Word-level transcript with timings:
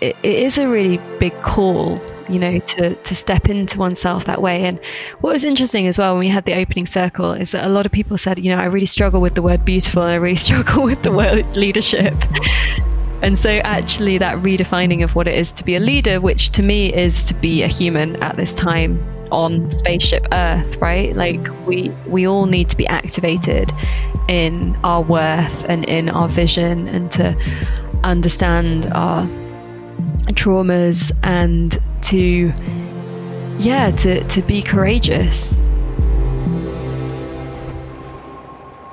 it, 0.00 0.16
is 0.22 0.58
a 0.58 0.68
really 0.68 0.98
big 1.18 1.38
call 1.42 2.00
you 2.28 2.38
know 2.38 2.60
to 2.60 2.94
to 2.94 3.14
step 3.14 3.48
into 3.48 3.78
oneself 3.78 4.24
that 4.24 4.40
way. 4.40 4.64
And 4.64 4.80
what 5.20 5.32
was 5.32 5.44
interesting 5.44 5.86
as 5.86 5.98
well 5.98 6.14
when 6.14 6.20
we 6.20 6.28
had 6.28 6.44
the 6.44 6.54
opening 6.54 6.86
circle 6.86 7.32
is 7.32 7.50
that 7.50 7.66
a 7.66 7.68
lot 7.68 7.86
of 7.86 7.92
people 7.92 8.16
said 8.16 8.38
you 8.38 8.54
know 8.54 8.60
i 8.60 8.66
really 8.66 8.86
struggle 8.86 9.20
with 9.20 9.34
the 9.34 9.42
word 9.42 9.64
beautiful 9.64 10.02
and 10.02 10.12
i 10.12 10.16
really 10.16 10.36
struggle 10.48 10.82
with 10.82 11.02
the 11.02 11.12
word 11.12 11.44
leadership. 11.56 12.14
And 13.22 13.38
so 13.38 13.58
actually 13.64 14.16
that 14.16 14.38
redefining 14.38 15.04
of 15.04 15.14
what 15.14 15.28
it 15.28 15.34
is 15.34 15.52
to 15.52 15.62
be 15.62 15.76
a 15.76 15.80
leader 15.80 16.22
which 16.22 16.52
to 16.52 16.62
me 16.62 16.90
is 16.90 17.22
to 17.24 17.34
be 17.34 17.62
a 17.62 17.66
human 17.66 18.16
at 18.22 18.36
this 18.36 18.54
time 18.54 18.98
on 19.30 19.70
spaceship 19.70 20.26
earth 20.32 20.78
right? 20.78 21.14
Like 21.14 21.46
we 21.66 21.90
we 22.06 22.26
all 22.26 22.46
need 22.46 22.70
to 22.70 22.76
be 22.76 22.86
activated 22.86 23.72
in 24.28 24.74
our 24.84 25.02
worth 25.02 25.64
and 25.68 25.84
in 25.84 26.08
our 26.08 26.28
vision 26.28 26.88
and 26.88 27.10
to 27.10 27.36
understand 28.04 28.86
our 28.92 29.28
traumas 30.32 31.12
and 31.22 31.78
to 32.02 32.52
yeah 33.58 33.90
to 33.90 34.22
to 34.28 34.42
be 34.42 34.62
courageous 34.62 35.56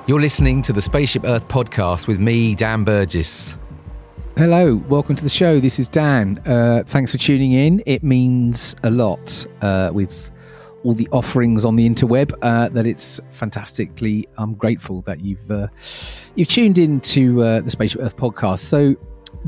You're 0.08 0.22
listening 0.22 0.62
to 0.62 0.72
the 0.72 0.80
Spaceship 0.80 1.24
Earth 1.26 1.48
podcast 1.48 2.08
with 2.08 2.18
me, 2.18 2.54
Dan 2.54 2.82
Burgess. 2.82 3.54
Hello, 4.38 4.76
welcome 4.88 5.14
to 5.16 5.22
the 5.22 5.28
show. 5.28 5.60
This 5.60 5.78
is 5.78 5.86
Dan. 5.86 6.40
Uh, 6.46 6.82
thanks 6.86 7.12
for 7.12 7.18
tuning 7.18 7.52
in. 7.52 7.82
It 7.84 8.02
means 8.02 8.74
a 8.84 8.88
lot 8.88 9.46
uh, 9.60 9.90
with 9.92 10.30
all 10.82 10.94
the 10.94 11.06
offerings 11.12 11.66
on 11.66 11.76
the 11.76 11.86
interweb 11.86 12.32
uh, 12.40 12.70
that 12.70 12.86
it's 12.86 13.20
fantastically. 13.32 14.26
I'm 14.38 14.54
grateful 14.54 15.02
that 15.02 15.20
you've 15.20 15.50
uh, 15.50 15.66
you've 16.36 16.48
tuned 16.48 16.78
in 16.78 17.00
to 17.00 17.42
uh, 17.42 17.60
the 17.60 17.70
Spaceship 17.70 18.00
Earth 18.00 18.16
podcast. 18.16 18.60
So 18.60 18.96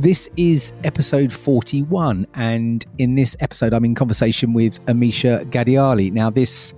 this 0.01 0.31
is 0.39 0.73
episode 0.85 1.31
41, 1.31 2.27
and 2.35 2.87
in 2.97 3.17
this 3.17 3.37
episode, 3.41 3.75
I'm 3.75 3.85
in 3.85 3.95
conversation 3.95 4.55
with 4.55 4.83
Amisha 4.87 5.45
Ghadiali. 5.51 6.11
Now, 6.11 6.31
this 6.31 6.73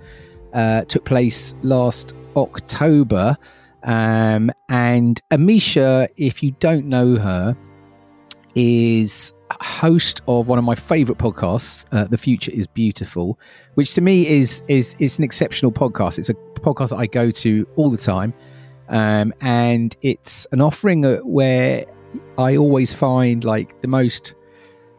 uh, 0.51 0.81
took 0.85 1.05
place 1.05 1.55
last 1.61 2.13
October. 2.35 3.37
Um, 3.83 4.51
and 4.67 5.21
Amisha, 5.31 6.09
if 6.17 6.43
you 6.43 6.51
don't 6.59 6.87
know 6.87 7.15
her, 7.15 7.55
is 8.55 9.33
host 9.61 10.21
of 10.27 10.49
one 10.49 10.59
of 10.59 10.65
my 10.65 10.75
favorite 10.75 11.17
podcasts, 11.17 11.85
uh, 11.93 12.05
"The 12.05 12.17
Future 12.17 12.51
Is 12.51 12.67
Beautiful," 12.67 13.39
which 13.75 13.93
to 13.93 14.01
me 14.01 14.27
is 14.27 14.61
is 14.67 14.95
is 14.99 15.17
an 15.17 15.23
exceptional 15.23 15.71
podcast. 15.71 16.19
It's 16.19 16.29
a 16.29 16.33
podcast 16.33 16.89
that 16.89 16.97
I 16.97 17.07
go 17.07 17.31
to 17.31 17.65
all 17.77 17.89
the 17.89 17.97
time, 17.97 18.33
um, 18.89 19.33
and 19.39 19.95
it's 20.01 20.45
an 20.51 20.59
offering 20.59 21.05
uh, 21.05 21.17
where 21.19 21.85
I 22.37 22.57
always 22.57 22.93
find 22.93 23.43
like 23.43 23.81
the 23.81 23.87
most 23.87 24.33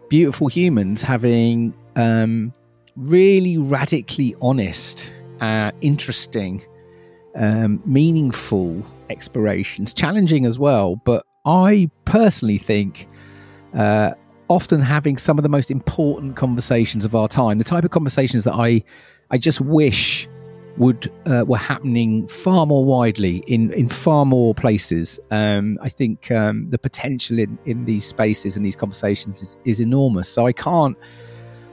beautiful 0.08 0.46
humans 0.46 1.02
having 1.02 1.74
um, 1.96 2.52
really 2.96 3.58
radically 3.58 4.36
honest, 4.40 5.10
uh, 5.40 5.72
interesting 5.80 6.64
um, 7.36 7.82
meaningful 7.84 8.84
explorations, 9.10 9.92
challenging 9.92 10.46
as 10.46 10.58
well. 10.58 10.96
But 10.96 11.26
I 11.44 11.90
personally 12.04 12.58
think 12.58 13.08
uh, 13.74 14.12
often 14.48 14.80
having 14.80 15.16
some 15.16 15.38
of 15.38 15.42
the 15.42 15.48
most 15.48 15.70
important 15.70 16.36
conversations 16.36 17.04
of 17.04 17.14
our 17.14 17.28
time, 17.28 17.58
the 17.58 17.64
type 17.64 17.84
of 17.84 17.90
conversations 17.90 18.44
that 18.44 18.54
I, 18.54 18.84
I 19.30 19.38
just 19.38 19.60
wish 19.60 20.28
would 20.76 21.12
uh, 21.26 21.44
were 21.46 21.56
happening 21.56 22.26
far 22.26 22.66
more 22.66 22.84
widely 22.84 23.38
in 23.46 23.72
in 23.72 23.88
far 23.88 24.26
more 24.26 24.54
places. 24.54 25.20
Um, 25.30 25.78
I 25.80 25.88
think 25.88 26.30
um, 26.30 26.66
the 26.68 26.78
potential 26.78 27.38
in 27.38 27.58
in 27.64 27.84
these 27.84 28.04
spaces 28.04 28.56
and 28.56 28.64
these 28.66 28.76
conversations 28.76 29.42
is, 29.42 29.56
is 29.64 29.80
enormous. 29.80 30.28
So 30.28 30.46
I 30.46 30.52
can't 30.52 30.96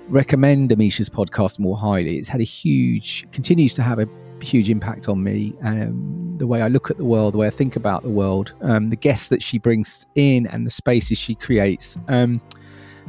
recommend 0.07 0.69
Amisha's 0.71 1.09
podcast 1.09 1.57
more 1.57 1.77
highly. 1.77 2.17
It's 2.17 2.29
had 2.29 2.41
a 2.41 2.45
huge, 2.45 3.25
continues 3.31 3.73
to 3.75 3.81
have 3.81 3.97
a 3.97 4.07
huge 4.41 4.69
impact 4.69 5.07
on 5.07 5.23
me. 5.23 5.53
Um, 5.63 6.35
the 6.37 6.47
way 6.47 6.61
I 6.61 6.67
look 6.67 6.91
at 6.91 6.97
the 6.97 7.05
world, 7.05 7.33
the 7.33 7.37
way 7.37 7.47
I 7.47 7.51
think 7.51 7.75
about 7.75 8.03
the 8.03 8.09
world, 8.09 8.53
um, 8.61 8.89
the 8.89 8.95
guests 8.95 9.29
that 9.29 9.41
she 9.41 9.57
brings 9.57 10.05
in, 10.15 10.47
and 10.47 10.65
the 10.65 10.69
spaces 10.69 11.17
she 11.17 11.35
creates. 11.35 11.97
Um, 12.07 12.41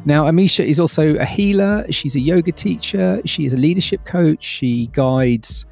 now, 0.05 0.25
Amisha 0.25 0.65
is 0.65 0.81
also 0.81 1.17
a 1.17 1.25
healer. 1.25 1.85
She's 1.91 2.17
a 2.17 2.21
yoga 2.21 2.53
teacher. 2.53 3.21
She 3.25 3.47
is 3.47 3.53
a 3.53 3.57
leadership 3.57 4.05
coach. 4.05 4.43
She 4.43 4.89
guides, 4.89 5.65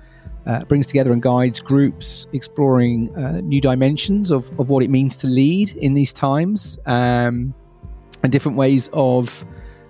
uh, 0.47 0.65
brings 0.65 0.87
together 0.87 1.13
and 1.13 1.23
guides 1.23 1.61
groups 1.61 2.27
exploring 2.33 3.15
uh, 3.17 3.41
new 3.43 3.61
dimensions 3.61 4.31
of, 4.31 4.51
of 4.59 4.71
what 4.71 4.83
it 4.83 4.91
means 4.91 5.17
to 5.17 5.27
lead 5.27 5.73
in 5.77 5.95
these 5.95 6.13
times 6.13 6.79
um, 6.87 7.55
and 8.23 8.33
different 8.33 8.57
ways 8.57 8.89
of 8.93 9.45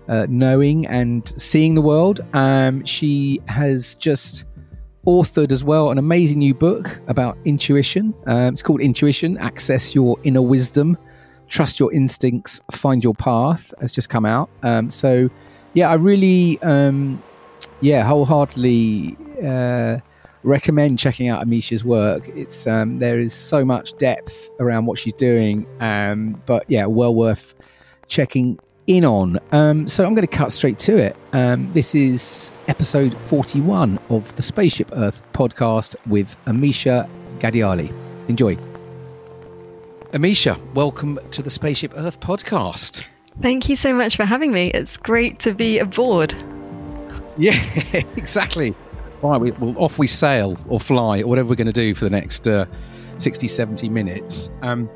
uh, 0.09 0.27
knowing 0.29 0.87
and 0.87 1.33
seeing 1.41 1.75
the 1.75 1.81
world. 1.81 2.21
Um, 2.33 2.85
she 2.85 3.41
has 3.47 3.95
just 3.97 4.45
authored 5.07 5.53
as 5.53 5.65
well 5.65 5.91
an 5.91 5.99
amazing 5.99 6.39
new 6.39 6.53
book 6.53 7.01
about 7.09 7.39
intuition. 7.45 8.13
Um, 8.27 8.53
it's 8.53 8.63
called 8.63 8.81
Intuition 8.81 9.39
Access 9.39 9.95
Your 9.95 10.19
Inner 10.25 10.43
Wisdom, 10.43 10.99
Trust 11.49 11.81
Your 11.81 11.93
Instincts, 11.93 12.61
Find 12.73 13.03
Your 13.03 13.15
Path. 13.15 13.73
Has 13.81 13.93
just 13.93 14.11
come 14.11 14.27
out. 14.27 14.51
Um, 14.63 14.91
so, 14.91 15.31
yeah, 15.75 15.89
I 15.89 15.95
really, 15.95 16.61
um, 16.63 17.23
yeah, 17.81 18.05
wholeheartedly 18.05 19.17
uh, 19.43 19.99
recommend 20.43 20.99
checking 20.99 21.29
out 21.29 21.45
Amisha's 21.47 21.85
work. 21.85 22.29
It's 22.29 22.67
um, 22.67 22.99
there 22.99 23.19
is 23.21 23.33
so 23.33 23.65
much 23.65 23.97
depth 23.97 24.51
around 24.61 24.87
what 24.87 24.99
she's 24.99 25.13
doing, 25.15 25.67
um, 25.81 26.41
but 26.47 26.65
yeah, 26.69 26.87
well 26.87 27.15
worth 27.15 27.55
checking 28.07 28.59
in 28.87 29.05
on. 29.05 29.39
Um, 29.53 29.87
so 29.87 30.05
I'm 30.05 30.15
going 30.15 30.27
to 30.27 30.37
cut 30.37 30.53
straight 30.53 30.79
to 30.81 30.97
it. 30.97 31.17
Um, 31.33 31.73
this 31.73 31.95
is 31.95 32.51
episode 32.69 33.15
41 33.23 33.99
of 34.09 34.35
the 34.37 34.43
Spaceship 34.43 34.91
Earth 34.95 35.23
podcast 35.33 35.95
with 36.07 36.37
Amisha 36.47 37.09
Ghadiali. 37.39 37.93
Enjoy. 38.29 38.57
Amisha, 40.13 40.59
welcome 40.75 41.21
to 41.31 41.41
the 41.43 41.51
Spaceship 41.51 41.93
Earth 41.97 42.19
podcast. 42.21 43.05
thank 43.43 43.69
you 43.69 43.77
so 43.77 43.95
much 43.95 44.17
for 44.17 44.25
having 44.25 44.51
me 44.51 44.65
it's 44.73 44.97
great 44.97 45.39
to 45.39 45.55
be 45.55 45.79
aboard 45.79 46.35
Yeah, 47.39 47.55
exactly. 48.17 48.75
Right, 49.23 49.41
we, 49.41 49.51
well, 49.53 49.75
off 49.79 49.99
we 49.99 50.07
sail 50.07 50.57
or 50.69 50.81
fly 50.81 51.21
or 51.21 51.27
whatever 51.27 51.49
we're 51.51 51.55
going 51.57 51.67
to 51.67 51.73
do 51.73 51.95
for 51.95 52.05
the 52.05 52.11
next 52.11 52.49
uh, 52.49 52.65
60, 53.19 53.49
70 53.49 53.89
minutes. 53.91 54.51
Um, 54.63 54.87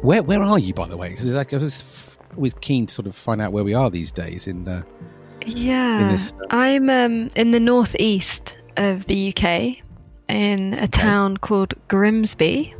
where 0.00 0.22
where 0.22 0.42
are 0.42 0.58
you, 0.58 0.72
by 0.74 0.86
the 0.88 0.96
way? 0.96 1.10
Because 1.10 1.34
like, 1.34 1.52
I 1.52 1.58
was 1.58 2.16
always 2.36 2.54
keen 2.54 2.86
to 2.86 2.92
sort 2.94 3.06
of 3.06 3.14
find 3.14 3.40
out 3.42 3.52
where 3.52 3.64
we 3.64 3.74
are 3.74 3.90
these 3.90 4.10
days 4.10 4.46
in 4.46 4.66
uh, 4.66 4.82
yeah 5.46 6.08
this- 6.10 6.32
i'm 6.50 6.88
um, 6.90 7.30
in 7.36 7.50
the 7.52 7.60
northeast 7.60 8.56
of 8.76 9.04
the 9.06 9.28
uk 9.28 9.44
in 10.28 10.74
a 10.74 10.88
town 10.88 11.36
called 11.36 11.74
grimsby 11.88 12.74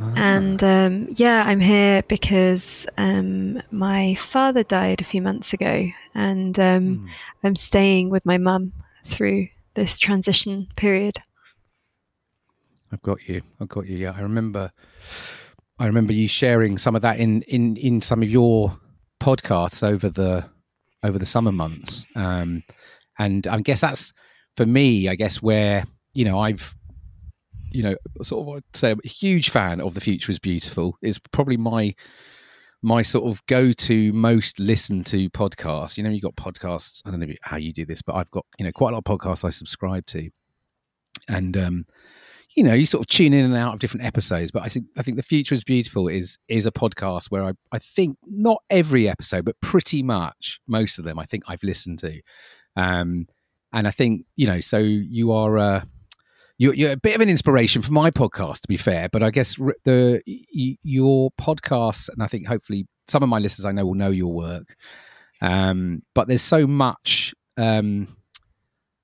Ah. 0.00 0.12
and 0.16 0.62
um, 0.62 1.06
yeah 1.16 1.42
i'm 1.46 1.60
here 1.60 2.02
because 2.08 2.86
um, 2.98 3.60
my 3.72 4.14
father 4.16 4.62
died 4.62 5.00
a 5.00 5.04
few 5.04 5.22
months 5.22 5.52
ago 5.52 5.86
and 6.14 6.58
um, 6.60 6.96
Hmm. 6.98 7.06
i'm 7.44 7.56
staying 7.56 8.10
with 8.10 8.24
my 8.26 8.38
mum 8.38 8.72
through 9.04 9.48
this 9.74 9.98
transition 9.98 10.68
period 10.76 11.18
I've 12.92 13.02
got 13.02 13.26
you. 13.26 13.40
I've 13.60 13.68
got 13.68 13.86
you. 13.86 13.96
Yeah, 13.96 14.12
I 14.14 14.20
remember. 14.20 14.70
I 15.78 15.86
remember 15.86 16.12
you 16.12 16.28
sharing 16.28 16.78
some 16.78 16.94
of 16.94 17.02
that 17.02 17.18
in 17.18 17.42
in 17.42 17.76
in 17.76 18.02
some 18.02 18.22
of 18.22 18.30
your 18.30 18.78
podcasts 19.18 19.82
over 19.82 20.10
the 20.10 20.44
over 21.02 21.18
the 21.18 21.26
summer 21.26 21.52
months. 21.52 22.04
Um, 22.14 22.62
and 23.18 23.46
I 23.46 23.60
guess 23.60 23.80
that's 23.80 24.12
for 24.56 24.66
me. 24.66 25.08
I 25.08 25.14
guess 25.14 25.40
where 25.40 25.84
you 26.12 26.24
know 26.24 26.38
I've 26.38 26.76
you 27.72 27.82
know 27.82 27.96
sort 28.20 28.46
of 28.46 28.56
I'd 28.56 28.76
say 28.76 28.90
I'm 28.90 29.00
a 29.04 29.08
huge 29.08 29.48
fan 29.48 29.80
of 29.80 29.94
the 29.94 30.00
future 30.00 30.30
is 30.30 30.38
beautiful 30.38 30.98
is 31.00 31.18
probably 31.18 31.56
my 31.56 31.94
my 32.82 33.02
sort 33.02 33.30
of 33.30 33.44
go-to 33.46 34.12
most 34.12 34.58
listened 34.58 35.06
to 35.06 35.30
podcast. 35.30 35.96
You 35.96 36.04
know 36.04 36.10
you've 36.10 36.22
got 36.22 36.36
podcasts 36.36 37.02
i 37.06 37.10
don't 37.10 37.20
know 37.20 37.28
how 37.42 37.56
you 37.56 37.72
do 37.72 37.86
this 37.86 38.02
but 38.02 38.16
i've 38.16 38.30
got 38.30 38.44
you 38.58 38.64
know 38.64 38.72
quite 38.72 38.90
a 38.90 38.96
lot 38.96 39.02
of 39.06 39.18
podcasts 39.18 39.44
i 39.44 39.50
subscribe 39.50 40.06
to. 40.06 40.30
And 41.28 41.56
um 41.56 41.86
you 42.54 42.64
know, 42.64 42.74
you 42.74 42.84
sort 42.84 43.02
of 43.02 43.08
tune 43.08 43.32
in 43.32 43.44
and 43.46 43.56
out 43.56 43.74
of 43.74 43.80
different 43.80 44.04
episodes, 44.04 44.50
but 44.50 44.62
I 44.62 44.68
think 44.68 44.86
I 44.96 45.02
think 45.02 45.16
the 45.16 45.22
future 45.22 45.54
is 45.54 45.64
beautiful 45.64 46.08
is 46.08 46.38
is 46.48 46.66
a 46.66 46.72
podcast 46.72 47.30
where 47.30 47.44
I 47.44 47.52
I 47.70 47.78
think 47.78 48.18
not 48.26 48.62
every 48.68 49.08
episode, 49.08 49.44
but 49.44 49.60
pretty 49.60 50.02
much 50.02 50.60
most 50.66 50.98
of 50.98 51.04
them 51.04 51.18
I 51.18 51.24
think 51.24 51.44
I've 51.48 51.62
listened 51.62 51.98
to, 52.00 52.20
um, 52.76 53.26
and 53.72 53.88
I 53.88 53.90
think 53.90 54.26
you 54.36 54.46
know, 54.46 54.60
so 54.60 54.78
you 54.78 55.32
are 55.32 55.56
uh, 55.56 55.84
you're, 56.62 56.74
you're 56.74 56.92
a 56.92 56.96
bit 56.96 57.14
of 57.14 57.20
an 57.20 57.28
inspiration 57.28 57.82
for 57.82 57.92
my 57.92 58.10
podcast, 58.10 58.60
to 58.60 58.68
be 58.68 58.76
fair. 58.76 59.08
But 59.10 59.22
I 59.22 59.30
guess 59.30 59.56
the 59.84 60.22
your 60.24 61.30
podcasts, 61.32 62.08
and 62.08 62.22
I 62.22 62.26
think 62.26 62.46
hopefully 62.46 62.86
some 63.08 63.22
of 63.22 63.28
my 63.28 63.38
listeners 63.38 63.66
I 63.66 63.72
know 63.72 63.86
will 63.86 63.94
know 63.94 64.10
your 64.10 64.32
work, 64.32 64.76
um, 65.40 66.02
but 66.14 66.28
there's 66.28 66.42
so 66.42 66.66
much. 66.66 67.34
Um, 67.56 68.08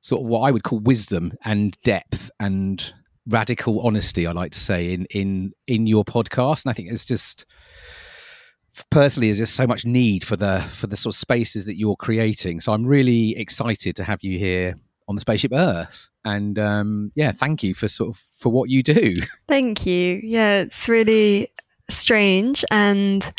sort 0.00 0.22
of 0.22 0.28
what 0.28 0.49
I 0.49 0.52
would 0.52 0.62
call 0.62 0.78
wisdom 0.78 1.32
and 1.44 1.76
depth 1.84 2.31
and 2.40 2.94
radical 3.26 3.81
honesty 3.87 4.26
i 4.26 4.32
like 4.32 4.52
to 4.52 4.58
say 4.58 4.94
in 4.94 5.04
in 5.11 5.52
in 5.66 5.87
your 5.87 6.02
podcast 6.02 6.64
and 6.64 6.70
i 6.70 6.72
think 6.72 6.90
it's 6.90 7.04
just 7.04 7.44
personally 8.90 9.28
is 9.28 9.38
just 9.38 9.54
so 9.54 9.66
much 9.66 9.84
need 9.84 10.25
for 10.25 10.37
the 10.37 10.61
for 10.69 10.87
the 10.87 10.96
sort 10.96 11.14
of 11.14 11.19
spaces 11.19 11.66
that 11.66 11.76
you're 11.76 11.96
creating. 11.96 12.61
So 12.61 12.72
I'm 12.72 12.87
really 12.87 13.37
excited 13.37 13.96
to 13.96 14.04
have 14.04 14.20
you 14.22 14.38
here 14.38 14.76
on 15.08 15.14
the 15.14 15.20
spaceship 15.20 15.52
Earth. 15.54 16.11
And 16.28 16.58
um, 16.58 17.12
yeah, 17.14 17.32
thank 17.32 17.62
you 17.62 17.75
for 17.75 17.88
sort 17.88 18.10
of 18.10 18.16
for 18.16 18.52
what 18.52 18.69
you 18.69 18.82
do. 18.82 19.16
Thank 19.48 19.86
you. 19.86 20.20
Yeah, 20.22 20.60
it's 20.60 20.88
really 20.88 21.50
strange 21.88 22.64
and 22.70 23.32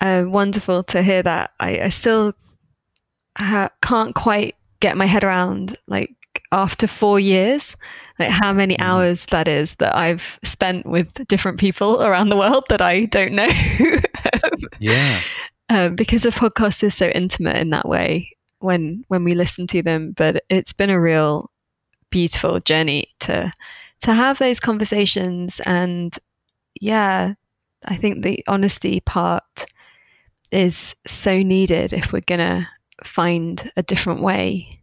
uh, 0.00 0.24
wonderful 0.26 0.82
to 0.84 1.02
hear 1.02 1.22
that. 1.22 1.52
I, 1.58 1.80
I 1.82 1.88
still 1.88 2.34
ha- 3.38 3.70
can't 3.82 4.14
quite 4.14 4.56
get 4.80 4.96
my 4.96 5.06
head 5.06 5.24
around 5.24 5.76
like 5.88 6.14
after 6.52 6.86
four 6.86 7.18
years 7.18 7.76
like 8.18 8.30
how 8.30 8.52
many 8.52 8.76
mm. 8.76 8.84
hours 8.84 9.26
that 9.26 9.48
is 9.48 9.74
that 9.76 9.94
i've 9.96 10.38
spent 10.44 10.86
with 10.86 11.12
different 11.26 11.58
people 11.58 12.00
around 12.02 12.28
the 12.28 12.36
world 12.36 12.64
that 12.68 12.80
i 12.80 13.04
don't 13.06 13.32
know 13.32 13.48
yeah 14.78 15.20
um, 15.68 15.96
because 15.96 16.24
a 16.24 16.30
podcast 16.30 16.82
is 16.82 16.94
so 16.94 17.08
intimate 17.08 17.56
in 17.56 17.70
that 17.70 17.88
way 17.88 18.30
when 18.60 19.04
when 19.08 19.24
we 19.24 19.34
listen 19.34 19.66
to 19.66 19.82
them 19.82 20.12
but 20.16 20.42
it's 20.48 20.72
been 20.72 20.90
a 20.90 21.00
real 21.00 21.50
beautiful 22.10 22.60
journey 22.60 23.08
to 23.20 23.52
to 24.00 24.12
have 24.12 24.38
those 24.38 24.60
conversations 24.60 25.60
and 25.66 26.18
yeah 26.80 27.34
i 27.86 27.96
think 27.96 28.22
the 28.22 28.42
honesty 28.46 29.00
part 29.00 29.66
is 30.50 30.94
so 31.06 31.42
needed 31.42 31.92
if 31.92 32.12
we're 32.12 32.20
gonna 32.20 32.68
find 33.04 33.70
a 33.76 33.82
different 33.82 34.22
way 34.22 34.80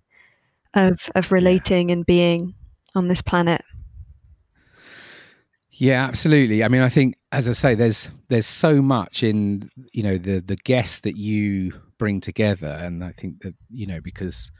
of 0.74 1.10
of 1.16 1.31
relating 1.31 1.92
and 1.92 2.06
being 2.06 2.54
on 2.95 3.07
this 3.07 3.22
planet. 3.22 3.63
Yeah, 5.71 6.06
absolutely. 6.06 6.63
I 6.63 6.69
mean, 6.69 6.81
I 6.81 6.89
think, 6.89 7.16
as 7.31 7.50
I 7.50 7.51
say, 7.51 7.75
there's 7.75 8.10
there's 8.30 8.45
so 8.45 8.81
much 8.81 9.24
in 9.24 9.69
you 9.92 10.04
know 10.04 10.18
the 10.18 10.39
the 10.39 10.56
guests 10.56 11.01
that 11.01 11.18
you 11.18 11.74
bring 11.98 12.21
together, 12.21 12.68
and 12.81 13.04
I 13.04 13.12
think 13.12 13.42
that 13.42 13.56
you 13.69 13.86
know 13.86 14.00
because, 14.01 14.51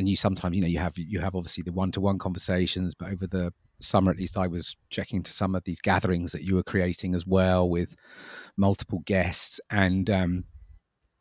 and 0.00 0.08
you 0.08 0.16
sometimes 0.16 0.56
you 0.56 0.62
know 0.62 0.66
you 0.66 0.78
have 0.78 0.96
you 0.96 1.20
have 1.20 1.34
obviously 1.34 1.62
the 1.62 1.72
one 1.72 1.92
to 1.92 2.00
one 2.00 2.18
conversations, 2.18 2.94
but 2.94 3.12
over 3.12 3.26
the 3.26 3.52
summer 3.80 4.10
at 4.10 4.16
least, 4.16 4.38
I 4.38 4.46
was 4.46 4.74
checking 4.88 5.22
to 5.22 5.32
some 5.32 5.54
of 5.54 5.64
these 5.64 5.82
gatherings 5.82 6.32
that 6.32 6.42
you 6.42 6.54
were 6.54 6.62
creating 6.62 7.14
as 7.14 7.26
well 7.26 7.68
with 7.68 7.96
multiple 8.56 9.02
guests, 9.04 9.60
and 9.68 10.08
um, 10.08 10.44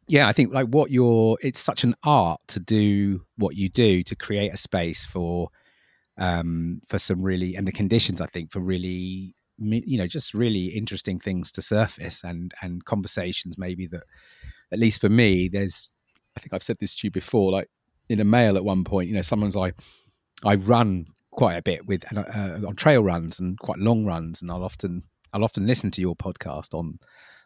yeah, 0.07 0.29
I 0.29 0.31
think 0.31 0.53
like 0.53 0.67
what 0.67 0.91
you're, 0.91 1.37
it's 1.41 1.59
such 1.59 1.83
an 1.83 1.93
art 2.03 2.39
to 2.47 2.61
do 2.61 3.25
what 3.35 3.57
you 3.57 3.67
do 3.67 4.01
to 4.03 4.15
create 4.15 4.53
a 4.53 4.57
space 4.57 5.05
for, 5.05 5.49
um, 6.17 6.79
for 6.87 6.99
some 6.99 7.21
really, 7.21 7.55
and 7.55 7.67
the 7.67 7.73
conditions 7.73 8.21
I 8.21 8.27
think 8.27 8.53
for 8.53 8.61
really, 8.61 9.35
you 9.57 9.97
know, 9.97 10.07
just 10.07 10.33
really 10.33 10.67
interesting 10.67 11.19
things 11.19 11.51
to 11.51 11.61
surface 11.61 12.23
and 12.23 12.53
and 12.61 12.85
conversations 12.85 13.57
maybe 13.57 13.87
that, 13.87 14.03
at 14.71 14.79
least 14.79 15.01
for 15.01 15.09
me, 15.09 15.49
there's, 15.49 15.91
I 16.37 16.39
think 16.39 16.53
I've 16.53 16.63
said 16.63 16.77
this 16.79 16.95
to 16.95 17.07
you 17.07 17.11
before, 17.11 17.51
like 17.51 17.69
in 18.09 18.19
a 18.19 18.25
mail 18.25 18.57
at 18.57 18.65
one 18.65 18.83
point, 18.83 19.07
you 19.09 19.15
know, 19.15 19.21
someone's 19.21 19.56
I 19.56 19.73
I 20.44 20.56
run 20.56 21.07
quite 21.31 21.56
a 21.56 21.61
bit 21.61 21.85
with 21.85 22.03
uh, 22.15 22.67
on 22.67 22.75
trail 22.75 23.03
runs 23.03 23.39
and 23.39 23.57
quite 23.59 23.79
long 23.79 24.06
runs, 24.06 24.41
and 24.41 24.51
I'll 24.51 24.63
often 24.63 25.03
I'll 25.33 25.44
often 25.44 25.67
listen 25.67 25.91
to 25.91 26.01
your 26.01 26.15
podcast 26.15 26.73
on 26.73 27.00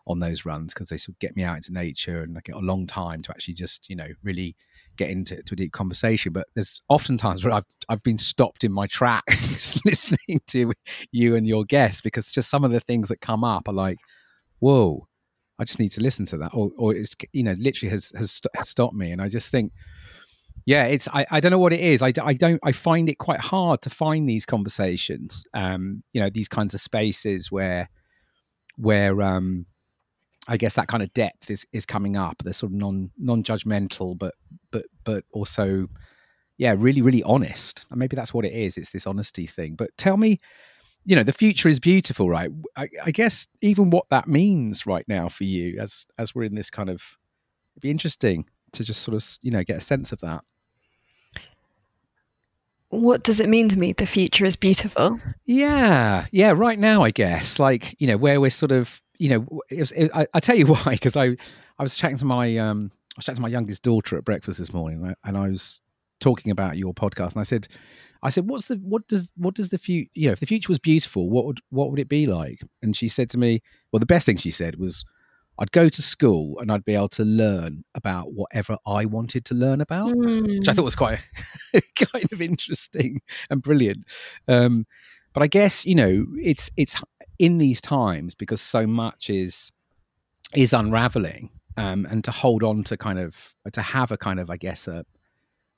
on 0.06 0.20
those 0.20 0.46
runs 0.46 0.74
because 0.74 0.90
they 0.90 0.98
sort 0.98 1.16
of 1.16 1.20
get 1.20 1.36
me 1.36 1.44
out 1.44 1.56
into 1.56 1.72
nature 1.72 2.24
and 2.24 2.38
I 2.38 2.42
get 2.44 2.56
a 2.56 2.60
long 2.60 2.86
time 2.86 3.22
to 3.22 3.32
actually 3.32 3.54
just 3.54 3.90
you 3.90 3.96
know 3.96 4.08
really 4.22 4.56
get 4.98 5.10
into 5.10 5.42
to 5.42 5.54
a 5.54 5.56
deep 5.56 5.72
conversation. 5.72 6.34
But 6.34 6.48
there's 6.56 6.82
often 6.90 7.18
times 7.18 7.44
where 7.44 7.54
I've 7.54 7.66
I've 7.90 8.04
been 8.04 8.18
stopped 8.18 8.64
in 8.64 8.72
my 8.72 8.88
tracks 8.88 9.80
listening 9.86 10.42
to 10.48 10.74
you 11.12 11.36
and 11.36 11.48
your 11.48 11.66
guests 11.66 12.02
because 12.02 12.32
just 12.32 12.50
some 12.50 12.64
of 12.64 12.72
the 12.72 12.80
things 12.80 13.10
that 13.10 13.22
come 13.22 13.44
up 13.44 13.68
are 13.68 13.74
like, 13.74 13.98
whoa, 14.60 15.08
I 15.60 15.64
just 15.64 15.80
need 15.80 15.92
to 15.92 16.02
listen 16.02 16.26
to 16.28 16.38
that, 16.38 16.52
or 16.54 16.72
or 16.78 16.96
it's 16.96 17.16
you 17.32 17.44
know 17.44 17.56
literally 17.58 17.92
has 17.92 18.12
has, 18.16 18.42
has 18.56 18.70
stopped 18.70 18.96
me, 18.96 19.12
and 19.12 19.22
I 19.22 19.30
just 19.30 19.52
think. 19.52 19.72
Yeah, 20.66 20.86
it's 20.86 21.08
I, 21.10 21.26
I 21.30 21.40
don't 21.40 21.52
know 21.52 21.60
what 21.60 21.74
it 21.74 21.82
is. 21.82 22.02
I, 22.02 22.14
I 22.22 22.34
don't 22.34 22.60
I 22.64 22.72
find 22.72 23.10
it 23.10 23.18
quite 23.18 23.42
hard 23.42 23.82
to 23.82 23.90
find 23.90 24.28
these 24.30 24.46
conversations. 24.46 25.46
Um, 25.54 26.04
you 26.14 26.22
know, 26.22 26.30
these 26.30 26.48
kinds 26.48 26.74
of 26.74 26.80
spaces 26.80 27.52
where 27.52 27.90
where 28.78 29.22
um 29.22 29.66
I 30.48 30.58
guess 30.58 30.74
that 30.76 30.88
kind 30.88 31.04
of 31.04 31.14
depth 31.14 31.50
is 31.50 31.66
is 31.72 31.86
coming 31.86 32.18
up. 32.18 32.44
They're 32.44 32.54
sort 32.54 32.72
of 32.72 32.78
non 32.78 33.12
non 33.18 33.44
judgmental, 33.44 34.18
but 34.18 34.36
but 34.72 34.86
but 35.04 35.24
also, 35.32 35.88
yeah, 36.58 36.76
really 36.78 37.02
really 37.02 37.24
honest. 37.24 37.86
And 37.90 38.00
maybe 38.00 38.16
that's 38.16 38.34
what 38.34 38.46
it 38.46 38.54
is. 38.54 38.78
It's 38.78 38.92
this 38.92 39.08
honesty 39.08 39.48
thing. 39.48 39.76
But 39.76 39.90
tell 39.98 40.18
me, 40.18 40.38
you 41.06 41.16
know, 41.16 41.24
the 41.24 41.34
future 41.34 41.70
is 41.70 41.80
beautiful, 41.80 42.30
right? 42.30 42.50
I, 42.76 42.88
I 43.06 43.12
guess 43.12 43.48
even 43.62 43.90
what 43.90 44.10
that 44.10 44.28
means 44.28 44.86
right 44.86 45.06
now 45.08 45.30
for 45.30 45.44
you, 45.46 45.80
as 45.80 46.06
as 46.18 46.36
we're 46.36 46.44
in 46.44 46.56
this 46.56 46.70
kind 46.70 46.90
of, 46.90 47.18
it'd 47.74 47.82
be 47.82 47.92
interesting 47.92 48.46
to 48.74 48.84
just 48.84 49.02
sort 49.02 49.16
of 49.16 49.26
you 49.42 49.52
know 49.52 49.64
get 49.64 49.78
a 49.78 49.82
sense 49.82 50.12
of 50.12 50.20
that. 50.22 50.44
What 52.94 53.24
does 53.24 53.40
it 53.40 53.50
mean 53.50 53.70
to 53.70 53.78
me? 53.78 53.94
The 53.94 54.06
future 54.06 54.46
is 54.46 54.56
beautiful. 54.56 55.20
Yeah, 55.46 56.28
yeah. 56.32 56.54
Right 56.56 56.78
now, 56.78 57.02
I 57.02 57.10
guess, 57.10 57.60
like 57.60 58.00
you 58.00 58.08
know, 58.08 58.18
where 58.18 58.40
we're 58.40 58.52
sort 58.52 58.72
of 58.72 59.02
you 59.18 59.30
know, 59.30 59.62
it 59.70 59.80
was, 59.80 59.92
it, 59.94 60.12
I, 60.14 60.28
I 60.34 60.40
tell 60.40 60.56
you 60.56 60.66
why 60.74 60.94
because 60.94 61.18
I 61.18 61.36
I 61.80 61.84
was 61.84 61.96
chatting 61.96 62.18
to 62.18 62.26
my 62.26 62.58
um 62.58 62.92
I 62.94 63.18
was 63.18 63.26
chatting 63.26 63.38
to 63.38 63.42
my 63.42 63.48
youngest 63.48 63.82
daughter 63.82 64.18
at 64.18 64.26
breakfast 64.26 64.60
this 64.60 64.74
morning, 64.74 65.14
and 65.24 65.38
I 65.38 65.50
was 65.50 65.82
talking 66.20 66.52
about 66.52 66.78
your 66.78 66.94
podcast, 66.94 67.34
and 67.34 67.42
I 67.42 67.44
said, 67.44 67.68
I 68.22 68.30
said, 68.30 68.48
what's 68.48 68.68
the 68.68 68.76
what 68.76 69.08
does 69.08 69.32
what 69.36 69.56
does 69.56 69.70
the 69.70 69.78
future 69.80 70.10
you 70.14 70.28
know 70.28 70.34
if 70.34 70.40
the 70.40 70.46
future 70.46 70.70
was 70.70 70.80
beautiful, 70.80 71.30
what 71.30 71.46
would 71.46 71.62
what 71.70 71.90
would 71.90 72.00
it 72.00 72.10
be 72.10 72.28
like? 72.28 72.62
And 72.82 72.96
she 72.96 73.08
said 73.08 73.30
to 73.32 73.40
me, 73.40 73.62
well, 73.92 74.00
the 74.00 74.06
best 74.06 74.26
thing 74.26 74.38
she 74.38 74.52
said 74.52 74.78
was. 74.78 75.04
I'd 75.60 75.72
go 75.72 75.88
to 75.88 76.02
school 76.02 76.60
and 76.60 76.72
I'd 76.72 76.86
be 76.86 76.96
able 76.96 77.10
to 77.10 77.24
learn 77.24 77.84
about 77.94 78.34
whatever 78.34 78.78
I 78.86 79.06
wanted 79.06 79.46
to 79.46 79.54
learn 79.54 79.82
about, 79.82 80.14
mm. 80.14 80.60
which 80.60 80.68
I 80.68 80.72
hmm. 80.72 80.76
thought 80.76 80.86
was 80.86 80.96
quite 80.96 81.20
kind 81.96 82.28
of 82.32 82.42
interesting 82.42 83.22
and 83.50 83.62
brilliant. 83.62 84.06
Um, 84.48 84.86
but 85.34 85.44
I 85.44 85.48
guess 85.48 85.86
you 85.86 85.96
know 85.96 86.26
it's 86.38 86.72
it's 86.78 87.02
in 87.40 87.58
these 87.58 87.82
times 87.82 88.36
because 88.36 88.62
so 88.62 88.88
much 88.88 89.30
is 89.30 89.72
is 90.56 90.74
unraveling 90.74 91.50
um, 91.78 92.08
and 92.10 92.24
to 92.24 92.32
hold 92.32 92.64
on 92.64 92.84
to 92.86 92.98
kind 92.98 93.20
of 93.20 93.56
to 93.72 93.82
have 93.82 94.12
a 94.12 94.18
kind 94.18 94.40
of 94.40 94.50
I 94.50 94.58
guess 94.58 94.88
a 94.88 95.06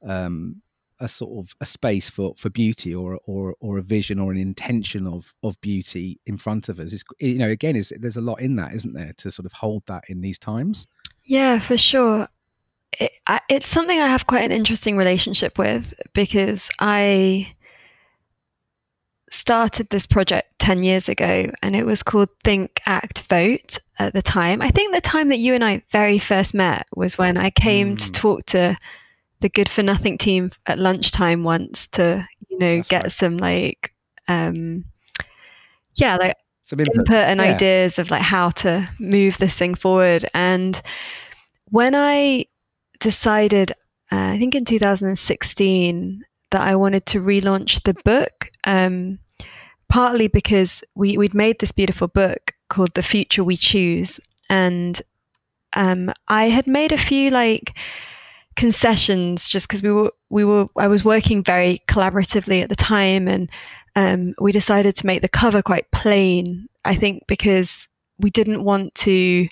um, 0.05 0.61
a 0.99 1.07
sort 1.07 1.45
of 1.45 1.55
a 1.59 1.65
space 1.65 2.09
for 2.09 2.33
for 2.37 2.49
beauty 2.49 2.93
or 2.93 3.19
or 3.25 3.55
or 3.59 3.77
a 3.77 3.81
vision 3.81 4.19
or 4.19 4.31
an 4.31 4.37
intention 4.37 5.05
of 5.07 5.33
of 5.43 5.59
beauty 5.61 6.19
in 6.25 6.37
front 6.37 6.69
of 6.69 6.79
us 6.79 6.93
is 6.93 7.03
you 7.19 7.37
know 7.37 7.49
again 7.49 7.75
is 7.75 7.93
there's 7.99 8.17
a 8.17 8.21
lot 8.21 8.39
in 8.41 8.55
that 8.55 8.73
isn't 8.73 8.93
there 8.93 9.13
to 9.17 9.29
sort 9.29 9.45
of 9.45 9.53
hold 9.53 9.83
that 9.87 10.03
in 10.07 10.21
these 10.21 10.37
times 10.37 10.87
yeah 11.23 11.59
for 11.59 11.77
sure 11.77 12.27
it, 12.99 13.11
I, 13.27 13.41
it's 13.49 13.67
something 13.67 13.99
i 13.99 14.07
have 14.07 14.27
quite 14.27 14.45
an 14.45 14.51
interesting 14.51 14.95
relationship 14.97 15.57
with 15.57 15.93
because 16.13 16.69
i 16.79 17.55
started 19.35 19.89
this 19.89 20.07
project 20.07 20.47
10 20.59 20.83
years 20.83 21.09
ago 21.09 21.51
and 21.61 21.75
it 21.75 21.85
was 21.85 22.01
called 22.01 22.29
Think, 22.43 22.81
Act, 22.85 23.23
Vote 23.29 23.79
at 23.99 24.13
the 24.13 24.21
time. 24.21 24.61
I 24.61 24.69
think 24.69 24.93
the 24.93 25.01
time 25.01 25.29
that 25.29 25.37
you 25.37 25.53
and 25.53 25.63
I 25.63 25.83
very 25.91 26.19
first 26.19 26.53
met 26.53 26.87
was 26.95 27.17
when 27.17 27.37
I 27.37 27.49
came 27.49 27.95
mm. 27.95 27.99
to 27.99 28.11
talk 28.11 28.45
to 28.47 28.77
the 29.45 29.49
Good 29.49 29.69
for 29.69 29.83
Nothing 29.83 30.17
team 30.17 30.51
at 30.65 30.79
lunchtime 30.79 31.43
once 31.43 31.85
to, 31.89 32.27
you 32.49 32.57
know, 32.57 32.77
That's 32.77 32.87
get 32.87 33.03
right. 33.03 33.11
some 33.11 33.37
like, 33.37 33.93
um, 34.27 34.85
yeah, 35.97 36.15
like 36.15 36.35
some 36.63 36.79
input, 36.79 36.95
input 36.95 37.13
and 37.13 37.39
yeah. 37.39 37.53
ideas 37.53 37.99
of 37.99 38.09
like 38.09 38.23
how 38.23 38.49
to 38.49 38.89
move 38.99 39.37
this 39.37 39.53
thing 39.53 39.75
forward. 39.75 40.25
And 40.33 40.81
when 41.65 41.93
I 41.93 42.45
decided, 42.99 43.71
uh, 44.11 44.33
I 44.33 44.39
think 44.39 44.55
in 44.55 44.65
2016, 44.65 46.23
that 46.49 46.61
I 46.61 46.75
wanted 46.75 47.05
to 47.05 47.21
relaunch 47.21 47.83
the 47.83 47.93
book. 48.03 48.49
Um, 48.63 49.19
partly 49.89 50.27
because 50.27 50.83
we, 50.95 51.19
we'd 51.19 51.35
made 51.35 51.59
this 51.59 51.71
beautiful 51.71 52.07
book 52.07 52.55
called 52.69 52.95
The 52.95 53.03
Future 53.03 53.43
We 53.43 53.57
Choose. 53.57 54.19
And 54.49 54.99
um, 55.73 56.11
I 56.27 56.45
had 56.45 56.65
made 56.65 56.91
a 56.91 56.97
few 56.97 57.29
like 57.29 57.75
concessions 58.55 59.49
just 59.49 59.67
because 59.67 59.83
we 59.83 59.91
were 59.91 60.11
we 60.29 60.45
were 60.45 60.67
I 60.77 60.87
was 60.87 61.03
working 61.03 61.43
very 61.43 61.81
collaboratively 61.87 62.61
at 62.61 62.69
the 62.69 62.75
time 62.75 63.27
and 63.27 63.49
um, 63.97 64.33
we 64.39 64.51
decided 64.51 64.95
to 64.95 65.05
make 65.05 65.21
the 65.21 65.29
cover 65.29 65.61
quite 65.61 65.91
plain 65.91 66.67
I 66.83 66.95
think 66.95 67.23
because 67.27 67.87
we 68.17 68.29
didn't 68.29 68.63
want 68.63 68.95
to 68.95 69.47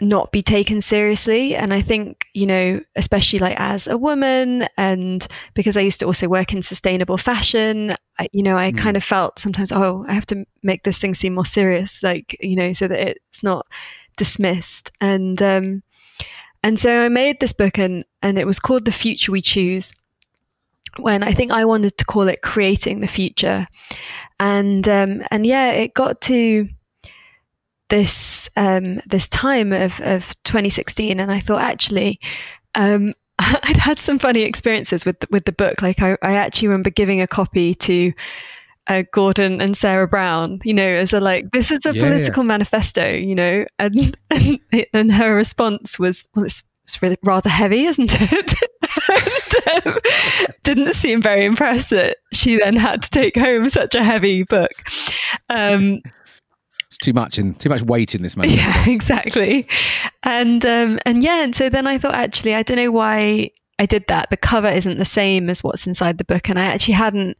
not 0.00 0.32
be 0.32 0.42
taken 0.42 0.80
seriously. 0.80 1.54
And 1.54 1.72
I 1.74 1.80
think, 1.80 2.26
you 2.34 2.46
know, 2.46 2.80
especially 2.96 3.38
like 3.38 3.58
as 3.58 3.86
a 3.86 3.98
woman, 3.98 4.68
and 4.76 5.26
because 5.54 5.76
I 5.76 5.80
used 5.80 6.00
to 6.00 6.06
also 6.06 6.28
work 6.28 6.52
in 6.52 6.62
sustainable 6.62 7.18
fashion, 7.18 7.94
I, 8.18 8.28
you 8.32 8.42
know, 8.42 8.56
I 8.56 8.72
mm. 8.72 8.78
kind 8.78 8.96
of 8.96 9.04
felt 9.04 9.38
sometimes, 9.38 9.72
oh, 9.72 10.04
I 10.08 10.14
have 10.14 10.26
to 10.26 10.44
make 10.62 10.84
this 10.84 10.98
thing 10.98 11.14
seem 11.14 11.34
more 11.34 11.46
serious, 11.46 12.02
like, 12.02 12.36
you 12.40 12.56
know, 12.56 12.72
so 12.72 12.86
that 12.88 13.00
it's 13.08 13.42
not 13.42 13.66
dismissed. 14.16 14.92
And, 15.00 15.40
um, 15.42 15.82
and 16.62 16.78
so 16.78 17.04
I 17.04 17.08
made 17.08 17.40
this 17.40 17.52
book 17.52 17.78
and, 17.78 18.04
and 18.22 18.38
it 18.38 18.46
was 18.46 18.58
called 18.58 18.84
The 18.84 18.92
Future 18.92 19.32
We 19.32 19.40
Choose 19.40 19.92
when 20.96 21.22
I 21.22 21.32
think 21.32 21.52
I 21.52 21.64
wanted 21.64 21.96
to 21.98 22.04
call 22.04 22.28
it 22.28 22.42
creating 22.42 23.00
the 23.00 23.06
future. 23.06 23.68
And, 24.40 24.88
um, 24.88 25.22
and 25.30 25.46
yeah, 25.46 25.70
it 25.70 25.94
got 25.94 26.20
to, 26.22 26.68
this 27.88 28.50
um, 28.56 29.00
this 29.06 29.28
time 29.28 29.72
of, 29.72 30.00
of 30.00 30.34
2016, 30.44 31.18
and 31.18 31.32
I 31.32 31.40
thought 31.40 31.62
actually. 31.62 32.20
Um, 32.74 33.14
I'd 33.38 33.76
had 33.76 34.00
some 34.00 34.18
funny 34.18 34.42
experiences 34.42 35.04
with 35.04 35.16
with 35.30 35.44
the 35.44 35.52
book. 35.52 35.80
Like 35.80 36.02
I, 36.02 36.16
I 36.22 36.34
actually 36.34 36.68
remember 36.68 36.90
giving 36.90 37.20
a 37.20 37.26
copy 37.26 37.74
to 37.74 38.12
uh, 38.88 39.02
Gordon 39.12 39.60
and 39.60 39.76
Sarah 39.76 40.08
Brown, 40.08 40.60
you 40.64 40.74
know, 40.74 40.88
as 40.88 41.12
a 41.12 41.20
like, 41.20 41.50
this 41.52 41.70
is 41.70 41.84
a 41.86 41.94
yeah, 41.94 42.02
political 42.02 42.42
yeah. 42.42 42.48
manifesto, 42.48 43.08
you 43.10 43.34
know, 43.34 43.64
and, 43.78 44.16
and, 44.30 44.58
and 44.92 45.12
her 45.12 45.34
response 45.34 45.98
was, 45.98 46.26
well, 46.34 46.46
it's, 46.46 46.62
it's 46.84 47.02
really 47.02 47.18
rather 47.22 47.50
heavy, 47.50 47.84
isn't 47.84 48.10
it? 48.14 48.54
and, 49.74 49.86
um, 49.86 49.98
didn't 50.62 50.94
seem 50.94 51.20
very 51.20 51.44
impressed 51.44 51.90
that 51.90 52.16
she 52.32 52.58
then 52.58 52.76
had 52.76 53.02
to 53.02 53.10
take 53.10 53.36
home 53.36 53.68
such 53.68 53.94
a 53.94 54.02
heavy 54.02 54.42
book. 54.42 54.72
Um, 55.50 56.00
it's 56.86 56.96
too 56.96 57.12
much 57.12 57.38
in 57.38 57.54
too 57.54 57.68
much 57.68 57.82
weight 57.82 58.14
in 58.14 58.22
this 58.22 58.36
moment. 58.36 58.56
Yeah, 58.56 58.88
exactly. 58.88 59.68
And 60.22 60.64
um, 60.64 60.98
and 61.04 61.22
yeah, 61.22 61.42
and 61.42 61.54
so 61.54 61.68
then 61.68 61.86
I 61.86 61.98
thought 61.98 62.14
actually 62.14 62.54
I 62.54 62.62
don't 62.62 62.78
know 62.78 62.90
why 62.90 63.50
I 63.78 63.84
did 63.84 64.06
that. 64.08 64.30
The 64.30 64.38
cover 64.38 64.68
isn't 64.68 64.98
the 64.98 65.04
same 65.04 65.50
as 65.50 65.62
what's 65.62 65.86
inside 65.86 66.16
the 66.16 66.24
book, 66.24 66.48
and 66.48 66.58
I 66.58 66.64
actually 66.64 66.94
hadn't 66.94 67.36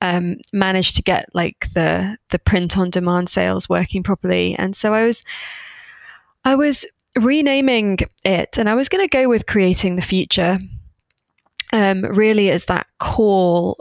um, 0.00 0.36
managed 0.52 0.96
to 0.96 1.02
get 1.02 1.26
like 1.34 1.72
the 1.74 2.18
the 2.30 2.38
print 2.38 2.78
on 2.78 2.90
demand 2.90 3.28
sales 3.28 3.68
working 3.68 4.02
properly, 4.02 4.54
and 4.56 4.76
so 4.76 4.94
I 4.94 5.04
was 5.04 5.24
I 6.44 6.54
was 6.54 6.86
renaming 7.16 7.98
it, 8.24 8.58
and 8.58 8.68
I 8.68 8.74
was 8.74 8.88
going 8.88 9.04
to 9.06 9.16
go 9.16 9.28
with 9.28 9.46
creating 9.46 9.96
the 9.96 10.02
future. 10.02 10.58
Um, 11.72 12.02
really, 12.02 12.50
as 12.50 12.64
that 12.66 12.86
call 12.98 13.76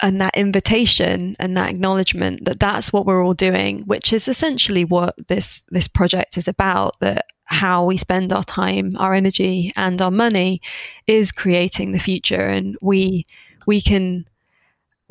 and 0.00 0.20
that 0.20 0.34
invitation 0.36 1.36
and 1.38 1.54
that 1.54 1.70
acknowledgement 1.70 2.44
that 2.44 2.58
that's 2.58 2.92
what 2.92 3.06
we're 3.06 3.24
all 3.24 3.34
doing, 3.34 3.82
which 3.82 4.12
is 4.12 4.28
essentially 4.28 4.84
what 4.84 5.14
this 5.28 5.62
this 5.70 5.88
project 5.88 6.36
is 6.36 6.48
about. 6.48 6.98
That 7.00 7.26
how 7.44 7.84
we 7.84 7.96
spend 7.98 8.32
our 8.32 8.44
time, 8.44 8.96
our 8.98 9.12
energy, 9.14 9.72
and 9.76 10.00
our 10.00 10.10
money 10.10 10.60
is 11.06 11.32
creating 11.32 11.92
the 11.92 11.98
future, 11.98 12.46
and 12.46 12.76
we 12.80 13.26
we 13.66 13.80
can 13.80 14.24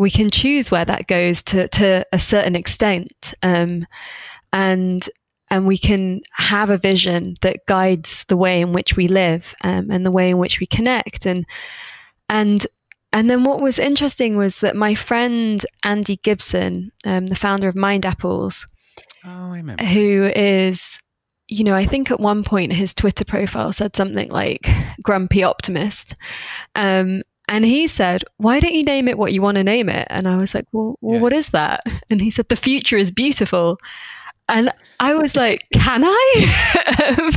we 0.01 0.10
can 0.10 0.31
choose 0.31 0.72
where 0.72 0.84
that 0.84 1.05
goes 1.05 1.43
to, 1.43 1.67
to 1.67 2.03
a 2.12 2.17
certain 2.17 2.55
extent. 2.55 3.36
Um, 3.43 3.86
and 4.51 5.08
and 5.51 5.67
we 5.67 5.77
can 5.77 6.22
have 6.31 6.70
a 6.70 6.77
vision 6.77 7.36
that 7.41 7.65
guides 7.67 8.24
the 8.29 8.38
way 8.38 8.62
in 8.62 8.72
which 8.74 8.96
we 8.96 9.08
live 9.08 9.53
um, 9.63 9.91
and 9.91 10.05
the 10.05 10.12
way 10.12 10.29
in 10.29 10.38
which 10.38 10.60
we 10.60 10.65
connect 10.65 11.25
and 11.25 11.46
and 12.29 12.65
and 13.12 13.29
then 13.29 13.43
what 13.43 13.62
was 13.62 13.77
interesting 13.77 14.38
was 14.38 14.62
that 14.62 14.75
my 14.75 14.96
friend 14.96 15.65
Andy 15.84 16.15
Gibson, 16.24 16.93
um, 17.05 17.27
the 17.27 17.36
founder 17.36 17.67
of 17.67 17.75
Mindapples, 17.75 18.65
oh, 19.25 19.53
who 19.84 20.31
is, 20.34 20.98
you 21.50 21.65
know, 21.65 21.75
I 21.75 21.86
think 21.86 22.10
at 22.10 22.22
one 22.22 22.46
point 22.46 22.72
his 22.72 22.93
Twitter 22.93 23.25
profile 23.25 23.74
said 23.74 23.98
something 23.98 24.31
like 24.31 24.65
"grumpy 25.03 25.43
optimist," 25.43 26.15
um, 26.75 27.24
and 27.51 27.65
he 27.65 27.86
said, 27.86 28.24
Why 28.38 28.62
don't 28.62 28.74
you 28.74 28.84
name 28.84 29.10
it 29.10 29.17
what 29.17 29.34
you 29.34 29.41
want 29.41 29.55
to 29.55 29.63
name 29.63 29.89
it? 29.89 30.08
And 30.10 30.25
I 30.25 30.38
was 30.38 30.55
like, 30.55 30.65
Well, 30.72 30.98
well 31.01 31.15
yeah. 31.15 31.22
what 31.22 31.34
is 31.34 31.50
that? 31.50 31.81
And 32.10 32.22
he 32.22 32.31
said, 32.31 32.48
The 32.48 32.55
future 32.55 32.98
is 32.98 33.12
beautiful. 33.12 33.77
And 34.48 34.72
I 35.01 35.13
was 35.15 35.36
like, 35.36 35.67
Can 35.74 36.03
I? 36.05 37.31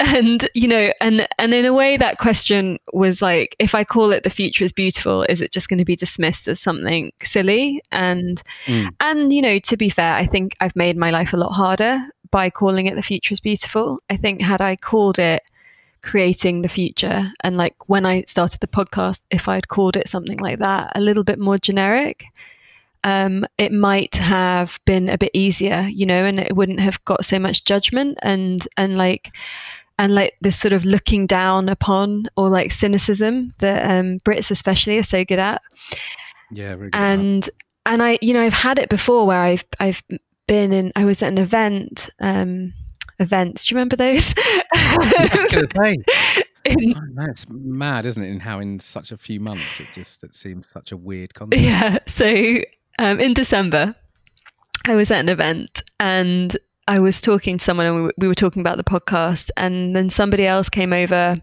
and, 0.00 0.48
you 0.54 0.66
know, 0.66 0.90
and, 1.02 1.28
and 1.38 1.52
in 1.52 1.66
a 1.66 1.72
way, 1.74 1.98
that 1.98 2.18
question 2.18 2.78
was 2.94 3.20
like, 3.20 3.54
If 3.58 3.74
I 3.74 3.84
call 3.84 4.10
it 4.10 4.22
The 4.22 4.30
future 4.30 4.64
is 4.64 4.72
beautiful, 4.72 5.24
is 5.28 5.42
it 5.42 5.52
just 5.52 5.68
going 5.68 5.80
to 5.80 5.84
be 5.84 5.96
dismissed 5.96 6.48
as 6.48 6.58
something 6.58 7.12
silly? 7.22 7.82
And, 7.92 8.42
mm. 8.64 8.88
and, 9.00 9.34
you 9.34 9.42
know, 9.42 9.58
to 9.58 9.76
be 9.76 9.90
fair, 9.90 10.14
I 10.14 10.24
think 10.24 10.56
I've 10.60 10.76
made 10.76 10.96
my 10.96 11.10
life 11.10 11.34
a 11.34 11.38
lot 11.38 11.52
harder 11.52 11.98
by 12.30 12.48
calling 12.48 12.86
it 12.86 12.94
The 12.94 13.02
future 13.02 13.34
is 13.34 13.40
beautiful. 13.40 13.98
I 14.08 14.16
think 14.16 14.40
had 14.40 14.62
I 14.62 14.76
called 14.76 15.18
it, 15.18 15.42
creating 16.06 16.62
the 16.62 16.68
future. 16.68 17.32
And 17.42 17.56
like 17.56 17.88
when 17.88 18.06
I 18.06 18.22
started 18.22 18.60
the 18.60 18.68
podcast, 18.68 19.26
if 19.30 19.48
I'd 19.48 19.68
called 19.68 19.96
it 19.96 20.08
something 20.08 20.38
like 20.38 20.60
that, 20.60 20.92
a 20.94 21.00
little 21.00 21.24
bit 21.24 21.38
more 21.38 21.58
generic, 21.58 22.24
um, 23.02 23.44
it 23.58 23.72
might 23.72 24.14
have 24.14 24.78
been 24.84 25.08
a 25.08 25.18
bit 25.18 25.32
easier, 25.34 25.88
you 25.92 26.06
know, 26.06 26.24
and 26.24 26.38
it 26.38 26.56
wouldn't 26.56 26.80
have 26.80 27.04
got 27.04 27.24
so 27.24 27.38
much 27.38 27.64
judgment 27.64 28.18
and 28.22 28.66
and 28.76 28.96
like 28.96 29.36
and 29.98 30.14
like 30.14 30.34
this 30.40 30.58
sort 30.58 30.72
of 30.72 30.84
looking 30.84 31.26
down 31.26 31.68
upon 31.68 32.28
or 32.36 32.50
like 32.50 32.70
cynicism 32.70 33.52
that 33.58 33.84
um, 33.90 34.20
Brits 34.20 34.50
especially 34.50 34.98
are 34.98 35.02
so 35.02 35.24
good 35.24 35.38
at. 35.38 35.60
Yeah, 36.52 36.74
really 36.74 36.90
and 36.92 37.48
and 37.84 38.02
I, 38.02 38.18
you 38.22 38.32
know, 38.32 38.42
I've 38.42 38.52
had 38.52 38.78
it 38.78 38.88
before 38.88 39.26
where 39.26 39.40
I've 39.40 39.64
I've 39.80 40.02
been 40.46 40.72
in. 40.72 40.92
I 40.94 41.04
was 41.04 41.22
at 41.22 41.32
an 41.32 41.38
event. 41.38 42.10
Um, 42.20 42.74
events. 43.18 43.64
Do 43.64 43.74
you 43.74 43.76
remember 43.76 43.96
those? 43.96 44.34
in, 46.64 46.94
oh, 46.96 47.00
that's 47.14 47.48
mad, 47.48 48.06
isn't 48.06 48.22
it? 48.22 48.28
In 48.28 48.40
how 48.40 48.60
in 48.60 48.80
such 48.80 49.12
a 49.12 49.16
few 49.16 49.40
months 49.40 49.80
it 49.80 49.88
just 49.92 50.24
it 50.24 50.34
seems 50.34 50.68
such 50.68 50.92
a 50.92 50.96
weird 50.96 51.34
concept. 51.34 51.62
Yeah. 51.62 51.98
So 52.06 52.60
um, 52.98 53.20
in 53.20 53.34
December, 53.34 53.94
I 54.84 54.94
was 54.94 55.10
at 55.10 55.20
an 55.20 55.28
event 55.28 55.82
and 56.00 56.56
I 56.88 57.00
was 57.00 57.20
talking 57.20 57.58
to 57.58 57.64
someone, 57.64 57.86
and 57.86 58.04
we, 58.04 58.10
we 58.18 58.28
were 58.28 58.34
talking 58.34 58.60
about 58.60 58.76
the 58.76 58.84
podcast, 58.84 59.50
and 59.56 59.96
then 59.96 60.08
somebody 60.08 60.46
else 60.46 60.68
came 60.68 60.92
over. 60.92 61.40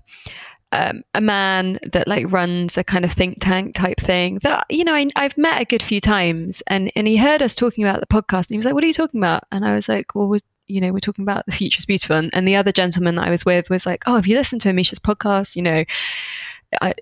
Um, 0.71 1.03
a 1.13 1.21
man 1.21 1.77
that 1.91 2.07
like 2.07 2.31
runs 2.31 2.79
a 2.79 2.83
kind 2.83 3.05
of 3.05 3.11
think 3.11 3.37
tank 3.39 3.75
type 3.75 3.99
thing 3.99 4.39
that 4.41 4.65
you 4.71 4.83
know 4.83 4.95
I, 4.95 5.05
have 5.15 5.37
met 5.37 5.61
a 5.61 5.65
good 5.65 5.83
few 5.83 5.99
times 5.99 6.63
and 6.65 6.91
and 6.95 7.07
he 7.07 7.15
heard 7.15 7.43
us 7.43 7.53
talking 7.53 7.83
about 7.83 7.99
the 7.99 8.07
podcast 8.07 8.47
and 8.47 8.49
he 8.49 8.57
was 8.57 8.65
like 8.65 8.73
what 8.73 8.83
are 8.83 8.87
you 8.87 8.93
talking 8.93 9.19
about 9.19 9.43
and 9.51 9.63
I 9.63 9.75
was 9.75 9.87
like 9.87 10.15
well 10.15 10.27
we're 10.27 10.39
you 10.67 10.81
know, 10.81 10.91
we're 10.91 10.99
talking 10.99 11.23
about 11.23 11.45
the 11.45 11.51
future 11.51 11.77
is 11.77 11.85
beautiful. 11.85 12.15
And, 12.15 12.29
and 12.33 12.47
the 12.47 12.55
other 12.55 12.71
gentleman 12.71 13.15
that 13.15 13.27
I 13.27 13.29
was 13.29 13.45
with 13.45 13.69
was 13.69 13.85
like, 13.85 14.03
oh, 14.05 14.15
have 14.15 14.27
you 14.27 14.37
listened 14.37 14.61
to 14.61 14.69
Amisha's 14.69 14.99
podcast? 14.99 15.55
You 15.55 15.61
know, 15.61 15.83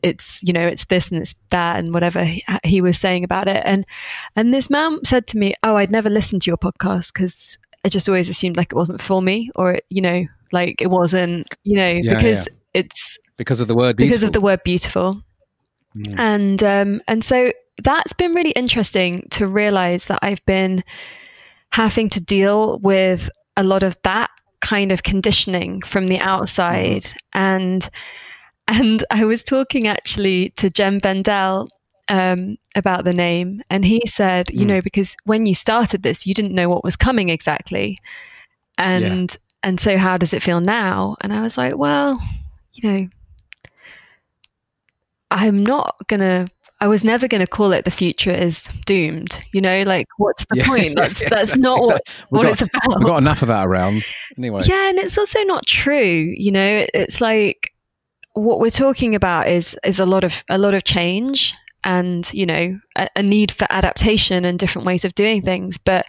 it's 0.03 0.41
you 0.43 0.53
know 0.53 0.67
it's 0.67 0.85
this 0.85 1.11
and 1.11 1.21
it's 1.21 1.35
that 1.49 1.79
and 1.79 1.93
whatever 1.93 2.23
he, 2.23 2.43
he, 2.63 2.81
was 2.81 2.97
saying 2.97 3.23
about 3.23 3.47
it 3.47 3.61
and 3.65 3.85
and 4.35 4.53
this 4.53 4.69
man 4.69 4.99
said 5.05 5.27
to 5.27 5.37
me 5.37 5.53
oh 5.63 5.77
i'd 5.77 5.91
never 5.91 6.09
listened 6.09 6.41
to 6.41 6.49
your 6.49 6.57
podcast 6.57 7.13
because 7.13 7.57
i 7.85 7.89
just 7.89 8.07
always 8.07 8.29
assumed 8.29 8.57
like 8.57 8.71
it 8.71 8.75
wasn't 8.75 9.01
for 9.01 9.21
me 9.21 9.49
or 9.55 9.79
you 9.89 10.01
know 10.01 10.25
like 10.51 10.81
it 10.81 10.87
wasn't 10.87 11.47
you 11.63 11.77
know 11.77 11.87
yeah, 11.87 12.13
because 12.13 12.47
yeah. 12.47 12.81
it's 12.81 13.17
because 13.37 13.61
of 13.61 13.67
the 13.67 13.75
word 13.75 13.95
beautiful. 13.95 14.11
because 14.11 14.23
of 14.23 14.33
the 14.33 14.41
word 14.41 14.61
beautiful 14.63 15.23
mm. 15.97 16.19
and 16.19 16.63
um 16.63 17.01
and 17.07 17.23
so 17.23 17.51
that's 17.83 18.13
been 18.13 18.33
really 18.33 18.51
interesting 18.51 19.27
to 19.31 19.47
realize 19.47 20.05
that 20.05 20.19
i've 20.21 20.45
been 20.45 20.83
having 21.71 22.09
to 22.09 22.19
deal 22.19 22.79
with 22.79 23.29
a 23.57 23.63
lot 23.63 23.83
of 23.83 23.97
that 24.03 24.29
kind 24.61 24.91
of 24.91 25.03
conditioning 25.03 25.81
from 25.81 26.07
the 26.07 26.19
outside 26.19 27.03
mm-hmm. 27.03 27.17
and 27.33 27.89
and 28.67 29.03
I 29.11 29.25
was 29.25 29.43
talking 29.43 29.87
actually 29.87 30.49
to 30.51 30.69
Jem 30.69 30.99
Bendell 30.99 31.67
um, 32.07 32.57
about 32.75 33.05
the 33.05 33.13
name, 33.13 33.61
and 33.69 33.85
he 33.85 34.01
said, 34.05 34.47
mm. 34.47 34.59
you 34.59 34.65
know, 34.65 34.81
because 34.81 35.15
when 35.23 35.45
you 35.45 35.55
started 35.55 36.03
this, 36.03 36.25
you 36.25 36.33
didn't 36.33 36.55
know 36.55 36.69
what 36.69 36.83
was 36.83 36.95
coming 36.95 37.29
exactly, 37.29 37.97
and 38.77 39.31
yeah. 39.31 39.37
and 39.63 39.79
so 39.79 39.97
how 39.97 40.17
does 40.17 40.33
it 40.33 40.43
feel 40.43 40.59
now? 40.59 41.15
And 41.21 41.33
I 41.33 41.41
was 41.41 41.57
like, 41.57 41.77
well, 41.77 42.19
you 42.73 42.89
know, 42.89 43.09
I'm 45.29 45.57
not 45.57 45.95
gonna 46.07 46.47
I 46.81 46.87
was 46.87 47.03
never 47.03 47.27
going 47.27 47.41
to 47.41 47.47
call 47.47 47.71
it 47.71 47.85
the 47.85 47.91
future 47.91 48.31
is 48.31 48.67
doomed. 48.85 49.41
You 49.53 49.61
know, 49.61 49.83
like 49.83 50.07
what's 50.17 50.45
the 50.45 50.57
yeah, 50.57 50.65
point? 50.67 50.95
That's 50.95 51.21
yeah, 51.21 51.29
that's 51.29 51.55
exactly, 51.55 51.61
not 51.61 51.79
what, 51.79 52.25
what 52.29 52.43
got, 52.43 52.51
it's 52.51 52.61
about. 52.63 52.97
We've 52.99 53.07
got 53.07 53.17
enough 53.17 53.41
of 53.43 53.47
that 53.49 53.67
around 53.67 54.03
anyway. 54.37 54.63
Yeah, 54.65 54.89
and 54.89 54.97
it's 54.97 55.17
also 55.17 55.41
not 55.43 55.65
true. 55.65 56.33
You 56.35 56.51
know, 56.51 56.85
it's 56.93 57.21
like 57.21 57.71
what 58.33 58.59
we're 58.59 58.71
talking 58.71 59.15
about 59.15 59.47
is 59.47 59.77
is 59.85 59.99
a 59.99 60.05
lot 60.05 60.23
of 60.23 60.43
a 60.49 60.57
lot 60.57 60.73
of 60.73 60.83
change 60.83 61.53
and 61.83 62.31
you 62.33 62.45
know 62.45 62.79
a, 62.95 63.07
a, 63.15 63.23
need 63.23 63.51
for 63.51 63.65
adaptation 63.71 64.45
and 64.45 64.59
different 64.59 64.85
ways 64.85 65.03
of 65.03 65.15
doing 65.15 65.41
things 65.41 65.77
but 65.79 66.05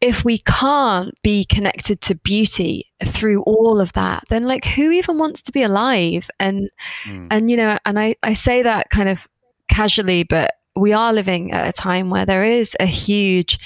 if 0.00 0.24
we 0.24 0.38
can't 0.38 1.12
be 1.22 1.44
connected 1.44 2.00
to 2.00 2.14
beauty 2.14 2.84
through 3.04 3.42
all 3.42 3.80
of 3.80 3.92
that 3.94 4.22
then 4.28 4.46
like 4.46 4.64
who 4.64 4.90
even 4.92 5.18
wants 5.18 5.42
to 5.42 5.50
be 5.50 5.62
alive 5.62 6.30
and 6.38 6.70
mm. 7.04 7.26
and 7.30 7.50
you 7.50 7.56
know 7.56 7.76
and 7.84 7.98
i 7.98 8.14
i 8.22 8.32
say 8.32 8.62
that 8.62 8.88
kind 8.90 9.08
of 9.08 9.26
casually, 9.68 10.22
but 10.22 10.54
we 10.76 10.92
are 10.92 11.12
living 11.12 11.52
at 11.52 11.68
a 11.68 11.72
time 11.72 12.10
where 12.10 12.26
there 12.26 12.44
is 12.44 12.76
a 12.80 12.86
huge 12.86 13.58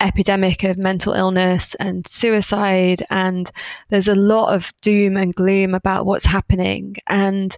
epidemic 0.00 0.64
of 0.64 0.76
mental 0.76 1.12
illness 1.12 1.74
and 1.76 2.06
suicide, 2.06 3.02
and 3.10 3.50
there's 3.88 4.08
a 4.08 4.14
lot 4.14 4.52
of 4.54 4.72
doom 4.82 5.16
and 5.16 5.34
gloom 5.34 5.74
about 5.74 6.06
what's 6.06 6.24
happening. 6.24 6.96
And 7.06 7.56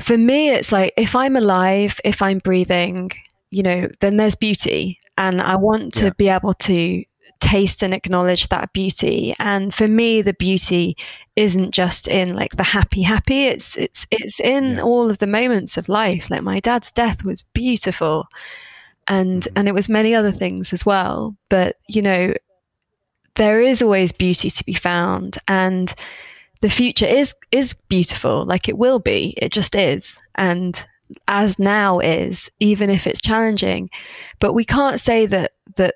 for 0.00 0.16
me, 0.16 0.50
it's 0.50 0.72
like 0.72 0.92
if 0.96 1.16
I'm 1.16 1.36
alive, 1.36 2.00
if 2.04 2.22
I'm 2.22 2.38
breathing, 2.38 3.10
you 3.50 3.62
know, 3.62 3.88
then 4.00 4.16
there's 4.16 4.36
beauty. 4.36 4.98
And 5.16 5.42
I 5.42 5.56
want 5.56 5.94
to 5.94 6.04
yeah. 6.04 6.10
be 6.16 6.28
able 6.28 6.54
to 6.54 7.04
taste 7.40 7.82
and 7.82 7.94
acknowledge 7.94 8.48
that 8.48 8.72
beauty. 8.72 9.34
And 9.38 9.74
for 9.74 9.88
me, 9.88 10.22
the 10.22 10.34
beauty 10.34 10.96
isn't 11.38 11.70
just 11.70 12.08
in 12.08 12.34
like 12.34 12.56
the 12.56 12.64
happy 12.64 13.02
happy. 13.02 13.46
It's 13.46 13.76
it's 13.76 14.06
it's 14.10 14.40
in 14.40 14.72
yeah. 14.72 14.82
all 14.82 15.08
of 15.08 15.18
the 15.18 15.26
moments 15.26 15.76
of 15.76 15.88
life. 15.88 16.30
Like 16.30 16.42
my 16.42 16.58
dad's 16.58 16.90
death 16.90 17.24
was 17.24 17.42
beautiful, 17.54 18.26
and 19.06 19.42
mm-hmm. 19.42 19.52
and 19.56 19.68
it 19.68 19.74
was 19.74 19.88
many 19.88 20.14
other 20.14 20.32
things 20.32 20.72
as 20.72 20.84
well. 20.84 21.36
But 21.48 21.76
you 21.88 22.02
know, 22.02 22.34
there 23.36 23.62
is 23.62 23.80
always 23.80 24.10
beauty 24.10 24.50
to 24.50 24.64
be 24.64 24.74
found 24.74 25.38
and 25.46 25.94
the 26.60 26.68
future 26.68 27.06
is 27.06 27.34
is 27.52 27.74
beautiful 27.88 28.44
like 28.44 28.68
it 28.68 28.76
will 28.76 28.98
be 28.98 29.32
it 29.36 29.52
just 29.52 29.76
is 29.76 30.18
and 30.34 30.86
as 31.28 31.56
now 31.58 32.00
is 32.00 32.50
even 32.58 32.90
if 32.90 33.06
it's 33.06 33.20
challenging 33.20 33.88
but 34.40 34.54
we 34.54 34.64
can't 34.64 35.00
say 35.00 35.24
that 35.24 35.52
that 35.76 35.94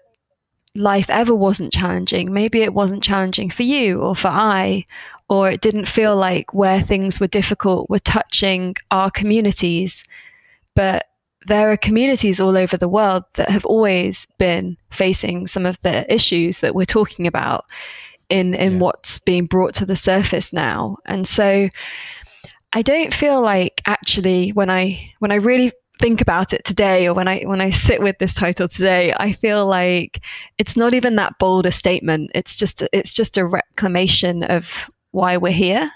life 0.77 1.11
ever 1.11 1.35
wasn't 1.35 1.73
challenging 1.73 2.33
maybe 2.33 2.63
it 2.63 2.73
wasn't 2.73 3.03
challenging 3.03 3.51
for 3.51 3.65
you 3.65 4.01
or 4.01 4.15
for 4.15 4.29
I 4.29 4.87
or 5.33 5.51
it 5.51 5.61
didn't 5.61 5.89
feel 5.89 6.15
like 6.15 6.53
where 6.53 6.83
things 6.83 7.19
were 7.19 7.27
difficult 7.27 7.89
were 7.89 7.99
touching 7.99 8.75
our 8.91 9.11
communities 9.11 10.05
but 10.75 11.07
there 11.47 11.71
are 11.71 11.77
communities 11.77 12.41
all 12.41 12.57
over 12.57 12.77
the 12.77 12.89
world 12.89 13.25
that 13.35 13.51
have 13.51 13.65
always 13.65 14.27
been 14.39 14.77
facing 14.91 15.47
some 15.47 15.67
of 15.67 15.81
the 15.81 16.13
issues 16.13 16.61
that 16.61 16.75
we're 16.75 16.85
talking 16.85 17.27
about 17.27 17.65
in 18.29 18.55
in 18.55 18.73
yeah. 18.73 18.79
what's 18.79 19.19
being 19.21 19.47
brought 19.47 19.75
to 19.75 19.87
the 19.87 19.97
surface 19.97 20.53
now. 20.53 20.97
And 21.05 21.27
so 21.27 21.69
I 22.73 22.83
don't 22.83 23.13
feel 23.13 23.41
like 23.43 23.83
actually 23.87 24.51
when 24.51 24.71
I 24.71 25.13
when 25.19 25.33
I 25.33 25.37
really 25.37 25.73
think 25.99 26.21
about 26.21 26.53
it 26.53 26.65
today 26.65 27.07
or 27.07 27.15
when 27.15 27.29
I 27.29 27.43
when 27.43 27.61
I 27.61 27.71
sit 27.71 28.01
with 28.01 28.19
this 28.19 28.35
title 28.35 28.69
today, 28.69 29.15
I 29.17 29.33
feel 29.33 29.67
like 29.67 30.21
it's 30.59 30.77
not 30.77 30.95
even 30.95 31.17
that 31.17 31.39
bold 31.39 31.67
a 31.67 31.73
statement. 31.73 32.31
It's 32.35 32.57
just 32.57 32.83
it's 32.93 33.15
just 33.15 33.37
a 33.37 33.45
reclamation 33.45 34.45
of 34.45 34.89
why 35.13 35.37
we're 35.37 35.53
here 35.53 35.91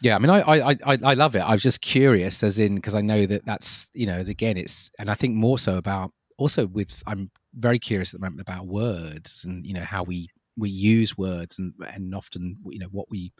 yeah, 0.00 0.14
I 0.14 0.18
mean, 0.18 0.30
I, 0.30 0.40
I, 0.40 0.76
I, 0.86 0.98
I 1.04 1.14
love 1.14 1.34
it. 1.34 1.40
I 1.40 1.52
was 1.52 1.62
just 1.62 1.80
curious, 1.80 2.44
as 2.44 2.58
in, 2.58 2.76
because 2.76 2.94
I 2.94 3.00
know 3.00 3.26
that 3.26 3.44
that's, 3.44 3.90
you 3.94 4.06
know, 4.06 4.14
as 4.14 4.28
again, 4.28 4.56
it's, 4.56 4.90
and 4.98 5.10
I 5.10 5.14
think 5.14 5.34
more 5.34 5.58
so 5.58 5.76
about, 5.76 6.12
also 6.36 6.66
with, 6.68 7.02
I'm 7.06 7.30
very 7.54 7.80
curious 7.80 8.14
at 8.14 8.20
the 8.20 8.24
moment 8.24 8.40
about 8.40 8.66
words 8.66 9.44
and, 9.44 9.66
you 9.66 9.74
know, 9.74 9.82
how 9.82 10.04
we, 10.04 10.28
we 10.56 10.70
use 10.70 11.18
words 11.18 11.58
and, 11.58 11.72
and 11.92 12.14
often, 12.14 12.58
you 12.66 12.78
know, 12.78 12.86
what 12.92 13.10
we, 13.10 13.32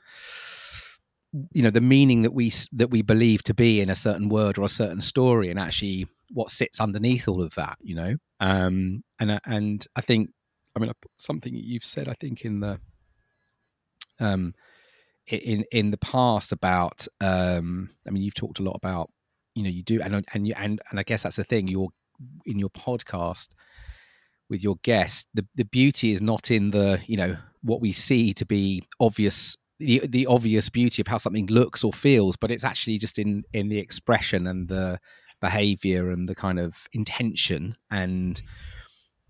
you 1.52 1.62
know, 1.62 1.70
the 1.70 1.80
meaning 1.80 2.22
that 2.22 2.32
we, 2.32 2.50
that 2.72 2.90
we 2.90 3.02
believe 3.02 3.44
to 3.44 3.54
be 3.54 3.80
in 3.80 3.88
a 3.88 3.94
certain 3.94 4.28
word 4.28 4.58
or 4.58 4.64
a 4.64 4.68
certain 4.68 5.00
story 5.00 5.50
and 5.50 5.60
actually 5.60 6.08
what 6.30 6.50
sits 6.50 6.80
underneath 6.80 7.28
all 7.28 7.40
of 7.40 7.54
that, 7.54 7.76
you 7.82 7.94
know? 7.94 8.16
Um, 8.40 9.04
and, 9.20 9.40
and 9.44 9.86
I 9.94 10.00
think, 10.00 10.30
I 10.74 10.80
mean, 10.80 10.90
something 11.14 11.54
you've 11.54 11.84
said, 11.84 12.08
I 12.08 12.14
think 12.14 12.44
in 12.44 12.60
the, 12.60 12.80
um, 14.20 14.54
in 15.28 15.64
in 15.70 15.90
the 15.90 15.98
past 15.98 16.52
about 16.52 17.06
um 17.20 17.90
i 18.06 18.10
mean 18.10 18.22
you've 18.22 18.34
talked 18.34 18.58
a 18.58 18.62
lot 18.62 18.76
about 18.76 19.10
you 19.54 19.62
know 19.62 19.68
you 19.68 19.82
do 19.82 20.00
and 20.00 20.24
and 20.32 20.48
you 20.48 20.54
and 20.56 20.80
and 20.90 20.98
i 20.98 21.02
guess 21.02 21.22
that's 21.22 21.36
the 21.36 21.44
thing 21.44 21.68
you're 21.68 21.90
in 22.46 22.58
your 22.58 22.70
podcast 22.70 23.54
with 24.48 24.62
your 24.62 24.76
guest 24.82 25.28
the 25.34 25.46
the 25.54 25.64
beauty 25.64 26.12
is 26.12 26.22
not 26.22 26.50
in 26.50 26.70
the 26.70 27.00
you 27.06 27.16
know 27.16 27.36
what 27.62 27.80
we 27.80 27.92
see 27.92 28.32
to 28.32 28.46
be 28.46 28.82
obvious 29.00 29.56
the 29.78 30.00
the 30.06 30.26
obvious 30.26 30.68
beauty 30.68 31.02
of 31.02 31.08
how 31.08 31.16
something 31.16 31.46
looks 31.46 31.84
or 31.84 31.92
feels 31.92 32.36
but 32.36 32.50
it's 32.50 32.64
actually 32.64 32.98
just 32.98 33.18
in 33.18 33.44
in 33.52 33.68
the 33.68 33.78
expression 33.78 34.46
and 34.46 34.68
the 34.68 34.98
behavior 35.40 36.10
and 36.10 36.28
the 36.28 36.34
kind 36.34 36.58
of 36.58 36.88
intention 36.92 37.76
and 37.90 38.42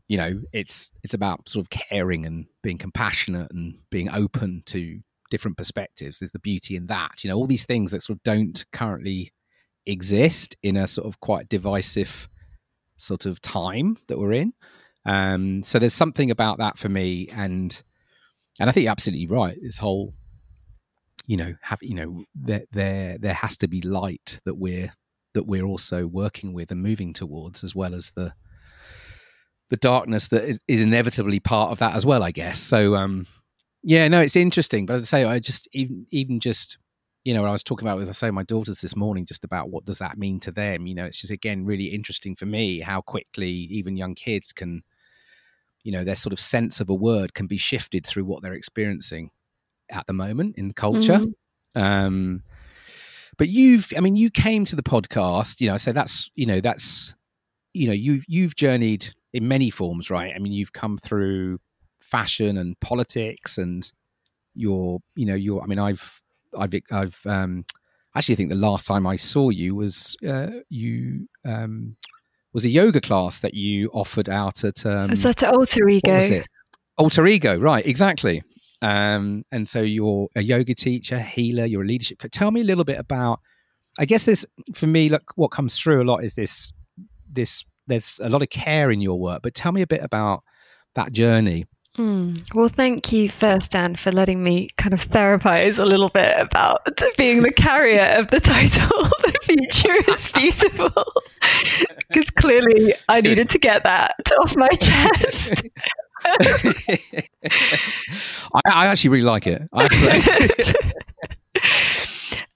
you 0.09 0.17
know 0.17 0.41
it's 0.53 0.93
it's 1.05 1.15
about 1.15 1.49
sort 1.49 1.65
of 1.65 1.71
caring 1.71 2.27
and 2.27 2.47
being 2.63 2.79
compassionate 2.79 3.51
and 3.53 3.79
being 3.91 4.11
open 4.11 4.63
to 4.67 5.01
different 5.31 5.57
perspectives. 5.57 6.19
There's 6.19 6.33
the 6.33 6.39
beauty 6.39 6.75
in 6.75 6.87
that. 6.87 7.23
You 7.23 7.31
know, 7.31 7.37
all 7.37 7.47
these 7.47 7.67
things 7.67 7.91
that 7.91 8.03
sort 8.03 8.17
of 8.17 8.23
don't 8.23 8.65
currently 8.73 9.33
exist 9.87 10.57
in 10.63 10.77
a 10.77 10.87
sort 10.87 11.07
of 11.07 11.21
quite 11.21 11.49
divisive 11.49 12.29
sort 12.97 13.27
of 13.27 13.41
time 13.41 13.97
that 14.09 14.19
we're 14.19 14.33
in. 14.33 14.53
Um, 15.05 15.63
so 15.63 15.79
there's 15.79 15.95
something 15.95 16.31
about 16.31 16.59
that 16.59 16.79
for 16.79 16.89
me, 16.89 17.29
and 17.35 17.83
and 18.59 18.69
I 18.69 18.73
think 18.73 18.85
you're 18.85 18.93
absolutely 18.93 19.27
right. 19.27 19.57
This 19.61 19.79
whole, 19.79 20.15
you 21.27 21.37
know, 21.37 21.55
have 21.63 21.79
you 21.83 21.95
know, 21.95 22.25
there 22.35 22.65
there 22.73 23.19
there 23.19 23.35
has 23.35 23.57
to 23.59 23.69
be 23.69 23.81
light 23.83 24.41
that 24.45 24.57
we're 24.57 24.93
that 25.35 25.47
we're 25.47 25.65
also 25.65 26.07
working 26.07 26.53
with 26.53 26.71
and 26.71 26.83
moving 26.83 27.13
towards, 27.13 27.63
as 27.63 27.75
well 27.75 27.95
as 27.95 28.13
the 28.13 28.33
the 29.69 29.77
darkness 29.77 30.29
that 30.29 30.45
is, 30.45 30.61
is 30.69 30.81
inevitably 30.81 31.41
part 31.41 31.71
of 31.71 31.79
that 31.79 31.95
as 31.95 32.07
well. 32.07 32.23
I 32.23 32.31
guess 32.31 32.61
so. 32.61 32.95
Um, 32.95 33.27
yeah, 33.83 34.09
no, 34.09 34.21
it's 34.21 34.37
interesting. 34.37 34.87
But 34.87 34.95
as 34.95 35.03
I 35.03 35.05
say, 35.05 35.25
I 35.25 35.39
just 35.39 35.69
even 35.73 36.07
even 36.11 36.41
just 36.41 36.79
you 37.25 37.35
know, 37.35 37.45
I 37.45 37.53
was 37.53 37.63
talking 37.63 37.87
about 37.87 37.99
with 37.99 38.09
I 38.09 38.13
say 38.13 38.31
my 38.31 38.43
daughters 38.43 38.81
this 38.81 38.97
morning 38.97 39.27
just 39.27 39.45
about 39.45 39.69
what 39.69 39.85
does 39.85 39.99
that 39.99 40.17
mean 40.17 40.41
to 40.41 40.51
them. 40.51 40.87
You 40.87 40.95
know, 40.95 41.05
it's 41.05 41.21
just 41.21 41.33
again 41.33 41.65
really 41.65 41.87
interesting 41.87 42.35
for 42.35 42.47
me 42.47 42.81
how 42.81 43.01
quickly 43.03 43.51
even 43.51 43.97
young 43.97 44.15
kids 44.15 44.53
can, 44.53 44.83
you 45.83 45.93
know, 45.93 46.05
their 46.05 46.17
sort 46.17 46.33
of 46.33 46.41
sense 46.41 46.81
of 46.81 46.89
a 46.89 46.95
word 46.95 47.35
can 47.35 47.47
be 47.47 47.59
shifted 47.59 48.07
through 48.07 48.25
what 48.25 48.43
they're 48.43 48.55
experiencing 48.55 49.31
at 49.91 50.07
the 50.07 50.13
moment 50.13 50.57
in 50.57 50.69
the 50.69 50.75
culture. 50.75 51.19
Mm-hmm. 51.19 51.81
Um, 51.83 52.43
but 53.37 53.49
you've, 53.49 53.93
I 53.97 54.01
mean, 54.01 54.17
you 54.17 54.31
came 54.31 54.65
to 54.65 54.77
the 54.77 54.83
podcast. 54.83 55.61
You 55.61 55.69
know, 55.69 55.75
I 55.75 55.77
so 55.77 55.93
that's 55.93 56.31
you 56.35 56.47
know 56.47 56.61
that's 56.61 57.15
you 57.75 57.89
know 57.89 57.93
you 57.93 58.23
you've 58.27 58.57
journeyed 58.57 59.15
in 59.33 59.47
many 59.49 59.71
forms, 59.71 60.11
right? 60.11 60.33
I 60.35 60.39
mean, 60.39 60.53
you've 60.53 60.73
come 60.73 60.97
through 60.97 61.59
fashion 62.01 62.57
and 62.57 62.79
politics 62.81 63.59
and 63.59 63.91
your 64.55 65.01
you 65.15 65.27
know 65.27 65.35
your 65.35 65.63
i 65.63 65.67
mean 65.67 65.79
i've 65.79 66.21
i've 66.59 66.75
i've 66.91 67.21
um 67.27 67.65
actually 68.17 68.35
I 68.35 68.37
think 68.37 68.49
the 68.51 68.57
last 68.57 68.87
time 68.87 69.07
i 69.07 69.17
saw 69.17 69.51
you 69.51 69.75
was 69.75 70.17
uh, 70.27 70.49
you 70.69 71.29
um 71.45 71.97
was 72.53 72.65
a 72.65 72.69
yoga 72.69 73.01
class 73.01 73.41
that 73.41 73.55
you 73.55 73.89
offered 73.93 74.29
out 74.29 74.65
at 74.65 74.85
um 74.85 75.11
was 75.11 75.23
that 75.23 75.43
at 75.43 75.53
alter 75.53 75.89
ego? 75.89 76.43
alter 76.97 77.27
ego 77.27 77.59
right 77.59 77.87
exactly. 77.87 78.43
Um 78.81 79.45
and 79.51 79.69
so 79.69 79.81
you're 79.81 80.29
a 80.37 80.43
yoga 80.43 80.73
teacher 80.73 81.19
healer 81.19 81.65
you're 81.65 81.83
a 81.83 81.87
leadership 81.87 82.19
tell 82.31 82.53
me 82.53 82.61
a 82.61 82.65
little 82.65 82.85
bit 82.85 82.99
about 82.99 83.41
i 83.99 84.05
guess 84.05 84.25
this 84.25 84.47
for 84.73 84.87
me 84.87 85.09
look 85.09 85.33
what 85.35 85.49
comes 85.49 85.77
through 85.79 86.01
a 86.01 86.07
lot 86.07 86.23
is 86.23 86.37
this 86.37 86.73
this 87.31 87.65
there's 87.89 88.21
a 88.23 88.29
lot 88.29 88.43
of 88.43 88.51
care 88.51 88.91
in 88.91 89.01
your 89.01 89.19
work 89.19 89.41
but 89.43 89.55
tell 89.55 89.73
me 89.73 89.83
a 89.83 89.87
bit 89.87 90.03
about 90.03 90.43
that 90.95 91.13
journey 91.13 91.65
Mm. 91.99 92.55
Well, 92.55 92.69
thank 92.69 93.13
you 93.13 93.29
first, 93.29 93.73
Dan, 93.73 93.97
for 93.97 94.13
letting 94.13 94.45
me 94.45 94.69
kind 94.79 94.95
of 94.95 95.09
therapize 95.11 95.81
a 95.81 95.85
little 95.85 96.11
bit 96.11 96.39
about 96.39 96.89
being 97.17 97.43
the 97.43 97.51
carrier 97.51 98.05
of 98.17 98.29
the 98.29 98.39
title 98.39 98.89
"The 99.23 99.37
Future 99.43 100.13
Is 100.13 100.31
Beautiful," 100.31 100.93
because 102.09 102.31
clearly 102.31 102.91
it's 102.91 103.03
I 103.09 103.17
good. 103.17 103.25
needed 103.25 103.51
to 103.51 103.59
get 103.59 103.83
that 103.83 104.15
off 104.41 104.57
my 104.57 104.69
chest. 104.69 105.67
I, 108.55 108.61
I, 108.73 108.87
actually 108.87 109.11
really 109.11 109.25
like 109.25 109.49
it. 109.49 109.63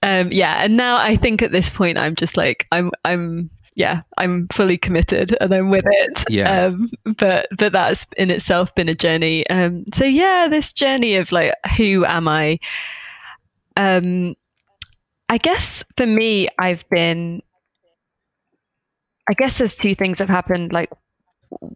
um, 0.03 0.31
yeah, 0.31 0.63
and 0.63 0.77
now 0.77 0.95
I 0.95 1.17
think 1.17 1.41
at 1.41 1.51
this 1.51 1.69
point 1.69 1.97
I'm 1.97 2.15
just 2.15 2.37
like 2.37 2.65
I'm 2.71 2.91
I'm 3.03 3.49
yeah, 3.75 4.01
I'm 4.17 4.47
fully 4.49 4.77
committed 4.77 5.35
and 5.41 5.53
I'm 5.53 5.69
with 5.69 5.85
it. 5.85 6.23
Yeah. 6.29 6.65
Um, 6.65 6.91
but 7.17 7.47
but 7.57 7.73
that's 7.73 8.05
in 8.17 8.31
itself 8.31 8.73
been 8.75 8.89
a 8.89 8.95
journey. 8.95 9.47
Um, 9.49 9.85
so 9.93 10.05
yeah, 10.05 10.47
this 10.49 10.73
journey 10.73 11.15
of 11.15 11.31
like 11.31 11.53
who 11.77 12.05
am 12.05 12.27
I? 12.27 12.59
Um, 13.75 14.35
I 15.29 15.37
guess 15.37 15.83
for 15.97 16.05
me, 16.05 16.47
I've 16.59 16.87
been. 16.89 17.41
I 19.29 19.33
guess 19.33 19.57
there's 19.57 19.75
two 19.75 19.95
things 19.95 20.19
have 20.19 20.27
happened. 20.27 20.73
Like 20.73 20.91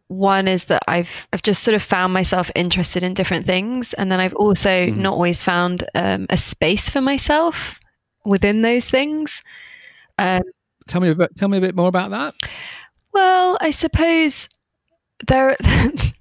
one 0.08 0.48
is 0.48 0.66
that 0.66 0.84
I've 0.88 1.28
I've 1.32 1.42
just 1.42 1.64
sort 1.64 1.76
of 1.76 1.82
found 1.82 2.14
myself 2.14 2.52
interested 2.56 3.04
in 3.04 3.14
different 3.14 3.46
things, 3.46 3.94
and 3.94 4.12
then 4.12 4.20
I've 4.20 4.36
also 4.36 4.70
mm-hmm. 4.70 5.02
not 5.02 5.14
always 5.14 5.44
found 5.44 5.88
um, 5.96 6.28
a 6.30 6.38
space 6.38 6.90
for 6.90 7.02
myself 7.02 7.80
within 8.26 8.62
those 8.62 8.90
things. 8.90 9.44
Um, 10.20 10.42
Tell 10.88 11.02
me 11.02 11.10
a 11.10 11.16
bit. 11.16 11.36
Tell 11.36 11.50
me 11.50 11.58
a 11.58 11.62
bit 11.62 11.76
more 11.76 11.88
about 11.88 12.12
that. 12.12 12.36
Well, 13.14 13.58
I 13.62 13.72
suppose 13.72 14.50
there. 15.28 15.56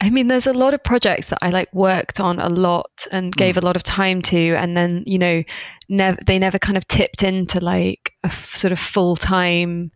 I 0.01 0.11
mean, 0.11 0.29
there's 0.29 0.47
a 0.47 0.53
lot 0.53 0.75
of 0.75 0.83
projects 0.83 1.29
that 1.29 1.39
I 1.43 1.51
like 1.51 1.73
worked 1.75 2.21
on 2.21 2.39
a 2.39 2.49
lot 2.49 3.07
and 3.11 3.35
gave 3.35 3.57
mm. 3.57 3.63
a 3.63 3.65
lot 3.65 3.77
of 3.77 3.83
time 3.83 4.23
to, 4.23 4.55
and 4.55 4.77
then 4.77 5.05
you 5.07 5.19
know, 5.19 5.43
never 5.89 6.19
they 6.27 6.39
never 6.39 6.59
kind 6.59 6.77
of 6.77 6.87
tipped 6.89 7.23
into 7.23 7.61
like 7.61 8.15
a 8.25 8.29
f- 8.29 8.55
sort 8.55 8.73
of 8.73 8.79
full 8.79 9.17
time. 9.17 9.93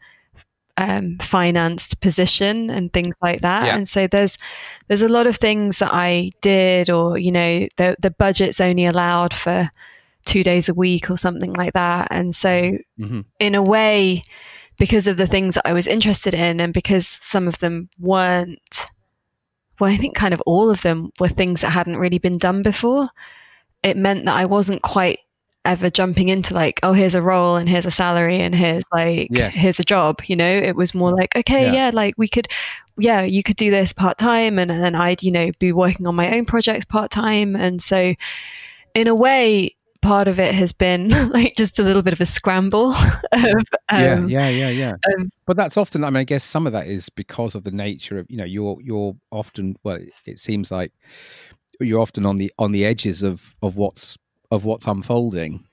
Um, 0.77 1.19
financed 1.19 2.01
position 2.01 2.71
and 2.71 2.91
things 2.91 3.15
like 3.21 3.43
that. 3.43 3.67
Yeah. 3.67 3.77
And 3.77 3.87
so 3.87 4.07
there's 4.07 4.39
there's 4.89 5.03
a 5.03 5.09
lot 5.09 5.27
of 5.27 5.37
things 5.37 5.79
that 5.81 5.93
I 5.93 6.31
did, 6.41 6.89
or 6.89 7.19
you 7.19 7.33
know, 7.33 7.69
the 7.77 7.97
the 8.01 8.11
budget's 8.11 8.63
only 8.63 8.87
allowed 8.87 9.35
for 9.35 9.71
two 10.25 10.43
days 10.43 10.69
a 10.69 10.75
week 10.75 11.11
or 11.11 11.17
something 11.17 11.53
like 11.55 11.73
that. 11.75 12.09
And 12.11 12.35
so, 12.35 12.51
mm-hmm. 12.99 13.21
in 13.39 13.55
a 13.55 13.63
way, 13.63 14.23
because 14.81 15.07
of 15.07 15.17
the 15.17 15.27
things 15.29 15.55
that 15.55 15.67
I 15.67 15.73
was 15.73 15.87
interested 15.87 16.35
in 16.35 16.59
and 16.59 16.75
because 16.75 17.07
some 17.07 17.47
of 17.47 17.61
them 17.61 17.89
weren't 18.01 18.87
well, 19.79 19.91
I 19.91 19.97
think 19.97 20.15
kind 20.15 20.35
of 20.35 20.43
all 20.43 20.69
of 20.71 20.83
them 20.83 21.11
were 21.19 21.29
things 21.29 21.63
that 21.63 21.71
hadn't 21.71 21.97
really 21.97 22.19
been 22.19 22.37
done 22.37 22.63
before. 22.63 23.09
It 23.83 23.97
meant 23.97 24.27
that 24.27 24.37
I 24.37 24.45
wasn't 24.45 24.83
quite 24.83 25.21
ever 25.65 25.89
jumping 25.89 26.29
into 26.29 26.53
like, 26.53 26.81
oh, 26.83 26.93
here's 26.93 27.15
a 27.15 27.23
role 27.23 27.57
and 27.57 27.67
here's 27.69 27.87
a 27.87 27.91
salary 27.91 28.41
and 28.41 28.55
here's 28.55 28.85
like, 28.93 29.29
Yes. 29.31 29.55
here's 29.55 29.81
a 29.81 29.85
job. 29.85 30.21
You 30.27 30.37
know, 30.37 30.51
it 30.51 30.77
was 30.77 30.95
more 30.95 31.15
like, 31.15 31.35
okay, 31.37 31.65
Yeah. 31.65 31.73
yeah, 31.73 31.91
like 31.95 32.15
we 32.19 32.29
could, 32.29 32.49
yeah, 32.99 33.23
you 33.23 33.43
could 33.43 33.57
do 33.57 33.71
this 33.71 33.95
part 33.95 34.19
time, 34.19 34.59
and, 34.59 34.71
then 34.71 34.95
I'd, 34.95 35.23
you 35.23 35.33
know, 35.33 35.51
be 35.59 35.73
working 35.73 36.07
on 36.07 36.15
my 36.15 36.37
own 36.37 36.45
projects 36.45 36.85
part 36.85 37.11
time. 37.11 37.57
And 37.57 37.81
so, 37.81 38.15
in 38.95 39.07
a 39.09 39.15
way, 39.15 39.77
part 40.03 40.29
of 40.29 40.39
it 40.39 40.55
has 40.55 40.73
been 40.73 41.09
like 41.31 41.55
just 41.57 41.79
a 41.79 41.83
little 41.83 42.03
bit 42.03 42.13
of 42.13 42.21
a 42.21 42.27
scramble 42.27 42.93
of, 43.33 43.65
yeah, 43.93 44.15
um, 44.15 44.29
yeah, 44.29 44.49
yeah, 44.49 44.71
yeah. 44.71 44.93
um, 45.15 45.31
but 45.47 45.57
that's 45.57 45.77
often. 45.77 46.05
I 46.05 46.11
mean, 46.11 46.19
I 46.19 46.25
guess 46.25 46.45
some 46.45 46.67
of 46.67 46.73
that 46.73 46.87
is 46.87 47.09
because 47.09 47.55
of 47.55 47.65
the 47.65 47.71
nature 47.71 48.19
of 48.19 48.31
you 48.31 48.37
know 48.37 48.45
you're 48.45 48.79
you're 48.83 49.17
often 49.31 49.77
well. 49.83 49.99
It 50.27 50.39
seems 50.39 50.71
like 50.71 50.93
you're 51.81 52.01
often 52.01 52.27
on 52.27 52.37
the 52.37 52.53
on 52.59 52.73
the 52.73 52.85
edges 52.85 53.23
of 53.23 53.55
of 53.63 53.77
what's 53.77 54.19
of 54.51 54.65
what's 54.65 54.87
unfolding. 54.87 55.65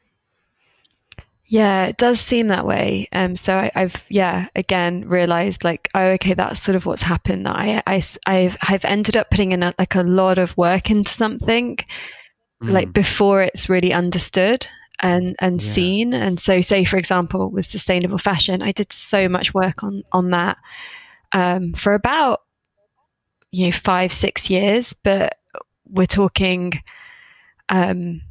Yeah, 1.50 1.86
it 1.86 1.96
does 1.96 2.20
seem 2.20 2.50
that 2.50 2.66
way. 2.66 3.08
Um, 3.14 3.38
so 3.38 3.56
I, 3.56 3.72
I've 3.74 4.04
yeah 4.10 4.48
again 4.56 5.08
realized 5.08 5.64
like 5.64 5.90
oh 5.96 6.08
okay 6.10 6.34
that's 6.34 6.62
sort 6.62 6.76
of 6.76 6.86
what's 6.86 7.04
happened. 7.04 7.48
I 7.48 7.82
I 7.88 8.04
I've 8.26 8.58
I've 8.62 8.86
ended 8.86 9.16
up 9.16 9.30
putting 9.30 9.54
in 9.54 9.64
a, 9.64 9.74
like 9.80 9.96
a 9.96 10.04
lot 10.04 10.38
of 10.38 10.56
work 10.58 10.92
into 10.92 11.14
something 11.14 11.80
like 12.62 12.92
before 12.94 13.44
it's 13.44 13.70
really 13.70 13.94
understood 13.94 14.68
and 15.00 15.36
and 15.40 15.62
Yeah. 15.62 15.68
seen. 15.68 16.14
And 16.14 16.40
so 16.40 16.62
say 16.62 16.84
for 16.84 16.98
example 16.98 17.50
with 17.50 17.66
sustainable 17.66 18.18
fashion, 18.18 18.62
I 18.62 18.72
did 18.72 18.92
so 18.92 19.30
much 19.30 19.54
work 19.54 19.84
on 19.84 20.04
on 20.12 20.32
that 20.32 20.58
um, 21.32 21.74
for 21.74 21.94
about 21.94 22.42
you 23.52 23.66
know 23.66 23.72
five 23.72 24.12
six 24.12 24.50
years, 24.50 24.94
but 25.04 25.38
we're 25.90 26.06
talking. 26.06 26.82
Um, 27.70 28.22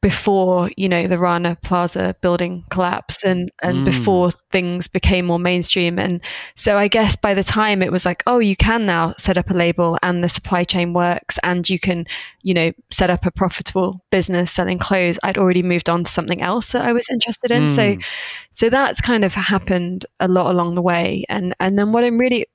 before 0.00 0.70
you 0.76 0.88
know 0.88 1.06
the 1.06 1.18
Rana 1.18 1.56
Plaza 1.62 2.14
building 2.20 2.64
collapse 2.70 3.22
and 3.24 3.50
and 3.62 3.78
Mm. 3.78 3.84
before 3.84 4.30
things 4.50 4.88
became 4.88 5.26
more 5.26 5.38
mainstream 5.38 5.98
and 5.98 6.20
so 6.56 6.76
I 6.78 6.88
guess 6.88 7.16
by 7.16 7.34
the 7.34 7.42
time 7.44 7.82
it 7.82 7.92
was 7.92 8.04
like 8.04 8.22
oh 8.26 8.38
you 8.38 8.56
can 8.56 8.86
now 8.86 9.14
set 9.18 9.38
up 9.38 9.50
a 9.50 9.54
label 9.54 9.98
and 10.02 10.22
the 10.24 10.28
supply 10.28 10.64
chain 10.64 10.92
works 10.92 11.38
and 11.42 11.68
you 11.68 11.78
can 11.78 12.06
you 12.42 12.54
know 12.54 12.72
set 12.90 13.10
up 13.10 13.24
a 13.26 13.30
profitable 13.30 14.02
business 14.10 14.50
selling 14.50 14.78
clothes 14.78 15.18
I'd 15.22 15.38
already 15.38 15.62
moved 15.62 15.88
on 15.90 16.04
to 16.04 16.10
something 16.10 16.42
else 16.42 16.72
that 16.72 16.86
I 16.86 16.92
was 16.92 17.06
interested 17.10 17.50
in 17.50 17.68
so 17.68 17.82
Mm. 17.96 18.04
so 18.50 18.68
that's 18.70 19.00
kind 19.00 19.24
of 19.24 19.34
happened 19.34 20.06
a 20.20 20.28
lot 20.28 20.50
along 20.50 20.74
the 20.74 20.82
way 20.82 21.24
and 21.28 21.54
and 21.60 21.78
then 21.78 21.92
what 21.92 22.04
I'm 22.04 22.18
really 22.18 22.46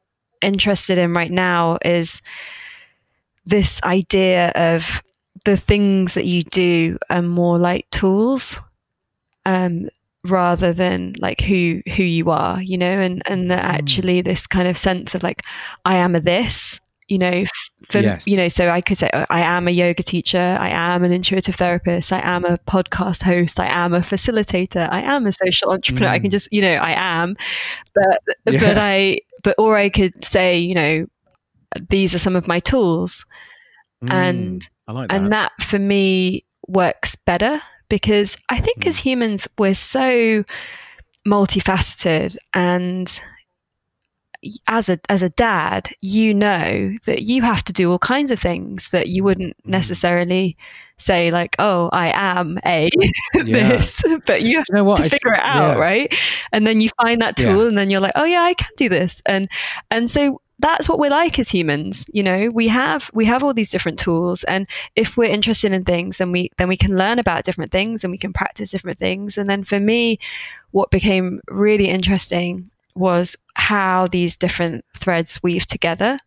interested 0.41 0.97
in 0.97 1.13
right 1.13 1.31
now 1.31 1.77
is 1.83 2.21
this 3.45 3.81
idea 3.83 4.49
of 4.55 5.01
the 5.45 5.57
things 5.57 6.13
that 6.15 6.25
you 6.25 6.43
do 6.43 6.97
are 7.09 7.21
more 7.21 7.57
like 7.57 7.89
tools 7.91 8.59
um, 9.45 9.87
rather 10.23 10.73
than 10.73 11.13
like 11.19 11.41
who 11.41 11.81
who 11.95 12.03
you 12.03 12.29
are 12.31 12.61
you 12.61 12.77
know 12.77 12.99
and 12.99 13.21
and 13.27 13.49
that 13.51 13.63
actually 13.63 14.21
this 14.21 14.47
kind 14.47 14.67
of 14.67 14.77
sense 14.77 15.13
of 15.15 15.21
like 15.23 15.43
i 15.85 15.95
am 15.95 16.15
a 16.15 16.19
this 16.19 16.79
you 17.07 17.19
know 17.19 17.45
for, 17.91 17.99
Yes. 17.99 18.25
you 18.25 18.35
know 18.35 18.47
so 18.47 18.69
i 18.71 18.81
could 18.81 18.97
say 18.97 19.07
oh, 19.13 19.25
i 19.29 19.41
am 19.41 19.67
a 19.67 19.71
yoga 19.71 20.01
teacher 20.01 20.57
i 20.59 20.69
am 20.69 21.03
an 21.03 21.11
intuitive 21.11 21.53
therapist 21.55 22.11
i 22.11 22.19
am 22.23 22.43
a 22.43 22.57
podcast 22.57 23.21
host 23.21 23.59
i 23.59 23.67
am 23.67 23.93
a 23.93 23.99
facilitator 23.99 24.89
i 24.91 25.01
am 25.01 25.27
a 25.27 25.31
social 25.31 25.69
entrepreneur 25.71 26.09
i 26.09 26.17
can 26.17 26.29
Mm. 26.29 26.31
just 26.31 26.49
you 26.51 26.61
know 26.61 26.73
i 26.73 26.93
am 26.97 27.35
but 27.93 28.19
but 28.45 28.77
i 28.79 29.19
but 29.43 29.53
or 29.59 29.77
i 29.77 29.89
could 29.89 30.25
say 30.25 30.57
you 30.57 30.73
know 30.73 31.05
these 31.89 32.15
are 32.15 32.19
some 32.19 32.35
of 32.35 32.47
my 32.47 32.57
tools 32.59 33.25
and 34.07 34.61
Mm. 34.63 34.69
I 34.87 34.91
like 34.91 35.09
that. 35.09 35.15
and 35.15 35.31
that 35.31 35.51
for 35.61 35.79
me 35.79 36.45
works 36.67 37.15
better 37.15 37.61
because 37.89 38.37
I 38.49 38.59
think 38.59 38.79
Mm. 38.83 38.87
as 38.87 38.97
humans 38.99 39.47
we're 39.57 39.73
so 39.73 40.43
multifaceted 41.27 42.37
and 42.53 43.21
as 44.67 44.89
a 44.89 44.99
as 45.09 45.23
a 45.23 45.29
dad 45.29 45.89
you 46.01 46.31
know 46.33 46.93
that 47.07 47.23
you 47.23 47.41
have 47.41 47.63
to 47.63 47.73
do 47.73 47.89
all 47.89 47.97
kinds 47.97 48.29
of 48.29 48.39
things 48.39 48.89
that 48.89 49.07
you 49.07 49.23
wouldn't 49.23 49.55
Mm. 49.65 49.71
necessarily 49.71 50.55
say 50.97 51.31
like 51.31 51.55
oh 51.57 51.89
I 51.91 52.11
am 52.13 52.59
a 52.65 52.89
Yeah. 53.35 53.43
this 53.69 54.03
but 54.27 54.43
you 54.43 54.57
have 54.57 54.65
you 54.69 54.75
know 54.75 54.83
what? 54.83 54.97
to 54.97 55.03
I 55.05 55.09
figure 55.09 55.33
it 55.33 55.39
out 55.41 55.77
yeah. 55.77 55.81
right 55.81 56.15
and 56.51 56.65
then 56.67 56.79
you 56.79 56.89
find 57.01 57.21
that 57.21 57.39
Yeah. 57.39 57.53
tool 57.53 57.67
and 57.67 57.77
then 57.77 57.89
you're 57.89 58.01
like 58.01 58.13
oh 58.15 58.25
yeah 58.25 58.41
I 58.43 58.53
can 58.53 58.69
do 58.77 58.87
this 58.87 59.21
and 59.25 59.49
and 59.89 60.09
so 60.11 60.41
that's 60.59 60.87
what 60.87 60.99
we're 60.99 61.09
like 61.09 61.37
as 61.39 61.49
humans 61.49 62.05
you 62.13 62.23
know? 62.23 62.49
We 62.53 62.67
have 62.69 63.09
we 63.13 63.25
have 63.25 63.43
all 63.43 63.53
these 63.53 63.69
different 63.69 63.99
tools 63.99 64.43
and 64.45 64.67
if 64.95 65.17
we're 65.17 65.25
interested 65.31 65.71
in 65.71 65.83
things 65.83 66.17
then 66.17 66.31
we 66.31 66.49
then 66.57 66.67
we 66.67 66.77
can 66.77 66.95
learn 66.97 67.19
about 67.19 67.43
different 67.43 67.71
things 67.71 68.03
and 68.03 68.11
we 68.11 68.17
can 68.17 68.33
practice 68.33 68.71
different 68.71 68.99
things. 68.99 69.37
And 69.37 69.49
then 69.49 69.63
for 69.63 69.79
me 69.79 70.19
what 70.71 70.91
became 70.91 71.41
really 71.49 71.87
interesting 71.89 72.69
was 72.95 73.35
how 73.55 74.05
these 74.07 74.37
different 74.37 74.85
threads 74.97 75.41
weave 75.43 75.65
together. 75.65 76.19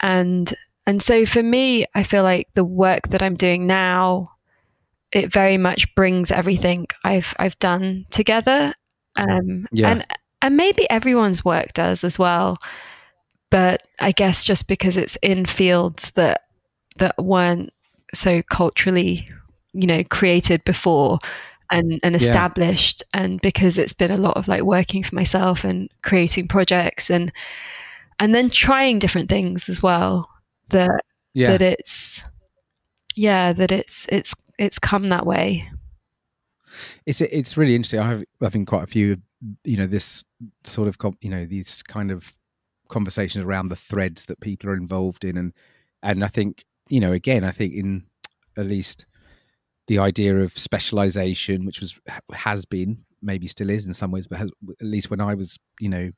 And 0.00 0.52
and 0.86 1.02
so 1.02 1.26
for 1.26 1.42
me 1.42 1.84
i 1.94 2.02
feel 2.02 2.22
like 2.22 2.48
the 2.54 2.64
work 2.64 3.08
that 3.08 3.22
i'm 3.22 3.34
doing 3.34 3.66
now 3.66 4.30
it 5.12 5.32
very 5.32 5.58
much 5.58 5.92
brings 5.94 6.30
everything 6.30 6.86
i've 7.04 7.34
i've 7.38 7.58
done 7.58 8.06
together. 8.10 8.74
Um 9.16 9.66
Yeah. 9.72 9.90
and 9.90 10.06
and 10.42 10.56
maybe 10.56 10.88
everyone's 10.90 11.44
work 11.44 11.72
does 11.72 12.04
as 12.04 12.18
well 12.18 12.58
but 13.56 13.78
i 14.00 14.12
guess 14.12 14.44
just 14.44 14.68
because 14.68 14.96
it's 15.02 15.16
in 15.22 15.46
fields 15.46 16.10
that 16.12 16.42
that 16.98 17.14
weren't 17.16 17.72
so 18.12 18.42
culturally 18.42 19.26
you 19.72 19.86
know 19.86 20.02
created 20.18 20.62
before 20.64 21.18
and 21.70 21.98
and 22.02 22.12
Yeah. 22.14 22.20
established 22.28 23.02
and 23.14 23.40
because 23.40 23.78
it's 23.82 23.94
been 23.94 24.10
a 24.12 24.16
lot 24.26 24.36
of 24.36 24.46
like 24.46 24.62
working 24.62 25.02
for 25.02 25.14
myself 25.14 25.64
and 25.64 25.88
creating 26.02 26.48
projects 26.48 27.10
and 27.10 27.32
and 28.20 28.34
then 28.34 28.48
trying 28.50 28.98
different 28.98 29.28
things 29.28 29.68
as 29.68 29.82
well 29.82 30.28
that 30.70 31.00
yeah. 31.34 31.50
that 31.52 31.62
it's 31.62 32.24
yeah 33.14 33.52
that 33.54 33.72
it's 33.72 34.06
it's 34.10 34.34
it's 34.58 34.78
come 34.78 35.08
that 35.08 35.26
way 35.26 35.68
It's 37.06 37.20
it's 37.20 37.56
really 37.56 37.74
interesting. 37.74 38.00
I 38.00 38.08
have 38.10 38.22
i've 38.42 38.52
been 38.52 38.66
quite 38.66 38.84
a 38.84 38.92
few 38.96 39.16
you 39.64 39.76
know 39.76 39.86
this 39.86 40.24
sort 40.64 40.88
of 40.88 40.96
you 41.20 41.30
know 41.30 41.44
these 41.46 41.82
kind 41.82 42.10
of 42.10 42.32
conversations 42.88 43.44
around 43.44 43.68
the 43.68 43.76
threads 43.76 44.26
that 44.26 44.40
people 44.40 44.70
are 44.70 44.76
involved 44.76 45.24
in 45.24 45.36
and 45.36 45.52
and 46.02 46.24
I 46.24 46.28
think 46.28 46.64
you 46.88 47.00
know 47.00 47.12
again 47.12 47.44
I 47.44 47.50
think 47.50 47.74
in 47.74 48.04
at 48.56 48.66
least 48.66 49.06
the 49.86 49.98
idea 49.98 50.38
of 50.38 50.56
specialization 50.56 51.64
which 51.64 51.80
was 51.80 51.98
has 52.32 52.64
been 52.64 53.04
maybe 53.22 53.46
still 53.46 53.70
is 53.70 53.86
in 53.86 53.94
some 53.94 54.10
ways 54.10 54.26
but 54.26 54.38
has, 54.38 54.50
at 54.80 54.86
least 54.86 55.10
when 55.10 55.20
I 55.20 55.34
was 55.34 55.58
you 55.80 55.88
know 55.88 56.10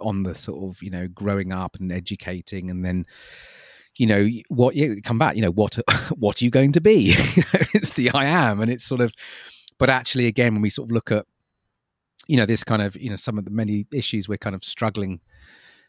on 0.00 0.22
the 0.24 0.34
sort 0.34 0.64
of 0.64 0.82
you 0.82 0.90
know 0.90 1.08
growing 1.08 1.52
up 1.52 1.76
and 1.78 1.92
educating 1.92 2.70
and 2.70 2.84
then 2.84 3.06
you 3.96 4.06
know 4.06 4.28
what 4.48 4.74
you 4.74 5.00
come 5.02 5.18
back 5.18 5.36
you 5.36 5.42
know 5.42 5.52
what 5.52 5.78
what 6.16 6.40
are 6.40 6.44
you 6.44 6.50
going 6.50 6.72
to 6.72 6.80
be? 6.80 7.14
It's 7.74 7.94
the 7.94 8.10
i 8.10 8.24
am 8.24 8.60
and 8.60 8.70
it's 8.70 8.84
sort 8.84 9.00
of 9.00 9.12
but 9.78 9.90
actually 9.90 10.26
again 10.26 10.54
when 10.54 10.62
we 10.62 10.70
sort 10.70 10.88
of 10.88 10.92
look 10.92 11.10
at 11.10 11.26
you 12.26 12.36
know 12.36 12.46
this 12.46 12.64
kind 12.64 12.82
of 12.82 12.96
you 12.96 13.10
know 13.10 13.16
some 13.16 13.38
of 13.38 13.44
the 13.44 13.50
many 13.50 13.86
issues 13.92 14.28
we're 14.28 14.38
kind 14.38 14.56
of 14.56 14.64
struggling 14.64 15.20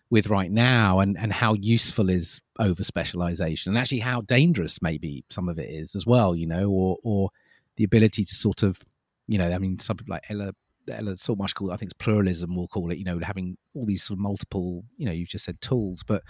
with 0.10 0.28
right 0.28 0.52
now 0.52 1.00
and 1.00 1.18
and 1.18 1.34
how 1.34 1.54
useful 1.54 2.10
is 2.10 2.40
over 2.60 2.84
specialization 2.84 3.72
and 3.72 3.78
actually 3.78 4.00
how 4.00 4.22
dangerous 4.22 4.82
maybe 4.82 5.26
some 5.30 5.50
of 5.50 5.58
it 5.58 5.70
is 5.70 5.96
as 5.96 6.06
well 6.06 6.36
you 6.36 6.46
know 6.46 6.70
or 6.70 6.98
or 7.04 7.30
the 7.78 7.84
ability 7.84 8.24
to 8.24 8.36
sort 8.36 8.64
of 8.64 8.80
you 9.28 9.38
know 9.38 9.52
i 9.52 9.58
mean 9.58 9.80
some 9.80 9.98
people 9.98 10.14
like 10.14 10.24
ella 10.30 10.54
ella 10.90 11.18
so 11.18 11.36
much 11.36 11.56
called 11.56 11.72
i 11.72 11.76
think 11.76 11.88
it's 11.92 12.04
pluralism 12.04 12.56
we'll 12.56 12.68
call 12.68 12.92
it 12.92 12.98
you 12.98 13.04
know 13.04 13.20
having 13.20 13.58
all 13.74 13.86
these 13.86 14.04
sort 14.04 14.18
of 14.18 14.22
multiple 14.22 14.84
you 14.98 15.06
know 15.06 15.12
you've 15.12 15.30
just 15.30 15.46
said 15.46 15.60
tools. 15.62 16.04
But 16.06 16.24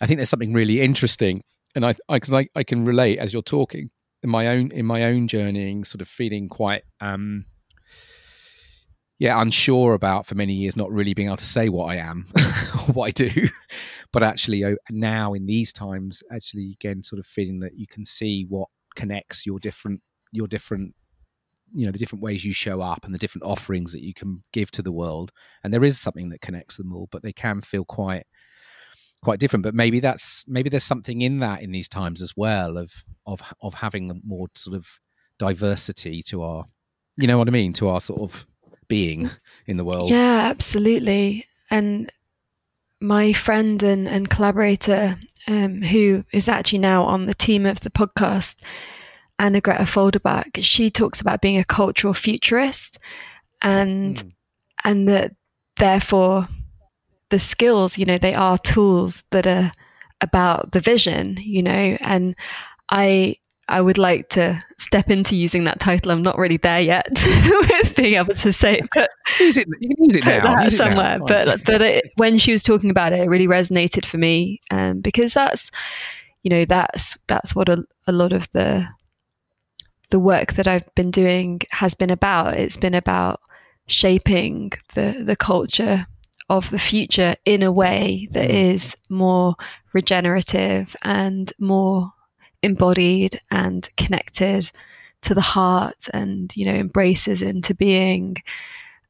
i 0.00 0.06
think 0.06 0.16
there's 0.16 0.30
something 0.30 0.54
really 0.54 0.80
interesting 0.80 1.42
and 1.74 1.84
i 1.84 1.94
because 2.08 2.32
I, 2.32 2.48
I 2.54 2.64
can 2.64 2.84
relate 2.84 3.18
as 3.18 3.32
you're 3.32 3.42
talking 3.42 3.90
in 4.22 4.30
my 4.30 4.48
own 4.48 4.72
in 4.72 4.86
my 4.86 5.04
own 5.04 5.28
journeying 5.28 5.84
sort 5.84 6.00
of 6.00 6.08
feeling 6.08 6.48
quite 6.48 6.82
um 7.00 7.44
yeah 9.18 9.40
unsure 9.40 9.94
about 9.94 10.26
for 10.26 10.34
many 10.34 10.52
years 10.52 10.76
not 10.76 10.90
really 10.90 11.14
being 11.14 11.28
able 11.28 11.36
to 11.36 11.44
say 11.44 11.68
what 11.68 11.86
i 11.86 11.96
am 11.96 12.26
or 12.36 12.94
what 12.94 13.06
i 13.06 13.10
do. 13.10 13.48
But 14.14 14.22
actually 14.22 14.76
now 14.90 15.34
in 15.34 15.46
these 15.46 15.72
times 15.72 16.22
actually 16.32 16.70
again 16.80 17.02
sort 17.02 17.18
of 17.18 17.26
feeling 17.26 17.58
that 17.60 17.76
you 17.76 17.88
can 17.88 18.04
see 18.04 18.46
what 18.48 18.68
connects 18.94 19.44
your 19.44 19.58
different 19.58 20.02
your 20.30 20.46
different 20.46 20.94
you 21.74 21.84
know 21.84 21.90
the 21.90 21.98
different 21.98 22.22
ways 22.22 22.44
you 22.44 22.52
show 22.52 22.80
up 22.80 23.04
and 23.04 23.12
the 23.12 23.18
different 23.18 23.44
offerings 23.44 23.92
that 23.92 24.04
you 24.04 24.14
can 24.14 24.44
give 24.52 24.70
to 24.70 24.82
the 24.82 24.92
world. 24.92 25.32
And 25.64 25.74
there 25.74 25.82
is 25.82 25.98
something 25.98 26.28
that 26.28 26.40
connects 26.40 26.76
them 26.76 26.92
all 26.92 27.08
but 27.10 27.24
they 27.24 27.32
can 27.32 27.60
feel 27.60 27.84
quite 27.84 28.26
quite 29.20 29.40
different. 29.40 29.64
But 29.64 29.74
maybe 29.74 29.98
that's 29.98 30.44
maybe 30.46 30.70
there's 30.70 30.84
something 30.84 31.20
in 31.20 31.40
that 31.40 31.62
in 31.62 31.72
these 31.72 31.88
times 31.88 32.22
as 32.22 32.34
well 32.36 32.78
of 32.78 33.04
of 33.26 33.42
of 33.60 33.74
having 33.74 34.20
more 34.24 34.46
sort 34.54 34.76
of 34.76 35.00
diversity 35.40 36.22
to 36.28 36.42
our 36.44 36.66
you 37.16 37.26
know 37.26 37.38
what 37.38 37.48
i 37.48 37.50
mean? 37.50 37.72
To 37.72 37.88
our 37.88 38.00
sort 38.00 38.20
of 38.20 38.46
being 38.88 39.30
in 39.66 39.76
the 39.76 39.84
world 39.84 40.10
Yeah, 40.10 40.46
absolutely. 40.48 41.46
And 41.70 42.10
my 43.00 43.32
friend 43.32 43.82
and, 43.82 44.08
and 44.08 44.30
collaborator, 44.30 45.18
um, 45.46 45.82
who 45.82 46.24
is 46.32 46.48
actually 46.48 46.78
now 46.78 47.04
on 47.04 47.26
the 47.26 47.34
team 47.34 47.66
of 47.66 47.80
the 47.80 47.90
podcast, 47.90 48.56
Anna 49.38 49.60
Greta 49.60 49.84
Folderbach, 49.84 50.62
she 50.62 50.90
talks 50.90 51.20
about 51.20 51.40
being 51.40 51.58
a 51.58 51.64
cultural 51.64 52.14
futurist 52.14 52.98
and 53.62 54.16
mm. 54.16 54.32
and 54.84 55.08
that 55.08 55.34
therefore 55.76 56.46
the 57.30 57.38
skills, 57.38 57.98
you 57.98 58.04
know, 58.04 58.18
they 58.18 58.34
are 58.34 58.58
tools 58.58 59.24
that 59.30 59.46
are 59.46 59.72
about 60.20 60.72
the 60.72 60.80
vision, 60.80 61.36
you 61.40 61.62
know, 61.62 61.96
and 62.00 62.36
I 62.90 63.36
I 63.68 63.80
would 63.80 63.98
like 63.98 64.28
to 64.30 64.60
step 64.78 65.10
into 65.10 65.36
using 65.36 65.64
that 65.64 65.80
title. 65.80 66.10
I'm 66.10 66.22
not 66.22 66.38
really 66.38 66.58
there 66.58 66.80
yet 66.80 67.08
with 67.14 67.96
being 67.96 68.14
able 68.14 68.34
to 68.34 68.52
say 68.52 68.78
it, 68.78 68.88
but 68.94 69.10
use 69.40 69.56
it. 69.56 69.66
You 69.80 69.96
can 69.96 70.04
use 70.04 70.16
it 70.16 70.24
now. 70.44 70.62
Use 70.62 70.76
somewhere. 70.76 71.16
It 71.16 71.20
now. 71.20 71.26
But 71.26 71.64
but 71.64 71.80
it, 71.80 72.12
when 72.16 72.38
she 72.38 72.52
was 72.52 72.62
talking 72.62 72.90
about 72.90 73.12
it, 73.12 73.20
it 73.20 73.28
really 73.28 73.46
resonated 73.46 74.04
for 74.04 74.18
me 74.18 74.60
um, 74.70 75.00
because 75.00 75.34
that's 75.34 75.70
you 76.42 76.50
know 76.50 76.64
that's 76.64 77.16
that's 77.26 77.54
what 77.54 77.68
a, 77.68 77.84
a 78.06 78.12
lot 78.12 78.32
of 78.32 78.50
the 78.52 78.86
the 80.10 80.20
work 80.20 80.54
that 80.54 80.68
I've 80.68 80.94
been 80.94 81.10
doing 81.10 81.60
has 81.70 81.94
been 81.94 82.10
about. 82.10 82.54
It's 82.54 82.76
been 82.76 82.94
about 82.94 83.40
shaping 83.86 84.72
the 84.94 85.22
the 85.24 85.36
culture 85.36 86.06
of 86.50 86.70
the 86.70 86.78
future 86.78 87.36
in 87.44 87.62
a 87.62 87.72
way 87.72 88.28
that 88.32 88.50
mm. 88.50 88.94
more 89.08 89.54
regenerative 89.92 90.94
and 91.02 91.52
more 91.58 92.12
embodied 92.64 93.40
and 93.50 93.88
connected 93.96 94.70
to 95.22 95.34
the 95.34 95.40
heart 95.40 96.08
and 96.12 96.54
you 96.56 96.64
know 96.64 96.74
embraces 96.74 97.42
into 97.42 97.74
being 97.74 98.36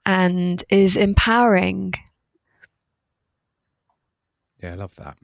and 0.06 0.62
is 0.70 0.96
empowering. 0.96 1.94
Yeah 4.62 4.72
i 4.72 4.74
love 4.74 4.94
that. 4.96 5.16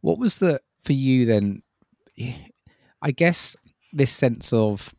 What 0.00 0.18
was 0.18 0.38
the 0.38 0.60
for 0.82 0.92
you 0.94 1.26
then 1.26 1.62
i 3.02 3.10
guess 3.10 3.56
this 3.92 4.10
sense 4.10 4.52
of 4.52 4.94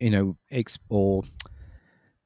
you 0.00 0.10
know 0.10 0.36
or 0.88 1.22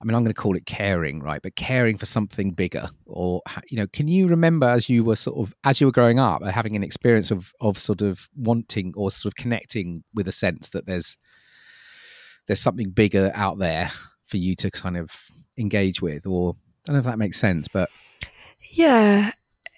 I 0.00 0.06
mean, 0.06 0.14
I'm 0.14 0.22
going 0.22 0.34
to 0.34 0.40
call 0.40 0.56
it 0.56 0.64
caring, 0.64 1.20
right? 1.20 1.42
But 1.42 1.56
caring 1.56 1.98
for 1.98 2.06
something 2.06 2.52
bigger, 2.52 2.88
or 3.04 3.42
you 3.68 3.76
know, 3.76 3.86
can 3.86 4.08
you 4.08 4.28
remember 4.28 4.66
as 4.66 4.88
you 4.88 5.04
were 5.04 5.16
sort 5.16 5.38
of 5.38 5.54
as 5.64 5.80
you 5.80 5.86
were 5.86 5.92
growing 5.92 6.18
up, 6.18 6.42
uh, 6.42 6.50
having 6.50 6.74
an 6.74 6.82
experience 6.82 7.30
of 7.30 7.52
of 7.60 7.76
sort 7.76 8.00
of 8.00 8.28
wanting 8.34 8.94
or 8.96 9.10
sort 9.10 9.32
of 9.32 9.36
connecting 9.36 10.02
with 10.14 10.26
a 10.26 10.32
sense 10.32 10.70
that 10.70 10.86
there's 10.86 11.18
there's 12.46 12.60
something 12.60 12.90
bigger 12.90 13.30
out 13.34 13.58
there 13.58 13.90
for 14.24 14.38
you 14.38 14.56
to 14.56 14.70
kind 14.70 14.96
of 14.96 15.26
engage 15.58 16.00
with, 16.00 16.26
or 16.26 16.54
I 16.54 16.80
don't 16.86 16.94
know 16.94 17.00
if 17.00 17.04
that 17.04 17.18
makes 17.18 17.38
sense, 17.38 17.68
but 17.68 17.90
yeah, 18.70 19.32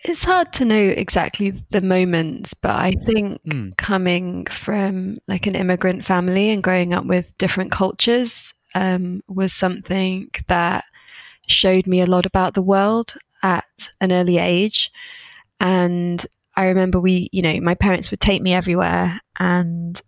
it's 0.04 0.22
hard 0.22 0.52
to 0.54 0.64
know 0.64 0.76
exactly 0.76 1.50
the 1.50 1.80
moments, 1.80 2.54
but 2.54 2.76
I 2.76 2.92
think 2.92 3.42
mm. 3.42 3.76
coming 3.76 4.46
from 4.46 5.18
like 5.26 5.46
an 5.48 5.56
immigrant 5.56 6.04
family 6.04 6.50
and 6.50 6.62
growing 6.62 6.94
up 6.94 7.06
with 7.06 7.36
different 7.38 7.72
cultures 7.72 8.52
um, 8.74 9.22
was 9.28 9.52
something 9.52 10.30
that 10.48 10.84
showed 11.46 11.86
me 11.86 12.00
a 12.00 12.06
lot 12.06 12.26
about 12.26 12.54
the 12.54 12.62
world 12.62 13.14
at 13.42 13.90
an 14.00 14.12
early 14.12 14.38
age. 14.38 14.90
And 15.60 16.24
I 16.56 16.66
remember 16.66 17.00
we, 17.00 17.28
you 17.32 17.42
know, 17.42 17.60
my 17.60 17.74
parents 17.74 18.10
would 18.10 18.20
take 18.20 18.42
me 18.42 18.52
everywhere 18.52 19.20
and 19.38 20.00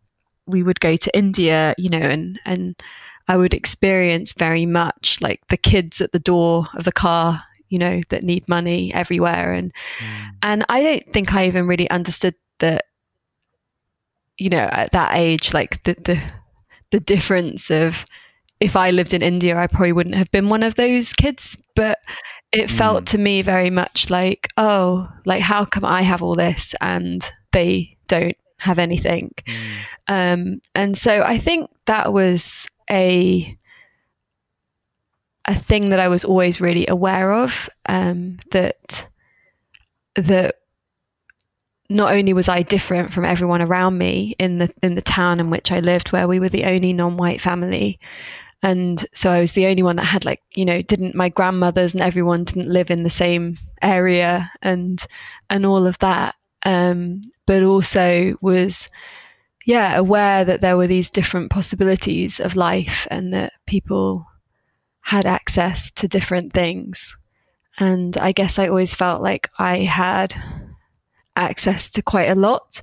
we 0.47 0.63
would 0.63 0.81
go 0.81 0.97
to 0.97 1.17
India, 1.17 1.75
you 1.79 1.89
know, 1.89 1.99
and, 1.99 2.39
and 2.45 2.77
I 3.29 3.37
would 3.37 3.55
experience 3.55 4.35
very 4.35 4.67
much 4.67 5.19
like 5.23 5.41
the 5.49 5.57
kids 5.57 6.01
at 6.01 6.13
the 6.13 6.19
door 6.19 6.67
of 6.75 6.85
the 6.85 6.93
car, 6.93 7.43
you 7.69 7.79
know, 7.79 8.03
that 8.11 8.25
need 8.25 8.47
money 8.49 8.93
everywhere. 8.93 9.53
And, 9.53 9.73
mm. 9.99 10.31
and 10.43 10.65
I 10.69 10.83
don't 10.83 11.13
think 11.13 11.33
I 11.35 11.47
even 11.47 11.67
really 11.67 11.89
understood 11.89 12.35
that, 12.59 12.85
you 14.37 14.51
know, 14.51 14.69
at 14.71 14.93
that 14.93 15.17
age, 15.17 15.55
like 15.55 15.83
the, 15.85 15.95
the, 16.05 16.21
the 16.91 17.01
difference 17.01 17.71
of 17.71 18.05
if 18.65 18.77
I 18.77 18.91
lived 18.91 19.13
in 19.13 19.21
India, 19.21 19.59
I 19.59 19.67
probably 19.67 19.93
wouldn't 19.93 20.15
have 20.15 20.31
been 20.31 20.49
one 20.49 20.63
of 20.63 20.75
those 20.77 21.13
kids. 21.13 21.59
But 21.77 21.99
it 22.51 22.71
felt 22.71 23.05
mm. 23.05 23.09
to 23.09 23.19
me 23.19 23.43
very 23.43 23.69
much 23.69 24.09
like, 24.09 24.49
oh, 24.57 25.07
like 25.27 25.43
how 25.43 25.67
come 25.67 25.85
I 25.85 26.01
have 26.01 26.23
all 26.23 26.35
this 26.35 26.75
and 26.81 27.31
they 27.53 27.99
don't 28.09 28.37
have 28.59 28.79
anything? 28.79 29.33
Mm. 29.47 29.77
Um, 30.09 30.61
and 30.75 30.97
so 30.97 31.23
I 31.23 31.37
think 31.37 31.71
that 31.85 32.13
was 32.13 32.67
a 32.91 33.57
a 35.47 35.55
thing 35.55 35.91
that 35.91 36.01
I 36.01 36.09
was 36.09 36.25
always 36.25 36.59
really 36.59 36.87
aware 36.87 37.35
of. 37.35 37.69
Um, 37.85 38.39
that 38.53 39.07
that 40.17 40.55
not 41.91 42.15
only 42.15 42.33
was 42.33 42.49
I 42.49 42.63
different 42.63 43.13
from 43.13 43.27
everyone 43.27 43.61
around 43.61 43.99
me 43.99 44.35
in 44.39 44.57
the 44.57 44.73
in 44.83 44.95
the 44.95 45.03
town 45.03 45.39
in 45.39 45.51
which 45.51 45.71
I 45.71 45.81
lived, 45.81 46.13
where 46.13 46.27
we 46.27 46.41
were 46.41 46.49
the 46.49 46.65
only 46.65 46.95
non-white 46.95 47.43
family, 47.43 47.99
and 48.65 49.05
so 49.13 49.31
I 49.31 49.41
was 49.41 49.53
the 49.53 49.67
only 49.67 49.83
one 49.83 49.97
that 49.97 50.07
had 50.07 50.25
like 50.25 50.41
you 50.55 50.65
know 50.65 50.81
didn't 50.81 51.15
my 51.15 51.29
grandmothers 51.29 51.93
and 51.93 52.03
everyone 52.03 52.45
didn't 52.45 52.73
live 52.73 52.91
in 52.91 53.03
the 53.03 53.11
same 53.11 53.59
area 53.83 54.51
and 54.63 55.07
and 55.51 55.67
all 55.67 55.87
of 55.87 55.99
that. 55.99 56.35
Um, 56.65 57.21
but 57.45 57.63
also 57.63 58.39
was 58.41 58.89
yeah 59.67 59.95
aware 59.97 60.47
that 60.47 60.63
there 60.63 60.79
were 60.79 60.87
these 60.87 61.11
different 61.11 61.51
possibilities 61.51 62.41
of 62.41 62.57
life 62.57 63.07
and 63.11 63.35
that 63.35 63.53
people 63.67 64.27
had 65.03 65.27
access 65.27 65.91
to 65.91 66.09
different 66.09 66.55
things. 66.55 67.15
And 67.79 68.17
I 68.17 68.33
guess 68.33 68.59
I 68.59 68.69
always 68.69 68.95
felt 68.95 69.21
like 69.21 69.51
I 69.59 69.81
had 69.81 70.35
access 71.37 71.91
to 71.91 72.01
quite 72.03 72.31
a 72.31 72.35
lot 72.35 72.81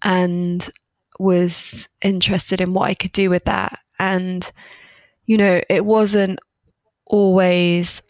and 0.00 0.70
was 1.18 1.88
interested 2.02 2.60
in 2.60 2.72
what 2.72 2.88
I 2.88 2.94
could 2.94 3.12
do 3.12 3.30
with 3.30 3.46
that. 3.46 3.80
And 3.98 4.48
you 5.26 5.36
know, 5.36 5.60
it 5.68 5.84
wasn't 5.84 6.38
always, 7.06 8.02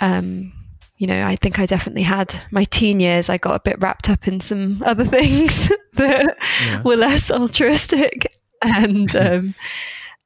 um, 0.00 0.52
you 0.98 1.06
know, 1.06 1.24
I 1.24 1.36
think 1.36 1.58
I 1.58 1.66
definitely 1.66 2.02
had 2.02 2.34
my 2.50 2.64
teen 2.64 3.00
years. 3.00 3.28
I 3.28 3.38
got 3.38 3.54
a 3.54 3.60
bit 3.60 3.80
wrapped 3.80 4.08
up 4.08 4.28
in 4.28 4.40
some 4.40 4.82
other 4.86 5.04
things 5.04 5.72
that 5.94 6.36
yeah. 6.66 6.82
were 6.82 6.96
less 6.96 7.30
altruistic, 7.30 8.38
and 8.62 9.14
um, 9.16 9.54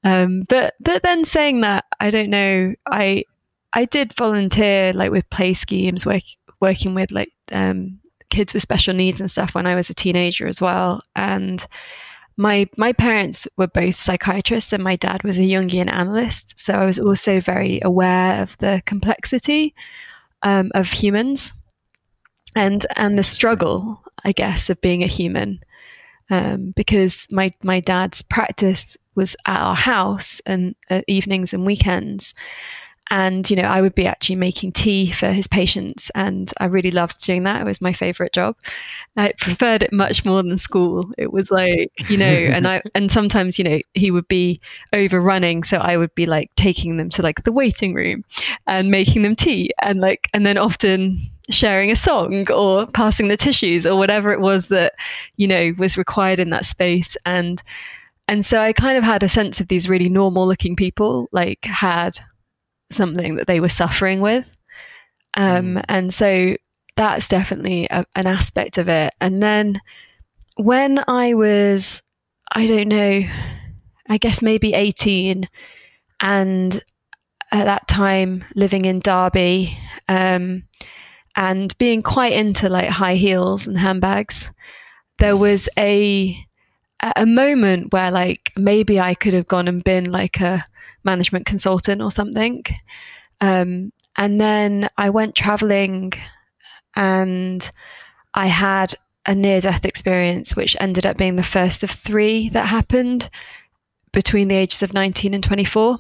um, 0.05 0.43
but 0.49 0.75
but 0.81 1.03
then 1.03 1.25
saying 1.25 1.62
that, 1.62 1.85
I 2.01 2.11
don't 2.11 2.31
know. 2.31 2.75
I 2.87 3.25
I 3.73 3.85
did 3.85 4.12
volunteer 4.15 4.93
like 4.93 5.11
with 5.11 5.29
play 5.31 5.55
schemes, 5.55 6.07
work, 6.07 6.23
working 6.61 6.95
with 6.95 7.11
like 7.11 7.33
um, 7.53 8.01
kids 8.31 8.53
with 8.53 8.62
special 8.62 8.95
needs 8.95 9.21
and 9.21 9.31
stuff 9.31 9.55
when 9.55 9.67
I 9.67 9.75
was 9.75 9.91
a 9.91 9.95
teenager 9.95 10.47
as 10.47 10.61
well, 10.61 11.03
and 11.15 11.67
my 12.37 12.68
my 12.77 12.92
parents 12.92 13.49
were 13.57 13.66
both 13.66 13.96
psychiatrists 13.96 14.72
and 14.72 14.85
my 14.85 14.96
dad 14.96 15.22
was 15.22 15.38
a 15.38 15.42
Jungian 15.42 15.90
analyst, 15.90 16.59
so 16.59 16.75
I 16.75 16.85
was 16.85 16.99
also 16.99 17.40
very 17.40 17.81
aware 17.83 18.42
of 18.42 18.57
the 18.59 18.83
complexity 18.85 19.75
um, 20.42 20.70
of 20.75 20.90
humans 20.90 21.55
and 22.55 22.85
and 22.96 23.18
the 23.18 23.22
struggle, 23.22 24.03
I 24.25 24.33
guess, 24.33 24.68
of 24.70 24.81
being 24.81 25.03
a 25.03 25.09
human. 25.09 25.61
Um, 26.29 26.72
because 26.75 27.29
my 27.31 27.51
my 27.62 27.81
dad's 27.81 28.20
practice 28.20 28.96
was 29.14 29.37
at 29.46 29.61
our 29.61 29.77
house 29.77 30.40
and 30.44 30.75
uh, 30.90 31.03
evenings 31.07 31.55
and 31.55 31.64
weekends, 31.64 32.35
and, 33.09 33.49
you 33.49 33.57
know, 33.57 33.62
I 33.62 33.81
would 33.81 33.95
be 33.95 34.07
actually 34.07 34.37
making 34.37 34.73
tea 34.73 35.12
for 35.12 35.31
his 35.31 35.47
patients. 35.47 36.11
And 36.14 36.53
I 36.59 36.64
really 36.64 36.90
loved 36.90 37.25
doing 37.25 37.45
that. 37.45 37.61
It 37.61 37.64
was 37.64 37.81
my 37.81 37.92
favorite 37.92 38.33
job. 38.33 38.57
I 39.16 39.33
preferred 39.38 39.83
it 39.85 39.92
much 39.92 40.25
more 40.25 40.42
than 40.42 40.59
school. 40.59 41.09
It 41.16 41.33
was 41.33 41.51
like, 41.51 41.92
you 42.11 42.19
know, 42.19 42.25
and 42.27 42.66
I, 42.66 42.83
and 42.95 43.11
sometimes, 43.11 43.59
you 43.59 43.64
know, 43.64 43.79
he 43.95 44.11
would 44.11 44.27
be 44.27 44.61
overrunning. 44.92 45.62
So 45.62 45.79
I 45.79 45.97
would 45.97 46.14
be 46.16 46.27
like 46.27 46.51
taking 46.57 46.97
them 46.97 47.09
to 47.11 47.23
like 47.23 47.45
the 47.45 47.53
waiting 47.53 47.95
room 47.95 48.25
and 48.66 48.90
making 48.90 49.23
them 49.23 49.37
tea 49.37 49.71
and 49.81 50.01
like, 50.01 50.29
and 50.35 50.45
then 50.45 50.59
often 50.59 51.19
sharing 51.49 51.92
a 51.92 51.97
song 51.97 52.51
or 52.51 52.87
passing 52.88 53.29
the 53.29 53.37
tissues 53.37 53.87
or 53.87 53.97
whatever 53.97 54.33
it 54.33 54.40
was 54.40 54.66
that, 54.66 54.95
you 55.37 55.47
know, 55.47 55.73
was 55.79 55.97
required 55.97 56.40
in 56.40 56.51
that 56.51 56.64
space. 56.64 57.16
And, 57.25 57.62
and 58.27 58.45
so 58.45 58.61
I 58.61 58.73
kind 58.73 58.99
of 58.99 59.05
had 59.05 59.23
a 59.23 59.29
sense 59.29 59.61
of 59.61 59.69
these 59.69 59.88
really 59.88 60.09
normal 60.09 60.45
looking 60.49 60.75
people, 60.75 61.29
like 61.31 61.64
had 61.64 62.19
something 62.90 63.37
that 63.37 63.46
they 63.46 63.61
were 63.61 63.68
suffering 63.68 64.20
with. 64.20 64.57
Um, 65.37 65.77
mm. 65.77 65.85
And 65.88 66.12
so 66.12 66.57
that's 66.96 67.29
definitely 67.29 67.87
a, 67.90 68.07
an 68.14 68.27
aspect 68.27 68.79
of 68.79 68.88
it. 68.88 69.12
And 69.20 69.42
then 69.42 69.81
when 70.57 71.03
I 71.07 71.35
was, 71.35 72.03
I 72.53 72.66
don't 72.66 72.88
know, 72.88 73.22
I 74.09 74.18
guess 74.18 74.40
maybe 74.40 74.72
18, 74.72 75.49
and 76.20 76.83
at 77.53 77.64
that 77.64 77.87
time 77.87 78.44
living 78.55 78.85
in 78.85 79.01
Derby, 79.01 79.77
um, 80.09 80.64
and 81.37 81.77
being 81.77 82.03
quite 82.03 82.33
into 82.33 82.68
like 82.68 82.88
high 82.88 83.16
heels 83.16 83.68
and 83.68 83.79
handbags, 83.79 84.51
there 85.18 85.37
was 85.37 85.68
a 85.79 86.37
a 87.14 87.27
moment 87.27 87.92
where 87.92 88.11
like 88.11 88.53
maybe 88.57 88.99
I 88.99 89.14
could 89.14 89.35
have 89.35 89.46
gone 89.46 89.68
and 89.68 89.85
been 89.85 90.11
like 90.11 90.40
a 90.40 90.64
management 91.07 91.47
consultant 91.47 92.03
or 92.03 92.11
something. 92.11 92.64
Um, 93.40 93.92
and 94.16 94.40
then 94.40 94.90
I 94.99 95.11
went 95.11 95.35
traveling 95.35 96.12
and 96.95 97.71
I 98.35 98.47
had 98.49 98.95
a 99.25 99.35
near 99.35 99.61
death 99.61 99.85
experience, 99.85 100.55
which 100.55 100.77
ended 100.79 101.07
up 101.07 101.16
being 101.16 101.37
the 101.37 101.42
first 101.42 101.83
of 101.83 101.90
three 101.90 102.51
that 102.51 102.66
happened 102.66 103.31
between 104.12 104.49
the 104.49 104.55
ages 104.55 104.83
of 104.83 104.92
19 104.92 105.35
and 105.35 105.42
24. 105.42 105.99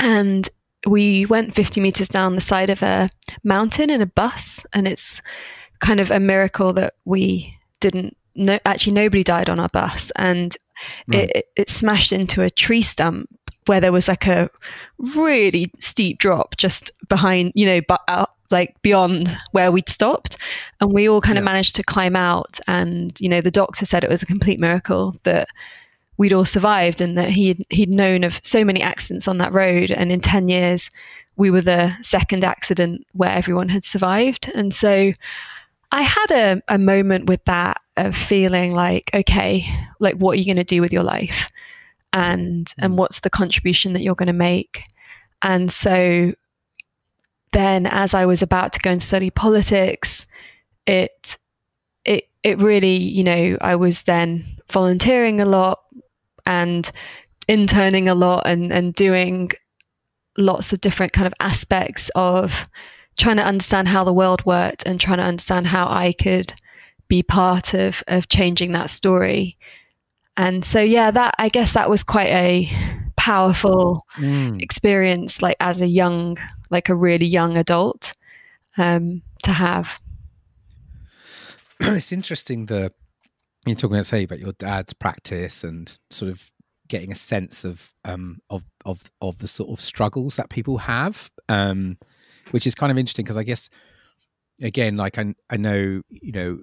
And 0.00 0.48
we 0.86 1.26
went 1.26 1.54
50 1.54 1.80
meters 1.80 2.08
down 2.08 2.34
the 2.34 2.40
side 2.40 2.70
of 2.70 2.82
a 2.82 3.10
mountain 3.44 3.90
in 3.90 4.00
a 4.02 4.06
bus. 4.06 4.64
And 4.72 4.88
it's 4.88 5.20
kind 5.80 6.00
of 6.00 6.10
a 6.10 6.20
miracle 6.20 6.72
that 6.74 6.94
we 7.04 7.56
didn't 7.80 8.16
no, 8.34 8.58
actually 8.64 8.94
nobody 8.94 9.22
died 9.22 9.50
on 9.50 9.60
our 9.60 9.68
bus 9.68 10.10
and 10.16 10.56
right. 11.08 11.30
it, 11.34 11.46
it 11.56 11.68
smashed 11.68 12.12
into 12.12 12.42
a 12.42 12.50
tree 12.50 12.82
stump 12.82 13.28
where 13.66 13.80
there 13.80 13.92
was 13.92 14.08
like 14.08 14.26
a 14.26 14.50
really 14.98 15.70
steep 15.80 16.18
drop 16.18 16.56
just 16.56 16.90
behind, 17.08 17.52
you 17.54 17.66
know, 17.66 17.80
but 17.86 18.00
out, 18.08 18.32
like 18.50 18.80
beyond 18.82 19.28
where 19.52 19.72
we'd 19.72 19.88
stopped. 19.88 20.36
And 20.80 20.92
we 20.92 21.08
all 21.08 21.20
kind 21.20 21.36
yeah. 21.36 21.40
of 21.40 21.44
managed 21.44 21.74
to 21.76 21.82
climb 21.82 22.16
out. 22.16 22.60
And, 22.66 23.18
you 23.20 23.28
know, 23.28 23.40
the 23.40 23.50
doctor 23.50 23.86
said 23.86 24.04
it 24.04 24.10
was 24.10 24.22
a 24.22 24.26
complete 24.26 24.60
miracle 24.60 25.16
that 25.24 25.48
we'd 26.18 26.32
all 26.32 26.44
survived 26.44 27.00
and 27.00 27.16
that 27.16 27.30
he'd, 27.30 27.64
he'd 27.70 27.90
known 27.90 28.24
of 28.24 28.40
so 28.42 28.64
many 28.64 28.82
accidents 28.82 29.26
on 29.26 29.38
that 29.38 29.52
road. 29.52 29.90
And 29.90 30.12
in 30.12 30.20
10 30.20 30.48
years, 30.48 30.90
we 31.36 31.50
were 31.50 31.62
the 31.62 31.94
second 32.02 32.44
accident 32.44 33.06
where 33.12 33.30
everyone 33.30 33.70
had 33.70 33.84
survived. 33.84 34.50
And 34.54 34.74
so 34.74 35.12
I 35.90 36.02
had 36.02 36.30
a, 36.30 36.62
a 36.68 36.78
moment 36.78 37.26
with 37.26 37.44
that 37.46 37.80
of 37.96 38.16
feeling 38.16 38.72
like, 38.72 39.10
okay, 39.14 39.64
like 39.98 40.14
what 40.16 40.32
are 40.32 40.40
you 40.40 40.44
going 40.44 40.56
to 40.56 40.64
do 40.64 40.80
with 40.80 40.92
your 40.92 41.02
life? 41.02 41.48
And 42.12 42.72
and 42.78 42.94
mm. 42.94 42.96
what's 42.96 43.20
the 43.20 43.30
contribution 43.30 43.92
that 43.92 44.02
you're 44.02 44.14
going 44.14 44.26
to 44.26 44.32
make? 44.32 44.82
And 45.40 45.72
so 45.72 46.34
then 47.52 47.86
as 47.86 48.14
I 48.14 48.26
was 48.26 48.42
about 48.42 48.72
to 48.74 48.80
go 48.80 48.90
and 48.90 49.02
study 49.02 49.30
politics, 49.30 50.26
it 50.86 51.38
it 52.04 52.28
it 52.42 52.58
really, 52.58 52.96
you 52.96 53.24
know, 53.24 53.56
I 53.60 53.76
was 53.76 54.02
then 54.02 54.44
volunteering 54.70 55.40
a 55.40 55.44
lot 55.44 55.80
and 56.46 56.90
interning 57.48 58.08
a 58.08 58.14
lot 58.14 58.42
and, 58.46 58.72
and 58.72 58.94
doing 58.94 59.50
lots 60.38 60.72
of 60.72 60.80
different 60.80 61.12
kind 61.12 61.26
of 61.26 61.34
aspects 61.40 62.10
of 62.14 62.68
trying 63.18 63.36
to 63.36 63.44
understand 63.44 63.88
how 63.88 64.04
the 64.04 64.12
world 64.12 64.44
worked 64.46 64.84
and 64.86 64.98
trying 65.00 65.18
to 65.18 65.24
understand 65.24 65.66
how 65.66 65.86
I 65.86 66.12
could 66.12 66.54
be 67.08 67.22
part 67.22 67.74
of 67.74 68.02
of 68.08 68.28
changing 68.28 68.72
that 68.72 68.88
story. 68.88 69.58
And 70.36 70.64
so 70.64 70.80
yeah, 70.80 71.10
that 71.10 71.34
I 71.38 71.48
guess 71.48 71.72
that 71.72 71.90
was 71.90 72.02
quite 72.02 72.30
a 72.30 72.70
powerful 73.16 74.04
mm. 74.16 74.60
experience 74.60 75.42
like 75.42 75.56
as 75.60 75.80
a 75.80 75.86
young 75.86 76.36
like 76.70 76.88
a 76.88 76.94
really 76.94 77.26
young 77.26 77.56
adult 77.56 78.14
um 78.76 79.22
to 79.44 79.52
have. 79.52 80.00
it's 81.80 82.12
interesting 82.12 82.66
the 82.66 82.92
you're 83.66 83.76
talking 83.76 83.94
about 83.96 84.06
say 84.06 84.24
about 84.24 84.40
your 84.40 84.52
dad's 84.52 84.92
practice 84.92 85.62
and 85.62 85.98
sort 86.10 86.30
of 86.30 86.50
getting 86.88 87.12
a 87.12 87.16
sense 87.16 87.64
of 87.64 87.92
um 88.04 88.40
of 88.50 88.64
of 88.84 89.10
of 89.20 89.38
the 89.38 89.48
sort 89.48 89.70
of 89.70 89.80
struggles 89.80 90.36
that 90.36 90.50
people 90.50 90.78
have. 90.78 91.30
Um 91.48 91.98
which 92.50 92.66
is 92.66 92.74
kind 92.74 92.90
of 92.90 92.98
interesting 92.98 93.24
because 93.24 93.36
I 93.36 93.44
guess 93.44 93.68
again, 94.60 94.96
like 94.96 95.18
I 95.18 95.34
I 95.50 95.58
know 95.58 96.02
you 96.08 96.32
know 96.32 96.58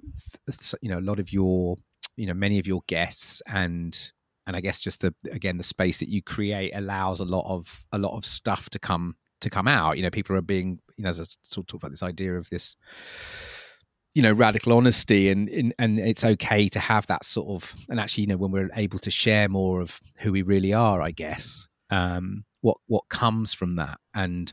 you 0.82 0.90
know 0.90 0.98
a 0.98 1.00
lot 1.00 1.18
of 1.18 1.32
your 1.32 1.76
you 2.20 2.26
know 2.26 2.34
many 2.34 2.58
of 2.58 2.66
your 2.66 2.82
guests 2.86 3.42
and 3.46 4.12
and 4.46 4.56
I 4.56 4.60
guess 4.60 4.80
just 4.80 5.00
the 5.00 5.14
again 5.32 5.56
the 5.56 5.62
space 5.62 5.98
that 5.98 6.08
you 6.08 6.22
create 6.22 6.72
allows 6.74 7.20
a 7.20 7.24
lot 7.24 7.46
of 7.46 7.86
a 7.92 7.98
lot 7.98 8.16
of 8.16 8.26
stuff 8.26 8.68
to 8.70 8.78
come 8.78 9.16
to 9.40 9.48
come 9.48 9.66
out. 9.66 9.96
You 9.96 10.02
know, 10.02 10.10
people 10.10 10.36
are 10.36 10.42
being 10.42 10.80
you 10.96 11.04
know 11.04 11.08
as 11.08 11.20
I 11.20 11.24
sort 11.42 11.64
of 11.64 11.66
talk 11.66 11.82
about 11.82 11.92
this 11.92 12.02
idea 12.02 12.34
of 12.34 12.50
this 12.50 12.76
you 14.12 14.22
know 14.22 14.32
radical 14.32 14.72
honesty 14.72 15.28
and, 15.28 15.48
and 15.48 15.72
and 15.78 15.98
it's 15.98 16.24
okay 16.24 16.68
to 16.68 16.80
have 16.80 17.06
that 17.06 17.24
sort 17.24 17.48
of 17.48 17.74
and 17.88 18.00
actually 18.00 18.22
you 18.22 18.28
know 18.28 18.36
when 18.36 18.50
we're 18.50 18.70
able 18.74 18.98
to 18.98 19.10
share 19.10 19.48
more 19.48 19.80
of 19.80 20.00
who 20.18 20.32
we 20.32 20.42
really 20.42 20.72
are 20.72 21.00
i 21.00 21.12
guess 21.12 21.68
um 21.90 22.44
what 22.60 22.76
what 22.88 23.08
comes 23.08 23.54
from 23.54 23.76
that 23.76 24.00
and 24.12 24.52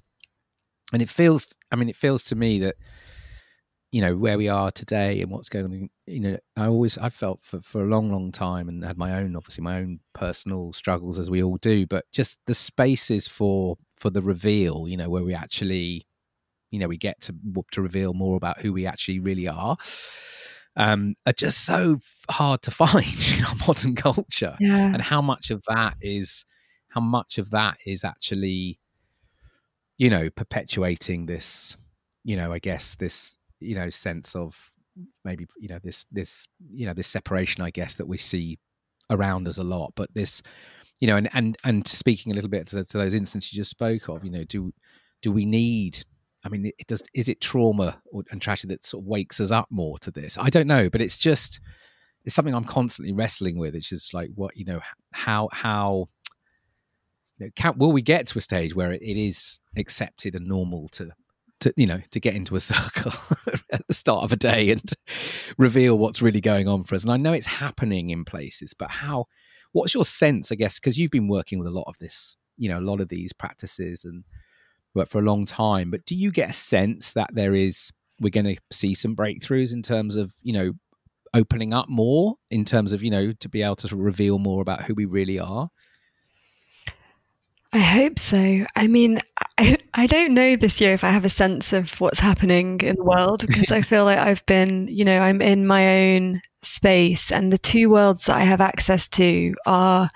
and 0.93 1.01
it 1.01 1.10
feels 1.10 1.58
i 1.71 1.75
mean 1.75 1.89
it 1.89 1.95
feels 1.95 2.23
to 2.23 2.36
me 2.36 2.60
that 2.60 2.75
you 3.91 4.02
know 4.02 4.15
where 4.15 4.38
we 4.38 4.50
are 4.50 4.71
today 4.71 5.21
and 5.21 5.32
what's 5.32 5.50
going 5.50 5.65
on 5.65 5.89
you 6.06 6.19
know 6.19 6.38
i 6.56 6.65
always 6.65 6.97
i've 6.97 7.13
felt 7.13 7.41
for, 7.43 7.62
for 7.62 7.84
a 7.84 7.88
long 7.88 8.12
long 8.12 8.32
time 8.32 8.67
and 8.67 8.84
had 8.84 8.97
my 8.97 9.13
own 9.13 9.36
obviously 9.36 9.63
my 9.63 9.78
own 9.78 10.00
personal 10.13 10.73
struggles 10.73 11.17
as 11.17 11.30
we 11.30 11.41
all 11.41 11.58
do 11.58 11.86
but 11.86 12.06
just 12.12 12.39
the 12.47 12.54
spaces 12.54 13.28
for 13.28 13.78
for 13.95 14.10
the 14.10 14.21
reveal 14.21 14.88
you 14.88 14.97
know 14.97 15.10
where 15.10 15.23
we 15.23 15.34
actually 15.34 16.06
you 16.71 16.80
know 16.80 16.88
we 16.88 16.97
get 16.97 17.19
to 17.21 17.34
to 17.71 17.82
reveal 17.82 18.13
more 18.13 18.36
about 18.36 18.60
who 18.60 18.73
we 18.73 18.86
actually 18.86 19.19
really 19.19 19.47
are 19.47 19.78
um, 20.80 21.15
are 21.26 21.34
just 21.34 21.65
so 21.65 21.97
hard 22.30 22.62
to 22.62 22.71
find 22.84 23.36
in 23.38 23.45
our 23.45 23.56
modern 23.67 23.95
culture 23.95 24.56
yeah. 24.60 24.93
and 24.93 25.02
how 25.02 25.21
much 25.21 25.50
of 25.50 25.63
that 25.67 25.95
is 26.02 26.45
how 26.89 27.02
much 27.02 27.38
of 27.38 27.52
that 27.52 27.78
is 27.86 28.04
actually 28.04 28.80
you 29.97 30.10
know, 30.10 30.30
perpetuating 30.30 31.26
this, 31.26 31.76
you 32.23 32.38
know, 32.38 32.54
I 32.54 32.60
guess 32.60 32.95
this, 32.95 33.39
you 33.59 33.75
know, 33.75 33.89
sense 33.89 34.35
of 34.35 34.71
maybe, 35.23 35.45
you 35.59 35.67
know, 35.67 35.79
this, 35.83 36.05
this, 36.11 36.47
you 36.73 36.85
know, 36.85 36.93
this 36.93 37.07
separation, 37.07 37.63
I 37.63 37.69
guess, 37.69 37.95
that 37.95 38.07
we 38.07 38.17
see 38.17 38.59
around 39.09 39.47
us 39.47 39.57
a 39.57 39.63
lot. 39.63 39.93
But 39.95 40.13
this, 40.13 40.41
you 40.99 41.07
know, 41.07 41.17
and 41.17 41.29
and 41.33 41.57
and 41.63 41.87
speaking 41.87 42.31
a 42.31 42.35
little 42.35 42.49
bit 42.49 42.67
to, 42.67 42.83
to 42.83 42.97
those 42.97 43.13
instances 43.13 43.53
you 43.53 43.57
just 43.57 43.71
spoke 43.71 44.09
of, 44.09 44.23
you 44.23 44.31
know, 44.31 44.43
do 44.43 44.73
do 45.21 45.31
we 45.31 45.45
need? 45.45 46.03
I 46.43 46.49
mean, 46.49 46.71
it 46.77 46.87
does. 46.87 47.03
Is 47.13 47.29
it 47.29 47.41
trauma 47.41 48.01
or, 48.11 48.23
and 48.31 48.41
tragedy 48.41 48.73
that 48.73 48.83
sort 48.83 49.03
of 49.03 49.07
wakes 49.07 49.39
us 49.39 49.51
up 49.51 49.67
more 49.69 49.97
to 49.99 50.11
this? 50.11 50.37
I 50.37 50.49
don't 50.49 50.67
know, 50.67 50.89
but 50.89 51.01
it's 51.01 51.17
just 51.17 51.59
it's 52.25 52.35
something 52.35 52.53
I'm 52.53 52.63
constantly 52.63 53.13
wrestling 53.13 53.57
with. 53.57 53.75
It's 53.75 53.89
just 53.89 54.13
like 54.13 54.31
what 54.35 54.57
you 54.57 54.65
know, 54.65 54.81
how 55.11 55.49
how 55.51 56.09
you 57.37 57.45
know, 57.45 57.51
can, 57.55 57.77
will 57.77 57.91
we 57.91 58.01
get 58.01 58.27
to 58.27 58.39
a 58.39 58.41
stage 58.41 58.75
where 58.75 58.91
it, 58.91 59.01
it 59.01 59.17
is 59.17 59.59
accepted 59.75 60.35
and 60.35 60.47
normal 60.47 60.87
to 60.89 61.11
to 61.59 61.73
you 61.75 61.87
know 61.87 62.01
to 62.11 62.19
get 62.19 62.35
into 62.35 62.55
a 62.55 62.59
circle 62.61 63.11
at 63.71 63.87
the 63.87 63.93
start 63.93 64.23
of 64.23 64.31
a 64.31 64.35
day 64.35 64.69
and 64.71 64.93
reveal 65.57 65.97
what's 65.97 66.21
really 66.21 66.41
going 66.41 66.67
on 66.67 66.83
for 66.83 66.95
us. 66.95 67.03
And 67.03 67.11
i 67.11 67.17
know 67.17 67.33
it's 67.33 67.47
happening 67.47 68.09
in 68.09 68.25
places 68.25 68.73
but 68.73 68.89
how 68.89 69.25
what's 69.71 69.93
your 69.93 70.05
sense 70.05 70.51
i 70.51 70.55
guess? 70.55 70.79
Because 70.79 70.97
you've 70.97 71.11
been 71.11 71.27
working 71.27 71.59
with 71.59 71.67
a 71.67 71.71
lot 71.71 71.85
of 71.87 71.97
this 71.99 72.37
you 72.57 72.69
know 72.69 72.79
a 72.79 72.81
lot 72.81 73.01
of 73.01 73.09
these 73.09 73.33
practices 73.33 74.05
and 74.05 74.23
work 74.93 75.07
for 75.07 75.19
a 75.19 75.23
long 75.23 75.45
time 75.45 75.91
but 75.91 76.05
do 76.05 76.15
you 76.15 76.31
get 76.31 76.49
a 76.49 76.53
sense 76.53 77.13
that 77.13 77.29
there 77.33 77.53
is 77.53 77.91
we're 78.19 78.29
going 78.29 78.55
to 78.55 78.57
see 78.71 78.93
some 78.93 79.15
breakthroughs 79.15 79.73
in 79.73 79.83
terms 79.83 80.15
of 80.15 80.33
you 80.41 80.53
know 80.53 80.73
opening 81.33 81.73
up 81.73 81.87
more 81.87 82.35
in 82.49 82.65
terms 82.65 82.93
of 82.93 83.03
you 83.03 83.11
know 83.11 83.31
to 83.31 83.49
be 83.49 83.61
able 83.61 83.75
to 83.75 83.95
reveal 83.95 84.39
more 84.39 84.61
about 84.61 84.83
who 84.83 84.95
we 84.95 85.05
really 85.05 85.39
are 85.39 85.69
I 87.73 87.80
hope 87.80 88.17
so. 88.17 88.65
I 88.75 88.88
mean, 88.88 89.19
I, 89.58 89.77
I 89.93 90.08
don't 90.08 90.34
know 90.34 90.56
this 90.56 90.80
year 90.80 90.93
if 90.93 91.03
I 91.03 91.10
have 91.10 91.25
a 91.25 91.30
sense 91.30 91.73
of 91.73 91.99
what's 91.99 92.19
happening 92.19 92.80
in 92.82 92.95
the 92.95 93.03
world 93.03 93.45
because 93.45 93.71
I 93.71 93.82
feel 93.84 94.06
like 94.06 94.19
I've 94.19 94.45
been, 94.45 94.88
you 94.88 95.03
know, 95.03 95.19
I'm 95.19 95.41
in 95.41 95.67
my 95.67 96.13
own 96.13 96.41
space 96.62 97.32
and 97.32 97.51
the 97.51 97.58
two 97.58 97.89
worlds 97.89 98.25
that 98.25 98.38
I 98.38 98.41
have 98.41 98.62
access 98.62 99.08
to 99.10 99.53
are 99.65 100.10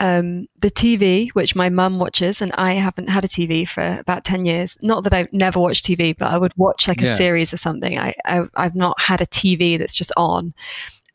um, 0.00 0.48
the 0.58 0.70
TV, 0.70 1.28
which 1.30 1.54
my 1.54 1.68
mum 1.68 1.98
watches, 1.98 2.40
and 2.40 2.52
I 2.52 2.72
haven't 2.72 3.08
had 3.08 3.24
a 3.24 3.28
TV 3.28 3.68
for 3.68 3.98
about 3.98 4.24
10 4.24 4.46
years. 4.46 4.78
Not 4.80 5.04
that 5.04 5.14
I've 5.14 5.32
never 5.32 5.60
watched 5.60 5.84
TV, 5.84 6.16
but 6.16 6.30
I 6.30 6.38
would 6.38 6.54
watch 6.56 6.88
like 6.88 7.02
a 7.02 7.06
yeah. 7.06 7.14
series 7.16 7.52
of 7.52 7.60
something. 7.60 7.98
I, 7.98 8.14
I, 8.24 8.46
I've 8.54 8.74
not 8.74 9.00
had 9.00 9.20
a 9.20 9.26
TV 9.26 9.78
that's 9.78 9.94
just 9.94 10.12
on 10.16 10.54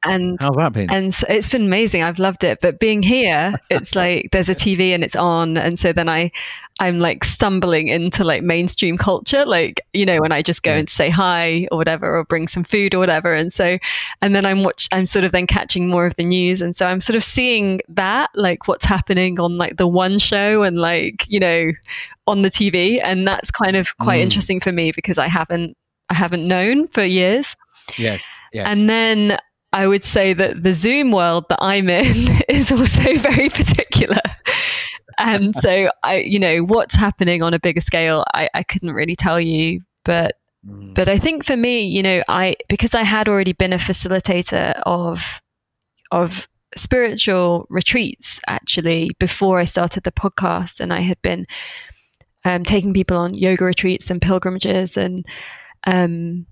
and 0.05 0.37
how's 0.41 0.55
that 0.55 0.73
been? 0.73 0.89
And 0.89 1.13
so 1.13 1.25
it's 1.29 1.49
been 1.49 1.63
amazing. 1.63 2.03
I've 2.03 2.19
loved 2.19 2.43
it. 2.43 2.59
But 2.61 2.79
being 2.79 3.03
here, 3.03 3.53
it's 3.69 3.95
like 3.95 4.29
there's 4.31 4.49
a 4.49 4.55
TV 4.55 4.89
and 4.89 5.03
it's 5.03 5.15
on, 5.15 5.57
and 5.57 5.77
so 5.79 5.93
then 5.93 6.09
I, 6.09 6.31
I'm 6.79 6.99
like 6.99 7.23
stumbling 7.23 7.87
into 7.87 8.23
like 8.23 8.43
mainstream 8.43 8.97
culture, 8.97 9.45
like 9.45 9.81
you 9.93 10.05
know 10.05 10.19
when 10.19 10.31
I 10.31 10.41
just 10.41 10.63
go 10.63 10.71
yeah. 10.71 10.77
and 10.77 10.89
say 10.89 11.09
hi 11.09 11.67
or 11.71 11.77
whatever, 11.77 12.17
or 12.17 12.23
bring 12.25 12.47
some 12.47 12.63
food 12.63 12.93
or 12.93 12.99
whatever, 12.99 13.33
and 13.33 13.51
so, 13.51 13.77
and 14.21 14.35
then 14.35 14.45
I'm 14.45 14.63
watch, 14.63 14.87
I'm 14.91 15.05
sort 15.05 15.25
of 15.25 15.31
then 15.31 15.47
catching 15.47 15.87
more 15.87 16.05
of 16.05 16.15
the 16.15 16.25
news, 16.25 16.61
and 16.61 16.75
so 16.75 16.85
I'm 16.85 17.01
sort 17.01 17.15
of 17.15 17.23
seeing 17.23 17.81
that 17.89 18.29
like 18.35 18.67
what's 18.67 18.85
happening 18.85 19.39
on 19.39 19.57
like 19.57 19.77
the 19.77 19.87
one 19.87 20.19
show 20.19 20.63
and 20.63 20.77
like 20.77 21.25
you 21.27 21.39
know 21.39 21.71
on 22.27 22.41
the 22.41 22.49
TV, 22.49 22.99
and 23.03 23.27
that's 23.27 23.51
kind 23.51 23.75
of 23.75 23.97
quite 23.97 24.19
mm. 24.19 24.23
interesting 24.23 24.59
for 24.59 24.71
me 24.71 24.91
because 24.91 25.17
I 25.17 25.27
haven't 25.27 25.77
I 26.09 26.13
haven't 26.13 26.45
known 26.45 26.87
for 26.89 27.03
years. 27.03 27.55
Yes. 27.97 28.25
Yes. 28.53 28.67
And 28.71 28.89
then 28.89 29.37
I 29.75 29.87
would 29.87 30.05
say 30.05 30.31
that 30.31 30.63
the 30.63 30.73
Zoom 30.73 31.11
world 31.11 31.49
that 31.49 31.59
I'm 31.61 31.89
in 31.89 32.41
is 32.47 32.71
also 32.71 33.17
very 33.17 33.49
particular. 33.49 34.21
and 35.17 35.53
so 35.53 35.89
I, 36.01 36.19
you 36.19 36.39
know, 36.39 36.63
what's 36.63 36.95
happening 36.95 37.43
on 37.43 37.53
a 37.53 37.59
bigger 37.59 37.81
scale, 37.81 38.23
I, 38.33 38.49
I 38.53 38.63
couldn't 38.63 38.93
really 38.93 39.17
tell 39.17 39.39
you, 39.39 39.81
but 40.05 40.37
mm. 40.65 40.93
but 40.93 41.09
I 41.09 41.19
think 41.19 41.43
for 41.43 41.57
me, 41.57 41.85
you 41.85 42.01
know, 42.01 42.23
I 42.29 42.55
because 42.69 42.95
I 42.95 43.03
had 43.03 43.27
already 43.27 43.51
been 43.51 43.73
a 43.73 43.77
facilitator 43.77 44.81
of 44.85 45.41
of 46.09 46.47
spiritual 46.77 47.67
retreats 47.69 48.39
actually 48.47 49.11
before 49.19 49.59
I 49.59 49.65
started 49.65 50.03
the 50.03 50.11
podcast, 50.13 50.79
and 50.79 50.93
I 50.93 51.01
had 51.01 51.21
been 51.21 51.45
um, 52.45 52.63
taking 52.63 52.93
people 52.93 53.17
on 53.17 53.33
yoga 53.33 53.65
retreats 53.65 54.09
and 54.09 54.21
pilgrimages, 54.21 54.95
and 54.95 55.25
um, 55.85 56.45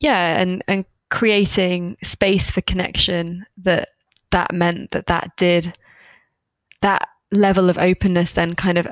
yeah, 0.00 0.40
and 0.40 0.64
and 0.66 0.84
creating 1.10 1.96
space 2.02 2.50
for 2.50 2.60
connection 2.62 3.44
that 3.58 3.88
that 4.30 4.52
meant 4.54 4.92
that 4.92 5.06
that 5.06 5.36
did 5.36 5.76
that 6.82 7.08
level 7.32 7.68
of 7.68 7.78
openness 7.78 8.32
then 8.32 8.54
kind 8.54 8.78
of 8.78 8.88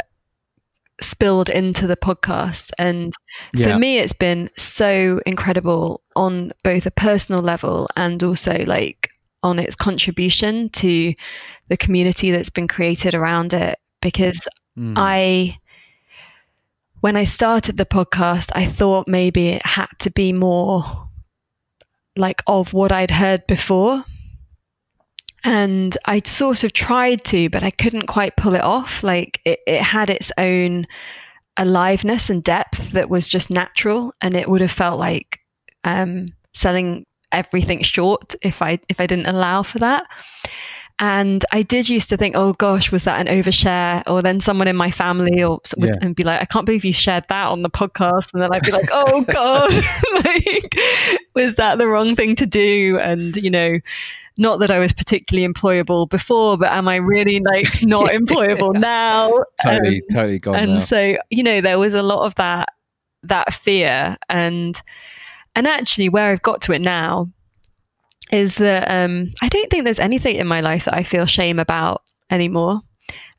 spilled 1.00 1.48
into 1.48 1.86
the 1.86 1.96
podcast. 1.96 2.70
And 2.78 3.12
Yeah. 3.54 3.68
for 3.72 3.78
me, 3.78 3.98
it's 3.98 4.12
been 4.12 4.50
so 4.56 5.20
incredible 5.26 6.02
on 6.16 6.52
both 6.64 6.86
a 6.86 6.90
personal 6.90 7.40
level 7.40 7.88
and 7.96 8.22
also 8.22 8.64
like 8.66 9.10
on 9.44 9.58
its 9.60 9.76
contribution 9.76 10.68
to 10.70 11.14
the 11.68 11.76
community 11.76 12.32
that's 12.32 12.50
been 12.50 12.66
created 12.68 13.14
around 13.14 13.52
it. 13.54 13.78
Because 14.02 14.46
Mm. 14.76 14.94
I, 14.96 15.58
when 17.00 17.16
I 17.16 17.24
started 17.24 17.76
the 17.76 17.86
podcast, 17.86 18.50
I 18.54 18.66
thought 18.66 19.08
maybe 19.08 19.48
it 19.48 19.64
had 19.66 19.88
to 20.00 20.10
be 20.10 20.32
more 20.32 21.07
like 22.18 22.42
of 22.46 22.72
what 22.72 22.92
I'd 22.92 23.10
heard 23.10 23.46
before. 23.46 24.04
And 25.44 25.96
I 26.04 26.20
sort 26.24 26.64
of 26.64 26.72
tried 26.72 27.24
to, 27.26 27.48
but 27.48 27.62
I 27.62 27.70
couldn't 27.70 28.06
quite 28.06 28.36
pull 28.36 28.54
it 28.54 28.60
off. 28.60 29.02
Like 29.02 29.40
it, 29.44 29.60
it 29.66 29.80
had 29.80 30.10
its 30.10 30.32
own 30.36 30.84
aliveness 31.56 32.28
and 32.28 32.42
depth 32.42 32.92
that 32.92 33.08
was 33.08 33.28
just 33.28 33.50
natural, 33.50 34.12
and 34.20 34.36
it 34.36 34.48
would 34.48 34.60
have 34.60 34.72
felt 34.72 34.98
like 34.98 35.38
um, 35.84 36.28
selling 36.54 37.06
everything 37.30 37.82
short 37.82 38.34
if 38.42 38.62
I 38.62 38.78
if 38.88 39.00
I 39.00 39.06
didn't 39.06 39.26
allow 39.26 39.62
for 39.62 39.78
that. 39.78 40.04
And 41.00 41.44
I 41.52 41.62
did 41.62 41.88
used 41.88 42.08
to 42.10 42.16
think, 42.16 42.34
oh 42.36 42.54
gosh, 42.54 42.90
was 42.90 43.04
that 43.04 43.24
an 43.24 43.32
overshare? 43.32 44.02
Or 44.08 44.20
then 44.20 44.40
someone 44.40 44.66
in 44.68 44.74
my 44.76 44.90
family 44.90 45.42
or 45.42 45.60
would, 45.76 45.90
Yeah. 45.90 45.94
and 46.00 46.16
be 46.16 46.24
like, 46.24 46.40
I 46.40 46.44
can't 46.44 46.66
believe 46.66 46.84
you 46.84 46.92
shared 46.92 47.24
that 47.28 47.46
on 47.46 47.62
the 47.62 47.70
podcast. 47.70 48.32
And 48.34 48.42
then 48.42 48.50
I'd 48.52 48.62
be 48.62 48.72
like, 48.72 48.88
oh 48.92 49.20
god, 49.28 49.72
like 50.24 50.74
was 51.34 51.54
that 51.56 51.78
the 51.78 51.86
wrong 51.88 52.16
thing 52.16 52.34
to 52.36 52.46
do? 52.46 52.98
And 53.00 53.36
you 53.36 53.50
know, 53.50 53.78
not 54.38 54.58
that 54.60 54.70
I 54.70 54.78
was 54.80 54.92
particularly 54.92 55.46
employable 55.46 56.08
before, 56.08 56.56
but 56.58 56.70
am 56.72 56.88
I 56.88 56.96
really 56.96 57.40
like 57.40 57.82
not 57.84 58.10
employable 58.12 58.74
now? 58.74 59.32
totally, 59.62 60.02
And- 60.08 60.16
totally 60.16 60.38
gone 60.40 60.54
and 60.56 60.72
now. 60.74 60.78
so 60.78 61.16
you 61.30 61.42
know 61.42 61.60
there 61.60 61.78
was 61.78 61.94
a 61.94 62.02
lot 62.02 62.24
of 62.26 62.34
that 62.36 62.68
that 63.24 63.52
fear 63.52 64.16
and 64.28 64.80
and 65.56 65.66
actually 65.66 66.08
where 66.08 66.30
i've 66.30 66.40
got 66.42 66.60
to 66.62 66.72
it 66.72 66.80
now 66.80 67.26
is 68.32 68.56
that 68.56 68.88
um 68.90 69.30
i 69.42 69.48
don't 69.48 69.70
think 69.70 69.84
there's 69.84 69.98
anything 69.98 70.36
in 70.36 70.46
my 70.46 70.60
life 70.60 70.84
that 70.84 70.94
i 70.94 71.02
feel 71.02 71.26
shame 71.26 71.58
about 71.58 72.02
anymore. 72.30 72.80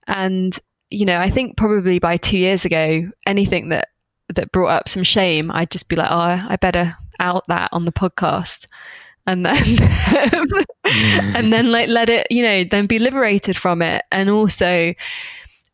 And 0.08 0.58
you 0.90 1.06
know 1.06 1.20
i 1.20 1.30
think 1.30 1.58
probably 1.58 2.00
by 2.00 2.18
two 2.18 2.38
years 2.38 2.66
ago 2.66 3.10
anything 3.28 3.70
that 3.70 3.90
that 4.34 4.52
brought 4.52 4.70
up 4.70 4.90
some 4.90 5.04
shame 5.04 5.52
i'd 5.52 5.70
just 5.70 5.88
be 5.90 5.96
like 5.96 6.10
oh 6.10 6.16
i 6.50 6.56
better 6.60 6.96
out 7.20 7.44
that 7.48 7.70
on 7.72 7.86
the 7.86 7.92
podcast. 7.92 8.66
And 9.28 9.46
then 9.46 9.64
Mm. 10.90 11.36
and 11.36 11.54
then 11.54 11.72
like 11.72 11.88
let 11.90 12.10
it 12.10 12.26
you 12.32 12.42
know 12.42 12.64
then 12.64 12.88
be 12.88 13.00
liberated 13.00 13.56
from 13.56 13.82
it. 13.82 14.04
And 14.12 14.30
also 14.30 14.94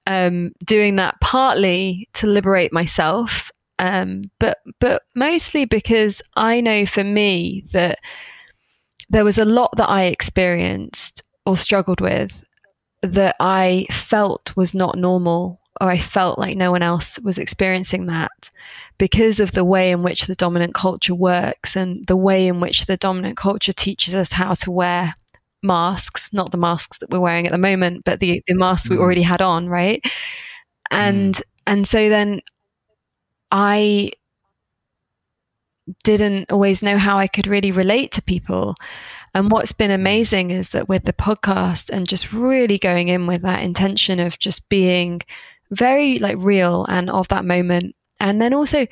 um 0.07 0.51
doing 0.65 0.95
that 0.97 1.19
partly 1.21 2.09
to 2.13 2.27
liberate 2.27 2.73
myself 2.73 3.51
um 3.79 4.23
but 4.39 4.57
but 4.79 5.03
mostly 5.15 5.65
because 5.65 6.21
i 6.35 6.61
know 6.61 6.85
for 6.85 7.03
me 7.03 7.63
that 7.71 7.99
there 9.09 9.23
was 9.25 9.37
a 9.37 9.45
lot 9.45 9.71
that 9.77 9.89
i 9.89 10.03
experienced 10.03 11.23
or 11.45 11.55
struggled 11.57 12.01
with 12.01 12.43
that 13.01 13.35
i 13.39 13.85
felt 13.91 14.55
was 14.55 14.73
not 14.73 14.97
normal 14.97 15.59
or 15.81 15.89
i 15.89 15.97
felt 15.97 16.39
like 16.39 16.55
no 16.55 16.71
one 16.71 16.81
else 16.81 17.19
was 17.19 17.37
experiencing 17.37 18.05
that 18.07 18.49
because 18.97 19.39
of 19.39 19.51
the 19.51 19.65
way 19.65 19.91
in 19.91 20.03
which 20.03 20.25
the 20.25 20.35
dominant 20.35 20.73
culture 20.73 21.13
works 21.15 21.75
and 21.75 22.05
the 22.07 22.15
way 22.17 22.47
in 22.47 22.59
which 22.59 22.85
the 22.85 22.97
dominant 22.97 23.35
culture 23.37 23.73
teaches 23.73 24.15
us 24.15 24.31
how 24.31 24.53
to 24.53 24.71
wear 24.71 25.15
masks, 25.61 26.31
not 26.31 26.51
the 26.51 26.57
masks 26.57 26.99
that 26.99 27.09
we're 27.09 27.19
wearing 27.19 27.45
at 27.45 27.51
the 27.51 27.57
moment, 27.57 28.03
but 28.05 28.19
the, 28.19 28.41
the 28.47 28.53
masks 28.53 28.89
we 28.89 28.95
Mm. 28.95 28.99
already 29.01 29.21
had 29.23 29.41
on, 29.41 29.67
right? 29.67 30.01
And 30.91 31.41
and 31.67 31.87
so 31.87 32.07
then 32.07 32.41
I 33.51 34.11
didn't 36.03 36.51
always 36.51 36.81
know 36.81 36.97
how 36.97 37.17
I 37.17 37.27
could 37.27 37.47
really 37.47 37.71
relate 37.71 38.11
to 38.13 38.21
people. 38.21 38.75
And 39.33 39.51
what's 39.51 39.73
been 39.73 39.91
amazing 39.91 40.51
is 40.51 40.69
that 40.69 40.89
with 40.89 41.03
the 41.05 41.13
podcast 41.13 41.89
and 41.89 42.07
just 42.07 42.31
really 42.33 42.77
going 42.77 43.09
in 43.09 43.27
with 43.27 43.41
that 43.41 43.61
intention 43.63 44.19
of 44.19 44.39
just 44.39 44.69
being 44.69 45.21
very 45.71 46.19
like 46.19 46.37
real 46.39 46.85
and 46.85 47.09
of 47.09 47.27
that 47.29 47.45
moment 47.45 47.95
and 48.19 48.41
then 48.41 48.53
also 48.53 48.87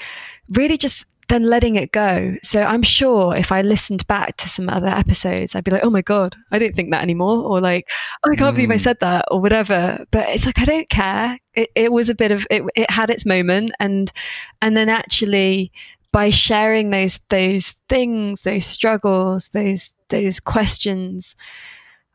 really 0.49 0.77
just 0.77 1.05
then 1.29 1.43
letting 1.43 1.75
it 1.77 1.91
go. 1.93 2.35
So 2.43 2.59
I'm 2.61 2.83
sure 2.83 3.35
if 3.35 3.51
I 3.51 3.61
listened 3.61 4.05
back 4.07 4.35
to 4.37 4.49
some 4.49 4.67
other 4.69 4.87
episodes, 4.87 5.55
I'd 5.55 5.63
be 5.63 5.71
like, 5.71 5.85
oh 5.85 5.89
my 5.89 6.01
God, 6.01 6.35
I 6.51 6.59
don't 6.59 6.75
think 6.75 6.91
that 6.91 7.01
anymore. 7.01 7.37
Or 7.37 7.61
like, 7.61 7.87
oh, 8.25 8.31
I 8.31 8.35
can't 8.35 8.53
believe 8.53 8.71
I 8.71 8.75
Mm. 8.75 8.81
said 8.81 8.99
that 8.99 9.25
or 9.31 9.39
whatever. 9.39 10.05
But 10.11 10.27
it's 10.29 10.45
like, 10.45 10.59
I 10.59 10.65
don't 10.65 10.89
care. 10.89 11.39
It, 11.53 11.69
it 11.75 11.91
was 11.93 12.09
a 12.09 12.15
bit 12.15 12.33
of, 12.33 12.45
it, 12.51 12.63
it 12.75 12.91
had 12.91 13.09
its 13.09 13.25
moment. 13.25 13.71
And, 13.79 14.11
and 14.61 14.75
then 14.75 14.89
actually 14.89 15.71
by 16.13 16.29
sharing 16.29 16.91
those, 16.91 17.19
those 17.27 17.71
things, 17.89 18.43
those 18.43 18.65
struggles, 18.65 19.49
those, 19.49 19.95
those 20.07 20.39
questions, 20.39 21.35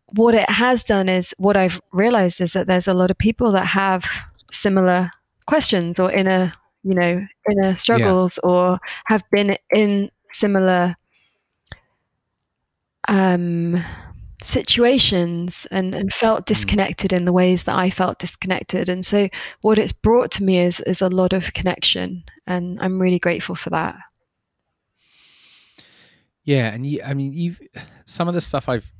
what 0.07 0.35
it 0.35 0.49
has 0.49 0.83
done 0.83 1.09
is 1.11 1.35
what 1.37 1.57
I've 1.57 1.81
realized 1.93 2.41
is 2.41 2.55
that 2.55 2.67
there's 2.67 2.89
a 2.89 2.95
lot 2.95 3.11
of 3.11 3.19
people 3.19 3.53
that 3.53 3.67
have 3.67 4.07
similar 4.51 5.11
questions 5.47 5.99
or 5.99 6.11
inner 6.11 6.53
you 6.85 6.95
know 6.95 7.27
inner 7.51 7.77
struggles 7.77 8.39
or 8.43 8.79
have 9.07 9.23
been 9.31 9.57
in 9.75 10.11
similar 10.31 10.95
um 13.09 13.83
situations 14.43 15.67
and 15.71 15.95
and 15.95 16.13
felt 16.13 16.47
disconnected 16.47 17.13
in 17.13 17.25
the 17.25 17.33
ways 17.33 17.65
that 17.65 17.77
I 17.77 17.91
felt 17.91 18.19
disconnected. 18.19 18.89
And 18.89 19.05
so 19.05 19.29
what 19.63 19.79
it's 19.79 19.93
brought 19.93 20.31
to 20.33 20.45
me 20.45 20.59
is 20.59 20.81
is 20.81 21.03
a 21.03 21.09
lot 21.09 21.33
of 21.33 21.53
connection 21.55 22.25
and 22.47 22.79
I'm 22.81 23.01
really 23.01 23.19
grateful 23.19 23.55
for 23.55 23.71
that. 23.71 23.97
Yeah, 26.49 26.73
and 26.73 26.87
you, 26.87 27.03
I 27.05 27.13
mean, 27.13 27.35
you've 27.35 27.61
some 28.07 28.27
of 28.27 28.33
the 28.33 28.41
stuff 28.41 28.71
I've, 28.71 28.91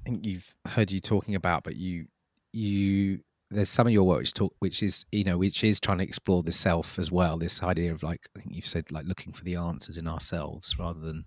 I 0.00 0.10
think 0.10 0.26
you've 0.26 0.52
heard 0.66 0.90
you 0.90 0.98
talking 0.98 1.36
about, 1.36 1.62
but 1.62 1.76
you, 1.76 2.06
you, 2.52 3.20
there's 3.52 3.68
some 3.68 3.86
of 3.86 3.92
your 3.92 4.02
work 4.02 4.18
which 4.18 4.34
talk, 4.34 4.52
which 4.58 4.82
is 4.82 5.04
you 5.12 5.22
know, 5.22 5.38
which 5.38 5.62
is 5.62 5.78
trying 5.78 5.98
to 5.98 6.04
explore 6.04 6.42
the 6.42 6.50
self 6.50 6.98
as 6.98 7.12
well. 7.12 7.38
This 7.38 7.62
idea 7.62 7.92
of 7.92 8.02
like, 8.02 8.28
I 8.36 8.40
think 8.40 8.56
you've 8.56 8.66
said 8.66 8.90
like 8.90 9.06
looking 9.06 9.32
for 9.32 9.44
the 9.44 9.54
answers 9.54 9.96
in 9.96 10.08
ourselves 10.08 10.76
rather 10.76 10.98
than 10.98 11.26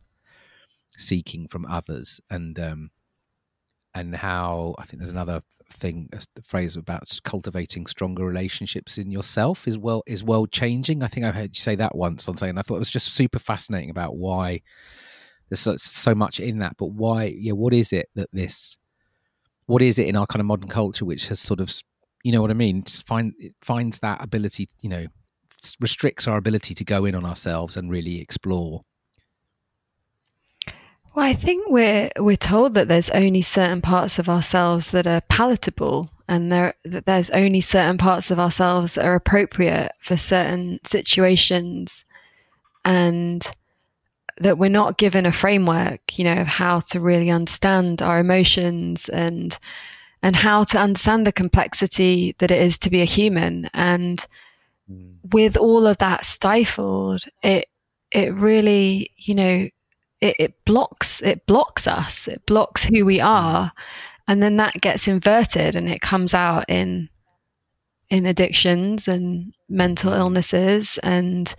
seeking 0.98 1.48
from 1.48 1.66
others, 1.68 2.20
and 2.30 2.60
um, 2.60 2.90
and 3.96 4.16
how 4.16 4.76
I 4.78 4.84
think 4.84 5.00
there's 5.00 5.10
another 5.10 5.42
thing, 5.72 6.10
a 6.14 6.42
phrase 6.42 6.76
about 6.76 7.20
cultivating 7.24 7.86
stronger 7.86 8.26
relationships 8.26 8.98
in 8.98 9.12
yourself 9.12 9.68
is 9.68 9.78
well 9.78 10.04
is 10.06 10.24
world 10.24 10.52
changing. 10.52 11.04
I 11.04 11.08
think 11.08 11.26
I 11.26 11.32
heard 11.32 11.56
you 11.56 11.62
say 11.62 11.76
that 11.76 11.96
once 11.96 12.28
on 12.28 12.38
saying 12.38 12.58
I 12.58 12.62
thought 12.62 12.76
it 12.76 12.80
was 12.80 12.92
just 12.92 13.14
super 13.14 13.40
fascinating 13.40 13.90
about 13.90 14.16
why 14.16 14.62
there's 15.50 15.60
so, 15.60 15.76
so 15.78 16.16
much 16.16 16.40
in 16.40 16.60
that 16.60 16.76
but 16.78 16.88
why 16.88 17.26
yeah 17.26 17.54
what 17.54 17.74
is 17.74 17.92
it 17.92 18.10
that 18.16 18.30
this 18.32 18.78
what 19.66 19.82
is 19.82 20.00
it 20.00 20.08
in 20.08 20.16
our 20.16 20.26
kind 20.26 20.40
of 20.40 20.46
modern 20.46 20.70
culture 20.70 21.06
which 21.06 21.28
has 21.28 21.40
sort 21.40 21.60
of 21.60 21.74
you 22.24 22.32
know 22.32 22.42
what 22.42 22.52
i 22.52 22.54
mean 22.54 22.84
find 22.84 23.34
finds 23.62 24.00
that 24.00 24.24
ability 24.24 24.68
you 24.82 24.90
know 24.90 25.06
restricts 25.82 26.28
our 26.28 26.38
ability 26.38 26.74
to 26.74 26.86
go 26.86 27.04
in 27.06 27.16
on 27.16 27.26
ourselves 27.26 27.76
and 27.76 27.90
really 27.90 28.22
explore 28.22 28.84
Well, 31.16 31.26
I 31.26 31.34
think 31.34 31.70
we're 31.70 32.10
we're 32.18 32.36
told 32.36 32.76
that 32.76 32.88
there's 32.88 33.10
only 33.10 33.42
certain 33.42 33.82
parts 33.82 34.20
of 34.20 34.30
ourselves 34.30 34.92
that 34.92 35.08
are 35.08 35.22
palatable, 35.22 36.10
and 36.28 36.52
there 36.52 36.76
that 36.86 37.06
there's 37.06 37.30
only 37.32 37.62
certain 37.62 37.98
parts 37.98 38.30
of 38.32 38.40
ourselves 38.40 38.96
that 38.96 39.06
are 39.06 39.16
appropriate 39.16 39.92
for 40.00 40.18
certain 40.18 40.80
situations, 40.84 42.06
and 42.86 43.46
that 44.40 44.58
we're 44.58 44.70
not 44.70 44.98
given 44.98 45.26
a 45.26 45.32
framework, 45.32 46.18
you 46.18 46.24
know, 46.24 46.42
of 46.42 46.48
how 46.48 46.80
to 46.80 47.00
really 47.00 47.30
understand 47.30 48.02
our 48.02 48.20
emotions 48.20 49.10
and 49.10 49.58
and 50.22 50.36
how 50.36 50.64
to 50.66 50.78
understand 50.78 51.26
the 51.26 51.32
complexity 51.32 52.36
that 52.40 52.52
it 52.52 52.62
is 52.62 52.78
to 52.78 52.90
be 52.90 53.02
a 53.02 53.06
human. 53.06 53.70
And 53.74 54.26
hmm. 54.88 55.14
with 55.32 55.58
all 55.58 55.88
of 55.88 55.98
that 55.98 56.26
stifled, 56.26 57.24
it 57.42 57.68
it 58.12 58.34
really, 58.34 59.12
you 59.18 59.36
know, 59.36 59.70
it, 60.22 60.36
it 60.40 60.66
blocks 60.66 61.22
it 61.22 61.46
blocks 61.46 61.88
us. 61.88 62.28
It 62.28 62.46
blocks 62.46 62.84
who 62.84 63.06
we 63.06 63.20
hmm. 63.20 63.28
are, 63.28 63.72
and 64.28 64.42
then 64.42 64.58
that 64.58 64.82
gets 64.82 65.08
inverted, 65.08 65.76
and 65.76 65.90
it 65.90 66.02
comes 66.02 66.34
out 66.34 66.66
in 66.68 67.10
in 68.10 68.26
addictions 68.26 69.08
and 69.08 69.54
mental 69.70 70.14
illnesses 70.14 70.98
and 71.04 71.54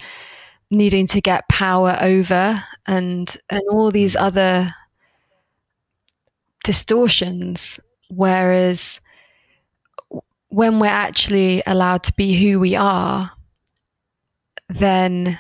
needing 0.71 1.07
to 1.07 1.21
get 1.21 1.49
power 1.49 1.97
over 2.01 2.63
and 2.87 3.37
and 3.49 3.63
all 3.71 3.91
these 3.91 4.15
hmm. 4.15 4.25
other 4.25 4.75
distortions. 6.65 7.81
Whereas 8.09 9.01
when 10.49 10.81
we're 10.81 10.87
actually 10.87 11.63
allowed 11.65 12.03
to 12.03 12.13
be 12.15 12.35
who 12.35 12.59
we 12.59 12.75
are 12.75 13.31
then 14.71 15.39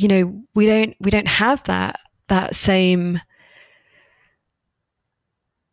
you 0.00 0.08
know 0.08 0.42
we 0.54 0.64
don't 0.66 0.96
we 0.98 1.10
don't 1.10 1.28
have 1.28 1.62
that 1.64 2.00
that 2.28 2.56
same 2.56 3.20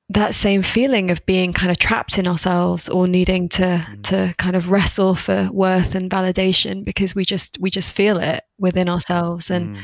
that 0.09 0.36
same 0.36 0.61
feeling 0.63 1.11
of 1.11 1.25
being 1.25 1.53
kind 1.53 1.71
of 1.71 1.80
trapped 1.80 2.17
in 2.17 2.28
ourselves 2.28 2.89
or 2.89 3.07
needing 3.07 3.47
to 3.47 3.63
mm. 3.63 4.03
to 4.03 4.34
kind 4.38 4.55
of 4.57 4.69
wrestle 4.69 5.15
for 5.15 5.49
worth 5.51 5.95
and 5.95 6.11
validation 6.11 6.84
because 6.84 7.15
we 7.15 7.23
just 7.23 7.57
we 7.61 7.69
just 7.69 7.93
feel 7.93 8.17
it 8.17 8.43
within 8.59 8.89
ourselves 8.89 9.49
and 9.49 9.78
mm. 9.78 9.82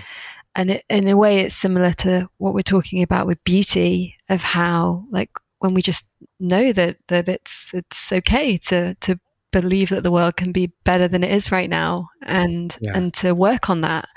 and 0.56 0.72
it, 0.72 0.86
in 0.90 1.08
a 1.08 1.16
way 1.16 1.40
it's 1.40 1.56
similar 1.56 1.94
to 1.94 2.30
what 2.38 2.54
we're 2.54 2.62
talking 2.62 3.02
about 3.02 3.26
with 3.26 3.42
beauty 3.46 4.18
of 4.28 4.42
how 4.42 5.06
like 5.10 5.30
when 5.60 5.74
we 5.74 5.82
just 5.82 6.10
know 6.42 6.74
that 6.74 6.98
that 7.08 7.30
it's 7.30 7.72
it's 7.74 8.12
okay 8.12 8.58
to 8.58 8.94
to 8.96 9.18
believe 9.54 9.90
that 9.90 10.04
the 10.04 10.12
world 10.12 10.36
can 10.36 10.52
be 10.52 10.74
better 10.84 11.08
than 11.08 11.24
it 11.24 11.32
is 11.32 11.52
right 11.52 11.70
now 11.70 12.10
and 12.22 12.78
yeah. 12.82 12.92
and 12.94 13.14
to 13.14 13.34
work 13.34 13.70
on 13.70 13.80
that 13.82 14.10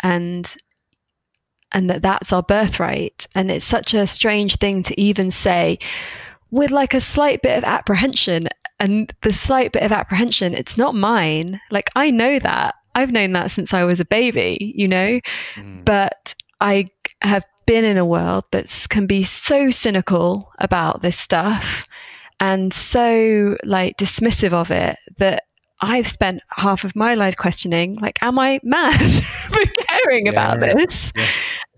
and 0.00 0.56
and 1.72 1.88
that 1.88 2.02
that's 2.02 2.32
our 2.32 2.42
birthright. 2.42 3.26
And 3.34 3.50
it's 3.50 3.64
such 3.64 3.94
a 3.94 4.06
strange 4.06 4.56
thing 4.56 4.82
to 4.82 5.00
even 5.00 5.30
say 5.30 5.78
with 6.50 6.70
like 6.70 6.94
a 6.94 7.00
slight 7.00 7.42
bit 7.42 7.56
of 7.56 7.64
apprehension. 7.64 8.48
And 8.78 9.12
the 9.22 9.32
slight 9.32 9.72
bit 9.72 9.82
of 9.82 9.92
apprehension, 9.92 10.54
it's 10.54 10.78
not 10.78 10.94
mine. 10.94 11.60
Like 11.70 11.90
I 11.94 12.10
know 12.10 12.38
that. 12.38 12.74
I've 12.94 13.12
known 13.12 13.32
that 13.32 13.50
since 13.50 13.72
I 13.72 13.84
was 13.84 14.00
a 14.00 14.04
baby, 14.04 14.74
you 14.76 14.88
know? 14.88 15.20
Mm. 15.54 15.84
But 15.84 16.34
I 16.60 16.88
have 17.22 17.44
been 17.66 17.84
in 17.84 17.98
a 17.98 18.04
world 18.04 18.44
that 18.50 18.86
can 18.90 19.06
be 19.06 19.22
so 19.22 19.70
cynical 19.70 20.50
about 20.58 21.02
this 21.02 21.16
stuff 21.16 21.86
and 22.40 22.72
so 22.72 23.56
like 23.64 23.98
dismissive 23.98 24.52
of 24.52 24.70
it 24.70 24.96
that 25.18 25.44
I've 25.82 26.08
spent 26.08 26.42
half 26.50 26.84
of 26.84 26.94
my 26.94 27.14
life 27.14 27.36
questioning, 27.36 27.96
like, 27.96 28.22
am 28.22 28.38
I 28.38 28.60
mad 28.62 29.00
for 29.50 29.64
caring 29.88 30.26
yeah, 30.26 30.32
about 30.32 30.60
this? 30.60 31.12
Yeah. 31.16 31.24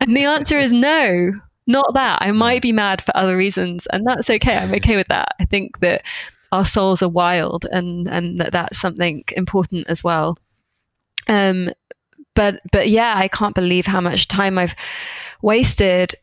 And 0.00 0.16
the 0.16 0.24
answer 0.24 0.58
is 0.58 0.72
no, 0.72 1.32
not 1.66 1.94
that. 1.94 2.18
I 2.20 2.32
might 2.32 2.62
be 2.62 2.72
mad 2.72 3.02
for 3.02 3.16
other 3.16 3.36
reasons, 3.36 3.86
and 3.92 4.06
that's 4.06 4.28
okay. 4.28 4.56
I'm 4.56 4.74
okay 4.74 4.96
with 4.96 5.08
that. 5.08 5.28
I 5.38 5.44
think 5.44 5.78
that 5.80 6.02
our 6.50 6.64
souls 6.64 7.02
are 7.02 7.08
wild, 7.08 7.66
and 7.70 8.08
and 8.08 8.40
that 8.40 8.52
that's 8.52 8.78
something 8.78 9.22
important 9.36 9.86
as 9.88 10.02
well. 10.02 10.36
Um, 11.28 11.70
but 12.34 12.60
but 12.72 12.88
yeah, 12.88 13.14
I 13.16 13.28
can't 13.28 13.54
believe 13.54 13.86
how 13.86 14.00
much 14.00 14.26
time 14.26 14.58
I've 14.58 14.74
wasted 15.42 16.14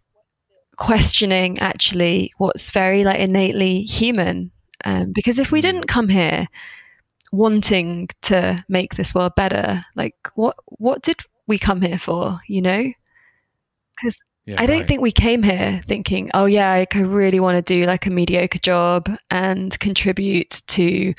questioning 0.80 1.60
actually 1.60 2.34
what's 2.38 2.72
very 2.72 3.04
like 3.04 3.20
innately 3.20 3.84
human. 3.84 4.52
Um, 4.86 5.12
because 5.14 5.40
if 5.40 5.52
we 5.52 5.62
didn't 5.62 5.88
come 5.88 6.10
here 6.10 6.48
wanting 7.32 8.10
to 8.24 8.64
make 8.70 8.96
this 8.96 9.14
world 9.14 9.36
better 9.36 9.86
like 9.96 10.16
what 10.34 10.56
what 10.66 11.04
did 11.04 11.22
we 11.46 11.60
come 11.60 11.80
here 11.80 12.00
for 12.00 12.40
you 12.48 12.60
know 12.60 12.92
because 13.96 14.20
yeah, 14.50 14.56
I 14.58 14.66
don't 14.66 14.80
right. 14.80 14.88
think 14.88 15.02
we 15.02 15.12
came 15.12 15.44
here 15.44 15.80
thinking, 15.86 16.32
oh 16.34 16.46
yeah, 16.46 16.72
I 16.72 17.00
really 17.00 17.40
want 17.40 17.64
to 17.64 17.74
do 17.74 17.84
like 17.86 18.08
a 18.08 18.10
mediocre 18.10 18.58
job 18.58 19.08
and 19.30 19.78
contribute 19.80 20.64
to 20.68 21.14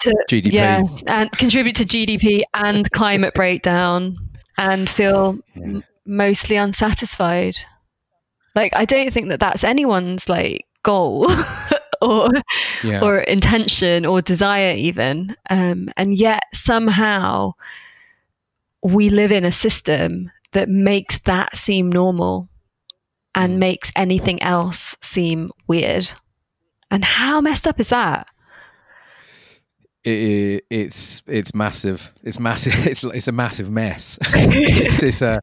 to 0.00 0.24
GDP. 0.28 0.52
Yeah, 0.52 0.82
and 1.06 1.30
contribute 1.30 1.76
to 1.76 1.84
GDP 1.84 2.42
and 2.52 2.90
climate 2.90 3.32
breakdown 3.34 4.16
and 4.58 4.90
feel 4.90 5.38
yeah. 5.54 5.62
m- 5.62 5.84
mostly 6.04 6.56
unsatisfied. 6.56 7.58
Like 8.54 8.74
I 8.74 8.84
don't 8.84 9.12
think 9.12 9.28
that 9.28 9.40
that's 9.40 9.64
anyone's 9.64 10.28
like 10.28 10.66
goal 10.82 11.26
or 12.02 12.30
yeah. 12.82 13.00
or 13.02 13.18
intention 13.18 14.06
or 14.06 14.22
desire 14.22 14.74
even. 14.74 15.36
Um, 15.50 15.90
and 15.96 16.14
yet 16.14 16.44
somehow 16.52 17.54
we 18.82 19.08
live 19.08 19.32
in 19.32 19.44
a 19.44 19.52
system 19.52 20.30
that 20.52 20.68
makes 20.68 21.18
that 21.20 21.56
seem 21.56 21.90
normal 21.90 22.48
and 23.34 23.58
makes 23.58 23.90
anything 23.96 24.40
else 24.42 24.96
seem 25.00 25.50
weird. 25.66 26.12
And 26.90 27.04
how 27.04 27.40
messed 27.40 27.66
up 27.66 27.80
is 27.80 27.88
that? 27.88 28.28
It, 30.04 30.64
it's 30.68 31.22
it's 31.26 31.54
massive. 31.54 32.12
It's 32.22 32.38
massive. 32.38 32.74
It's 32.86 33.02
it's 33.02 33.26
a 33.26 33.32
massive 33.32 33.70
mess. 33.70 34.18
It's, 34.34 35.02
it's 35.02 35.22
a 35.22 35.40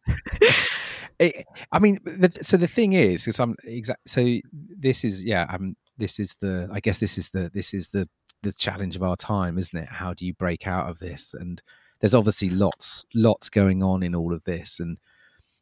it, 1.22 1.46
I 1.72 1.80
mean, 1.80 2.00
the, 2.04 2.32
so 2.42 2.58
the 2.58 2.68
thing 2.68 2.94
is, 2.94 3.24
because 3.24 3.40
I'm 3.40 3.56
exact. 3.64 4.02
So 4.08 4.26
this 4.52 5.04
is, 5.04 5.24
yeah, 5.24 5.46
I'm 5.50 5.76
this 6.02 6.20
is 6.20 6.36
the 6.42 6.68
i 6.74 6.80
guess 6.80 7.00
this 7.00 7.18
is 7.18 7.30
the 7.30 7.50
this 7.54 7.74
is 7.74 7.90
the 7.90 8.10
the 8.44 8.52
challenge 8.52 8.96
of 8.96 9.04
our 9.04 9.16
time 9.16 9.58
isn't 9.58 9.80
it? 9.80 9.88
How 9.88 10.16
do 10.16 10.26
you 10.26 10.34
break 10.34 10.66
out 10.66 10.90
of 10.90 10.98
this? 10.98 11.36
And 11.36 11.62
there's 12.00 12.16
obviously 12.16 12.50
lots 12.50 13.06
lots 13.14 13.50
going 13.50 13.84
on 13.84 14.02
in 14.02 14.16
all 14.16 14.34
of 14.34 14.44
this. 14.44 14.80
And 14.80 14.98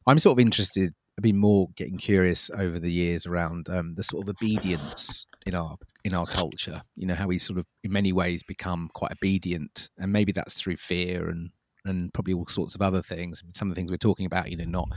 i'm 0.07 0.17
sort 0.17 0.37
of 0.37 0.39
interested 0.39 0.93
i've 1.17 1.23
been 1.23 1.37
more 1.37 1.67
getting 1.75 1.97
curious 1.97 2.49
over 2.57 2.79
the 2.79 2.91
years 2.91 3.25
around 3.25 3.69
um, 3.69 3.95
the 3.95 4.03
sort 4.03 4.23
of 4.23 4.29
obedience 4.29 5.25
in 5.45 5.53
our 5.53 5.75
in 6.05 6.13
our 6.13 6.25
culture. 6.25 6.83
You 6.95 7.07
know 7.07 7.15
how 7.15 7.27
we 7.27 7.37
sort 7.37 7.59
of 7.59 7.65
in 7.83 7.91
many 7.91 8.13
ways 8.13 8.41
become 8.41 8.89
quite 8.93 9.11
obedient. 9.11 9.89
And 9.97 10.13
maybe 10.13 10.31
that's 10.31 10.59
through 10.59 10.77
fear 10.77 11.27
and 11.27 11.51
and 11.83 12.13
probably 12.13 12.33
all 12.33 12.47
sorts 12.47 12.75
of 12.75 12.81
other 12.81 13.01
things. 13.01 13.43
Some 13.53 13.69
of 13.69 13.75
the 13.75 13.79
things 13.79 13.91
we're 13.91 13.97
talking 13.97 14.25
about 14.25 14.49
you 14.49 14.57
know 14.57 14.65
not 14.65 14.89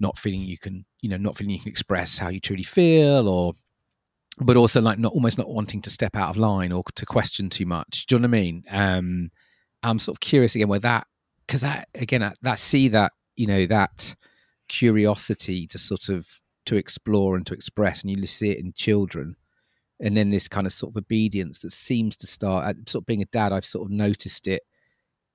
not 0.00 0.18
feeling 0.18 0.42
you 0.42 0.58
can 0.58 0.84
you 1.00 1.08
know 1.08 1.16
not 1.16 1.36
feeling 1.36 1.52
you 1.52 1.60
can 1.60 1.70
express 1.70 2.18
how 2.18 2.28
you 2.28 2.40
truly 2.40 2.62
feel 2.62 3.28
or 3.28 3.54
but 4.40 4.56
also 4.56 4.80
like 4.80 4.98
not 4.98 5.12
almost 5.12 5.38
not 5.38 5.48
wanting 5.48 5.82
to 5.82 5.90
step 5.90 6.16
out 6.16 6.30
of 6.30 6.36
line 6.36 6.72
or 6.72 6.82
to 6.94 7.06
question 7.06 7.50
too 7.50 7.66
much. 7.66 8.06
Do 8.06 8.14
you 8.14 8.20
know 8.20 8.28
what 8.28 8.36
I 8.36 8.40
mean? 8.40 8.62
Um, 8.70 9.30
I'm 9.82 9.98
sort 9.98 10.16
of 10.16 10.20
curious 10.20 10.54
again 10.54 10.68
where 10.68 10.78
that 10.80 11.06
because 11.46 11.62
that 11.62 11.88
again 11.94 12.32
that 12.42 12.58
see 12.58 12.88
that 12.88 13.12
you 13.36 13.46
know 13.46 13.66
that 13.66 14.14
curiosity 14.68 15.66
to 15.68 15.78
sort 15.78 16.08
of 16.08 16.40
to 16.66 16.76
explore 16.76 17.36
and 17.36 17.46
to 17.46 17.54
express, 17.54 18.02
and 18.02 18.10
you 18.10 18.26
see 18.26 18.50
it 18.50 18.58
in 18.58 18.72
children, 18.72 19.36
and 20.00 20.16
then 20.16 20.30
this 20.30 20.48
kind 20.48 20.66
of 20.66 20.72
sort 20.72 20.92
of 20.92 20.96
obedience 20.98 21.60
that 21.60 21.70
seems 21.70 22.16
to 22.16 22.26
start. 22.26 22.76
Sort 22.88 23.02
of 23.02 23.06
being 23.06 23.22
a 23.22 23.26
dad, 23.26 23.52
I've 23.52 23.64
sort 23.64 23.86
of 23.86 23.90
noticed 23.90 24.46
it. 24.46 24.62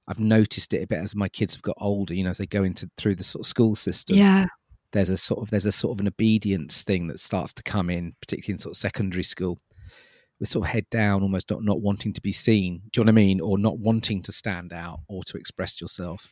I've 0.07 0.19
noticed 0.19 0.73
it 0.73 0.83
a 0.83 0.87
bit 0.87 0.99
as 0.99 1.15
my 1.15 1.29
kids 1.29 1.55
have 1.55 1.61
got 1.61 1.77
older. 1.79 2.13
You 2.13 2.23
know, 2.23 2.31
as 2.31 2.37
they 2.37 2.45
go 2.45 2.63
into 2.63 2.89
through 2.97 3.15
the 3.15 3.23
sort 3.23 3.45
of 3.45 3.49
school 3.49 3.75
system. 3.75 4.17
Yeah 4.17 4.47
there's 4.93 5.09
a 5.09 5.17
sort 5.17 5.41
of 5.41 5.49
there's 5.49 5.65
a 5.65 5.71
sort 5.71 5.97
of 5.97 5.99
an 5.99 6.07
obedience 6.07 6.83
thing 6.83 7.07
that 7.07 7.19
starts 7.19 7.51
to 7.53 7.63
come 7.63 7.89
in, 7.89 8.15
particularly 8.21 8.53
in 8.55 8.59
sort 8.59 8.73
of 8.75 8.77
secondary 8.77 9.23
school. 9.23 9.59
With 10.39 10.49
sort 10.49 10.65
of 10.65 10.71
head 10.71 10.89
down, 10.89 11.21
almost 11.21 11.49
not 11.49 11.63
not 11.63 11.81
wanting 11.81 12.13
to 12.13 12.21
be 12.21 12.31
seen. 12.31 12.83
Do 12.91 13.01
you 13.01 13.05
know 13.05 13.09
what 13.09 13.13
I 13.13 13.23
mean? 13.23 13.41
Or 13.41 13.57
not 13.57 13.79
wanting 13.79 14.21
to 14.23 14.31
stand 14.31 14.73
out 14.73 14.99
or 15.07 15.23
to 15.23 15.37
express 15.37 15.79
yourself. 15.79 16.31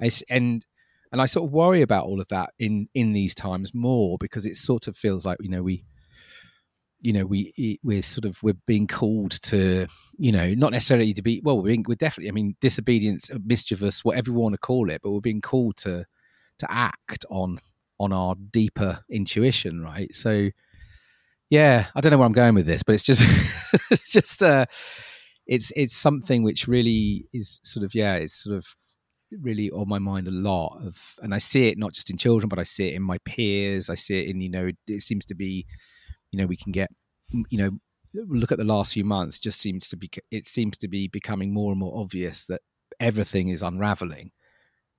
It's, 0.00 0.22
and 0.30 0.64
and 1.12 1.20
I 1.20 1.26
sort 1.26 1.46
of 1.46 1.52
worry 1.52 1.82
about 1.82 2.06
all 2.06 2.20
of 2.20 2.28
that 2.28 2.50
in 2.58 2.88
in 2.94 3.12
these 3.12 3.34
times 3.34 3.74
more 3.74 4.16
because 4.18 4.46
it 4.46 4.56
sort 4.56 4.86
of 4.86 4.96
feels 4.96 5.26
like 5.26 5.38
you 5.40 5.48
know 5.48 5.62
we 5.62 5.84
you 7.06 7.12
know 7.12 7.24
we 7.24 7.78
we're 7.82 8.02
sort 8.02 8.24
of 8.24 8.42
we're 8.42 8.60
being 8.66 8.86
called 8.86 9.32
to 9.42 9.86
you 10.18 10.32
know 10.32 10.54
not 10.54 10.72
necessarily 10.72 11.12
to 11.12 11.22
be 11.22 11.40
well 11.44 11.56
we're, 11.56 11.68
being, 11.68 11.84
we're 11.86 11.94
definitely 11.94 12.30
i 12.30 12.32
mean 12.32 12.56
disobedience 12.60 13.30
mischievous 13.44 14.04
whatever 14.04 14.30
you 14.30 14.36
want 14.36 14.54
to 14.54 14.58
call 14.58 14.90
it 14.90 15.00
but 15.02 15.10
we're 15.12 15.20
being 15.20 15.40
called 15.40 15.76
to 15.76 16.04
to 16.58 16.66
act 16.70 17.24
on 17.30 17.58
on 17.98 18.12
our 18.12 18.34
deeper 18.34 19.00
intuition, 19.10 19.82
right? 19.82 20.14
So, 20.14 20.50
yeah, 21.48 21.86
I 21.94 22.00
don't 22.00 22.10
know 22.10 22.18
where 22.18 22.26
I'm 22.26 22.32
going 22.32 22.54
with 22.54 22.66
this, 22.66 22.82
but 22.82 22.94
it's 22.94 23.04
just, 23.04 23.22
it's 23.90 24.10
just, 24.10 24.42
uh, 24.42 24.66
it's 25.46 25.72
it's 25.76 25.96
something 25.96 26.42
which 26.42 26.66
really 26.66 27.28
is 27.32 27.60
sort 27.62 27.84
of, 27.84 27.94
yeah, 27.94 28.14
it's 28.14 28.34
sort 28.34 28.56
of 28.56 28.66
really 29.30 29.70
on 29.70 29.88
my 29.88 29.98
mind 29.98 30.26
a 30.26 30.32
lot 30.32 30.78
of, 30.84 31.14
and 31.22 31.32
I 31.32 31.38
see 31.38 31.68
it 31.68 31.78
not 31.78 31.92
just 31.92 32.10
in 32.10 32.16
children, 32.16 32.48
but 32.48 32.58
I 32.58 32.64
see 32.64 32.88
it 32.88 32.94
in 32.94 33.02
my 33.02 33.18
peers. 33.18 33.88
I 33.88 33.94
see 33.94 34.22
it 34.22 34.28
in, 34.28 34.40
you 34.40 34.50
know, 34.50 34.70
it 34.88 35.02
seems 35.02 35.24
to 35.26 35.34
be, 35.34 35.66
you 36.32 36.38
know, 36.38 36.46
we 36.46 36.56
can 36.56 36.72
get, 36.72 36.90
you 37.30 37.58
know, 37.58 37.78
look 38.14 38.52
at 38.52 38.58
the 38.58 38.64
last 38.64 38.94
few 38.94 39.04
months. 39.04 39.38
Just 39.38 39.60
seems 39.60 39.88
to 39.88 39.96
be, 39.96 40.10
it 40.30 40.46
seems 40.46 40.76
to 40.78 40.88
be 40.88 41.08
becoming 41.08 41.52
more 41.52 41.70
and 41.70 41.80
more 41.80 41.98
obvious 41.98 42.46
that 42.46 42.62
everything 43.00 43.48
is 43.48 43.62
unraveling. 43.62 44.32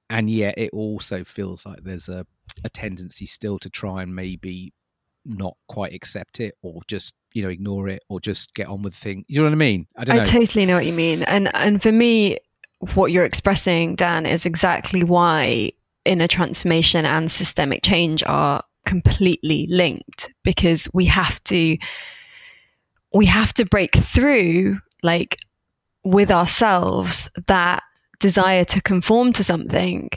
And 0.09 0.29
yet 0.29 0.55
it 0.57 0.69
also 0.71 1.23
feels 1.23 1.65
like 1.65 1.83
there's 1.83 2.07
a, 2.07 2.25
a 2.63 2.69
tendency 2.69 3.25
still 3.25 3.59
to 3.59 3.69
try 3.69 4.01
and 4.03 4.15
maybe 4.15 4.73
not 5.27 5.57
quite 5.67 5.93
accept 5.93 6.39
it 6.39 6.55
or 6.61 6.81
just 6.87 7.13
you 7.33 7.43
know 7.43 7.49
ignore 7.49 7.89
it 7.89 8.03
or 8.07 8.19
just 8.19 8.53
get 8.53 8.67
on 8.67 8.81
with 8.81 8.95
things 8.95 9.25
you 9.27 9.39
know 9.39 9.45
what 9.45 9.51
i 9.51 9.55
mean? 9.55 9.85
I 9.97 10.05
don't 10.05 10.15
know. 10.15 10.21
i 10.21 10.25
totally 10.25 10.65
know 10.65 10.75
what 10.75 10.85
you 10.85 10.93
mean. 10.93 11.23
And 11.23 11.53
and 11.53 11.81
for 11.81 11.91
me 11.91 12.37
what 12.93 13.11
you're 13.11 13.25
expressing 13.25 13.95
dan 13.95 14.25
is 14.25 14.45
exactly 14.45 15.03
why 15.03 15.73
inner 16.05 16.27
transformation 16.27 17.05
and 17.05 17.31
systemic 17.31 17.83
change 17.83 18.23
are 18.25 18.63
completely 18.87 19.67
linked 19.69 20.31
because 20.43 20.87
we 20.93 21.05
have 21.05 21.43
to 21.43 21.77
we 23.13 23.25
have 23.25 23.53
to 23.53 23.65
break 23.65 23.93
through 23.95 24.79
like 25.03 25.37
with 26.03 26.31
ourselves 26.31 27.29
that 27.47 27.83
desire 28.19 28.63
to 28.65 28.81
conform 28.81 29.33
to 29.33 29.43
something 29.43 30.09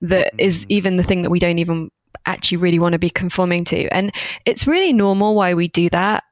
that 0.00 0.32
is 0.38 0.64
mm. 0.64 0.66
even 0.70 0.96
the 0.96 1.02
thing 1.02 1.22
that 1.22 1.30
we 1.30 1.38
don't 1.38 1.58
even 1.58 1.90
actually 2.26 2.58
really 2.58 2.78
want 2.78 2.92
to 2.92 2.98
be 2.98 3.10
conforming 3.10 3.64
to. 3.64 3.88
And 3.92 4.12
it's 4.46 4.66
really 4.66 4.92
normal 4.92 5.34
why 5.34 5.54
we 5.54 5.68
do 5.68 5.90
that. 5.90 6.24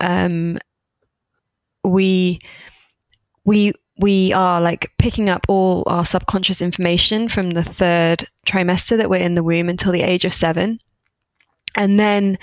Um, 0.00 0.58
we 1.82 2.38
we 3.44 3.72
we 3.98 4.32
are 4.32 4.60
like 4.60 4.92
picking 4.98 5.28
up 5.28 5.46
all 5.48 5.84
our 5.86 6.04
subconscious 6.04 6.60
information 6.60 7.28
from 7.28 7.50
the 7.50 7.62
third 7.62 8.26
trimester 8.46 8.96
that 8.96 9.10
we're 9.10 9.22
in 9.22 9.34
the 9.34 9.42
womb 9.42 9.68
until 9.68 9.92
the 9.92 10.02
age 10.02 10.24
of 10.24 10.32
seven. 10.32 10.80
And 11.74 11.98
then 11.98 12.38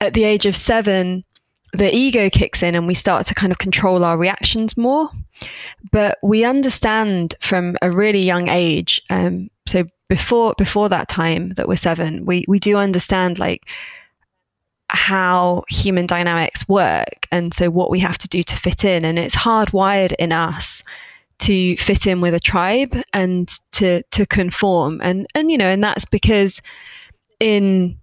at 0.00 0.14
the 0.14 0.24
age 0.24 0.46
of 0.46 0.56
seven, 0.56 1.24
the 1.72 1.94
ego 1.94 2.28
kicks 2.30 2.62
in 2.62 2.74
and 2.74 2.86
we 2.86 2.94
start 2.94 3.26
to 3.26 3.34
kind 3.34 3.52
of 3.52 3.58
control 3.58 4.04
our 4.04 4.16
reactions 4.16 4.76
more. 4.76 5.08
But 5.92 6.18
we 6.22 6.44
understand 6.44 7.36
from 7.40 7.76
a 7.82 7.90
really 7.90 8.22
young 8.22 8.48
age, 8.48 9.00
um, 9.10 9.48
so 9.66 9.84
before 10.08 10.54
before 10.58 10.88
that 10.88 11.08
time 11.08 11.50
that 11.50 11.68
we're 11.68 11.76
seven, 11.76 12.26
we 12.26 12.44
we 12.48 12.58
do 12.58 12.76
understand 12.76 13.38
like 13.38 13.66
how 14.88 15.62
human 15.68 16.04
dynamics 16.04 16.68
work 16.68 17.28
and 17.30 17.54
so 17.54 17.70
what 17.70 17.92
we 17.92 18.00
have 18.00 18.18
to 18.18 18.26
do 18.26 18.42
to 18.42 18.56
fit 18.56 18.84
in 18.84 19.04
and 19.04 19.20
it's 19.20 19.36
hardwired 19.36 20.12
in 20.18 20.32
us 20.32 20.82
to 21.38 21.76
fit 21.76 22.08
in 22.08 22.20
with 22.20 22.34
a 22.34 22.40
tribe 22.40 22.96
and 23.12 23.60
to 23.70 24.02
to 24.10 24.26
conform 24.26 25.00
and 25.00 25.28
and 25.36 25.48
you 25.48 25.56
know 25.56 25.68
and 25.68 25.82
that's 25.84 26.04
because 26.04 26.60
in 27.38 27.96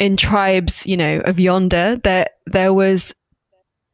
in 0.00 0.16
tribes 0.16 0.84
you 0.84 0.96
know 0.96 1.20
of 1.20 1.38
yonder 1.38 1.96
that 2.02 2.38
there 2.46 2.74
was 2.74 3.14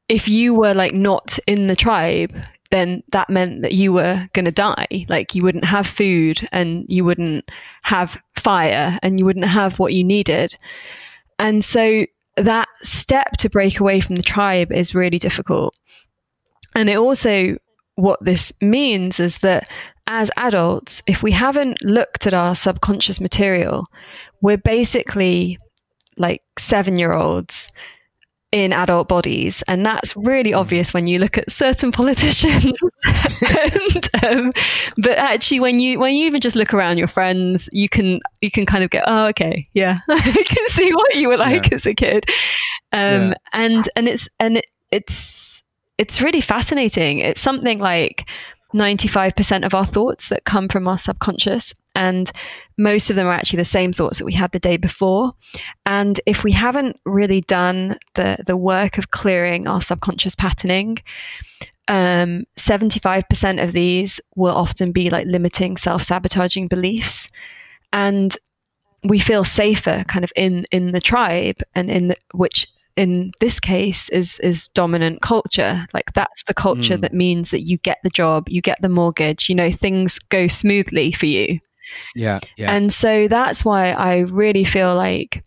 if 0.08 0.26
you 0.28 0.54
were 0.54 0.72
like 0.72 0.94
not 0.94 1.38
in 1.46 1.66
the 1.66 1.76
tribe 1.76 2.34
then 2.70 3.02
that 3.10 3.30
meant 3.30 3.62
that 3.62 3.72
you 3.72 3.92
were 3.92 4.28
going 4.32 4.44
to 4.44 4.52
die. 4.52 5.06
Like 5.08 5.34
you 5.34 5.42
wouldn't 5.42 5.64
have 5.64 5.86
food 5.86 6.48
and 6.52 6.84
you 6.88 7.04
wouldn't 7.04 7.50
have 7.82 8.20
fire 8.34 8.98
and 9.02 9.18
you 9.18 9.24
wouldn't 9.24 9.46
have 9.46 9.78
what 9.78 9.92
you 9.94 10.04
needed. 10.04 10.56
And 11.38 11.64
so 11.64 12.06
that 12.36 12.68
step 12.82 13.32
to 13.38 13.48
break 13.48 13.80
away 13.80 14.00
from 14.00 14.16
the 14.16 14.22
tribe 14.22 14.72
is 14.72 14.94
really 14.94 15.18
difficult. 15.18 15.74
And 16.74 16.88
it 16.88 16.98
also 16.98 17.56
what 17.94 18.22
this 18.22 18.52
means 18.60 19.18
is 19.18 19.38
that 19.38 19.68
as 20.06 20.30
adults, 20.36 21.02
if 21.06 21.22
we 21.22 21.32
haven't 21.32 21.82
looked 21.82 22.26
at 22.26 22.34
our 22.34 22.54
subconscious 22.54 23.20
material, 23.20 23.86
we're 24.42 24.58
basically 24.58 25.58
like 26.16 26.42
seven 26.58 26.96
year 26.96 27.12
olds 27.12 27.70
in 28.52 28.72
adult 28.72 29.08
bodies. 29.08 29.62
And 29.68 29.84
that's 29.84 30.16
really 30.16 30.52
hmm. 30.52 30.58
obvious 30.58 30.94
when 30.94 31.06
you 31.06 31.18
look 31.18 31.36
at 31.36 31.50
certain 31.50 31.92
politicians. 32.00 32.78
and, 33.62 34.24
um, 34.24 34.52
but 34.96 35.18
actually 35.18 35.60
when 35.60 35.78
you 35.78 35.98
when 35.98 36.14
you 36.14 36.26
even 36.26 36.40
just 36.40 36.56
look 36.56 36.72
around 36.72 36.98
your 36.98 37.08
friends, 37.08 37.68
you 37.72 37.88
can 37.88 38.20
you 38.40 38.50
can 38.50 38.66
kind 38.66 38.84
of 38.84 38.90
go, 38.90 39.02
Oh, 39.06 39.26
okay, 39.26 39.68
yeah. 39.74 39.98
I 40.08 40.44
can 40.46 40.68
see 40.68 40.92
what 40.92 41.14
you 41.14 41.28
were 41.28 41.36
like 41.36 41.70
yeah. 41.70 41.76
as 41.76 41.86
a 41.86 41.94
kid. 41.94 42.24
Um, 42.92 43.28
yeah. 43.28 43.34
and 43.52 43.88
and 43.96 44.08
it's 44.08 44.28
and 44.38 44.58
it, 44.58 44.66
it's 44.90 45.62
it's 45.98 46.20
really 46.20 46.40
fascinating. 46.40 47.20
It's 47.20 47.40
something 47.40 47.78
like 47.78 48.28
95% 48.74 49.64
of 49.64 49.74
our 49.74 49.86
thoughts 49.86 50.28
that 50.28 50.44
come 50.44 50.68
from 50.68 50.86
our 50.86 50.98
subconscious. 50.98 51.72
And 51.96 52.30
most 52.76 53.08
of 53.08 53.16
them 53.16 53.26
are 53.26 53.32
actually 53.32 53.56
the 53.56 53.64
same 53.64 53.92
thoughts 53.92 54.18
that 54.18 54.26
we 54.26 54.34
had 54.34 54.52
the 54.52 54.60
day 54.60 54.76
before. 54.76 55.32
And 55.86 56.20
if 56.26 56.44
we 56.44 56.52
haven't 56.52 57.00
really 57.06 57.40
done 57.40 57.98
the, 58.14 58.36
the 58.46 58.56
work 58.56 58.98
of 58.98 59.10
clearing 59.10 59.66
our 59.66 59.80
subconscious 59.80 60.34
patterning, 60.34 60.98
um, 61.88 62.44
75% 62.58 63.62
of 63.62 63.72
these 63.72 64.20
will 64.36 64.54
often 64.54 64.92
be 64.92 65.08
like 65.08 65.26
limiting 65.26 65.78
self 65.78 66.02
sabotaging 66.02 66.68
beliefs. 66.68 67.30
And 67.92 68.36
we 69.02 69.18
feel 69.18 69.44
safer 69.44 70.04
kind 70.06 70.24
of 70.24 70.32
in, 70.36 70.66
in 70.70 70.92
the 70.92 71.00
tribe 71.00 71.62
and 71.74 71.90
in 71.90 72.08
the, 72.08 72.16
which 72.34 72.66
in 72.96 73.30
this 73.40 73.60
case 73.60 74.08
is 74.08 74.38
is 74.38 74.68
dominant 74.68 75.20
culture 75.20 75.86
like 75.92 76.10
that's 76.14 76.42
the 76.44 76.54
culture 76.54 76.96
mm. 76.96 77.00
that 77.02 77.12
means 77.12 77.50
that 77.50 77.60
you 77.60 77.76
get 77.78 77.98
the 78.02 78.10
job 78.10 78.48
you 78.48 78.62
get 78.62 78.80
the 78.80 78.88
mortgage 78.88 79.50
you 79.50 79.54
know 79.54 79.70
things 79.70 80.18
go 80.30 80.46
smoothly 80.46 81.12
for 81.12 81.26
you 81.26 81.60
yeah 82.14 82.40
yeah 82.56 82.72
and 82.72 82.92
so 82.92 83.28
that's 83.28 83.64
why 83.64 83.90
i 83.92 84.18
really 84.18 84.64
feel 84.64 84.94
like 84.94 85.44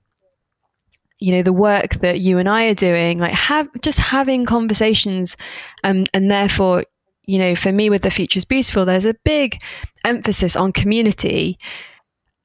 you 1.20 1.34
know 1.34 1.42
the 1.42 1.54
work 1.54 1.96
that 1.96 2.20
you 2.20 2.38
and 2.38 2.48
i 2.48 2.66
are 2.66 2.74
doing 2.74 3.20
like 3.20 3.34
have 3.34 3.68
just 3.82 4.00
having 4.00 4.46
conversations 4.46 5.36
um, 5.84 6.06
and 6.14 6.32
therefore 6.32 6.84
you 7.26 7.38
know 7.38 7.56
for 7.56 7.72
me 7.72 7.90
with 7.90 8.02
the 8.02 8.12
future 8.12 8.38
is 8.38 8.46
beautiful 8.46 8.86
there's 8.86 9.06
a 9.06 9.16
big 9.24 9.62
emphasis 10.06 10.56
on 10.56 10.72
community 10.72 11.58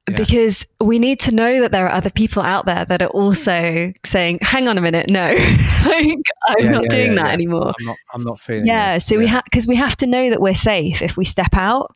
yeah. 0.09 0.17
because 0.17 0.65
we 0.79 0.99
need 0.99 1.19
to 1.21 1.31
know 1.33 1.61
that 1.61 1.71
there 1.71 1.85
are 1.87 1.91
other 1.91 2.09
people 2.09 2.41
out 2.41 2.65
there 2.65 2.85
that 2.85 3.01
are 3.01 3.09
also 3.09 3.91
saying, 4.05 4.39
"Hang 4.41 4.67
on 4.67 4.77
a 4.77 4.81
minute, 4.81 5.09
no, 5.09 5.29
like, 5.85 6.17
I'm 6.47 6.65
yeah, 6.65 6.69
not 6.69 6.83
yeah, 6.83 6.89
doing 6.89 7.15
that 7.15 7.33
anymore. 7.33 7.73
I'm 7.79 7.85
not. 7.85 7.97
I'm 8.13 8.23
not 8.23 8.39
feeling." 8.39 8.67
Yeah, 8.67 8.95
this. 8.95 9.05
so 9.05 9.17
we 9.17 9.27
have 9.27 9.43
because 9.45 9.67
we 9.67 9.75
have 9.75 9.95
to 9.97 10.07
know 10.07 10.29
that 10.29 10.41
we're 10.41 10.55
safe 10.55 11.01
if 11.01 11.17
we 11.17 11.25
step 11.25 11.53
out. 11.53 11.95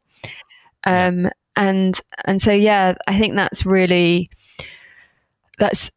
Um, 0.85 1.29
and 1.59 1.99
and 2.23 2.41
so 2.41 2.51
yeah, 2.51 2.95
I 3.05 3.19
think 3.19 3.35
that's 3.35 3.65
really 3.65 4.31
that's 5.59 5.91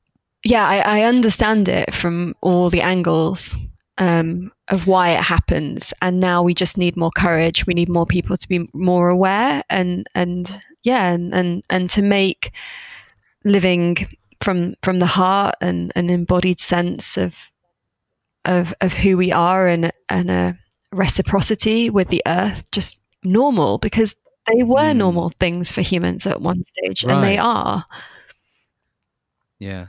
yeah, 0.45 0.67
I, 0.67 0.99
I 0.99 1.03
understand 1.03 1.69
it 1.69 1.95
from 1.95 2.35
all 2.41 2.69
the 2.69 2.83
angles 2.83 3.57
um, 3.99 4.51
of 4.69 4.89
why 4.89 5.11
it 5.11 5.23
happens, 5.23 5.95
and 6.03 6.19
now 6.19 6.43
we 6.43 6.53
just 6.53 6.77
need 6.77 6.97
more 6.97 7.13
courage. 7.17 7.65
We 7.65 7.75
need 7.75 7.89
more 7.89 8.07
people 8.07 8.37
to 8.37 8.49
be 8.49 8.69
more 8.75 9.09
aware 9.09 9.63
and 9.71 10.09
and 10.17 10.61
yeah, 10.83 11.13
and, 11.13 11.33
and, 11.33 11.63
and 11.71 11.89
to 11.91 12.03
make 12.03 12.51
living 13.45 14.09
from 14.43 14.75
from 14.83 14.99
the 14.99 15.07
heart 15.07 15.55
and 15.61 15.93
an 15.95 16.11
embodied 16.11 16.59
sense 16.59 17.17
of 17.17 17.37
of 18.45 18.75
of 18.81 18.93
who 18.93 19.17
we 19.17 19.31
are 19.31 19.69
and 19.69 19.93
and 20.09 20.29
a 20.29 20.59
reciprocity 20.91 21.89
with 21.89 22.09
the 22.09 22.23
earth 22.27 22.69
just 22.73 22.99
normal 23.23 23.79
because 23.79 24.17
they 24.47 24.63
were 24.63 24.79
mm. 24.79 24.97
normal 24.97 25.33
things 25.41 25.71
for 25.73 25.83
humans 25.83 26.27
at 26.27 26.41
one 26.41 26.63
stage 26.65 27.05
right. 27.05 27.15
and 27.15 27.25
they 27.25 27.39
are 27.39 27.85
yeah 29.59 29.87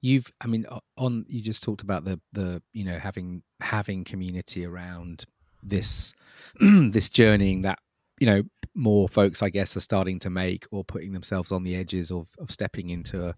you've 0.00 0.32
i 0.40 0.46
mean 0.46 0.66
on 0.96 1.24
you 1.28 1.40
just 1.40 1.62
talked 1.62 1.82
about 1.82 2.04
the 2.04 2.20
the 2.32 2.62
you 2.72 2.84
know 2.84 2.98
having 2.98 3.42
having 3.60 4.04
community 4.04 4.64
around 4.64 5.24
this 5.62 6.12
this 6.60 7.08
journeying 7.08 7.62
that 7.62 7.78
you 8.18 8.26
know 8.26 8.42
more 8.76 9.08
folks, 9.08 9.42
I 9.42 9.48
guess, 9.48 9.76
are 9.76 9.80
starting 9.80 10.20
to 10.20 10.30
make 10.30 10.66
or 10.70 10.84
putting 10.84 11.12
themselves 11.12 11.50
on 11.50 11.64
the 11.64 11.74
edges 11.74 12.12
of, 12.12 12.28
of 12.38 12.50
stepping 12.50 12.90
into 12.90 13.34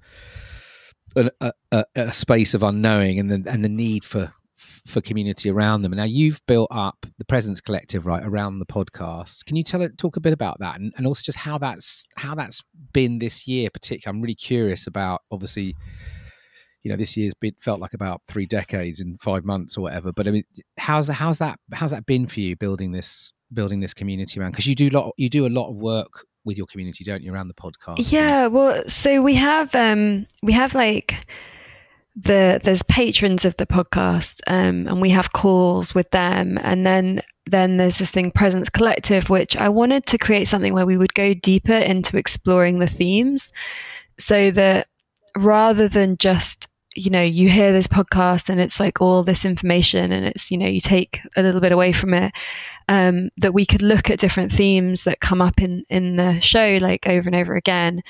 a, 1.17 1.31
a, 1.41 1.53
a, 1.73 1.85
a 1.95 2.13
space 2.13 2.55
of 2.55 2.63
unknowing 2.63 3.19
and 3.19 3.31
the 3.31 3.51
and 3.51 3.65
the 3.65 3.69
need 3.69 4.05
for 4.05 4.35
for 4.89 5.01
community 5.01 5.51
around 5.51 5.82
them. 5.82 5.93
Now 5.93 6.05
you've 6.05 6.41
built 6.47 6.68
up 6.70 7.07
the 7.18 7.24
Presence 7.24 7.61
Collective 7.61 8.07
right 8.07 8.22
around 8.24 8.59
the 8.59 8.66
podcast. 8.66 9.45
Can 9.45 9.57
you 9.57 9.62
tell 9.62 9.82
it 9.82 9.99
talk 9.99 10.16
a 10.16 10.20
bit 10.20 10.32
about 10.32 10.59
that 10.61 10.80
and, 10.80 10.93
and 10.97 11.07
also 11.07 11.22
just 11.24 11.39
how 11.39 11.59
that's 11.59 12.07
how 12.16 12.34
that's 12.34 12.62
been 12.93 13.18
this 13.18 13.47
year? 13.47 13.70
Particularly, 13.70 14.16
I'm 14.16 14.22
really 14.22 14.34
curious 14.34 14.86
about 14.86 15.22
obviously. 15.30 15.76
You 16.84 16.93
know, 16.93 16.97
this 16.97 17.16
year's 17.16 17.34
been 17.34 17.57
felt 17.59 17.80
like 17.80 17.93
about 17.93 18.22
three 18.28 18.47
decades 18.47 19.01
in 19.01 19.18
five 19.18 19.45
months 19.45 19.76
or 19.76 19.82
whatever. 19.82 20.12
But 20.12 20.28
I 20.28 20.30
mean, 20.30 20.45
how's 20.78 21.09
how's 21.09 21.39
that 21.39 21.59
how's 21.74 21.91
that 21.91 22.07
been 22.07 22.28
for 22.28 22.39
you 22.39 22.57
building 22.57 22.93
this 22.93 23.32
building 23.53 23.80
this 23.80 23.93
community 23.93 24.39
around? 24.41 24.53
Because 24.53 24.68
you 24.68 24.76
do 24.76 24.89
lot 24.89 25.12
you 25.16 25.28
do 25.28 25.45
a 25.45 25.49
lot 25.49 25.68
of 25.68 25.76
work 25.76 26.24
with 26.45 26.57
your 26.57 26.66
community, 26.66 27.05
don't 27.05 27.22
you, 27.22 27.32
around 27.32 27.49
the 27.49 27.55
podcast? 27.55 28.11
Yeah, 28.11 28.47
well, 28.47 28.82
so 28.89 29.20
we 29.20 29.34
have 29.34 29.74
um 29.74 30.24
we 30.43 30.53
have 30.53 30.74
like 30.74 31.26
the 32.17 32.61
there's 32.65 32.83
patrons 32.85 33.45
of 33.45 33.57
the 33.57 33.67
podcast 33.67 34.41
um, 34.47 34.89
and 34.89 35.01
we 35.01 35.11
have 35.11 35.33
calls 35.33 35.95
with 35.95 36.11
them. 36.11 36.59
And 36.63 36.87
then 36.87 37.23
then 37.51 37.77
there's 37.77 37.99
this 37.99 38.11
thing 38.11 38.31
presence 38.31 38.69
collective 38.69 39.31
which 39.31 39.57
i 39.57 39.69
wanted 39.69 40.07
to 40.07 40.19
create 40.19 40.47
something 40.47 40.75
where 40.75 40.87
we 40.87 40.97
would 40.97 41.15
go 41.15 41.35
deeper 41.35 41.73
into 41.73 42.17
exploring 42.17 42.79
the 42.79 42.87
themes 42.87 43.53
so 44.19 44.51
that 44.51 44.89
rather 45.37 45.89
than 45.89 46.17
just 46.19 46.69
you 46.99 47.11
know 47.11 47.23
you 47.23 47.49
hear 47.49 47.73
this 47.73 47.87
podcast 47.87 48.49
and 48.49 48.61
it's 48.61 48.81
like 48.81 49.01
all 49.01 49.23
this 49.23 49.45
information 49.45 50.13
and 50.13 50.27
it's 50.27 50.51
you 50.51 50.59
know 50.59 50.67
you 50.67 50.81
take 50.81 51.21
a 51.37 51.43
little 51.43 51.61
bit 51.61 51.73
away 51.73 51.93
from 51.93 52.15
it 52.15 52.33
um, 52.89 53.29
that 53.37 53.53
we 53.53 53.67
could 53.67 53.83
look 53.83 54.09
at 54.09 54.19
different 54.19 54.51
themes 54.51 55.05
that 55.05 55.21
come 55.21 55.43
up 55.43 55.61
in 55.61 55.85
in 55.91 56.17
the 56.17 56.41
show 56.41 56.79
like 56.81 57.07
over 57.07 57.29
and 57.29 57.37
over 57.37 57.55
again. 57.55 58.03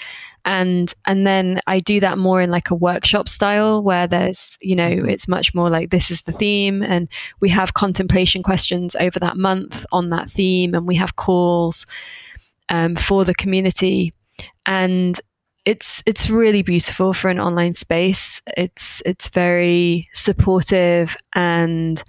And 0.44 0.92
and 1.04 1.26
then 1.26 1.60
I 1.66 1.80
do 1.80 2.00
that 2.00 2.16
more 2.16 2.40
in 2.40 2.50
like 2.50 2.70
a 2.70 2.76
workshop 2.76 3.28
style 3.28 3.82
where 3.82 4.06
there's 4.06 4.56
you 4.60 4.76
know 4.76 4.88
mm-hmm. 4.88 5.08
it's 5.08 5.28
much 5.28 5.52
more 5.52 5.68
like 5.68 5.90
this 5.90 6.10
is 6.10 6.22
the 6.22 6.32
theme. 6.32 6.82
And 6.82 7.08
we 7.40 7.48
have 7.50 7.74
contemplation 7.74 8.42
questions 8.42 8.94
over 8.96 9.18
that 9.18 9.36
month 9.36 9.84
on 9.90 10.10
that 10.10 10.30
theme 10.30 10.74
and 10.74 10.86
we 10.86 10.94
have 10.94 11.16
calls 11.16 11.84
um, 12.68 12.94
for 12.94 13.24
the 13.24 13.34
community. 13.34 14.14
And 14.64 15.20
it's 15.68 16.02
it's 16.06 16.30
really 16.30 16.62
beautiful 16.62 17.12
for 17.12 17.28
an 17.28 17.38
online 17.38 17.74
space 17.74 18.40
it's 18.56 19.02
it's 19.04 19.28
very 19.28 20.08
supportive 20.12 21.16
and 21.34 22.02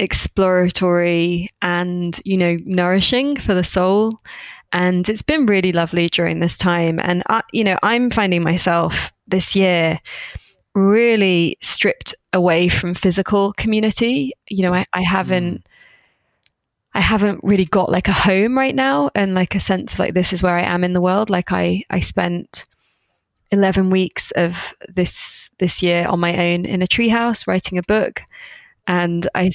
exploratory 0.00 1.50
and, 1.62 2.20
you 2.24 2.36
know, 2.36 2.56
nourishing 2.64 3.36
for 3.36 3.54
the 3.54 3.62
soul. 3.62 4.18
And 4.72 5.08
it's 5.08 5.22
been 5.22 5.46
really 5.46 5.72
lovely 5.72 6.08
during 6.08 6.40
this 6.40 6.56
time. 6.56 6.98
And, 7.00 7.22
I, 7.28 7.42
you 7.52 7.62
know, 7.62 7.78
I'm 7.82 8.10
finding 8.10 8.42
myself 8.42 9.12
this 9.28 9.54
year 9.54 10.00
really 10.74 11.56
stripped 11.60 12.14
away 12.32 12.68
from 12.68 12.94
physical 12.94 13.52
community. 13.54 14.32
You 14.48 14.62
know, 14.62 14.74
I, 14.74 14.86
I 14.92 15.02
haven't. 15.02 15.58
Mm. 15.58 15.62
I 16.94 17.00
haven't 17.00 17.40
really 17.42 17.64
got 17.64 17.90
like 17.90 18.08
a 18.08 18.12
home 18.12 18.58
right 18.58 18.74
now 18.74 19.10
and 19.14 19.34
like 19.34 19.54
a 19.54 19.60
sense 19.60 19.94
of 19.94 19.98
like 20.00 20.14
this 20.14 20.32
is 20.32 20.42
where 20.42 20.56
I 20.56 20.62
am 20.62 20.82
in 20.84 20.92
the 20.92 21.00
world. 21.00 21.30
Like 21.30 21.52
I 21.52 21.84
I 21.90 22.00
spent 22.00 22.66
11 23.52 23.90
weeks 23.90 24.30
of 24.32 24.56
this 24.88 25.50
this 25.58 25.82
year 25.82 26.06
on 26.06 26.20
my 26.20 26.36
own 26.36 26.64
in 26.64 26.82
a 26.82 26.86
treehouse 26.86 27.46
writing 27.46 27.78
a 27.78 27.82
book 27.82 28.22
and 28.86 29.28
I 29.34 29.50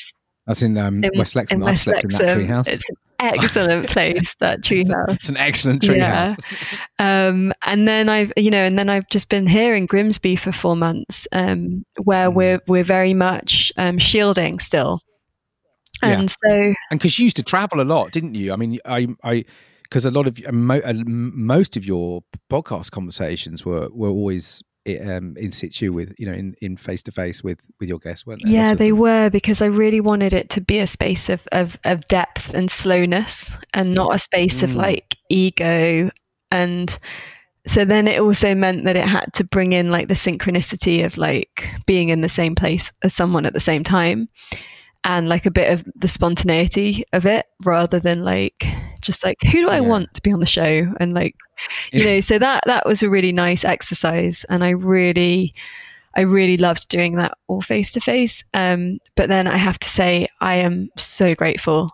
that's 0.47 0.61
in, 0.61 0.77
um, 0.77 1.03
in 1.03 1.11
West 1.15 1.33
Lexham. 1.33 1.67
I've 1.67 1.79
slept 1.79 2.03
in 2.03 2.09
that 2.11 2.37
treehouse. 2.37 2.67
It's 2.67 2.87
an 2.89 2.95
excellent 3.19 3.87
place, 3.89 4.35
that 4.39 4.61
treehouse. 4.61 5.15
It's 5.15 5.29
an 5.29 5.37
excellent 5.37 5.81
treehouse. 5.81 6.39
Yeah. 6.39 6.79
Um, 6.97 7.51
and 7.65 7.89
then 7.89 8.07
I've, 8.07 8.31
you 8.37 8.49
know, 8.49 8.63
and 8.63 8.79
then 8.79 8.89
I've 8.89 9.09
just 9.09 9.27
been 9.27 9.47
here 9.47 9.75
in 9.75 9.85
Grimsby 9.85 10.37
for 10.37 10.53
four 10.53 10.77
months, 10.77 11.27
um, 11.33 11.85
where 12.03 12.29
mm. 12.29 12.33
we're 12.33 12.61
we're 12.67 12.85
very 12.85 13.13
much 13.13 13.73
um, 13.75 13.97
shielding 13.97 14.59
still. 14.59 15.01
And 16.01 16.29
yeah. 16.43 16.49
so, 16.49 16.73
and 16.91 16.99
because 16.99 17.17
you 17.19 17.25
used 17.25 17.37
to 17.37 17.43
travel 17.43 17.81
a 17.81 17.83
lot, 17.83 18.11
didn't 18.11 18.35
you? 18.35 18.53
I 18.53 18.55
mean, 18.55 18.79
I, 18.85 19.07
I, 19.23 19.45
because 19.83 20.05
a 20.05 20.11
lot 20.11 20.27
of 20.27 20.39
most 20.51 21.77
of 21.77 21.85
your 21.85 22.21
podcast 22.49 22.91
conversations 22.91 23.65
were 23.65 23.89
were 23.91 24.09
always 24.09 24.63
um, 24.87 25.35
in 25.37 25.51
situ 25.51 25.91
with 25.91 26.13
you 26.19 26.27
know 26.27 26.33
in 26.33 26.55
in 26.61 26.77
face 26.77 27.01
to 27.03 27.11
face 27.11 27.43
with 27.43 27.59
with 27.79 27.89
your 27.89 27.97
guests 27.97 28.25
weren't 28.25 28.43
they 28.43 28.51
yeah 28.51 28.75
they 28.75 28.91
were 28.91 29.29
because 29.31 29.61
i 29.61 29.65
really 29.65 29.99
wanted 29.99 30.31
it 30.31 30.49
to 30.49 30.61
be 30.61 30.77
a 30.77 30.85
space 30.85 31.27
of 31.27 31.47
of, 31.51 31.79
of 31.85 32.07
depth 32.07 32.53
and 32.53 32.69
slowness 32.69 33.51
and 33.73 33.93
not 33.95 34.13
a 34.13 34.19
space 34.19 34.61
mm. 34.61 34.63
of 34.63 34.75
like 34.75 35.17
ego 35.29 36.11
and 36.51 36.99
so 37.67 37.83
then 37.83 38.07
it 38.07 38.19
also 38.19 38.53
meant 38.53 38.85
that 38.85 38.95
it 38.95 39.07
had 39.07 39.33
to 39.33 39.43
bring 39.43 39.73
in 39.73 39.89
like 39.89 40.07
the 40.07 40.13
synchronicity 40.13 41.03
of 41.03 41.17
like 41.17 41.67
being 41.87 42.09
in 42.09 42.21
the 42.21 42.29
same 42.29 42.53
place 42.53 42.91
as 43.01 43.11
someone 43.11 43.45
at 43.45 43.53
the 43.53 43.59
same 43.59 43.83
time 43.83 44.29
and 45.05 45.29
like 45.29 45.45
a 45.45 45.51
bit 45.51 45.71
of 45.71 45.85
the 45.95 46.07
spontaneity 46.07 47.05
of 47.13 47.25
it 47.25 47.45
rather 47.63 47.99
than 47.99 48.25
like 48.25 48.65
just 49.01 49.23
like 49.23 49.37
who 49.43 49.61
do 49.61 49.69
I 49.69 49.79
yeah. 49.79 49.87
want 49.87 50.13
to 50.15 50.21
be 50.21 50.33
on 50.33 50.39
the 50.39 50.45
show 50.47 50.91
and 50.99 51.13
like 51.13 51.35
you 51.93 52.03
know 52.03 52.19
so 52.19 52.39
that 52.39 52.63
that 52.65 52.85
was 52.85 53.03
a 53.03 53.09
really 53.09 53.31
nice 53.31 53.63
exercise 53.63 54.45
and 54.49 54.63
I 54.63 54.71
really 54.71 55.53
I 56.15 56.21
really 56.21 56.57
loved 56.57 56.89
doing 56.89 57.17
that 57.17 57.37
all 57.47 57.61
face 57.61 57.93
to 57.93 58.01
face 58.01 58.43
um 58.55 58.99
but 59.15 59.29
then 59.29 59.47
I 59.47 59.57
have 59.57 59.79
to 59.79 59.87
say 59.87 60.27
I 60.41 60.55
am 60.55 60.89
so 60.97 61.35
grateful 61.35 61.91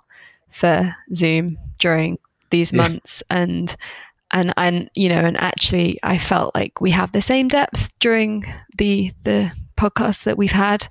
for 0.49 0.95
Zoom 1.14 1.57
during 1.80 2.18
these 2.49 2.72
months 2.72 3.22
yeah. 3.30 3.38
and 3.39 3.76
and 4.32 4.53
and 4.55 4.89
you 4.95 5.09
know 5.09 5.20
and 5.20 5.38
actually 5.38 5.99
I 6.01 6.18
felt 6.18 6.55
like 6.55 6.80
we 6.80 6.91
have 6.91 7.12
the 7.12 7.22
same 7.22 7.49
depth 7.49 7.91
during 7.99 8.45
the 8.78 9.12
the 9.24 9.51
podcast 9.78 10.24
that 10.24 10.38
we've 10.38 10.51
had 10.51 10.88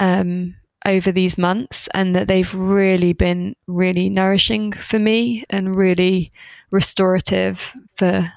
um 0.00 0.56
over 0.86 1.10
these 1.10 1.38
months 1.38 1.88
and 1.94 2.14
that 2.14 2.28
they've 2.28 2.54
really 2.54 3.12
been 3.12 3.56
really 3.66 4.10
nourishing 4.10 4.72
for 4.72 4.98
me 4.98 5.44
and 5.50 5.76
really 5.76 6.30
restorative 6.70 7.72
for 7.96 8.30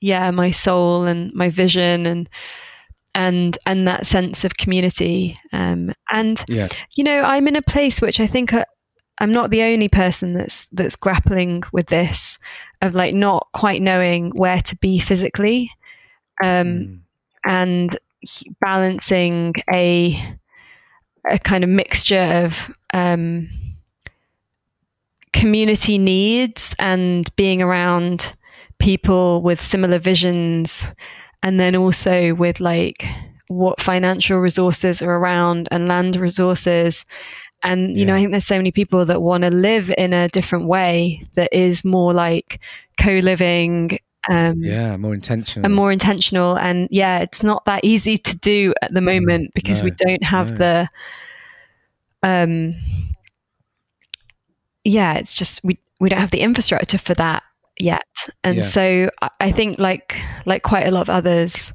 yeah 0.00 0.30
my 0.30 0.50
soul 0.50 1.04
and 1.04 1.32
my 1.34 1.50
vision 1.50 2.06
and 2.06 2.28
and 3.14 3.58
and 3.66 3.86
that 3.86 4.06
sense 4.06 4.44
of 4.44 4.56
community 4.56 5.38
um, 5.52 5.92
and 6.10 6.44
yeah. 6.48 6.68
you 6.94 7.04
know 7.04 7.22
i'm 7.22 7.48
in 7.48 7.56
a 7.56 7.62
place 7.62 8.00
which 8.00 8.20
i 8.20 8.26
think 8.26 8.52
I, 8.52 8.64
i'm 9.18 9.32
not 9.32 9.50
the 9.50 9.62
only 9.62 9.88
person 9.88 10.34
that's 10.34 10.66
that's 10.66 10.96
grappling 10.96 11.62
with 11.72 11.86
this 11.86 12.38
of 12.80 12.94
like 12.94 13.14
not 13.14 13.48
quite 13.52 13.82
knowing 13.82 14.30
where 14.30 14.60
to 14.62 14.76
be 14.76 14.98
physically 14.98 15.70
um, 16.42 16.48
mm. 16.48 16.98
and 17.44 17.98
balancing 18.60 19.54
a 19.72 20.38
a 21.26 21.38
kind 21.38 21.64
of 21.64 21.70
mixture 21.70 22.44
of 22.44 22.74
um, 22.92 23.48
community 25.32 25.98
needs 25.98 26.74
and 26.78 27.34
being 27.36 27.62
around 27.62 28.34
people 28.78 29.42
with 29.42 29.60
similar 29.60 29.98
visions 29.98 30.84
and 31.42 31.58
then 31.58 31.76
also 31.76 32.34
with 32.34 32.60
like 32.60 33.04
what 33.48 33.80
financial 33.80 34.38
resources 34.38 35.02
are 35.02 35.16
around 35.16 35.68
and 35.70 35.88
land 35.88 36.16
resources 36.16 37.04
and 37.62 37.96
you 37.96 38.00
yeah. 38.00 38.06
know 38.06 38.14
i 38.14 38.18
think 38.18 38.30
there's 38.30 38.46
so 38.46 38.56
many 38.56 38.70
people 38.70 39.04
that 39.04 39.22
want 39.22 39.42
to 39.42 39.50
live 39.50 39.92
in 39.98 40.12
a 40.12 40.28
different 40.28 40.66
way 40.66 41.22
that 41.34 41.48
is 41.52 41.84
more 41.84 42.12
like 42.12 42.60
co-living 42.98 43.98
um, 44.28 44.62
yeah 44.62 44.96
more 44.96 45.14
intentional. 45.14 45.64
and 45.64 45.74
more 45.74 45.92
intentional. 45.92 46.58
And 46.58 46.88
yeah 46.90 47.20
it's 47.20 47.42
not 47.42 47.64
that 47.66 47.84
easy 47.84 48.16
to 48.18 48.36
do 48.36 48.74
at 48.82 48.92
the 48.92 49.00
moment 49.00 49.52
because 49.54 49.80
no, 49.80 49.86
we 49.86 49.90
don't 49.92 50.24
have 50.24 50.52
no. 50.52 50.56
the 50.58 50.88
um 52.22 52.74
yeah 54.84 55.14
it's 55.14 55.34
just 55.34 55.62
we 55.62 55.78
we 56.00 56.08
don't 56.08 56.20
have 56.20 56.30
the 56.30 56.40
infrastructure 56.40 56.98
for 56.98 57.14
that 57.14 57.42
yet. 57.78 58.06
And 58.42 58.58
yeah. 58.58 58.62
so 58.62 59.10
i 59.40 59.52
think 59.52 59.78
like 59.78 60.16
like 60.46 60.62
quite 60.62 60.86
a 60.86 60.90
lot 60.90 61.02
of 61.02 61.10
others 61.10 61.72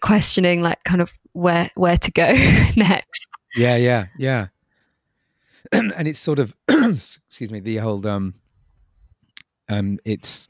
questioning 0.00 0.62
like 0.62 0.82
kind 0.84 1.00
of 1.00 1.12
where 1.32 1.70
where 1.74 1.98
to 1.98 2.10
go 2.10 2.32
next. 2.76 3.28
Yeah 3.56 3.76
yeah 3.76 4.06
yeah. 4.18 4.48
And 5.72 6.08
it's 6.08 6.18
sort 6.18 6.38
of 6.38 6.56
excuse 6.68 7.52
me 7.52 7.60
the 7.60 7.76
whole 7.76 8.06
um 8.06 8.34
um 9.68 9.98
it's 10.04 10.48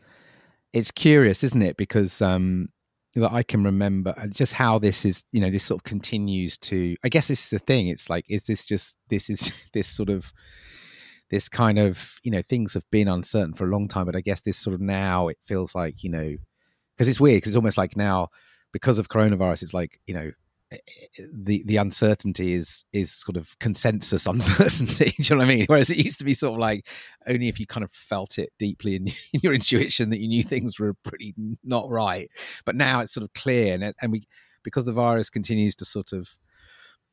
it's 0.72 0.90
curious, 0.90 1.42
isn't 1.44 1.62
it? 1.62 1.76
Because 1.76 2.22
um, 2.22 2.68
that 3.14 3.32
I 3.32 3.42
can 3.42 3.64
remember 3.64 4.14
uh, 4.16 4.26
just 4.28 4.54
how 4.54 4.78
this 4.78 5.04
is, 5.04 5.24
you 5.32 5.40
know, 5.40 5.50
this 5.50 5.64
sort 5.64 5.80
of 5.80 5.84
continues 5.84 6.56
to. 6.58 6.96
I 7.04 7.08
guess 7.08 7.28
this 7.28 7.44
is 7.44 7.50
the 7.50 7.58
thing. 7.58 7.88
It's 7.88 8.08
like, 8.08 8.24
is 8.28 8.46
this 8.46 8.64
just 8.64 8.98
this 9.08 9.28
is 9.30 9.52
this 9.72 9.88
sort 9.88 10.08
of 10.08 10.32
this 11.30 11.48
kind 11.48 11.78
of 11.78 12.18
you 12.24 12.30
know 12.30 12.42
things 12.42 12.74
have 12.74 12.88
been 12.90 13.08
uncertain 13.08 13.54
for 13.54 13.66
a 13.66 13.70
long 13.70 13.88
time, 13.88 14.06
but 14.06 14.16
I 14.16 14.20
guess 14.20 14.40
this 14.40 14.56
sort 14.56 14.74
of 14.74 14.80
now 14.80 15.28
it 15.28 15.38
feels 15.42 15.74
like 15.74 16.02
you 16.02 16.10
know 16.10 16.36
because 16.94 17.08
it's 17.08 17.20
weird 17.20 17.38
because 17.38 17.52
it's 17.52 17.56
almost 17.56 17.78
like 17.78 17.96
now 17.96 18.28
because 18.72 18.98
of 18.98 19.08
coronavirus, 19.08 19.62
it's 19.62 19.74
like 19.74 20.00
you 20.06 20.14
know 20.14 20.30
Eh, 20.72 20.76
eh, 21.18 21.22
the 21.32 21.62
the 21.66 21.76
uncertainty 21.76 22.54
is 22.54 22.84
is 22.92 23.10
sort 23.10 23.36
of 23.36 23.58
consensus 23.58 24.26
uncertainty. 24.26 25.12
do 25.16 25.22
you 25.22 25.30
know 25.30 25.44
what 25.44 25.50
I 25.50 25.54
mean? 25.54 25.66
Whereas 25.66 25.90
it 25.90 25.98
used 25.98 26.18
to 26.20 26.24
be 26.24 26.34
sort 26.34 26.54
of 26.54 26.58
like 26.60 26.86
only 27.26 27.48
if 27.48 27.58
you 27.58 27.66
kind 27.66 27.84
of 27.84 27.90
felt 27.90 28.38
it 28.38 28.50
deeply 28.58 28.96
in, 28.96 29.08
in 29.32 29.40
your 29.42 29.54
intuition 29.54 30.10
that 30.10 30.20
you 30.20 30.28
knew 30.28 30.42
things 30.42 30.78
were 30.78 30.94
pretty 31.02 31.34
not 31.64 31.88
right. 31.88 32.30
But 32.64 32.76
now 32.76 33.00
it's 33.00 33.12
sort 33.12 33.24
of 33.24 33.32
clear, 33.32 33.74
and 33.74 33.94
and 34.00 34.12
we 34.12 34.26
because 34.62 34.84
the 34.84 34.92
virus 34.92 35.30
continues 35.30 35.74
to 35.76 35.84
sort 35.84 36.12
of, 36.12 36.36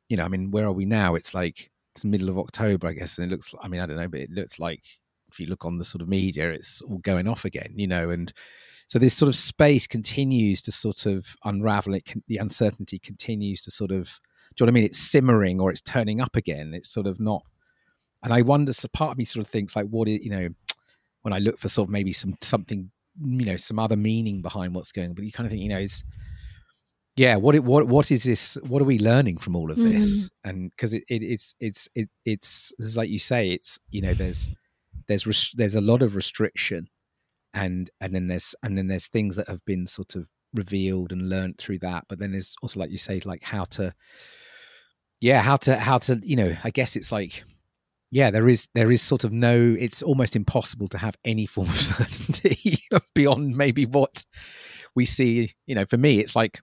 you 0.10 0.18
know, 0.18 0.26
I 0.26 0.28
mean, 0.28 0.52
where 0.52 0.66
are 0.66 0.74
we 0.74 0.86
now? 0.86 1.16
It's 1.16 1.34
like 1.34 1.72
it's 1.96 2.06
middle 2.06 2.30
of 2.30 2.38
October, 2.38 2.88
I 2.88 2.94
guess, 2.94 3.18
and 3.18 3.28
it 3.28 3.32
looks. 3.32 3.54
I 3.62 3.68
mean, 3.68 3.82
I 3.82 3.86
don't 3.86 3.98
know, 3.98 4.08
but 4.08 4.20
it 4.20 4.32
looks 4.32 4.60
like 4.60 4.84
if 5.32 5.40
you 5.40 5.48
look 5.48 5.66
on 5.66 5.78
the 5.78 5.86
sort 5.86 6.02
of 6.02 6.08
media, 6.08 6.52
it's 6.52 6.82
all 6.82 7.00
going 7.00 7.28
off 7.28 7.44
again, 7.44 7.74
you 7.76 7.88
know, 7.88 8.10
and 8.10 8.32
so 8.88 9.00
this 9.00 9.14
sort 9.14 9.28
of 9.28 9.36
space 9.36 9.86
continues 9.86 10.62
to 10.64 10.72
sort 10.72 11.06
of 11.06 11.36
unravel. 11.44 11.94
It 11.94 12.06
can, 12.06 12.24
the 12.28 12.38
uncertainty 12.38 12.98
continues 12.98 13.62
to 13.64 13.72
sort 13.72 13.92
of. 13.92 14.20
Do 14.56 14.64
you 14.64 14.66
know 14.66 14.72
what 14.72 14.78
I 14.78 14.80
mean? 14.80 14.84
It's 14.86 14.98
simmering 14.98 15.60
or 15.60 15.70
it's 15.70 15.82
turning 15.82 16.20
up 16.20 16.36
again. 16.36 16.74
It's 16.74 16.90
sort 16.90 17.06
of 17.06 17.20
not. 17.20 17.44
And 18.24 18.34
I 18.34 18.42
wonder. 18.42 18.72
So 18.72 18.88
part 18.88 19.12
of 19.12 19.18
me 19.18 19.26
sort 19.26 19.46
of 19.46 19.52
thinks 19.52 19.76
like, 19.76 19.88
what 19.88 20.08
is 20.08 20.24
you 20.24 20.32
know, 20.32 20.50
when 21.22 21.34
I 21.34 21.40
look 21.40 21.60
for 21.60 21.68
sort 21.68 21.90
of 21.90 21.92
maybe 21.92 22.14
some 22.14 22.36
something, 22.42 22.90
you 23.22 23.46
know, 23.46 23.58
some 23.58 23.78
other 23.78 23.98
meaning 23.98 24.42
behind 24.42 24.74
what's 24.74 24.94
going. 24.94 25.14
But 25.14 25.26
you 25.26 25.34
kind 25.34 25.46
of 25.46 25.52
think, 25.52 25.62
you 25.62 25.70
know, 25.70 25.80
is 25.80 26.04
yeah 27.18 27.36
what 27.36 27.56
it 27.56 27.64
what 27.64 27.88
what 27.88 28.10
is 28.10 28.24
this 28.24 28.58
what 28.68 28.82
are 28.82 28.86
we 28.86 29.00
learning 29.00 29.38
from 29.38 29.56
all 29.56 29.72
of 29.72 29.78
this 29.78 30.26
mm. 30.26 30.30
and 30.44 30.70
because 30.70 30.94
it, 30.94 31.04
it, 31.10 31.24
it's 31.24 31.56
it's 31.60 31.90
it, 31.96 32.10
it's 32.26 32.72
it's 32.78 32.96
like 32.96 33.10
you 33.10 33.18
say 33.20 33.50
it's 33.50 33.80
you 33.90 34.02
know 34.02 34.14
there's 34.14 34.52
there's 35.08 35.26
res- 35.26 35.54
there's 35.58 35.76
a 35.76 35.82
lot 35.82 36.04
of 36.04 36.16
restriction 36.16 36.88
and 37.58 37.90
and 38.00 38.14
then 38.14 38.28
there's 38.28 38.56
and 38.62 38.78
then 38.78 38.88
there's 38.88 39.08
things 39.08 39.36
that 39.36 39.48
have 39.48 39.66
been 39.66 39.88
sort 39.88 40.16
of 40.16 40.30
revealed 40.54 41.12
and 41.12 41.28
learned 41.28 41.58
through 41.58 41.80
that 41.80 42.06
but 42.08 42.20
then 42.20 42.32
there's 42.32 42.56
also 42.62 42.80
like 42.80 42.92
you 42.92 42.98
say 42.98 43.20
like 43.26 43.44
how 43.44 43.66
to 43.66 43.94
yeah 45.20 45.42
how 45.42 45.56
to 45.56 45.76
how 45.76 45.98
to 45.98 46.20
you 46.24 46.36
know 46.36 46.56
i 46.64 46.70
guess 46.70 46.96
it's 46.96 47.12
like 47.12 47.44
yeah 48.12 48.30
there 48.32 48.48
is 48.48 48.70
there 48.74 48.92
is 48.92 49.02
sort 49.02 49.24
of 49.24 49.34
no 49.34 49.76
it's 49.78 50.02
almost 50.02 50.36
impossible 50.36 50.88
to 50.88 50.98
have 50.98 51.16
any 51.26 51.46
form 51.56 51.68
of 51.68 51.76
certainty 51.76 52.78
beyond 53.16 53.56
maybe 53.56 53.86
what 53.86 54.24
we 54.96 55.04
see 55.04 55.50
you 55.66 55.76
know 55.76 55.86
for 55.86 55.98
me 55.98 56.20
it's 56.20 56.36
like 56.36 56.62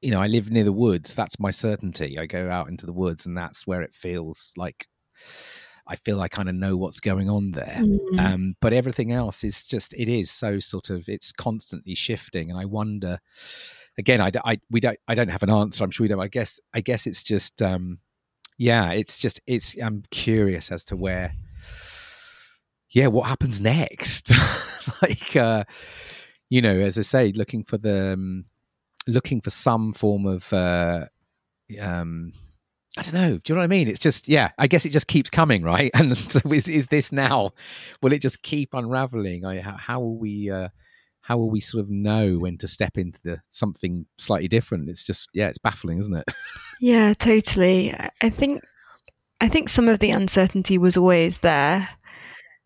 you 0.00 0.10
know 0.10 0.20
i 0.20 0.26
live 0.26 0.50
near 0.50 0.64
the 0.64 0.72
woods 0.72 1.14
that's 1.14 1.38
my 1.38 1.50
certainty. 1.50 2.18
I 2.18 2.26
go 2.26 2.50
out 2.50 2.68
into 2.68 2.86
the 2.86 2.92
woods 2.92 3.24
and 3.24 3.36
that's 3.36 3.66
where 3.66 3.82
it 3.82 3.94
feels 3.94 4.52
like 4.56 4.86
I 5.86 5.96
feel 5.96 6.20
I 6.20 6.28
kind 6.28 6.48
of 6.48 6.54
know 6.54 6.76
what's 6.76 7.00
going 7.00 7.28
on 7.28 7.52
there. 7.52 7.80
Mm. 7.80 8.18
Um, 8.20 8.54
but 8.60 8.72
everything 8.72 9.10
else 9.10 9.42
is 9.44 9.64
just 9.64 9.94
it 9.94 10.08
is 10.08 10.30
so 10.30 10.58
sort 10.60 10.90
of 10.90 11.08
it's 11.08 11.32
constantly 11.32 11.94
shifting, 11.94 12.50
and 12.50 12.58
I 12.58 12.64
wonder. 12.64 13.18
Again, 13.98 14.22
I, 14.22 14.30
I 14.44 14.58
we 14.70 14.80
don't 14.80 14.98
I 15.06 15.14
don't 15.14 15.28
have 15.28 15.42
an 15.42 15.50
answer. 15.50 15.84
I'm 15.84 15.90
sure 15.90 16.04
we 16.04 16.08
don't. 16.08 16.20
I 16.20 16.28
guess 16.28 16.58
I 16.72 16.80
guess 16.80 17.06
it's 17.06 17.22
just 17.22 17.60
um, 17.60 17.98
yeah, 18.56 18.92
it's 18.92 19.18
just 19.18 19.40
it's 19.46 19.76
I'm 19.82 20.02
curious 20.10 20.70
as 20.70 20.84
to 20.84 20.96
where 20.96 21.34
yeah 22.90 23.08
what 23.08 23.28
happens 23.28 23.60
next. 23.60 24.32
like 25.02 25.36
uh, 25.36 25.64
you 26.48 26.62
know, 26.62 26.78
as 26.78 26.96
I 26.96 27.02
say, 27.02 27.32
looking 27.32 27.64
for 27.64 27.76
the 27.76 28.14
um, 28.14 28.46
looking 29.06 29.40
for 29.40 29.50
some 29.50 29.92
form 29.92 30.26
of 30.26 30.52
uh, 30.52 31.06
um 31.80 32.32
I 32.98 33.02
don't 33.02 33.14
know. 33.14 33.38
Do 33.38 33.52
you 33.52 33.54
know 33.54 33.60
what 33.60 33.64
I 33.64 33.68
mean? 33.68 33.88
It's 33.88 33.98
just, 33.98 34.28
yeah, 34.28 34.50
I 34.58 34.66
guess 34.66 34.84
it 34.84 34.90
just 34.90 35.06
keeps 35.06 35.30
coming, 35.30 35.62
right? 35.62 35.90
And 35.94 36.16
so 36.16 36.40
is, 36.50 36.68
is 36.68 36.88
this 36.88 37.10
now, 37.10 37.52
will 38.02 38.12
it 38.12 38.20
just 38.20 38.42
keep 38.42 38.74
unraveling? 38.74 39.46
I, 39.46 39.60
how, 39.60 39.76
how 39.76 40.00
will 40.00 40.18
we, 40.18 40.50
uh, 40.50 40.68
how 41.22 41.38
will 41.38 41.50
we 41.50 41.60
sort 41.60 41.84
of 41.84 41.90
know 41.90 42.38
when 42.38 42.58
to 42.58 42.68
step 42.68 42.98
into 42.98 43.20
the 43.22 43.40
something 43.48 44.06
slightly 44.18 44.48
different? 44.48 44.90
It's 44.90 45.04
just 45.04 45.28
yeah, 45.32 45.48
it's 45.48 45.58
baffling, 45.58 45.98
isn't 45.98 46.14
it? 46.14 46.24
Yeah, 46.80 47.14
totally. 47.14 47.94
I 48.20 48.28
think 48.28 48.60
I 49.40 49.48
think 49.48 49.68
some 49.68 49.88
of 49.88 50.00
the 50.00 50.10
uncertainty 50.10 50.78
was 50.78 50.96
always 50.96 51.38
there. 51.38 51.88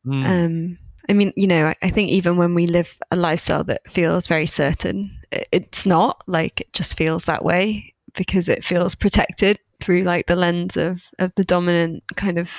Mm. 0.07 0.25
Um, 0.25 0.79
I 1.11 1.13
mean, 1.13 1.35
you 1.37 1.47
know, 1.47 1.75
I 1.83 1.91
think 1.91 2.09
even 2.09 2.39
when 2.39 2.55
we 2.55 2.67
live 2.67 2.97
a 3.11 3.17
lifestyle 3.17 3.63
that 3.65 3.87
feels 3.91 4.27
very 4.27 4.47
certain, 4.47 5.21
it's 5.31 5.85
not 5.85 6.23
like 6.27 6.63
it 6.63 6.73
just 6.73 6.97
feels 6.97 7.27
that 7.27 7.45
way 7.45 7.93
because 8.15 8.49
it 8.49 8.65
feels 8.65 8.95
protected 8.95 9.59
through 9.81 10.03
like 10.03 10.27
the 10.27 10.37
lens 10.37 10.77
of 10.77 11.03
of 11.19 11.33
the 11.37 11.45
dominant 11.45 12.03
kind 12.17 12.39
of 12.39 12.51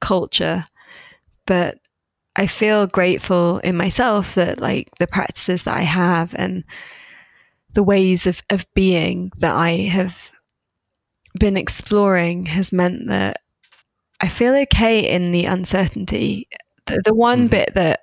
culture. 0.00 0.66
But 1.46 1.78
I 2.36 2.46
feel 2.46 2.86
grateful 2.86 3.58
in 3.58 3.76
myself 3.76 4.34
that 4.34 4.60
like 4.60 4.90
the 4.98 5.06
practices 5.06 5.64
that 5.64 5.76
I 5.76 5.82
have 5.82 6.34
and 6.34 6.64
the 7.72 7.82
ways 7.82 8.26
of, 8.26 8.42
of 8.50 8.66
being 8.74 9.30
that 9.38 9.54
I 9.54 9.72
have 9.72 10.16
been 11.38 11.56
exploring 11.56 12.46
has 12.46 12.72
meant 12.72 13.08
that 13.08 13.40
I 14.20 14.28
feel 14.28 14.54
okay 14.54 15.08
in 15.08 15.32
the 15.32 15.44
uncertainty. 15.44 16.48
The, 16.86 17.02
the 17.04 17.14
one 17.14 17.40
mm-hmm. 17.40 17.46
bit 17.48 17.74
that 17.74 18.00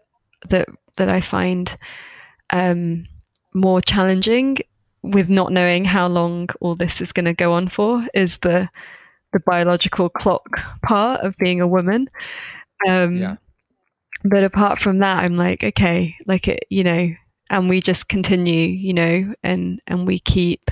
that 0.49 0.67
that 0.95 1.09
I 1.09 1.21
find 1.21 1.75
um, 2.51 3.05
more 3.53 3.81
challenging 3.81 4.57
with 5.03 5.29
not 5.29 5.51
knowing 5.51 5.85
how 5.85 6.07
long 6.07 6.49
all 6.59 6.75
this 6.75 7.01
is 7.01 7.11
going 7.11 7.25
to 7.25 7.33
go 7.33 7.53
on 7.53 7.67
for 7.67 8.05
is 8.13 8.37
the 8.39 8.69
the 9.33 9.39
biological 9.45 10.09
clock 10.09 10.59
part 10.83 11.21
of 11.21 11.35
being 11.37 11.61
a 11.61 11.67
woman. 11.67 12.09
Um, 12.87 13.15
yeah 13.15 13.35
but 14.23 14.43
apart 14.43 14.79
from 14.79 14.99
that, 14.99 15.23
I'm 15.23 15.35
like, 15.35 15.63
okay, 15.63 16.15
like 16.25 16.47
it, 16.47 16.65
you 16.69 16.83
know, 16.83 17.13
and 17.49 17.69
we 17.69 17.81
just 17.81 18.07
continue, 18.07 18.67
you 18.67 18.93
know, 18.93 19.33
and 19.43 19.81
and 19.87 20.05
we 20.05 20.19
keep 20.19 20.71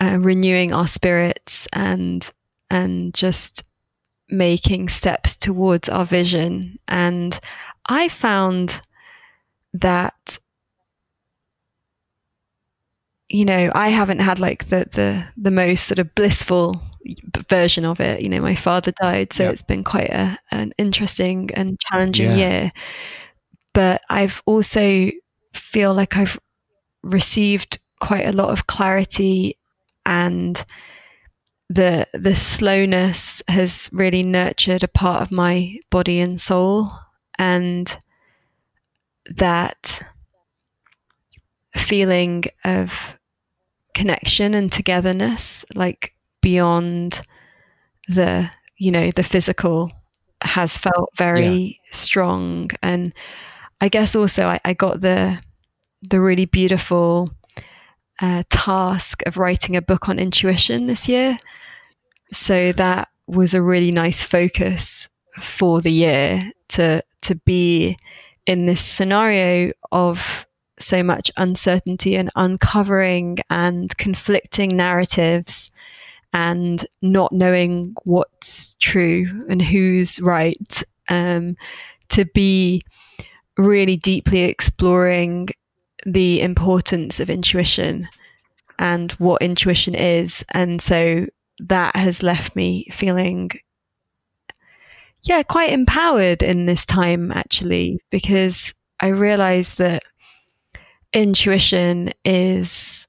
uh, 0.00 0.18
renewing 0.20 0.72
our 0.72 0.86
spirits 0.86 1.66
and 1.72 2.30
and 2.70 3.14
just 3.14 3.64
making 4.28 4.88
steps 4.88 5.34
towards 5.36 5.88
our 5.88 6.04
vision. 6.04 6.78
And 6.88 7.38
I 7.86 8.08
found 8.08 8.80
that 9.74 10.38
you 13.32 13.44
know 13.44 13.72
I 13.74 13.88
haven't 13.88 14.20
had 14.20 14.38
like 14.38 14.68
the 14.68 14.86
the 14.92 15.24
the 15.36 15.50
most 15.50 15.86
sort 15.88 15.98
of 15.98 16.14
blissful 16.14 16.80
version 17.48 17.84
of 17.84 18.00
it. 18.00 18.20
You 18.22 18.28
know, 18.28 18.40
my 18.40 18.54
father 18.54 18.92
died, 18.92 19.32
so 19.32 19.44
yep. 19.44 19.52
it's 19.52 19.62
been 19.62 19.84
quite 19.84 20.10
a, 20.10 20.38
an 20.50 20.72
interesting 20.78 21.50
and 21.54 21.80
challenging 21.80 22.30
yeah. 22.30 22.36
year. 22.36 22.72
But 23.74 24.02
I've 24.08 24.42
also 24.46 25.10
feel 25.54 25.94
like 25.94 26.16
I've 26.16 26.38
received 27.02 27.78
quite 28.00 28.26
a 28.26 28.32
lot 28.32 28.50
of 28.50 28.66
clarity 28.66 29.58
and 30.04 30.64
the 31.68 32.06
the 32.12 32.34
slowness 32.34 33.42
has 33.48 33.88
really 33.92 34.22
nurtured 34.22 34.82
a 34.82 34.88
part 34.88 35.22
of 35.22 35.32
my 35.32 35.76
body 35.90 36.20
and 36.20 36.40
soul 36.40 36.90
and 37.38 38.00
that 39.26 40.02
feeling 41.74 42.44
of 42.64 43.14
connection 44.02 44.52
and 44.52 44.72
togetherness 44.72 45.64
like 45.76 46.12
beyond 46.40 47.22
the 48.08 48.50
you 48.76 48.90
know 48.90 49.12
the 49.12 49.22
physical 49.22 49.92
has 50.40 50.76
felt 50.76 51.08
very 51.16 51.46
yeah. 51.46 51.90
strong 51.92 52.68
and 52.82 53.12
i 53.80 53.88
guess 53.88 54.16
also 54.16 54.46
I, 54.48 54.58
I, 54.64 54.72
got 54.72 55.02
the 55.02 55.38
the 56.02 56.20
really 56.20 56.46
beautiful 56.46 57.30
uh, 58.20 58.42
task 58.50 59.22
of 59.24 59.38
writing 59.38 59.76
a 59.76 59.82
book 59.82 60.08
on 60.08 60.18
intuition 60.18 60.88
this 60.88 61.08
year 61.08 61.38
so 62.32 62.72
that 62.72 63.08
was 63.28 63.54
a 63.54 63.62
really 63.62 63.92
nice 63.92 64.20
focus 64.20 65.08
for 65.38 65.80
the 65.80 65.92
year 65.92 66.50
to 66.70 67.04
to 67.20 67.36
be 67.36 67.96
in 68.46 68.66
this 68.66 68.80
scenario 68.80 69.72
of 69.92 70.44
so 70.82 71.02
much 71.02 71.30
uncertainty 71.36 72.16
and 72.16 72.30
uncovering 72.36 73.38
and 73.50 73.96
conflicting 73.96 74.70
narratives 74.76 75.72
and 76.32 76.86
not 77.02 77.32
knowing 77.32 77.94
what's 78.04 78.76
true 78.76 79.44
and 79.48 79.60
who's 79.60 80.20
right, 80.20 80.82
um, 81.08 81.56
to 82.08 82.24
be 82.26 82.82
really 83.58 83.96
deeply 83.96 84.42
exploring 84.42 85.48
the 86.06 86.40
importance 86.40 87.20
of 87.20 87.30
intuition 87.30 88.08
and 88.78 89.12
what 89.12 89.42
intuition 89.42 89.94
is. 89.94 90.44
And 90.50 90.80
so 90.80 91.26
that 91.60 91.94
has 91.94 92.22
left 92.22 92.56
me 92.56 92.88
feeling, 92.92 93.50
yeah, 95.22 95.42
quite 95.42 95.70
empowered 95.70 96.42
in 96.42 96.66
this 96.66 96.84
time 96.86 97.30
actually, 97.30 98.00
because 98.10 98.74
I 99.00 99.08
realized 99.08 99.78
that 99.78 100.02
intuition 101.12 102.12
is, 102.24 103.06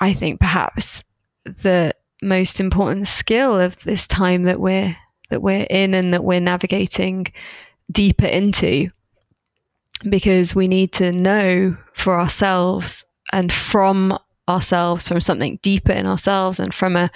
I 0.00 0.12
think, 0.12 0.40
perhaps 0.40 1.04
the 1.44 1.94
most 2.22 2.60
important 2.60 3.08
skill 3.08 3.60
of 3.60 3.82
this 3.82 4.06
time 4.06 4.44
that 4.44 4.60
we're 4.60 4.96
that 5.30 5.42
we're 5.42 5.66
in 5.70 5.94
and 5.94 6.12
that 6.12 6.24
we're 6.24 6.40
navigating 6.40 7.26
deeper 7.90 8.26
into. 8.26 8.90
Because 10.08 10.54
we 10.54 10.66
need 10.66 10.92
to 10.94 11.12
know 11.12 11.76
for 11.94 12.18
ourselves 12.18 13.06
and 13.32 13.52
from 13.52 14.18
ourselves 14.48 15.06
from 15.08 15.20
something 15.20 15.58
deeper 15.62 15.92
in 15.92 16.06
ourselves 16.06 16.58
and 16.58 16.74
from 16.74 16.96
a 16.96 17.10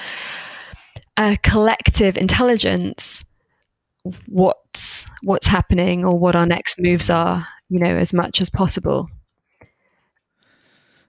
a 1.19 1.37
collective 1.43 2.17
intelligence 2.17 3.25
what's 4.27 5.07
what's 5.23 5.47
happening 5.47 6.05
or 6.05 6.19
what 6.19 6.37
our 6.37 6.47
next 6.47 6.77
moves 6.79 7.11
are 7.11 7.47
you 7.69 7.81
know 7.81 7.97
as 7.97 8.13
much 8.13 8.41
as 8.41 8.49
possible 8.49 9.09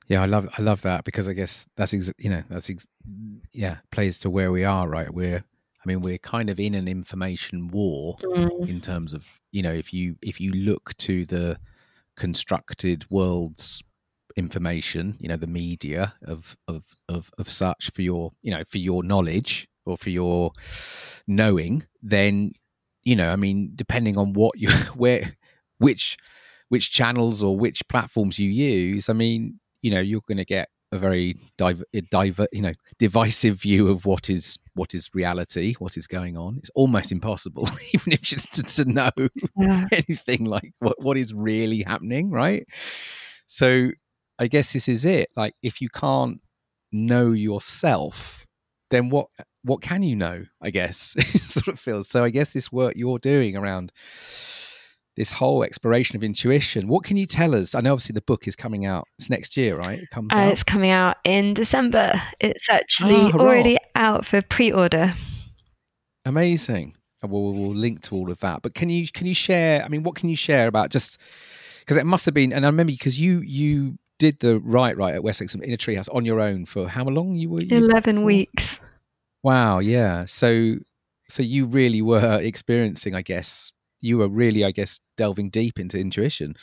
yeah, 0.07 0.21
I 0.21 0.25
love 0.25 0.47
I 0.57 0.61
love 0.61 0.81
that 0.83 1.03
because 1.03 1.27
I 1.27 1.33
guess 1.33 1.67
that's 1.75 1.93
ex- 1.93 2.13
you 2.17 2.29
know 2.29 2.43
that's 2.49 2.69
ex- 2.69 2.87
yeah 3.53 3.77
plays 3.91 4.19
to 4.19 4.29
where 4.29 4.51
we 4.51 4.63
are 4.63 4.87
right. 4.87 5.13
We're 5.13 5.43
I 5.43 5.85
mean 5.85 6.01
we're 6.01 6.17
kind 6.17 6.49
of 6.49 6.59
in 6.59 6.75
an 6.75 6.87
information 6.87 7.67
war 7.67 8.17
mm. 8.21 8.67
in 8.67 8.79
terms 8.79 9.13
of 9.13 9.41
you 9.51 9.61
know 9.61 9.73
if 9.73 9.93
you 9.93 10.15
if 10.21 10.39
you 10.39 10.51
look 10.51 10.95
to 10.99 11.25
the 11.25 11.59
constructed 12.15 13.05
world's 13.11 13.83
information, 14.37 15.17
you 15.19 15.27
know 15.27 15.35
the 15.35 15.47
media 15.47 16.13
of 16.23 16.55
of 16.69 16.85
of 17.09 17.29
of 17.37 17.49
such 17.49 17.91
for 17.91 18.01
your 18.01 18.31
you 18.41 18.51
know 18.51 18.63
for 18.63 18.77
your 18.77 19.03
knowledge 19.03 19.67
or 19.85 19.97
for 19.97 20.09
your 20.09 20.53
knowing, 21.27 21.85
then 22.01 22.53
you 23.03 23.15
know 23.15 23.29
I 23.29 23.35
mean 23.35 23.71
depending 23.75 24.17
on 24.17 24.31
what 24.31 24.57
you 24.57 24.69
where 24.95 25.35
which 25.79 26.17
which 26.69 26.91
channels 26.91 27.43
or 27.43 27.57
which 27.57 27.85
platforms 27.89 28.39
you 28.39 28.49
use, 28.49 29.09
I 29.09 29.13
mean 29.13 29.59
you 29.81 29.91
know 29.91 29.99
you're 29.99 30.21
going 30.27 30.37
to 30.37 30.45
get 30.45 30.69
a 30.91 30.97
very 30.97 31.37
diver, 31.57 31.83
diver, 32.11 32.47
you 32.51 32.61
know 32.61 32.73
divisive 32.97 33.59
view 33.61 33.89
of 33.89 34.05
what 34.05 34.29
is 34.29 34.57
what 34.73 34.93
is 34.93 35.09
reality, 35.13 35.73
what 35.79 35.97
is 35.97 36.07
going 36.07 36.37
on. 36.37 36.57
It's 36.57 36.71
almost 36.75 37.11
impossible, 37.11 37.67
even 37.93 38.13
if 38.13 38.21
just 38.21 38.53
to, 38.53 38.83
to 38.83 38.91
know 38.91 39.09
yeah. 39.57 39.87
anything 39.91 40.45
like 40.45 40.73
what 40.79 41.01
what 41.01 41.17
is 41.17 41.33
really 41.33 41.83
happening, 41.83 42.29
right? 42.31 42.65
So 43.47 43.91
I 44.39 44.47
guess 44.47 44.73
this 44.73 44.87
is 44.87 45.05
it. 45.05 45.29
Like 45.35 45.55
if 45.61 45.81
you 45.81 45.89
can't 45.89 46.39
know 46.91 47.31
yourself, 47.31 48.45
then 48.91 49.09
what 49.09 49.27
what 49.63 49.81
can 49.81 50.03
you 50.03 50.15
know? 50.15 50.45
I 50.61 50.69
guess 50.69 51.15
it 51.17 51.25
sort 51.25 51.67
of 51.67 51.79
feels 51.79 52.07
so. 52.07 52.23
I 52.23 52.29
guess 52.29 52.53
this 52.53 52.71
work 52.71 52.93
you're 52.95 53.19
doing 53.19 53.55
around 53.55 53.91
this 55.17 55.31
whole 55.31 55.63
exploration 55.63 56.15
of 56.15 56.23
intuition. 56.23 56.87
What 56.87 57.03
can 57.03 57.17
you 57.17 57.25
tell 57.25 57.55
us? 57.55 57.73
I 57.73 57.81
know 57.81 57.93
obviously 57.93 58.13
the 58.13 58.21
book 58.21 58.47
is 58.47 58.55
coming 58.55 58.85
out. 58.85 59.07
It's 59.17 59.29
next 59.29 59.57
year, 59.57 59.75
right? 59.75 59.99
It 59.99 60.09
comes 60.11 60.31
uh, 60.31 60.37
out. 60.37 60.51
It's 60.53 60.63
coming 60.63 60.91
out 60.91 61.17
in 61.23 61.55
December. 61.55 62.21
It's 62.39 62.69
actually 62.69 63.31
ah, 63.33 63.37
already 63.37 63.77
out 63.95 64.25
for 64.27 64.43
pre-order. 64.43 65.15
Amazing. 66.23 66.95
We'll, 67.23 67.51
we'll 67.51 67.71
link 67.71 68.01
to 68.03 68.15
all 68.15 68.31
of 68.31 68.39
that. 68.41 68.61
But 68.61 68.75
can 68.75 68.89
you 68.89 69.07
can 69.11 69.27
you 69.27 69.33
share? 69.33 69.83
I 69.83 69.89
mean, 69.89 70.03
what 70.03 70.15
can 70.15 70.29
you 70.29 70.35
share 70.35 70.67
about 70.67 70.91
just 70.91 71.19
because 71.79 71.97
it 71.97 72.05
must 72.05 72.25
have 72.25 72.33
been? 72.33 72.53
And 72.53 72.63
I 72.63 72.69
remember 72.69 72.93
because 72.93 73.19
you 73.19 73.41
you 73.41 73.97
did 74.19 74.39
the 74.39 74.59
right 74.59 74.95
right 74.95 75.15
at 75.15 75.23
Wessex 75.23 75.55
in 75.55 75.73
a 75.73 75.77
treehouse 75.77 76.07
on 76.13 76.25
your 76.25 76.39
own 76.39 76.65
for 76.65 76.87
how 76.87 77.03
long? 77.03 77.35
You 77.35 77.49
were 77.49 77.61
you 77.61 77.77
eleven 77.77 78.23
weeks. 78.23 78.79
Wow. 79.43 79.79
Yeah. 79.79 80.25
So 80.25 80.75
so 81.27 81.41
you 81.43 81.65
really 81.65 82.01
were 82.01 82.39
experiencing, 82.41 83.15
I 83.15 83.23
guess, 83.23 83.71
you 84.01 84.17
were 84.17 84.29
really, 84.29 84.63
I 84.63 84.71
guess, 84.71 84.99
delving 85.15 85.49
deep 85.49 85.79
into 85.79 85.97
intuition. 85.97 86.55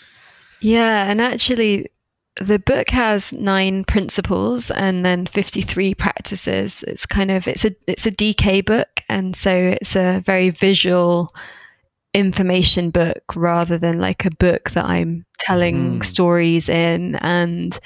Yeah, 0.60 1.10
and 1.10 1.20
actually, 1.20 1.90
the 2.40 2.58
book 2.58 2.90
has 2.90 3.32
nine 3.32 3.84
principles 3.84 4.70
and 4.72 5.06
then 5.06 5.24
53 5.24 5.94
practices 5.94 6.82
it's 6.88 7.06
kind 7.06 7.30
of 7.30 7.46
it's 7.46 7.64
a 7.64 7.76
it's 7.86 8.06
a 8.06 8.10
DK 8.10 8.66
book 8.66 9.02
and 9.08 9.36
so 9.36 9.54
it's 9.80 9.94
a 9.94 10.20
very 10.26 10.50
visual 10.50 11.32
information 12.12 12.90
book 12.90 13.22
rather 13.36 13.78
than 13.78 14.00
like 14.00 14.24
a 14.24 14.30
book 14.30 14.70
that 14.70 14.84
I'm 14.84 15.26
telling 15.38 16.00
Mm. 16.00 16.04
stories 16.04 16.68
in 16.68 17.16
and 17.16 17.78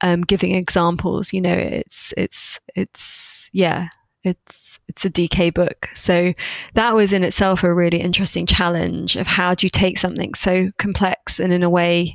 um, 0.00 0.22
giving 0.22 0.54
examples. 0.54 1.32
You 1.32 1.40
know, 1.40 1.52
it's 1.54 2.14
it's 2.16 2.60
it's 2.74 3.50
yeah, 3.52 3.88
it's 4.28 4.78
it's 4.88 5.04
a 5.04 5.10
DK 5.10 5.52
book. 5.52 5.88
So 5.94 6.32
that 6.74 6.94
was 6.94 7.12
in 7.12 7.24
itself 7.24 7.62
a 7.62 7.72
really 7.74 8.00
interesting 8.00 8.46
challenge 8.46 9.16
of 9.16 9.26
how 9.26 9.54
do 9.54 9.66
you 9.66 9.70
take 9.70 9.98
something 9.98 10.34
so 10.34 10.70
complex 10.78 11.40
and 11.40 11.52
in 11.52 11.62
a 11.62 11.70
way 11.70 12.14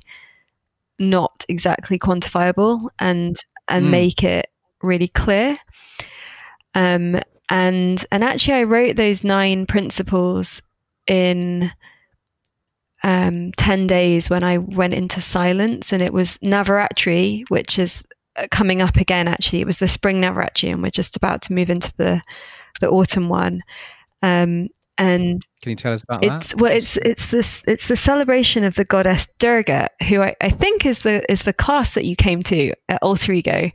not 1.00 1.46
exactly 1.50 2.00
quantifiable 2.00 2.90
and 3.00 3.36
and 3.68 3.86
Mm. 3.88 3.90
make 3.92 4.24
it 4.24 4.48
really 4.82 5.08
clear. 5.08 5.58
Um, 6.76 7.20
and 7.50 8.06
and 8.12 8.24
actually, 8.24 8.56
I 8.56 8.64
wrote 8.64 8.96
those 8.96 9.24
nine 9.24 9.66
principles 9.66 10.62
in 11.08 11.72
um, 13.04 13.52
ten 13.58 13.86
days 13.88 14.30
when 14.30 14.44
I 14.44 14.58
went 14.58 14.94
into 14.94 15.22
silence, 15.22 15.92
and 15.92 16.02
it 16.02 16.14
was 16.14 16.38
Navaratri, 16.40 17.44
which 17.50 17.78
is 17.78 18.04
coming 18.52 18.82
up 18.82 18.98
again. 18.98 19.28
Actually, 19.28 19.62
it 19.62 19.68
was 19.68 19.78
the 19.78 19.88
spring 19.88 20.22
Navaratri, 20.22 20.72
and 20.72 20.82
we're 20.84 20.90
just 20.90 21.16
about 21.16 21.42
to 21.44 21.54
move 21.54 21.70
into 21.70 21.92
the 21.98 22.22
the 22.82 22.90
autumn 22.90 23.30
one. 23.30 23.62
Um, 24.22 24.70
and 24.98 25.44
Can 25.62 25.72
you 25.72 25.76
tell 25.76 25.92
us 25.94 26.04
about 26.04 26.24
it's 26.24 26.50
that? 26.52 26.62
well, 26.62 26.72
it's 26.72 26.98
it's 26.98 27.32
this 27.32 27.64
it's 27.68 27.88
the 27.88 27.96
celebration 27.98 28.64
of 28.64 28.76
the 28.76 28.86
goddess 28.86 29.28
Durga, 29.40 29.90
who 30.08 30.22
I, 30.22 30.36
I 30.42 30.50
think 30.50 30.86
is 30.86 31.00
the 31.00 31.24
is 31.32 31.44
the 31.44 31.54
class 31.54 31.92
that 31.96 32.06
you 32.06 32.16
came 32.16 32.44
to 32.44 32.74
at 32.90 33.02
Alter 33.02 33.34
Ego, 33.34 33.72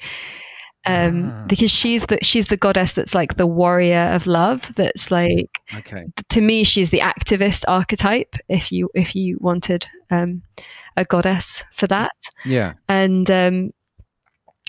um, 0.87 1.31
Ah. 1.31 1.45
because 1.49 1.71
she's 1.73 2.03
the 2.05 2.19
she's 2.23 2.47
the 2.47 2.57
goddess 2.57 2.93
that's 2.93 3.15
like 3.17 3.37
the 3.37 3.47
warrior 3.49 4.11
of 4.15 4.27
love. 4.29 4.73
That's 4.77 5.11
like 5.11 5.51
Okay. 5.77 6.05
to 6.29 6.41
me, 6.41 6.63
she's 6.65 6.91
the 6.91 7.01
activist 7.01 7.65
archetype. 7.67 8.37
If 8.49 8.71
you 8.71 8.89
if 8.95 9.17
you 9.17 9.39
wanted 9.41 9.87
um, 10.11 10.43
a 10.97 11.05
goddess 11.05 11.65
for 11.73 11.89
that, 11.89 12.13
Yeah. 12.45 12.75
and 12.89 13.29
um, 13.31 13.71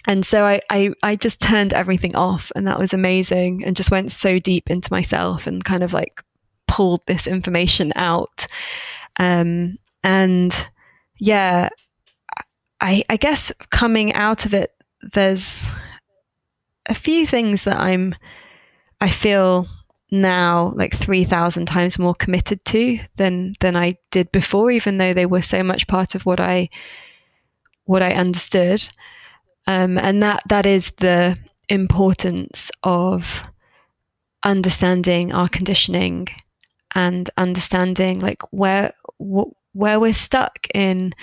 and 0.07 0.25
so 0.25 0.45
I, 0.45 0.61
I 0.69 0.91
I 1.03 1.15
just 1.15 1.41
turned 1.41 1.73
everything 1.73 2.15
off, 2.15 2.51
and 2.55 2.67
that 2.67 2.79
was 2.79 2.93
amazing, 2.93 3.63
and 3.65 3.75
just 3.75 3.91
went 3.91 4.11
so 4.11 4.39
deep 4.39 4.69
into 4.69 4.91
myself, 4.91 5.47
and 5.47 5.63
kind 5.63 5.83
of 5.83 5.93
like 5.93 6.23
pulled 6.67 7.05
this 7.05 7.27
information 7.27 7.91
out, 7.95 8.47
um, 9.17 9.77
and 10.03 10.69
yeah, 11.17 11.69
I 12.81 13.03
I 13.09 13.17
guess 13.17 13.51
coming 13.71 14.13
out 14.13 14.45
of 14.45 14.53
it, 14.53 14.71
there's 15.13 15.63
a 16.85 16.95
few 16.95 17.25
things 17.27 17.63
that 17.65 17.79
I'm 17.79 18.15
I 19.01 19.09
feel 19.09 19.67
now 20.11 20.73
like 20.75 20.97
3000 20.97 21.67
times 21.67 21.99
more 21.99 22.15
committed 22.15 22.65
to 22.65 22.99
than 23.15 23.53
than 23.59 23.75
I 23.75 23.97
did 24.09 24.31
before 24.31 24.71
even 24.71 24.97
though 24.97 25.13
they 25.13 25.27
were 25.27 25.43
so 25.43 25.61
much 25.61 25.87
part 25.87 26.15
of 26.15 26.25
what 26.25 26.39
I 26.39 26.69
what 27.85 28.01
I 28.01 28.13
understood 28.13 28.89
um, 29.69 29.97
and 29.99 30.21
that 30.23 30.41
that 30.49 30.65
is 30.65 30.91
the 30.97 31.37
importance 31.69 32.71
of 32.81 33.43
understanding 34.43 35.31
our 35.31 35.47
conditioning 35.47 36.27
and 36.95 37.29
understanding 37.37 38.19
like 38.19 38.41
where 38.51 38.93
wh- 39.21 39.51
where 39.73 39.99
we're 39.99 40.13
stuck 40.13 40.67
in 40.73 41.13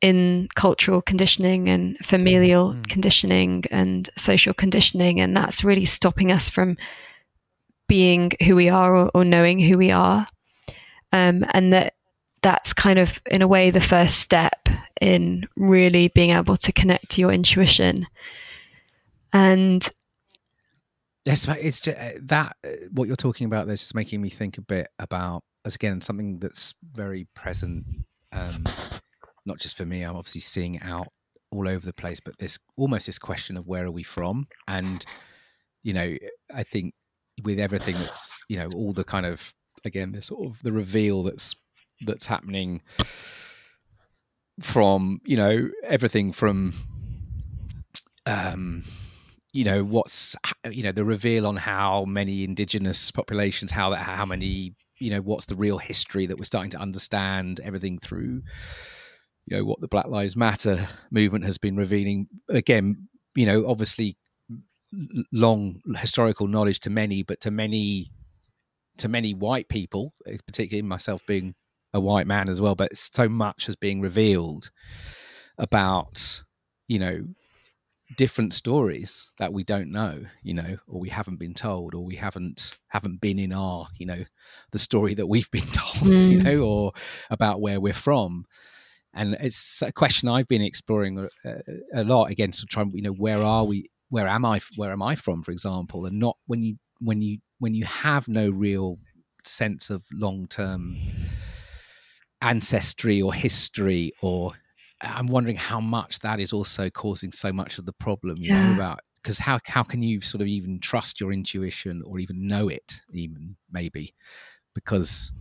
in 0.00 0.48
cultural 0.54 1.02
conditioning 1.02 1.68
and 1.68 1.96
familial 2.02 2.72
Mm. 2.72 2.88
conditioning 2.88 3.64
and 3.70 4.08
social 4.16 4.54
conditioning 4.54 5.20
and 5.20 5.36
that's 5.36 5.62
really 5.62 5.84
stopping 5.84 6.32
us 6.32 6.48
from 6.48 6.76
being 7.88 8.30
who 8.46 8.56
we 8.56 8.68
are 8.70 8.96
or, 8.96 9.10
or 9.14 9.24
knowing 9.24 9.58
who 9.60 9.76
we 9.76 9.90
are 9.92 10.26
um, 11.12 11.44
and 11.52 11.72
that 11.72 11.94
that's 12.42 12.72
kind 12.72 12.98
of 12.98 13.20
in 13.26 13.42
a 13.42 13.48
way 13.48 13.70
the 13.70 13.80
first 13.80 14.18
step 14.18 14.68
in 15.00 15.48
really 15.56 16.08
being 16.08 16.30
able 16.30 16.56
to 16.56 16.72
connect 16.72 17.10
to 17.10 17.20
your 17.20 17.32
intuition 17.32 18.06
and 19.32 19.88
Yes, 21.24 21.46
it's 21.46 21.80
just 21.80 21.96
that 22.26 22.56
uh, 22.66 22.70
what 22.90 23.06
you're 23.06 23.14
talking 23.14 23.46
about. 23.46 23.66
There's 23.68 23.80
just 23.80 23.94
making 23.94 24.20
me 24.20 24.28
think 24.28 24.58
a 24.58 24.62
bit 24.62 24.88
about, 24.98 25.44
as 25.64 25.76
again, 25.76 26.00
something 26.00 26.40
that's 26.40 26.74
very 26.82 27.28
present. 27.34 27.84
Um, 28.32 28.64
not 29.46 29.58
just 29.58 29.76
for 29.76 29.86
me. 29.86 30.02
I'm 30.02 30.16
obviously 30.16 30.40
seeing 30.40 30.80
out 30.82 31.08
all 31.52 31.68
over 31.68 31.84
the 31.86 31.92
place, 31.92 32.18
but 32.18 32.38
this 32.38 32.58
almost 32.76 33.06
this 33.06 33.20
question 33.20 33.56
of 33.56 33.68
where 33.68 33.84
are 33.84 33.90
we 33.90 34.02
from, 34.02 34.48
and 34.66 35.04
you 35.84 35.92
know, 35.92 36.16
I 36.52 36.64
think 36.64 36.94
with 37.44 37.60
everything 37.60 37.94
that's 37.94 38.40
you 38.48 38.56
know 38.56 38.70
all 38.74 38.92
the 38.92 39.04
kind 39.04 39.26
of 39.26 39.54
again 39.84 40.12
the 40.12 40.22
sort 40.22 40.48
of 40.48 40.62
the 40.62 40.72
reveal 40.72 41.22
that's 41.22 41.54
that's 42.06 42.26
happening 42.26 42.82
from 44.60 45.20
you 45.24 45.36
know 45.36 45.68
everything 45.84 46.32
from 46.32 46.72
um 48.26 48.82
you 49.52 49.64
know 49.64 49.82
what's 49.84 50.36
you 50.70 50.82
know 50.82 50.92
the 50.92 51.04
reveal 51.04 51.46
on 51.46 51.56
how 51.56 52.04
many 52.04 52.44
indigenous 52.44 53.10
populations 53.10 53.70
how 53.70 53.90
that 53.90 54.00
how 54.00 54.24
many 54.24 54.74
you 54.98 55.10
know 55.10 55.20
what's 55.20 55.46
the 55.46 55.54
real 55.56 55.78
history 55.78 56.26
that 56.26 56.38
we're 56.38 56.44
starting 56.44 56.70
to 56.70 56.78
understand 56.78 57.60
everything 57.64 57.98
through 57.98 58.42
you 59.46 59.56
know 59.56 59.64
what 59.64 59.80
the 59.80 59.88
black 59.88 60.06
lives 60.06 60.36
matter 60.36 60.86
movement 61.10 61.44
has 61.44 61.58
been 61.58 61.76
revealing. 61.76 62.28
Again 62.48 63.08
you 63.34 63.46
know 63.46 63.66
obviously 63.66 64.16
long 65.32 65.80
historical 65.96 66.46
knowledge 66.46 66.80
to 66.80 66.90
many 66.90 67.22
but 67.22 67.40
to 67.40 67.50
many 67.50 68.10
to 68.98 69.08
many 69.08 69.32
white 69.32 69.68
people 69.68 70.12
particularly 70.46 70.82
myself 70.82 71.22
being 71.26 71.54
a 71.94 72.00
white 72.00 72.26
man 72.26 72.48
as 72.48 72.60
well 72.60 72.74
but 72.74 72.96
so 72.96 73.28
much 73.28 73.66
has 73.66 73.76
being 73.76 74.00
revealed 74.00 74.70
about 75.58 76.42
you 76.88 76.98
know 76.98 77.24
different 78.16 78.52
stories 78.52 79.32
that 79.38 79.52
we 79.52 79.64
don't 79.64 79.90
know 79.90 80.24
you 80.42 80.52
know 80.52 80.76
or 80.86 81.00
we 81.00 81.08
haven't 81.08 81.38
been 81.38 81.54
told 81.54 81.94
or 81.94 82.04
we 82.04 82.16
haven't 82.16 82.76
haven't 82.88 83.20
been 83.20 83.38
in 83.38 83.52
our 83.52 83.86
you 83.98 84.04
know 84.04 84.24
the 84.72 84.78
story 84.78 85.14
that 85.14 85.26
we've 85.26 85.50
been 85.58 85.62
told 85.72 86.12
you 86.22 86.38
Mm. 86.38 86.44
know 86.44 86.60
or 86.64 86.92
about 87.30 87.60
where 87.60 87.80
we're 87.80 87.92
from 87.94 88.44
and 89.14 89.36
it's 89.40 89.82
a 89.82 89.92
question 89.92 90.28
i've 90.28 90.48
been 90.48 90.62
exploring 90.62 91.28
a, 91.44 91.54
a 91.94 92.04
lot 92.04 92.30
again 92.30 92.52
so 92.52 92.64
trying 92.68 92.90
you 92.94 93.02
know 93.02 93.12
where 93.12 93.42
are 93.42 93.64
we 93.64 93.90
where 94.10 94.28
am 94.28 94.44
i 94.44 94.60
where 94.76 94.92
am 94.92 95.02
i 95.02 95.14
from 95.14 95.42
for 95.42 95.52
example 95.52 96.04
and 96.04 96.18
not 96.18 96.36
when 96.46 96.62
you 96.62 96.76
when 96.98 97.22
you 97.22 97.38
when 97.60 97.74
you 97.74 97.84
have 97.84 98.28
no 98.28 98.50
real 98.50 98.96
sense 99.44 99.88
of 99.90 100.04
long-term 100.12 100.96
ancestry 102.42 103.22
or 103.22 103.32
history 103.32 104.12
or 104.20 104.52
i'm 105.02 105.26
wondering 105.26 105.56
how 105.56 105.80
much 105.80 106.18
that 106.20 106.40
is 106.40 106.52
also 106.52 106.90
causing 106.90 107.32
so 107.32 107.52
much 107.52 107.78
of 107.78 107.86
the 107.86 107.92
problem 107.92 108.36
you 108.38 108.52
know 108.52 108.74
about 108.74 109.00
because 109.22 109.38
how 109.38 109.58
how 109.66 109.82
can 109.82 110.02
you 110.02 110.20
sort 110.20 110.40
of 110.40 110.48
even 110.48 110.80
trust 110.80 111.20
your 111.20 111.32
intuition 111.32 112.02
or 112.04 112.18
even 112.18 112.46
know 112.46 112.68
it 112.68 113.00
even 113.12 113.56
maybe? 113.70 114.14
Because 114.74 115.32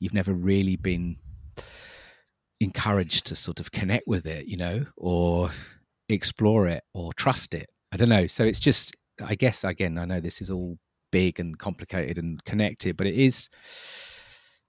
you've 0.00 0.14
never 0.14 0.32
really 0.32 0.76
been 0.76 1.16
encouraged 2.60 3.26
to 3.26 3.34
sort 3.36 3.60
of 3.60 3.70
connect 3.70 4.08
with 4.08 4.26
it 4.26 4.46
you 4.46 4.56
know 4.56 4.84
or 4.96 5.50
explore 6.08 6.66
it 6.66 6.82
or 6.94 7.12
trust 7.12 7.54
it. 7.54 7.70
I 7.92 7.96
don't 7.96 8.08
know. 8.08 8.26
So 8.26 8.44
it's 8.44 8.60
just 8.60 8.94
i 9.24 9.34
guess 9.34 9.64
again 9.64 9.98
i 9.98 10.04
know 10.04 10.20
this 10.20 10.40
is 10.40 10.48
all 10.48 10.78
big 11.10 11.40
and 11.40 11.58
complicated 11.58 12.18
and 12.18 12.44
connected 12.44 12.96
but 12.96 13.04
it 13.04 13.16
is 13.16 13.48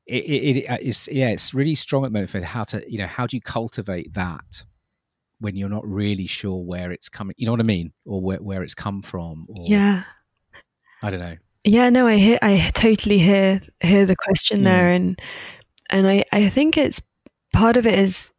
it, 0.10 0.26
it, 0.26 0.57
it 0.57 0.70
uh, 0.70 0.78
is 0.82 1.07
yeah 1.12 1.30
it's 1.30 1.53
really 1.53 1.76
strong 1.76 2.03
at 2.03 2.07
the 2.07 2.14
moment 2.14 2.30
for 2.32 2.41
how 2.41 2.64
to 2.66 2.84
you 2.91 2.97
know 2.97 3.07
how 3.07 3.28
do 3.28 3.38
you 3.38 3.41
cultivate 3.41 4.14
that 4.14 4.64
when 5.39 5.55
you're 5.55 5.70
not 5.70 5.88
really 5.88 6.28
sure 6.28 6.62
where 6.64 6.91
it's 6.91 7.10
coming 7.10 7.36
you 7.38 7.45
know 7.45 7.53
what 7.53 7.62
i 7.62 7.64
mean? 7.64 7.93
Or 8.05 8.22
where, 8.22 8.38
where 8.39 8.64
it's 8.64 8.74
come 8.74 9.01
from 9.01 9.45
or 9.49 9.66
yeah. 9.68 10.03
I 11.01 11.12
don't 11.12 11.20
know. 11.22 11.38
Yeah, 11.64 11.89
no, 11.89 12.07
I 12.07 12.18
hear, 12.18 12.39
I 12.41 12.72
totally 12.74 13.20
hear 13.20 13.62
hear 13.80 14.05
the 14.05 14.16
question 14.16 14.64
Yeah. 14.64 14.72
there, 14.72 14.91
mm. 14.91 14.95
and 14.95 15.22
and 15.89 16.07
I 16.07 16.26
I 16.32 16.49
think 16.49 16.78
it's 16.78 17.01
part 17.53 17.78
of 17.78 17.86
it 17.86 17.97
is 17.97 18.32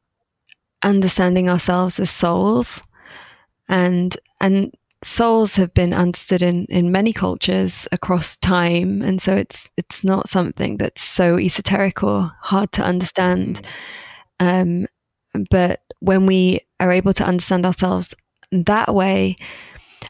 understanding 0.82 1.48
ourselves 1.48 2.00
as 2.00 2.10
souls, 2.10 2.82
and 3.68 4.16
and 4.40 4.74
souls 5.02 5.56
have 5.56 5.72
been 5.74 5.94
understood 5.94 6.42
in 6.42 6.66
in 6.66 6.92
many 6.92 7.12
cultures 7.12 7.88
across 7.92 8.36
time, 8.36 9.02
and 9.02 9.20
so 9.20 9.34
it's 9.34 9.68
it's 9.76 10.04
not 10.04 10.28
something 10.28 10.76
that's 10.76 11.02
so 11.02 11.38
esoteric 11.38 12.02
or 12.02 12.32
hard 12.40 12.72
to 12.72 12.82
understand. 12.82 13.66
Um, 14.38 14.86
but 15.50 15.80
when 16.00 16.26
we 16.26 16.60
are 16.80 16.92
able 16.92 17.12
to 17.14 17.24
understand 17.24 17.64
ourselves 17.66 18.14
that 18.52 18.94
way, 18.94 19.36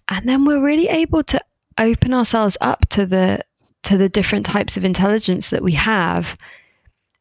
and 0.08 0.28
then 0.28 0.44
we're 0.44 0.64
really 0.64 0.88
able 0.88 1.22
to 1.24 1.40
open 1.78 2.12
ourselves 2.14 2.56
up 2.60 2.88
to 2.90 3.06
the 3.06 3.40
to 3.82 3.96
the 3.96 4.08
different 4.08 4.44
types 4.46 4.76
of 4.76 4.84
intelligence 4.84 5.48
that 5.50 5.62
we 5.62 5.72
have, 5.72 6.36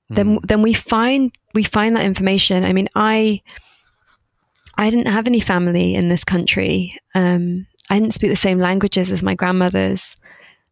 then 0.09 0.37
Mm. 0.37 0.47
then 0.47 0.61
we 0.61 0.73
find 0.73 1.31
we 1.53 1.63
find 1.63 1.95
that 1.95 2.05
information. 2.05 2.63
I 2.63 2.73
mean, 2.73 2.89
I 2.95 3.41
I 4.79 4.89
didn't 4.89 5.07
have 5.07 5.27
any 5.27 5.41
family 5.41 5.93
in 5.93 6.07
this 6.07 6.23
country. 6.23 6.97
Um, 7.13 7.67
I 7.89 7.99
didn't 7.99 8.13
speak 8.13 8.29
the 8.29 8.37
same 8.37 8.59
languages 8.59 9.11
as 9.11 9.21
my 9.21 9.35
grandmothers. 9.35 10.15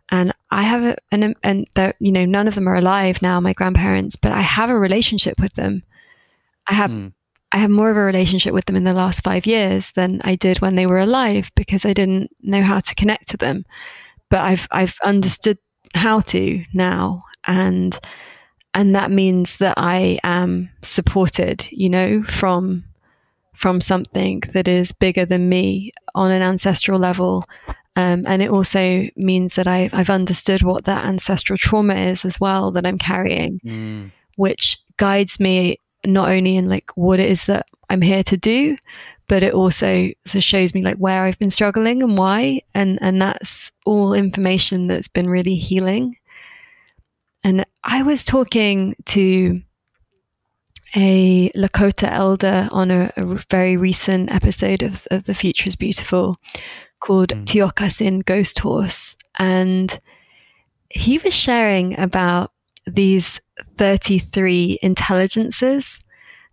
and 0.10 0.34
I 0.50 0.64
have 0.64 0.84
a, 0.84 0.96
an, 1.12 1.36
and 1.44 1.68
you 2.00 2.14
know, 2.14 2.24
none 2.24 2.48
of 2.48 2.56
them 2.56 2.70
are 2.70 2.76
alive 2.76 3.22
now, 3.22 3.42
my 3.42 3.52
grandparents, 3.52 4.16
but 4.16 4.32
I 4.32 4.40
have 4.40 4.70
a 4.70 4.80
relationship 4.80 5.42
with 5.42 5.54
them. 5.56 5.84
I 6.68 6.74
have, 6.74 6.90
mm. 6.90 7.12
I 7.52 7.58
have 7.58 7.70
more 7.70 7.90
of 7.90 7.98
a 7.98 8.02
relationship 8.02 8.54
with 8.54 8.64
them 8.66 8.78
in 8.78 8.86
the 8.86 8.94
last 8.94 9.24
five 9.26 9.46
years 9.46 9.92
than 9.92 10.22
I 10.24 10.36
did 10.36 10.62
when 10.62 10.76
they 10.76 10.86
were 10.86 11.00
alive 11.00 11.52
because 11.56 11.84
I 11.86 11.94
didn't 11.94 12.32
know 12.42 12.64
how 12.64 12.80
to 12.80 12.96
connect 12.96 13.28
to 13.30 13.38
them. 13.38 13.66
But 14.30 14.40
I've, 14.40 14.68
I've 14.72 14.98
understood 15.04 15.58
how 15.96 16.22
to 16.22 16.64
now. 16.74 17.26
And, 17.46 18.00
and 18.74 18.96
that 18.96 19.12
means 19.12 19.58
that 19.58 19.74
I 19.76 20.20
am 20.24 20.70
supported, 20.82 21.68
you 21.72 21.90
know, 21.90 22.24
from, 22.24 22.86
from 23.58 23.82
something 23.82 24.42
that 24.54 24.68
is 24.68 24.92
bigger 24.92 25.26
than 25.26 25.50
me 25.50 25.92
on 26.16 26.32
an 26.32 26.42
ancestral 26.42 27.00
level 27.00 27.46
um, 27.98 28.26
and 28.28 28.44
it 28.44 28.52
also 28.52 29.08
means 29.16 29.56
that 29.56 29.66
I've, 29.66 29.92
I've, 29.92 30.12
understood 30.12 30.62
what 30.62 30.84
that 30.84 31.04
ancestral 31.06 31.58
trauma 31.58 31.96
is 31.96 32.26
as 32.26 32.40
well 32.40 32.70
that 32.74 32.86
I'm 32.86 33.00
carrying, 33.00 33.60
mm. 33.66 34.12
which 34.36 34.78
guides 34.98 35.40
me 35.40 35.80
not 36.06 36.30
only 36.30 36.58
in 36.58 36.70
like 36.70 36.92
what 36.96 37.20
it 37.20 37.28
is 37.28 37.46
that 37.46 37.66
I'm 37.90 38.04
here 38.04 38.24
to 38.26 38.38
do, 38.38 38.78
but 39.28 39.42
it 39.42 39.56
also 39.56 40.12
so 40.28 40.40
shows 40.40 40.76
me 40.76 40.84
like 40.84 40.98
where 40.98 41.24
I've 41.24 41.40
been 41.40 41.50
struggling 41.50 42.04
and 42.04 42.20
why. 42.20 42.62
And, 42.76 43.00
and 43.02 43.20
that's 43.20 43.72
all 43.84 44.14
information 44.14 44.86
that's 44.86 45.08
been 45.08 45.28
really 45.28 45.56
healing. 45.56 46.18
And 47.44 47.66
I 47.84 48.04
was 48.04 48.24
talking 48.24 48.96
to 49.06 49.60
a 51.00 51.52
Lakota 51.56 52.12
elder 52.12 52.68
on 52.72 52.90
a, 52.90 53.14
a 53.16 53.44
very 53.52 53.78
recent 53.78 54.32
episode 54.32 54.82
of, 54.82 55.08
of 55.12 55.26
The 55.26 55.36
Future 55.36 55.68
is 55.68 55.76
Beautiful 55.76 56.38
called 57.00 57.30
mm. 57.30 57.46
Tiokasin 57.46 58.26
Ghost 58.26 58.58
Horse. 58.60 59.16
And 59.38 60.00
he 60.90 61.20
was 61.20 61.36
sharing 61.36 62.00
about 62.00 62.52
these 62.88 63.40
33 63.78 64.80
intelligences 64.82 66.00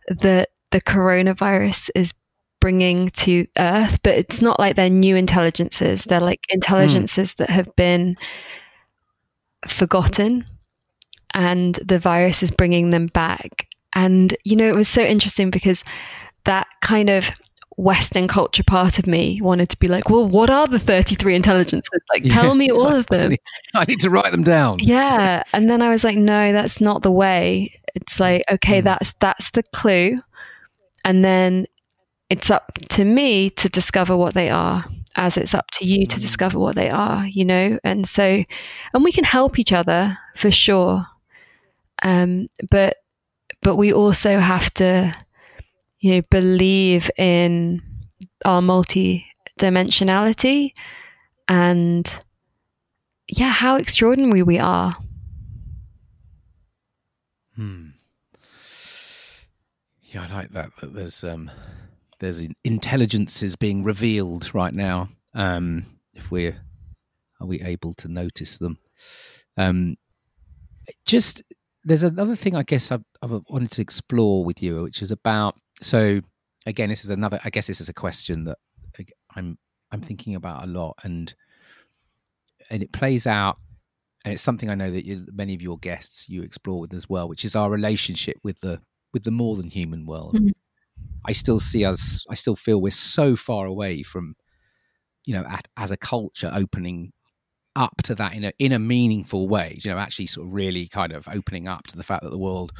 that 0.08 0.50
the 0.72 0.82
coronavirus 0.82 1.88
is 1.94 2.12
bringing 2.60 3.08
to 3.10 3.46
Earth, 3.56 3.98
but 4.02 4.14
it's 4.14 4.42
not 4.42 4.60
like 4.60 4.76
they're 4.76 4.90
new 4.90 5.16
intelligences. 5.16 6.04
They're 6.04 6.20
like 6.20 6.44
intelligences 6.50 7.32
mm. 7.32 7.36
that 7.36 7.50
have 7.50 7.74
been 7.76 8.16
forgotten, 9.66 10.44
and 11.32 11.76
the 11.76 11.98
virus 11.98 12.42
is 12.42 12.50
bringing 12.50 12.90
them 12.90 13.06
back. 13.06 13.68
And, 13.94 14.36
you 14.44 14.56
know, 14.56 14.68
it 14.68 14.74
was 14.74 14.88
so 14.88 15.02
interesting 15.02 15.50
because 15.50 15.84
that 16.44 16.66
kind 16.80 17.08
of 17.08 17.30
Western 17.76 18.28
culture 18.28 18.62
part 18.62 18.98
of 18.98 19.06
me 19.06 19.40
wanted 19.40 19.68
to 19.68 19.78
be 19.78 19.88
like, 19.88 20.08
well, 20.08 20.26
what 20.26 20.50
are 20.50 20.66
the 20.66 20.78
33 20.78 21.34
intelligences? 21.34 22.00
Like, 22.12 22.24
yeah. 22.24 22.32
tell 22.32 22.54
me 22.54 22.70
all 22.70 22.94
of 22.94 23.06
them. 23.06 23.34
I 23.74 23.84
need 23.84 24.00
to 24.00 24.10
write 24.10 24.32
them 24.32 24.44
down. 24.44 24.78
Yeah. 24.80 25.42
And 25.52 25.70
then 25.70 25.82
I 25.82 25.88
was 25.88 26.04
like, 26.04 26.16
no, 26.16 26.52
that's 26.52 26.80
not 26.80 27.02
the 27.02 27.12
way. 27.12 27.80
It's 27.94 28.18
like, 28.18 28.44
okay, 28.50 28.80
mm. 28.80 28.84
that's, 28.84 29.14
that's 29.20 29.50
the 29.50 29.62
clue. 29.62 30.20
And 31.04 31.24
then 31.24 31.66
it's 32.30 32.50
up 32.50 32.78
to 32.90 33.04
me 33.04 33.50
to 33.50 33.68
discover 33.68 34.16
what 34.16 34.34
they 34.34 34.50
are 34.50 34.84
as 35.16 35.36
it's 35.36 35.54
up 35.54 35.70
to 35.70 35.84
you 35.84 36.06
to 36.06 36.16
hmm. 36.16 36.22
discover 36.22 36.58
what 36.58 36.74
they 36.74 36.90
are, 36.90 37.26
you 37.26 37.44
know? 37.44 37.78
And 37.84 38.08
so, 38.08 38.44
and 38.92 39.04
we 39.04 39.12
can 39.12 39.24
help 39.24 39.58
each 39.58 39.72
other 39.72 40.18
for 40.34 40.50
sure. 40.50 41.06
Um, 42.02 42.48
but, 42.70 42.96
but 43.64 43.74
we 43.76 43.92
also 43.92 44.38
have 44.38 44.72
to, 44.74 45.12
you 45.98 46.12
know, 46.12 46.22
believe 46.30 47.10
in 47.16 47.82
our 48.44 48.62
multi-dimensionality 48.62 50.72
and 51.48 52.20
yeah, 53.26 53.50
how 53.50 53.76
extraordinary 53.76 54.42
we 54.42 54.58
are. 54.58 54.98
Hmm. 57.56 57.86
Yeah, 60.02 60.26
I 60.28 60.34
like 60.34 60.50
that. 60.50 60.76
That 60.80 60.92
there's 60.94 61.24
um, 61.24 61.50
there's 62.20 62.46
intelligences 62.64 63.56
being 63.56 63.82
revealed 63.82 64.54
right 64.54 64.74
now. 64.74 65.08
Um, 65.32 65.86
if 66.12 66.30
we're 66.30 66.60
are 67.40 67.46
we 67.46 67.62
able 67.62 67.94
to 67.94 68.08
notice 68.08 68.58
them? 68.58 68.76
Um, 69.56 69.96
just 71.06 71.42
there's 71.84 72.04
another 72.04 72.34
thing 72.34 72.56
I 72.56 72.62
guess 72.62 72.90
I, 72.90 72.98
I 73.22 73.26
wanted 73.26 73.70
to 73.72 73.82
explore 73.82 74.44
with 74.44 74.62
you, 74.62 74.82
which 74.82 75.02
is 75.02 75.10
about 75.10 75.56
so 75.80 76.20
again, 76.66 76.88
this 76.88 77.04
is 77.04 77.10
another. 77.10 77.38
I 77.44 77.50
guess 77.50 77.66
this 77.66 77.80
is 77.80 77.88
a 77.88 77.94
question 77.94 78.44
that 78.44 78.58
I'm 79.36 79.58
I'm 79.92 80.00
thinking 80.00 80.34
about 80.34 80.64
a 80.64 80.66
lot, 80.66 80.98
and 81.02 81.34
and 82.70 82.82
it 82.82 82.92
plays 82.92 83.26
out, 83.26 83.58
and 84.24 84.32
it's 84.32 84.42
something 84.42 84.70
I 84.70 84.74
know 84.74 84.90
that 84.90 85.04
you, 85.04 85.26
many 85.32 85.54
of 85.54 85.62
your 85.62 85.78
guests 85.78 86.28
you 86.28 86.42
explore 86.42 86.80
with 86.80 86.94
as 86.94 87.08
well, 87.08 87.28
which 87.28 87.44
is 87.44 87.54
our 87.54 87.70
relationship 87.70 88.38
with 88.42 88.60
the 88.60 88.80
with 89.12 89.24
the 89.24 89.30
more 89.30 89.56
than 89.56 89.70
human 89.70 90.06
world. 90.06 90.34
Mm-hmm. 90.34 90.50
I 91.26 91.32
still 91.32 91.58
see 91.58 91.84
us. 91.84 92.24
I 92.28 92.34
still 92.34 92.56
feel 92.56 92.80
we're 92.80 92.90
so 92.90 93.34
far 93.34 93.66
away 93.66 94.02
from, 94.02 94.34
you 95.24 95.34
know, 95.34 95.44
at, 95.48 95.68
as 95.76 95.90
a 95.90 95.96
culture 95.96 96.50
opening 96.54 97.12
up 97.76 98.02
to 98.04 98.14
that 98.14 98.34
in 98.34 98.44
a 98.44 98.52
in 98.58 98.72
a 98.72 98.78
meaningful 98.78 99.48
way. 99.48 99.78
You 99.82 99.90
know, 99.90 99.98
actually 99.98 100.26
sort 100.26 100.46
of 100.46 100.52
really 100.52 100.86
kind 100.86 101.12
of 101.12 101.28
opening 101.28 101.68
up 101.68 101.86
to 101.88 101.96
the 101.96 102.02
fact 102.02 102.22
that 102.22 102.30
the 102.30 102.38
world 102.38 102.72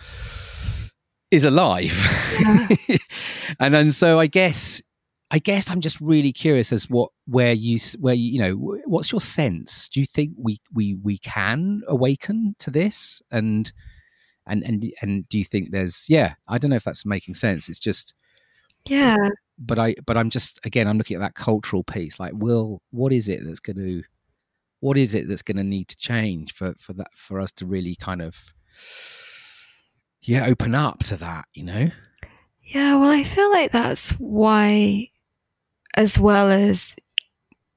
is 1.31 1.45
alive. 1.45 1.97
Yeah. 2.41 2.97
and 3.61 3.75
then 3.75 3.93
so 3.93 4.19
I 4.19 4.27
guess 4.27 4.83
I 5.31 5.39
guess 5.39 5.71
I'm 5.71 5.81
just 5.81 6.01
really 6.01 6.33
curious 6.33 6.73
as 6.73 6.89
what 6.89 7.11
where 7.27 7.53
you 7.53 7.79
where 7.99 8.15
you, 8.15 8.33
you 8.33 8.39
know 8.39 8.79
what's 8.87 9.11
your 9.11 9.21
sense? 9.21 9.89
Do 9.89 10.01
you 10.01 10.07
think 10.07 10.33
we 10.39 10.59
we 10.73 10.95
we 10.95 11.19
can 11.19 11.83
awaken 11.89 12.55
to 12.61 12.71
this 12.71 13.23
and 13.31 13.73
and 14.47 14.63
and 14.63 14.93
and 15.01 15.29
do 15.29 15.39
you 15.39 15.45
think 15.45 15.71
there's 15.71 16.07
yeah 16.09 16.35
I 16.49 16.59
don't 16.59 16.71
know 16.71 16.77
if 16.77 16.85
that's 16.85 17.07
making 17.07 17.35
sense. 17.35 17.69
It's 17.69 17.81
just 17.81 18.15
yeah. 18.87 19.17
But 19.59 19.79
I 19.79 19.95
but 20.07 20.17
I'm 20.17 20.31
just 20.31 20.65
again 20.65 20.87
I'm 20.87 20.99
looking 20.99 21.17
at 21.17 21.21
that 21.21 21.35
cultural 21.35 21.85
piece. 21.85 22.21
Like, 22.21 22.33
will 22.35 22.83
what 22.91 23.13
is 23.13 23.29
it 23.29 23.41
that's 23.45 23.61
going 23.61 23.77
to 23.77 24.03
what 24.85 24.99
is 24.99 25.15
it 25.15 25.27
that's 25.27 25.41
going 25.41 25.57
to 25.57 25.65
need 25.65 25.89
to 25.89 25.97
change 25.97 26.53
for 26.53 26.75
for 26.75 26.93
that 26.93 27.11
for 27.15 27.41
us 27.41 27.51
to 27.51 27.65
really 27.65 27.95
kind 27.95 28.21
of 28.21 28.53
yeah 30.21 30.45
open 30.47 30.75
up 30.75 30.99
to 30.99 31.17
that 31.17 31.47
you 31.55 31.65
know? 31.65 31.91
Yeah 32.63 32.97
well 32.97 33.09
i 33.09 33.25
feel 33.25 33.51
like 33.51 33.73
that's 33.73 34.11
why 34.13 35.09
as 35.97 36.19
well 36.19 36.51
as 36.51 36.97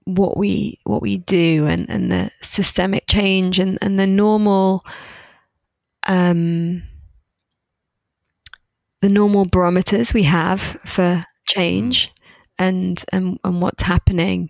what 0.03 0.36
we 0.36 0.81
what 0.84 1.02
we 1.02 1.19
do 1.19 1.65
and 1.65 1.90
and 1.90 2.11
the 2.11 2.30
systemic 2.41 3.06
change 3.07 3.57
and 3.57 3.77
and 3.81 3.98
the 3.98 4.07
normal 4.07 4.84
um 6.07 6.84
the 9.02 9.10
normal 9.10 9.45
barometers 9.45 10.14
we 10.14 10.23
have 10.23 10.60
for 10.86 11.23
change 11.45 12.11
and 12.60 13.06
and 13.14 13.40
and 13.45 13.61
what's 13.61 13.84
happening 13.84 14.49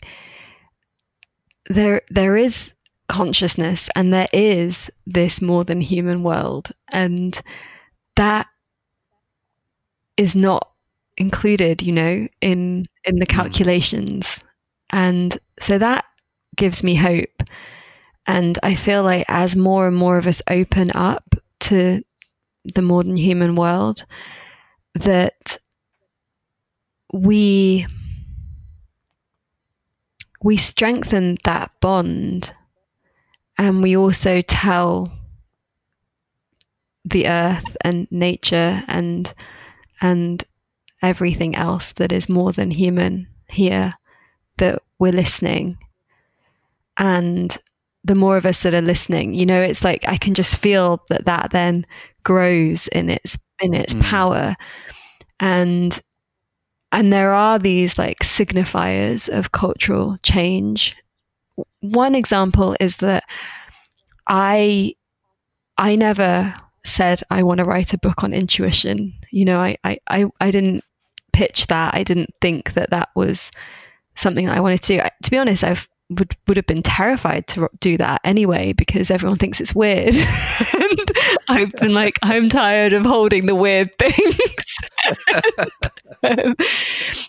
there 1.70 2.02
there 2.10 2.38
is 2.38 2.74
consciousness 3.10 3.90
and 3.96 4.12
there 4.14 4.28
is 4.34 4.90
this 5.06 5.42
more 5.42 5.64
than 5.64 5.80
human 5.80 6.24
world 6.24 6.72
and 6.92 7.42
that 8.16 8.48
is 10.18 10.36
not 10.36 10.72
included, 11.18 11.82
you 11.82 11.92
know, 11.92 12.28
in 12.42 12.88
in 13.06 13.20
the 13.20 13.26
mm. 13.26 13.30
calculations. 13.30 14.44
And 14.90 15.38
so 15.60 15.78
that 15.78 16.06
gives 16.56 16.84
me 16.84 16.96
hope. 16.96 17.44
And 18.26 18.60
I 18.64 18.76
feel 18.76 19.04
like 19.04 19.26
as 19.28 19.56
more 19.56 19.88
and 19.88 19.96
more 19.96 20.18
of 20.18 20.28
us 20.28 20.42
open 20.50 20.92
up 20.96 21.36
to 21.62 22.04
the 22.64 22.82
modern 22.82 23.16
human 23.16 23.56
world, 23.56 24.06
that 24.96 25.58
we 27.14 27.88
we 30.44 30.58
strengthen 30.58 31.38
that 31.44 31.72
bond 31.80 32.54
and 33.58 33.82
we 33.82 33.98
also 33.98 34.42
tell 34.42 35.12
the 37.06 37.28
earth 37.28 37.78
and 37.82 38.08
nature 38.12 38.84
and 38.88 39.34
and 40.02 40.44
everything 41.02 41.56
else 41.56 41.94
that 41.94 42.12
is 42.12 42.30
more 42.30 42.52
than 42.52 42.72
human 42.72 43.28
here 43.50 43.94
that 44.58 44.82
we're 45.00 45.12
listening 45.12 45.78
and 46.98 47.58
the 48.04 48.16
more 48.16 48.38
of 48.38 48.46
us 48.46 48.64
that 48.64 48.74
are 48.74 48.82
listening 48.82 49.34
you 49.34 49.46
know 49.46 49.62
it's 49.62 49.84
like 49.84 50.04
i 50.08 50.18
can 50.18 50.34
just 50.34 50.58
feel 50.58 51.04
that 51.10 51.26
that 51.26 51.52
then 51.52 51.86
grows 52.24 52.88
in 52.90 53.10
its 53.10 53.38
in 53.62 53.74
its 53.74 53.94
mm. 53.94 54.02
power 54.02 54.56
and 55.40 56.02
and 56.92 57.12
there 57.12 57.34
are 57.34 57.60
these 57.60 57.98
like 57.98 58.20
signifiers 58.20 59.30
of 59.30 59.52
cultural 59.52 60.18
change 60.24 60.96
one 61.82 62.16
example 62.16 62.76
is 62.80 62.98
that 62.98 63.24
i 64.28 64.94
i 65.78 65.96
never 65.96 66.54
said 66.88 67.22
I 67.30 67.44
want 67.44 67.60
to 67.60 67.66
write 67.66 67.94
a 67.94 67.98
book 67.98 68.24
on 68.24 68.34
intuition. 68.34 69.14
You 69.32 69.46
know, 69.46 69.60
I, 69.60 69.78
I, 69.84 70.00
I, 70.10 70.26
I 70.40 70.52
didn't 70.52 70.84
pitch 71.34 71.68
that. 71.68 71.94
I 71.94 72.04
didn't 72.04 72.34
think 72.42 72.74
that 72.74 72.90
that 72.90 73.10
was 73.16 73.52
something 74.16 74.46
that 74.46 74.58
I 74.58 74.62
wanted 74.62 74.82
to 74.84 74.98
do. 74.98 75.04
To 75.24 75.32
be 75.32 75.38
honest, 75.38 75.64
I've 75.64 75.88
would 76.10 76.38
would 76.48 76.56
have 76.56 76.66
been 76.66 76.84
terrified 76.84 77.48
to 77.48 77.68
do 77.82 77.98
that 77.98 78.22
anyway 78.24 78.72
because 78.72 79.12
everyone 79.12 79.38
thinks 79.38 79.60
it's 79.60 79.76
weird. 79.76 80.16
and 80.16 81.07
I've 81.48 81.72
been 81.74 81.94
like, 81.94 82.18
I'm 82.24 82.50
tired 82.50 82.94
of 82.94 83.06
holding 83.06 83.46
the 83.46 83.56
weird 83.56 83.98
things. 83.98 84.40
um, 86.24 86.56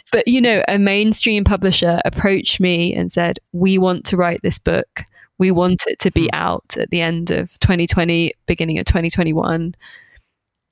but 0.12 0.26
you 0.26 0.40
know, 0.40 0.62
a 0.68 0.78
mainstream 0.78 1.44
publisher 1.44 2.00
approached 2.04 2.60
me 2.60 2.94
and 2.94 3.12
said, 3.12 3.38
"We 3.52 3.78
want 3.78 4.04
to 4.06 4.16
write 4.16 4.40
this 4.42 4.58
book. 4.58 5.04
We 5.38 5.50
want 5.50 5.84
it 5.86 5.98
to 6.00 6.10
be 6.10 6.24
hmm. 6.24 6.34
out 6.34 6.76
at 6.76 6.90
the 6.90 7.00
end 7.00 7.30
of 7.30 7.56
2020, 7.60 8.32
beginning 8.46 8.78
of 8.78 8.86
2021. 8.86 9.74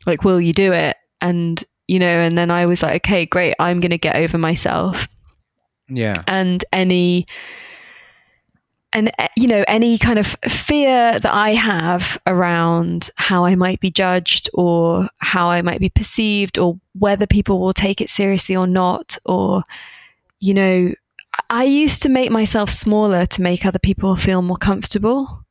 Like, 0.06 0.24
will 0.24 0.40
you 0.40 0.52
do 0.52 0.72
it?" 0.72 0.96
And 1.20 1.62
you 1.86 1.98
know, 1.98 2.18
and 2.18 2.36
then 2.36 2.50
I 2.50 2.66
was 2.66 2.82
like, 2.82 3.06
"Okay, 3.06 3.26
great. 3.26 3.54
I'm 3.58 3.80
going 3.80 3.90
to 3.90 3.98
get 3.98 4.16
over 4.16 4.38
myself." 4.38 5.08
Yeah. 5.88 6.22
And 6.26 6.64
any 6.72 7.26
and 8.96 9.12
eh, 9.18 9.28
you 9.36 9.46
know 9.46 9.62
any 9.68 9.98
kind 9.98 10.18
of 10.18 10.26
fear 10.48 11.20
that 11.20 11.32
i 11.32 11.50
have 11.50 12.18
around 12.26 13.10
how 13.16 13.44
i 13.44 13.54
might 13.54 13.78
be 13.78 13.90
judged 13.90 14.48
or 14.54 15.08
how 15.18 15.48
i 15.48 15.62
might 15.62 15.80
be 15.80 15.90
perceived 15.90 16.58
or 16.58 16.80
whether 16.94 17.26
people 17.26 17.60
will 17.60 17.74
take 17.74 18.00
it 18.00 18.10
seriously 18.10 18.56
or 18.56 18.66
not 18.66 19.18
or 19.26 19.62
you 20.40 20.54
know 20.54 20.92
i 21.50 21.62
used 21.62 22.02
to 22.02 22.08
make 22.08 22.30
myself 22.30 22.70
smaller 22.70 23.26
to 23.26 23.42
make 23.42 23.66
other 23.66 23.78
people 23.78 24.16
feel 24.16 24.40
more 24.42 24.56
comfortable 24.56 25.44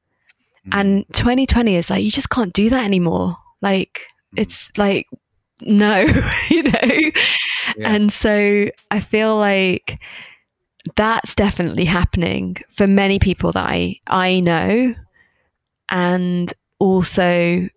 mm. 0.67 0.71
and 0.71 1.05
2020 1.13 1.75
is 1.75 1.89
like 1.89 2.03
you 2.03 2.11
just 2.11 2.31
can't 2.31 2.53
do 2.53 2.69
that 2.69 2.83
anymore 2.83 3.37
like 3.61 4.01
mm. 4.35 4.41
it's 4.41 4.71
like 4.75 5.07
no 5.61 5.99
you 6.49 6.63
know 6.63 6.81
yeah. 6.81 7.11
and 7.77 8.11
so 8.11 8.67
i 8.89 8.99
feel 8.99 9.37
like 9.37 9.99
that's 10.95 11.35
definitely 11.35 11.85
happening 11.85 12.57
for 12.75 12.87
many 12.87 13.19
people 13.19 13.51
that 13.53 13.65
I 13.65 13.99
I 14.07 14.39
know, 14.39 14.93
and 15.89 16.53
also, 16.79 17.67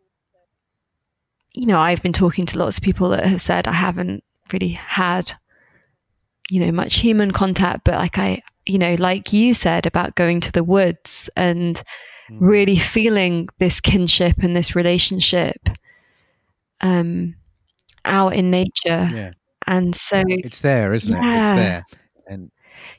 you 1.53 1.67
know, 1.67 1.81
I've 1.81 2.03
been 2.03 2.13
talking 2.13 2.47
to 2.47 2.59
lots 2.59 2.79
of 2.79 2.85
people 2.85 3.09
that 3.11 3.25
have 3.25 3.41
said 3.41 3.67
I 3.67 3.73
haven't 3.73 4.23
really 4.53 4.71
had, 4.71 5.33
you 6.51 6.65
know, 6.65 6.73
much 6.73 6.97
human 6.97 7.31
contact, 7.31 7.85
but 7.85 7.95
like 7.95 8.19
I, 8.19 8.43
you 8.67 8.79
know, 8.79 8.95
like 8.99 9.33
you 9.33 9.55
said 9.55 9.87
about 9.87 10.15
going 10.15 10.41
to 10.41 10.53
the 10.53 10.65
woods 10.65 11.31
and 11.37 11.83
mm. 12.31 12.37
really 12.41 12.77
feeling 12.77 13.49
this 13.59 13.81
kinship 13.81 14.37
and 14.43 14.57
this 14.57 14.77
relationship, 14.77 15.69
um, 16.81 17.35
out 18.05 18.35
in 18.35 18.51
nature. 18.51 19.11
Yeah. 19.15 19.31
And 19.67 19.95
so 19.95 20.23
it's 20.27 20.61
there, 20.61 20.95
isn't 20.95 21.13
yeah. 21.13 21.21
it? 21.21 21.45
It's 21.45 21.53
there. 21.53 21.85
And 22.27 22.51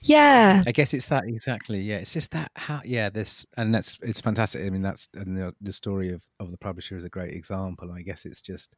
yeah. 0.02 0.64
I 0.66 0.72
guess 0.72 0.94
it's 0.94 1.08
that 1.10 1.26
exactly. 1.26 1.82
Yeah, 1.82 1.98
it's 1.98 2.14
just 2.14 2.32
that 2.32 2.52
how. 2.56 2.82
Yeah, 2.86 3.10
this 3.10 3.46
and 3.58 3.74
that's 3.74 4.00
it's 4.02 4.22
fantastic. 4.22 4.66
I 4.66 4.70
mean, 4.70 4.82
that's 4.82 5.10
and 5.14 5.38
the, 5.38 5.54
the 5.62 5.74
story 5.74 6.12
of 6.14 6.26
of 6.40 6.52
the 6.52 6.58
publisher 6.58 6.98
is 6.98 7.06
a 7.06 7.10
great 7.10 7.34
example. 7.34 7.92
I 7.92 8.02
guess 8.02 8.26
it's 8.26 8.42
just 8.42 8.76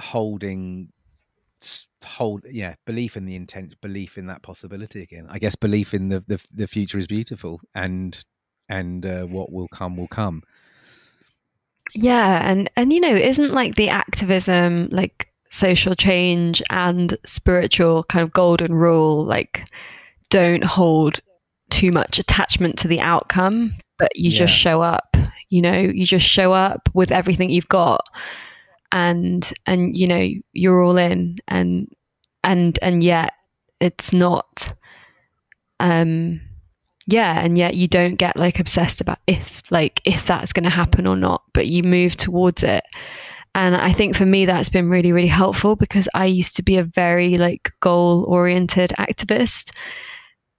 holding 0.00 0.92
hold 2.04 2.44
yeah 2.50 2.74
belief 2.84 3.16
in 3.16 3.24
the 3.24 3.34
intent 3.34 3.80
belief 3.80 4.18
in 4.18 4.26
that 4.26 4.42
possibility 4.42 5.02
again 5.02 5.26
i 5.30 5.38
guess 5.38 5.56
belief 5.56 5.94
in 5.94 6.10
the 6.10 6.22
the, 6.28 6.44
the 6.54 6.68
future 6.68 6.98
is 6.98 7.06
beautiful 7.06 7.60
and 7.74 8.24
and 8.68 9.06
uh, 9.06 9.24
what 9.24 9.50
will 9.50 9.66
come 9.68 9.96
will 9.96 10.06
come 10.06 10.42
yeah 11.94 12.48
and 12.48 12.70
and 12.76 12.92
you 12.92 13.00
know 13.00 13.14
isn't 13.14 13.52
like 13.52 13.74
the 13.74 13.88
activism 13.88 14.88
like 14.92 15.28
social 15.56 15.94
change 15.94 16.62
and 16.70 17.16
spiritual 17.24 18.04
kind 18.04 18.22
of 18.22 18.32
golden 18.32 18.74
rule 18.74 19.24
like 19.24 19.64
don't 20.28 20.64
hold 20.64 21.20
too 21.70 21.90
much 21.90 22.18
attachment 22.18 22.78
to 22.78 22.86
the 22.86 23.00
outcome 23.00 23.74
but 23.98 24.14
you 24.14 24.30
yeah. 24.30 24.38
just 24.38 24.52
show 24.52 24.82
up 24.82 25.16
you 25.48 25.62
know 25.62 25.78
you 25.78 26.04
just 26.04 26.26
show 26.26 26.52
up 26.52 26.88
with 26.92 27.10
everything 27.10 27.50
you've 27.50 27.68
got 27.68 28.04
and 28.92 29.52
and 29.66 29.96
you 29.96 30.06
know 30.06 30.28
you're 30.52 30.82
all 30.82 30.96
in 30.96 31.36
and 31.48 31.88
and 32.44 32.78
and 32.82 33.02
yet 33.02 33.32
it's 33.80 34.12
not 34.12 34.74
um 35.80 36.40
yeah 37.06 37.40
and 37.40 37.56
yet 37.56 37.74
you 37.74 37.88
don't 37.88 38.16
get 38.16 38.36
like 38.36 38.58
obsessed 38.58 39.00
about 39.00 39.18
if 39.26 39.62
like 39.70 40.00
if 40.04 40.26
that's 40.26 40.52
going 40.52 40.64
to 40.64 40.70
happen 40.70 41.06
or 41.06 41.16
not 41.16 41.42
but 41.52 41.66
you 41.66 41.82
move 41.82 42.16
towards 42.16 42.62
it 42.62 42.84
and 43.56 43.74
I 43.74 43.90
think 43.90 44.14
for 44.14 44.26
me, 44.26 44.44
that's 44.44 44.68
been 44.68 44.90
really, 44.90 45.12
really 45.12 45.28
helpful 45.28 45.76
because 45.76 46.10
I 46.12 46.26
used 46.26 46.56
to 46.56 46.62
be 46.62 46.76
a 46.76 46.84
very 46.84 47.38
like 47.38 47.72
goal 47.80 48.24
oriented 48.28 48.92
activist. 48.98 49.72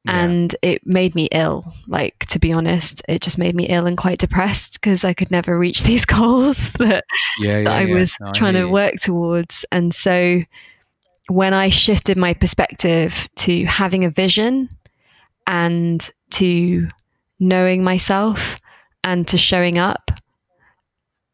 Yeah. 0.03 0.25
And 0.25 0.55
it 0.63 0.81
made 0.83 1.13
me 1.13 1.29
ill. 1.31 1.71
Like, 1.85 2.25
to 2.29 2.39
be 2.39 2.51
honest, 2.51 3.03
it 3.07 3.21
just 3.21 3.37
made 3.37 3.55
me 3.55 3.67
ill 3.67 3.85
and 3.85 3.99
quite 3.99 4.17
depressed 4.17 4.81
because 4.81 5.03
I 5.03 5.13
could 5.13 5.29
never 5.29 5.59
reach 5.59 5.83
these 5.83 6.05
goals 6.05 6.71
that, 6.73 7.03
yeah, 7.39 7.59
yeah, 7.59 7.63
that 7.65 7.81
I 7.87 7.93
was 7.93 8.17
no, 8.19 8.31
trying 8.31 8.55
I 8.55 8.61
to 8.61 8.67
work 8.67 8.95
towards. 8.95 9.63
And 9.71 9.93
so 9.93 10.41
when 11.27 11.53
I 11.53 11.69
shifted 11.69 12.17
my 12.17 12.33
perspective 12.33 13.29
to 13.35 13.65
having 13.65 14.05
a 14.05 14.09
vision 14.09 14.69
and 15.45 16.09
to 16.31 16.87
knowing 17.39 17.83
myself 17.83 18.55
and 19.03 19.27
to 19.27 19.37
showing 19.37 19.77
up 19.77 20.09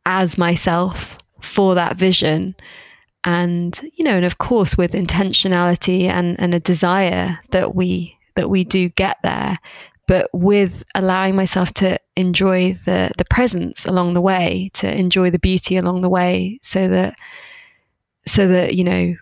as 0.06 0.38
myself 0.38 1.18
for 1.44 1.76
that 1.76 1.98
vision. 1.98 2.56
And 3.26 3.80
you 3.96 4.04
know 4.04 4.18
and 4.18 4.26
of 4.26 4.38
course 4.38 4.78
with 4.78 4.92
intentionality 4.92 6.04
and 6.10 6.38
and 6.40 6.54
a 6.54 6.60
desire 6.60 7.40
that 7.52 7.74
we 7.74 8.18
that 8.36 8.50
we 8.50 8.64
do 8.64 8.90
get 8.90 9.18
there. 9.24 9.60
But 10.06 10.30
with 10.34 10.84
allowing 10.96 11.36
myself 11.36 11.74
to 11.76 11.98
enjoy 12.18 12.74
the 12.86 13.12
the 13.18 13.26
presence 13.26 13.86
along 13.86 14.14
the 14.14 14.22
way 14.22 14.70
to 14.74 14.92
enjoy 14.92 15.30
the 15.30 15.40
beauty 15.40 15.78
along 15.78 16.02
the 16.02 16.10
way 16.10 16.60
so 16.62 16.88
that 16.90 17.16
so 18.26 18.48
that 18.48 18.76
you 18.76 18.84
know 18.84 19.16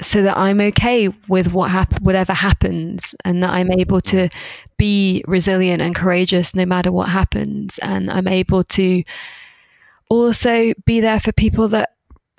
so 0.00 0.22
that 0.22 0.36
I'm 0.36 0.60
okay 0.60 1.08
with 1.28 1.52
what 1.52 1.70
hap- 1.70 2.00
whatever 2.00 2.32
happens 2.32 3.14
and 3.24 3.42
that 3.42 3.50
I'm 3.50 3.72
able 3.72 4.00
to 4.02 4.28
be 4.76 5.24
resilient 5.26 5.82
and 5.82 5.94
courageous 5.94 6.54
no 6.54 6.64
matter 6.64 6.92
what 6.92 7.08
happens. 7.08 7.78
And 7.78 8.10
I'm 8.10 8.28
able 8.28 8.62
to 8.64 9.02
also 10.08 10.72
be 10.84 11.00
there 11.00 11.20
for 11.20 11.32
people 11.32 11.68
that 11.68 11.90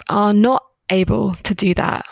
are 0.10 0.34
not 0.34 0.64
able 0.90 1.36
to 1.36 1.56
do 1.56 1.74
that, 1.74 2.06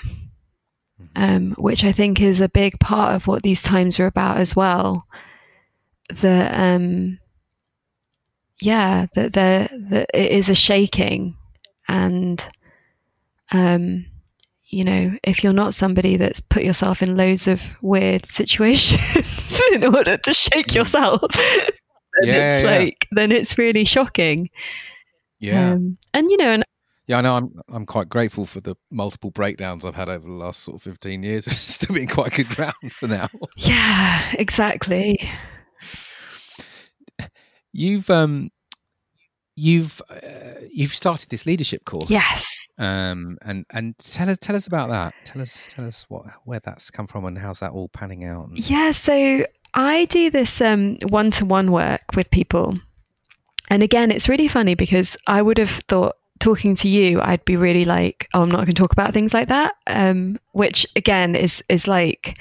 mm-hmm. 1.02 1.06
um, 1.24 1.52
which 1.58 1.84
I 1.84 1.92
think 1.92 2.22
is 2.22 2.42
a 2.42 2.50
big 2.50 2.80
part 2.80 3.16
of 3.16 3.28
what 3.28 3.44
these 3.44 3.62
times 3.62 4.00
are 4.00 4.08
about 4.08 4.38
as 4.38 4.56
well. 4.56 5.06
The 6.10 6.50
um, 6.54 7.20
yeah, 8.62 9.08
that 9.16 9.34
there 9.34 9.70
that 9.90 10.10
it 10.14 10.32
is 10.32 10.50
a 10.50 10.56
shaking, 10.56 11.36
and 11.88 12.46
um, 13.52 14.06
you 14.68 14.84
know, 14.84 15.16
if 15.24 15.44
you're 15.44 15.54
not 15.54 15.76
somebody 15.76 16.18
that's 16.18 16.42
put 16.42 16.64
yourself 16.64 17.02
in 17.02 17.16
loads 17.16 17.48
of 17.48 17.62
weird 17.82 18.26
situations 18.26 19.62
in 19.72 19.84
order 19.84 20.18
to 20.18 20.34
shake 20.34 20.68
mm. 20.68 20.76
yourself, 20.76 21.22
then 21.32 22.30
yeah, 22.30 22.56
it's 22.56 22.64
yeah. 22.64 22.70
like 22.70 23.08
then 23.12 23.32
it's 23.32 23.58
really 23.58 23.86
shocking. 23.86 24.50
Yeah. 25.44 25.72
Um, 25.72 25.98
and 26.14 26.32
you 26.32 26.38
know, 26.38 26.52
and 26.52 26.64
yeah, 27.06 27.18
I 27.18 27.22
know. 27.22 27.36
I'm 27.36 27.62
I'm 27.68 27.86
quite 27.86 28.08
grateful 28.08 28.46
for 28.46 28.62
the 28.62 28.76
multiple 28.90 29.30
breakdowns 29.30 29.84
I've 29.84 29.96
had 29.96 30.08
over 30.08 30.26
the 30.26 30.34
last 30.34 30.62
sort 30.62 30.76
of 30.76 30.84
15 30.84 31.22
years. 31.22 31.46
It's 31.48 31.58
still 31.58 31.96
been 31.96 32.08
quite 32.08 32.32
good 32.32 32.50
ground 32.50 32.92
for 32.92 33.08
now. 33.08 33.28
yeah, 33.58 34.34
exactly. 34.40 35.30
You've 37.74 38.10
um, 38.10 38.52
you've 39.56 40.02
uh, 40.10 40.62
you've 40.72 40.94
started 40.94 41.30
this 41.30 41.46
leadership 41.46 41.84
course. 41.84 42.10
Yes. 42.10 42.68
Um, 42.78 43.38
and 43.42 43.66
and 43.72 43.98
tell 43.98 44.30
us 44.30 44.38
tell 44.38 44.56
us 44.56 44.66
about 44.66 44.90
that. 44.92 45.14
Tell 45.26 45.42
us 45.42 45.68
tell 45.70 45.86
us 45.86 46.06
what 46.08 46.26
where 46.46 46.62
that's 46.62 46.90
come 46.90 47.08
from 47.08 47.26
and 47.26 47.38
how's 47.38 47.60
that 47.60 47.72
all 47.72 47.90
panning 47.90 48.24
out. 48.24 48.48
And... 48.48 48.70
Yeah. 48.70 48.92
So 48.92 49.46
I 49.74 50.06
do 50.06 50.30
this 50.30 50.62
um 50.62 50.98
one 51.10 51.32
to 51.32 51.46
one 51.46 51.72
work 51.74 52.04
with 52.16 52.32
people 52.32 52.80
and 53.70 53.84
again, 53.84 54.12
it's 54.12 54.30
really 54.30 54.48
funny 54.48 54.76
because 54.76 55.18
I 55.28 55.42
would 55.42 55.58
have 55.58 55.82
thought 55.88 56.16
talking 56.40 56.76
to 56.76 56.90
you, 56.90 57.22
I'd 57.22 57.46
be 57.46 57.56
really 57.56 57.86
like, 57.86 58.28
oh, 58.34 58.42
I'm 58.42 58.52
not 58.52 58.58
going 58.58 58.68
to 58.68 58.74
talk 58.74 58.92
about 58.92 59.14
things 59.14 59.34
like 59.34 59.48
that. 59.48 59.76
Um, 59.88 60.40
which 60.52 60.86
again 60.96 61.36
is 61.36 61.64
is 61.70 61.88
like 61.88 62.38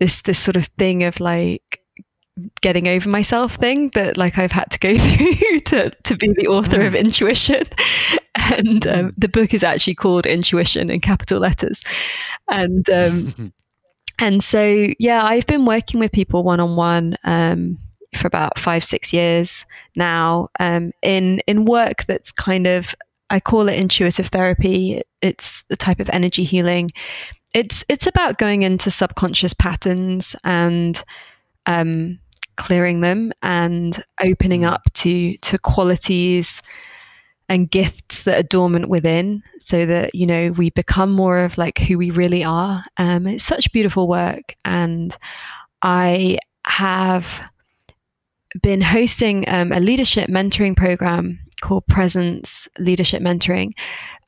this 0.00 0.22
this 0.22 0.38
sort 0.38 0.56
of 0.56 0.66
thing 0.78 1.04
of 1.04 1.20
like 1.20 1.80
getting 2.60 2.88
over 2.88 3.08
myself 3.08 3.54
thing 3.54 3.90
that 3.94 4.16
like 4.16 4.38
I've 4.38 4.52
had 4.52 4.70
to 4.72 4.78
go 4.78 4.98
through 4.98 5.60
to 5.60 5.90
to 5.90 6.16
be 6.16 6.32
the 6.32 6.48
author 6.48 6.80
of 6.82 6.94
mm. 6.94 6.98
Intuition. 6.98 7.64
And 8.36 8.86
um, 8.88 9.14
the 9.16 9.28
book 9.28 9.54
is 9.54 9.64
actually 9.64 9.94
called 9.94 10.26
Intuition 10.26 10.90
in 10.90 11.00
capital 11.00 11.38
letters. 11.38 11.82
And 12.50 12.88
um, 12.90 13.54
and 14.18 14.44
so 14.44 14.88
yeah, 14.98 15.24
I've 15.24 15.46
been 15.46 15.64
working 15.64 15.98
with 15.98 16.12
people 16.12 16.42
one 16.42 16.60
on 16.60 16.76
one 16.76 17.16
for 18.16 18.26
about 18.26 18.58
five, 18.58 18.84
six 18.84 19.12
years 19.12 19.64
now 19.96 20.48
um, 20.60 20.92
in 21.02 21.40
in 21.46 21.64
work 21.64 22.04
that's 22.06 22.32
kind 22.32 22.66
of 22.66 22.94
I 23.30 23.40
call 23.40 23.68
it 23.68 23.78
intuitive 23.78 24.28
therapy. 24.28 25.02
It's 25.22 25.64
the 25.68 25.76
type 25.76 26.00
of 26.00 26.10
energy 26.10 26.44
healing. 26.44 26.92
It's 27.54 27.84
it's 27.88 28.06
about 28.06 28.38
going 28.38 28.62
into 28.62 28.90
subconscious 28.90 29.54
patterns 29.54 30.36
and 30.44 31.02
um, 31.66 32.18
clearing 32.56 33.00
them 33.00 33.32
and 33.42 34.02
opening 34.20 34.62
Mm. 34.62 34.72
up 34.72 34.92
to 34.94 35.36
to 35.38 35.58
qualities 35.58 36.62
and 37.48 37.70
gifts 37.70 38.22
that 38.22 38.38
are 38.38 38.48
dormant 38.48 38.88
within 38.88 39.42
so 39.60 39.84
that 39.86 40.14
you 40.14 40.26
know 40.26 40.52
we 40.56 40.70
become 40.70 41.12
more 41.12 41.40
of 41.40 41.58
like 41.58 41.78
who 41.78 41.98
we 41.98 42.10
really 42.10 42.44
are 42.44 42.84
um, 42.96 43.26
it's 43.26 43.44
such 43.44 43.72
beautiful 43.72 44.08
work 44.08 44.56
and 44.64 45.16
i 45.82 46.38
have 46.66 47.26
been 48.62 48.80
hosting 48.80 49.48
um, 49.48 49.72
a 49.72 49.80
leadership 49.80 50.30
mentoring 50.30 50.76
program 50.76 51.38
called 51.60 51.86
presence 51.86 52.68
leadership 52.78 53.22
mentoring 53.22 53.72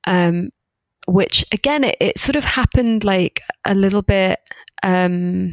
um, 0.07 0.51
which 1.07 1.45
again 1.53 1.85
it, 1.85 1.97
it 2.01 2.19
sort 2.19 2.37
of 2.37 2.45
happened 2.45 3.05
like 3.05 3.41
a 3.65 3.75
little 3.75 4.03
bit 4.03 4.41
um, 4.83 5.53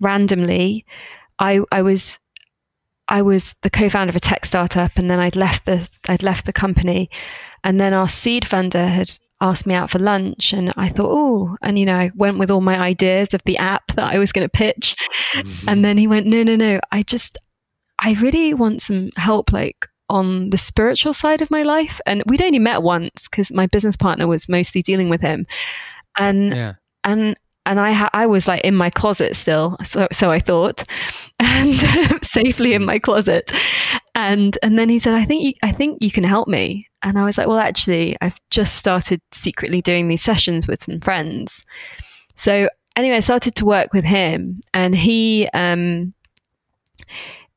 randomly. 0.00 0.84
I, 1.38 1.60
I 1.70 1.82
was 1.82 2.18
I 3.08 3.22
was 3.22 3.54
the 3.62 3.70
co-founder 3.70 4.10
of 4.10 4.16
a 4.16 4.20
tech 4.20 4.46
startup, 4.46 4.92
and 4.96 5.10
then 5.10 5.18
I'd 5.18 5.36
left 5.36 5.64
the 5.64 5.88
I'd 6.08 6.22
left 6.22 6.46
the 6.46 6.52
company, 6.52 7.10
and 7.64 7.80
then 7.80 7.92
our 7.92 8.08
seed 8.08 8.44
funder 8.44 8.88
had 8.88 9.18
asked 9.42 9.66
me 9.66 9.74
out 9.74 9.90
for 9.90 9.98
lunch, 9.98 10.52
and 10.52 10.72
I 10.76 10.88
thought, 10.88 11.10
oh, 11.10 11.56
and 11.60 11.78
you 11.78 11.84
know, 11.84 11.96
I 11.96 12.10
went 12.14 12.38
with 12.38 12.50
all 12.50 12.60
my 12.60 12.78
ideas 12.78 13.34
of 13.34 13.42
the 13.44 13.58
app 13.58 13.88
that 13.96 14.14
I 14.14 14.18
was 14.18 14.32
going 14.32 14.44
to 14.44 14.48
pitch, 14.48 14.96
mm-hmm. 15.34 15.68
and 15.68 15.84
then 15.84 15.98
he 15.98 16.06
went, 16.06 16.26
no, 16.26 16.42
no, 16.42 16.56
no, 16.56 16.80
I 16.90 17.02
just 17.02 17.36
I 17.98 18.12
really 18.14 18.54
want 18.54 18.80
some 18.82 19.10
help, 19.16 19.52
like 19.52 19.86
on 20.08 20.50
the 20.50 20.58
spiritual 20.58 21.12
side 21.12 21.42
of 21.42 21.50
my 21.50 21.62
life, 21.62 22.00
and 22.06 22.22
we'd 22.26 22.42
only 22.42 22.58
met 22.58 22.82
once 22.82 23.28
because 23.28 23.52
my 23.52 23.66
business 23.66 23.96
partner 23.96 24.26
was 24.26 24.48
mostly 24.48 24.80
dealing 24.80 25.08
with 25.08 25.20
him, 25.20 25.46
and 26.16 26.54
Yeah. 26.54 26.72
and 27.04 27.36
and 27.64 27.78
I 27.78 27.92
ha- 27.92 28.10
I 28.12 28.26
was 28.26 28.48
like 28.48 28.62
in 28.62 28.74
my 28.74 28.90
closet 28.90 29.36
still, 29.36 29.76
so 29.84 30.08
so 30.12 30.30
I 30.30 30.38
thought, 30.38 30.84
and 31.40 31.74
safely 32.22 32.74
in 32.74 32.82
mm. 32.82 32.86
my 32.86 32.98
closet, 32.98 33.52
and 34.14 34.56
and 34.62 34.78
then 34.78 34.88
he 34.88 34.98
said, 34.98 35.14
I 35.14 35.24
think 35.24 35.42
you 35.42 35.52
I 35.62 35.72
think 35.72 36.02
you 36.02 36.12
can 36.12 36.24
help 36.24 36.48
me, 36.48 36.88
and 37.02 37.18
I 37.18 37.24
was 37.24 37.38
like, 37.38 37.48
well, 37.48 37.58
actually, 37.58 38.16
I've 38.20 38.40
just 38.50 38.76
started 38.76 39.20
secretly 39.32 39.82
doing 39.82 40.08
these 40.08 40.22
sessions 40.22 40.66
with 40.66 40.82
some 40.82 41.00
friends, 41.00 41.64
so 42.34 42.68
anyway, 42.96 43.16
I 43.16 43.20
started 43.20 43.54
to 43.56 43.64
work 43.64 43.92
with 43.92 44.04
him, 44.04 44.60
and 44.74 44.94
he 44.94 45.48
um 45.54 46.14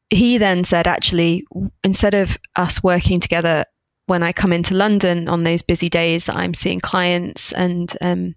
he 0.09 0.37
then 0.37 0.63
said, 0.63 0.87
actually, 0.87 1.45
instead 1.83 2.13
of 2.13 2.37
us 2.55 2.83
working 2.83 3.19
together 3.19 3.65
when 4.07 4.23
I 4.23 4.31
come 4.31 4.53
into 4.53 4.75
London 4.75 5.27
on 5.27 5.43
those 5.43 5.61
busy 5.61 5.89
days 5.89 6.25
that 6.25 6.35
I'm 6.35 6.53
seeing 6.53 6.79
clients 6.79 7.51
and 7.53 7.91
um, 8.01 8.35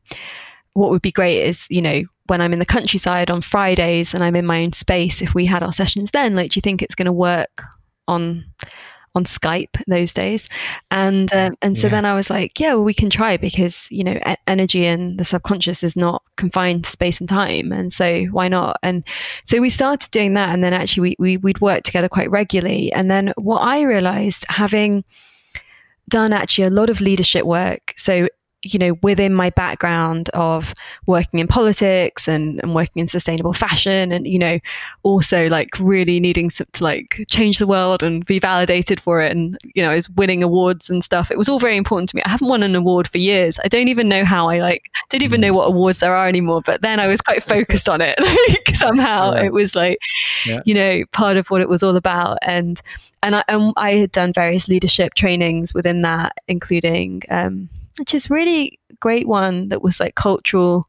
what 0.73 0.91
would 0.91 1.03
be 1.03 1.13
great 1.13 1.43
is, 1.43 1.67
you 1.69 1.83
know, 1.83 2.03
when 2.27 2.41
I'm 2.41 2.53
in 2.53 2.59
the 2.59 2.67
countryside 2.67 3.31
on 3.31 3.43
Fridays 3.43 4.15
and 4.15 4.23
I'm 4.23 4.37
in 4.37 4.47
my 4.47 4.63
own 4.63 4.73
space, 4.73 5.21
if 5.21 5.35
we 5.35 5.47
had 5.47 5.63
our 5.63 5.73
sessions 5.73 6.11
then, 6.11 6.35
like, 6.35 6.53
do 6.53 6.59
you 6.59 6.63
think 6.63 6.81
it's 6.83 6.95
going 6.95 7.07
to 7.07 7.13
work 7.13 7.63
on 8.07 8.45
on 9.19 9.25
Skype 9.25 9.83
those 9.87 10.15
days? 10.15 10.49
And 10.91 11.31
um, 11.35 11.55
and 11.61 11.77
so 11.77 11.89
Yeah. 11.89 11.91
then 11.91 12.05
I 12.07 12.15
was 12.15 12.31
like, 12.31 12.59
yeah, 12.59 12.73
well, 12.75 12.85
we 12.85 12.95
can 12.95 13.11
try 13.11 13.37
because 13.37 13.87
you 13.91 14.03
know, 14.05 14.19
e- 14.27 14.37
energy 14.47 14.87
and 14.87 15.19
the 15.19 15.25
subconscious 15.25 15.83
is 15.83 15.97
not 15.97 16.23
confined 16.37 16.85
to 16.85 16.91
space 16.91 17.21
and 17.21 17.29
time, 17.29 17.73
and 17.73 17.93
so 17.93 18.25
why 18.33 18.49
not? 18.49 18.79
And 18.83 19.05
so 19.45 19.61
we 19.61 19.69
started 19.71 20.11
doing 20.11 20.35
that, 20.35 20.49
and 20.55 20.65
then 20.65 20.73
actually 20.73 21.03
we, 21.03 21.17
we 21.19 21.37
we'd 21.37 21.61
work 21.61 21.83
together 21.83 22.09
quite 22.09 22.31
regularly. 22.31 22.91
And 22.93 23.11
then 23.11 23.33
what 23.37 23.59
I 23.61 23.83
realized, 23.83 24.47
having 24.49 25.05
done 26.09 26.33
actually 26.33 26.65
a 26.65 26.71
lot 26.71 26.89
of 26.89 27.01
leadership 27.03 27.45
work, 27.45 27.93
so 27.97 28.29
you 28.73 28.79
know, 28.79 28.97
within 29.03 29.35
my 29.35 29.51
background 29.51 30.29
of 30.31 30.75
working 31.07 31.41
in 31.41 31.47
politics 31.47 32.29
and, 32.29 32.61
and 32.63 32.75
working 32.75 33.01
in 33.01 33.09
sustainable 33.09 33.53
fashion 33.53 34.13
and, 34.13 34.27
you 34.27 34.39
know, 34.39 34.59
also 35.03 35.49
like 35.49 35.69
really 35.79 36.21
needing 36.21 36.51
to, 36.51 36.65
to 36.65 36.85
like 36.85 37.25
change 37.29 37.59
the 37.59 37.67
world 37.67 38.03
and 38.03 38.25
be 38.27 38.39
validated 38.39 39.01
for 39.01 39.21
it. 39.23 39.33
And, 39.33 39.59
you 39.75 39.83
know, 39.83 39.91
I 39.91 39.95
was 39.95 40.09
winning 40.11 40.43
awards 40.43 40.91
and 40.91 41.03
stuff. 41.05 41.31
It 41.31 41.39
was 41.39 41.49
all 41.49 41.59
very 41.59 41.77
important 41.77 42.11
to 42.11 42.17
me. 42.17 42.23
I 42.25 42.29
haven't 42.31 42.49
won 42.49 42.63
an 42.63 42.75
award 42.75 43.09
for 43.09 43.19
years. 43.19 43.59
I 43.65 43.69
don't 43.69 43.89
even 43.89 44.09
know 44.09 44.25
how 44.25 44.49
I 44.49 44.61
like, 44.61 44.83
didn't 45.11 45.25
even 45.25 45.41
know 45.41 45.53
what 45.53 45.69
awards 45.69 46.01
there 46.01 46.15
are 46.15 46.29
anymore. 46.29 46.63
But 46.65 46.83
then 46.83 47.01
I 47.01 47.07
was 47.07 47.21
quite 47.21 47.43
focused 47.43 47.89
on 47.89 48.01
it. 48.01 48.17
Like 48.49 48.77
somehow 48.77 49.35
Yeah. 49.35 49.45
it 49.45 49.53
was 49.53 49.75
like, 49.75 49.99
Yeah. 50.47 50.61
you 50.65 50.75
know, 50.75 51.03
part 51.13 51.37
of 51.37 51.49
what 51.49 51.61
it 51.61 51.69
was 51.69 51.83
all 51.83 51.97
about. 51.97 52.39
And, 52.43 52.81
and 53.23 53.37
I, 53.37 53.45
and 53.49 53.73
I 53.77 53.97
had 53.97 54.13
done 54.13 54.33
various 54.33 54.69
leadership 54.69 55.15
trainings 55.15 55.75
within 55.75 56.03
that, 56.03 56.37
including, 56.47 57.23
um, 57.31 57.69
which 57.99 58.15
is 58.15 58.31
really 58.31 58.79
great 59.01 59.27
one 59.29 59.69
that 59.69 59.83
was 59.83 60.01
like 60.01 60.15
cultural 60.15 60.89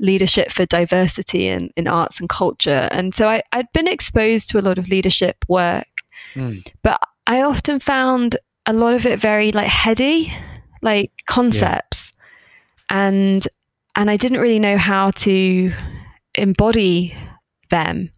leadership 0.00 0.52
for 0.52 0.64
diversity 0.66 1.48
in, 1.48 1.70
in 1.76 1.88
arts 1.88 2.20
and 2.20 2.28
culture. 2.28 2.88
And 2.92 3.14
so 3.14 3.28
I, 3.28 3.42
I'd 3.52 3.70
been 3.72 3.88
exposed 3.88 4.48
to 4.50 4.58
a 4.58 4.62
lot 4.62 4.78
of 4.78 4.88
leadership 4.88 5.44
work, 5.48 5.86
Mm. 6.34 6.66
but 6.82 7.00
I 7.26 7.42
often 7.42 7.80
found 7.80 8.36
a 8.66 8.72
lot 8.72 8.92
of 8.92 9.06
it 9.06 9.18
very 9.20 9.50
like 9.50 9.66
heady, 9.66 10.32
like 10.82 11.10
concepts. 11.26 12.12
And 12.90 13.46
and 13.96 14.10
I 14.10 14.16
didn't 14.16 14.40
really 14.40 14.58
know 14.58 14.76
how 14.76 15.10
to 15.12 15.72
embody 16.34 17.16
them. 17.70 18.10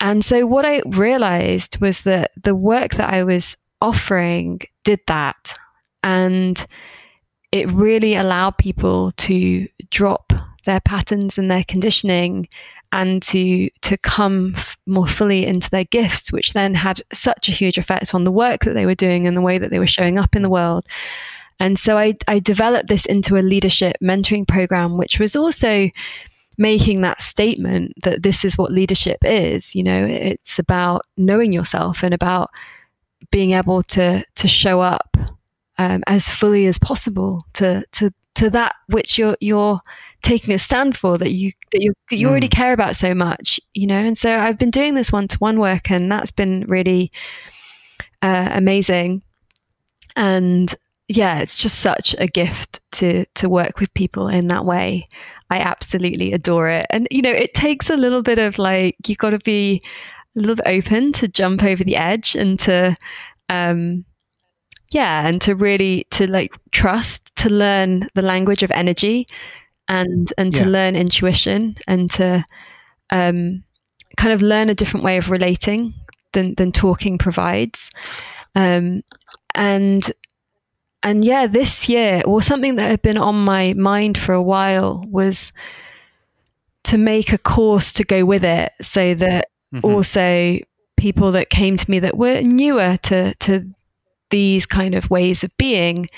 And 0.00 0.24
so 0.24 0.46
what 0.46 0.64
I 0.64 0.82
realized 0.86 1.80
was 1.80 2.02
that 2.02 2.30
the 2.42 2.54
work 2.54 2.94
that 2.94 3.12
I 3.12 3.24
was 3.24 3.56
offering 3.80 4.60
did 4.84 5.00
that. 5.06 5.54
And 6.02 6.64
it 7.52 7.70
really 7.70 8.14
allowed 8.14 8.58
people 8.58 9.12
to 9.12 9.68
drop 9.90 10.32
their 10.64 10.80
patterns 10.80 11.38
and 11.38 11.50
their 11.50 11.64
conditioning 11.64 12.48
and 12.92 13.22
to 13.22 13.70
to 13.82 13.96
come 13.98 14.54
f- 14.56 14.76
more 14.86 15.06
fully 15.06 15.44
into 15.44 15.68
their 15.70 15.84
gifts 15.84 16.32
which 16.32 16.52
then 16.52 16.74
had 16.74 17.02
such 17.12 17.48
a 17.48 17.52
huge 17.52 17.78
effect 17.78 18.14
on 18.14 18.24
the 18.24 18.32
work 18.32 18.64
that 18.64 18.74
they 18.74 18.86
were 18.86 18.94
doing 18.94 19.26
and 19.26 19.36
the 19.36 19.42
way 19.42 19.58
that 19.58 19.70
they 19.70 19.78
were 19.78 19.86
showing 19.86 20.18
up 20.18 20.34
in 20.34 20.42
the 20.42 20.50
world. 20.50 20.84
And 21.60 21.78
so 21.78 21.98
I, 21.98 22.14
I 22.28 22.38
developed 22.38 22.88
this 22.88 23.04
into 23.04 23.36
a 23.36 23.42
leadership 23.42 23.96
mentoring 24.02 24.46
program 24.46 24.96
which 24.96 25.18
was 25.18 25.34
also 25.34 25.90
making 26.56 27.00
that 27.02 27.20
statement 27.20 27.92
that 28.02 28.22
this 28.22 28.44
is 28.44 28.56
what 28.58 28.72
leadership 28.72 29.18
is. 29.22 29.74
You 29.74 29.84
know 29.84 30.04
it's 30.04 30.58
about 30.58 31.02
knowing 31.16 31.52
yourself 31.52 32.02
and 32.02 32.14
about 32.14 32.50
being 33.30 33.52
able 33.52 33.82
to 33.84 34.24
to 34.34 34.48
show 34.48 34.80
up 34.80 35.07
um, 35.78 36.02
as 36.06 36.28
fully 36.28 36.66
as 36.66 36.78
possible 36.78 37.44
to 37.54 37.84
to 37.92 38.10
to 38.34 38.50
that 38.50 38.74
which 38.88 39.18
you're 39.18 39.36
you're 39.40 39.80
taking 40.22 40.54
a 40.54 40.58
stand 40.58 40.96
for 40.96 41.18
that 41.18 41.32
you 41.32 41.52
that 41.72 41.82
you 41.82 41.92
that 42.10 42.16
you 42.16 42.26
Mm. 42.26 42.30
already 42.30 42.48
care 42.48 42.72
about 42.72 42.96
so 42.96 43.14
much 43.14 43.60
you 43.74 43.86
know? 43.86 43.98
And 43.98 44.16
so 44.18 44.38
I've 44.38 44.58
been 44.58 44.70
doing 44.70 44.94
this 44.94 45.12
one 45.12 45.28
to 45.28 45.38
one 45.38 45.58
work 45.58 45.90
and 45.90 46.10
that's 46.10 46.30
been 46.32 46.64
really 46.68 47.10
uh, 48.22 48.48
amazing. 48.52 49.22
And 50.16 50.74
yeah 51.08 51.38
it's 51.38 51.54
just 51.54 51.78
such 51.78 52.14
a 52.18 52.26
gift 52.26 52.80
to 52.92 53.24
to 53.34 53.48
work 53.48 53.80
with 53.80 53.92
people 53.94 54.28
in 54.28 54.48
that 54.48 54.64
way. 54.64 55.08
I 55.50 55.58
absolutely 55.60 56.32
adore 56.32 56.68
it. 56.68 56.84
And 56.90 57.08
you 57.10 57.22
know 57.22 57.30
it 57.32 57.54
takes 57.54 57.88
a 57.90 57.96
little 57.96 58.22
bit 58.22 58.38
of 58.38 58.58
like 58.58 58.96
you've 59.06 59.18
got 59.18 59.30
to 59.30 59.38
be 59.38 59.82
a 60.36 60.40
little 60.40 60.56
bit 60.56 60.66
open 60.66 61.12
to 61.12 61.28
jump 61.28 61.62
over 61.64 61.82
the 61.82 61.96
edge 61.96 62.36
and 62.36 62.58
to 62.60 62.96
um 63.48 64.04
yeah 64.90 65.26
and 65.26 65.40
to 65.40 65.54
really 65.54 66.06
to 66.10 66.26
like 66.26 66.52
trust 66.72 67.34
to 67.36 67.48
learn 67.50 68.08
the 68.14 68.22
language 68.22 68.62
of 68.62 68.70
energy 68.70 69.26
and 69.88 70.32
and 70.38 70.54
to 70.54 70.60
Yeah. 70.64 70.68
learn 70.68 70.96
intuition 70.96 71.76
and 71.86 72.10
to 72.12 72.44
um 73.10 73.64
kind 74.16 74.32
of 74.32 74.42
learn 74.42 74.68
a 74.68 74.74
different 74.74 75.04
way 75.04 75.16
of 75.18 75.30
relating 75.30 75.94
than 76.32 76.54
than 76.56 76.72
talking 76.72 77.18
provides 77.18 77.90
um 78.54 79.02
and 79.54 80.12
and 81.02 81.24
yeah 81.24 81.46
this 81.46 81.88
year 81.88 82.22
or 82.26 82.42
something 82.42 82.76
that 82.76 82.90
had 82.90 83.02
been 83.02 83.16
on 83.18 83.34
my 83.44 83.72
mind 83.74 84.18
for 84.18 84.32
a 84.34 84.42
while 84.42 85.04
was 85.08 85.52
to 86.84 86.96
make 86.98 87.32
a 87.32 87.38
course 87.38 87.92
to 87.94 88.04
go 88.04 88.24
with 88.24 88.44
it 88.44 88.72
so 88.80 89.14
that 89.14 89.48
Mhm. 89.74 89.84
also 89.84 90.58
people 90.96 91.30
that 91.32 91.50
came 91.50 91.76
to 91.76 91.90
me 91.90 91.98
that 92.00 92.16
were 92.16 92.40
newer 92.40 92.96
to 93.02 93.34
to 93.36 93.64
these 94.30 94.66
kind 94.66 94.94
of 94.94 95.10
ways 95.10 95.42
of 95.44 95.56
being 95.56 96.08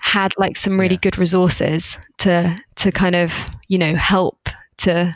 had 0.00 0.32
like 0.38 0.56
some 0.56 0.78
really 0.78 0.94
Yeah. 0.94 1.00
good 1.02 1.18
resources 1.18 1.98
to 2.18 2.56
to 2.76 2.90
kind 2.92 3.14
of 3.16 3.32
you 3.68 3.78
know 3.78 3.94
help 3.96 4.48
to 4.78 5.14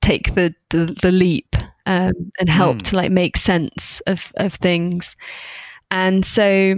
take 0.00 0.34
the 0.34 0.54
the, 0.70 0.96
the 1.02 1.12
leap 1.12 1.56
um, 1.86 2.12
and 2.40 2.48
help 2.48 2.78
Mm. 2.78 2.82
to 2.82 2.96
like 2.96 3.10
make 3.10 3.36
sense 3.36 4.00
of 4.06 4.32
of 4.36 4.54
things 4.54 5.16
and 5.90 6.24
so 6.24 6.74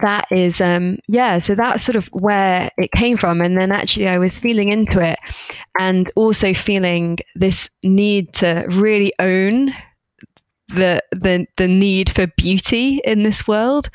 that 0.00 0.26
is 0.32 0.60
um 0.60 0.98
yeah 1.08 1.38
so 1.38 1.54
that's 1.54 1.84
sort 1.84 1.96
of 1.96 2.06
where 2.08 2.70
it 2.76 2.90
came 2.92 3.16
from 3.16 3.40
and 3.40 3.56
then 3.56 3.70
actually 3.72 4.08
i 4.08 4.18
was 4.18 4.38
feeling 4.38 4.68
into 4.70 5.00
it 5.00 5.18
and 5.78 6.10
also 6.16 6.52
feeling 6.52 7.16
this 7.36 7.70
need 7.84 8.32
to 8.34 8.64
really 8.70 9.12
own 9.20 9.72
the 10.68 11.02
the 11.12 11.46
the 11.56 11.68
need 11.68 12.10
for 12.10 12.26
beauty 12.26 13.00
in 13.04 13.22
this 13.22 13.46
world. 13.46 13.90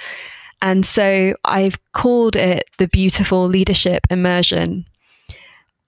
And 0.64 0.85
so 0.85 1.34
i've 1.43 1.80
called 1.93 2.35
it 2.35 2.65
the 2.77 2.88
beautiful 2.88 3.48
leadership 3.48 4.06
immersion. 4.10 4.85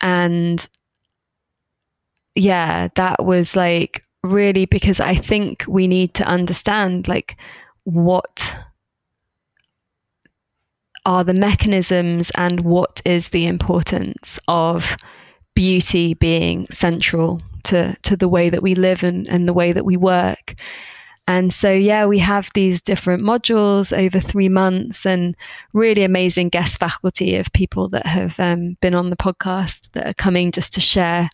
And 0.02 0.68
yeah, 2.36 2.90
that 2.96 3.24
was 3.24 3.56
like 3.56 4.04
really 4.24 4.66
because 4.66 5.00
I 5.00 5.16
think 5.16 5.66
we 5.68 5.88
need 5.88 6.14
to 6.16 6.24
understand 6.26 7.08
like 7.08 7.38
what 7.84 8.56
are 11.06 11.24
the 11.24 11.34
mechanisms 11.34 12.32
and 12.36 12.62
what 12.62 13.02
is 13.06 13.30
the 13.30 13.46
importance 13.46 14.40
of 14.48 14.96
beauty 15.54 16.14
being 16.14 16.66
central 16.70 17.42
to 17.64 17.96
to 18.04 18.16
the 18.16 18.30
way 18.30 18.50
that 18.50 18.64
we 18.64 18.76
live 18.76 19.04
and, 19.04 19.28
and 19.28 19.48
the 19.48 19.54
way 19.54 19.72
that 19.72 19.86
we 19.86 19.98
work. 19.98 20.56
And 21.26 21.54
so, 21.54 21.72
yeah, 21.72 22.06
we 22.06 22.20
have 22.20 22.50
these 22.54 22.82
different 22.82 23.24
modules 23.24 23.98
over 23.98 24.20
three 24.20 24.50
months 24.50 25.06
and 25.06 25.36
really 25.72 26.04
amazing 26.04 26.50
guest 26.50 26.80
faculty 26.80 27.38
of 27.38 27.54
people 27.54 27.88
that 27.90 28.06
have 28.06 28.38
um, 28.42 28.76
been 28.82 28.94
on 28.94 29.10
the 29.10 29.16
podcast 29.16 29.90
that 29.94 30.06
are 30.06 30.14
coming 30.16 30.52
just 30.52 30.74
to 30.74 30.82
share 30.82 31.30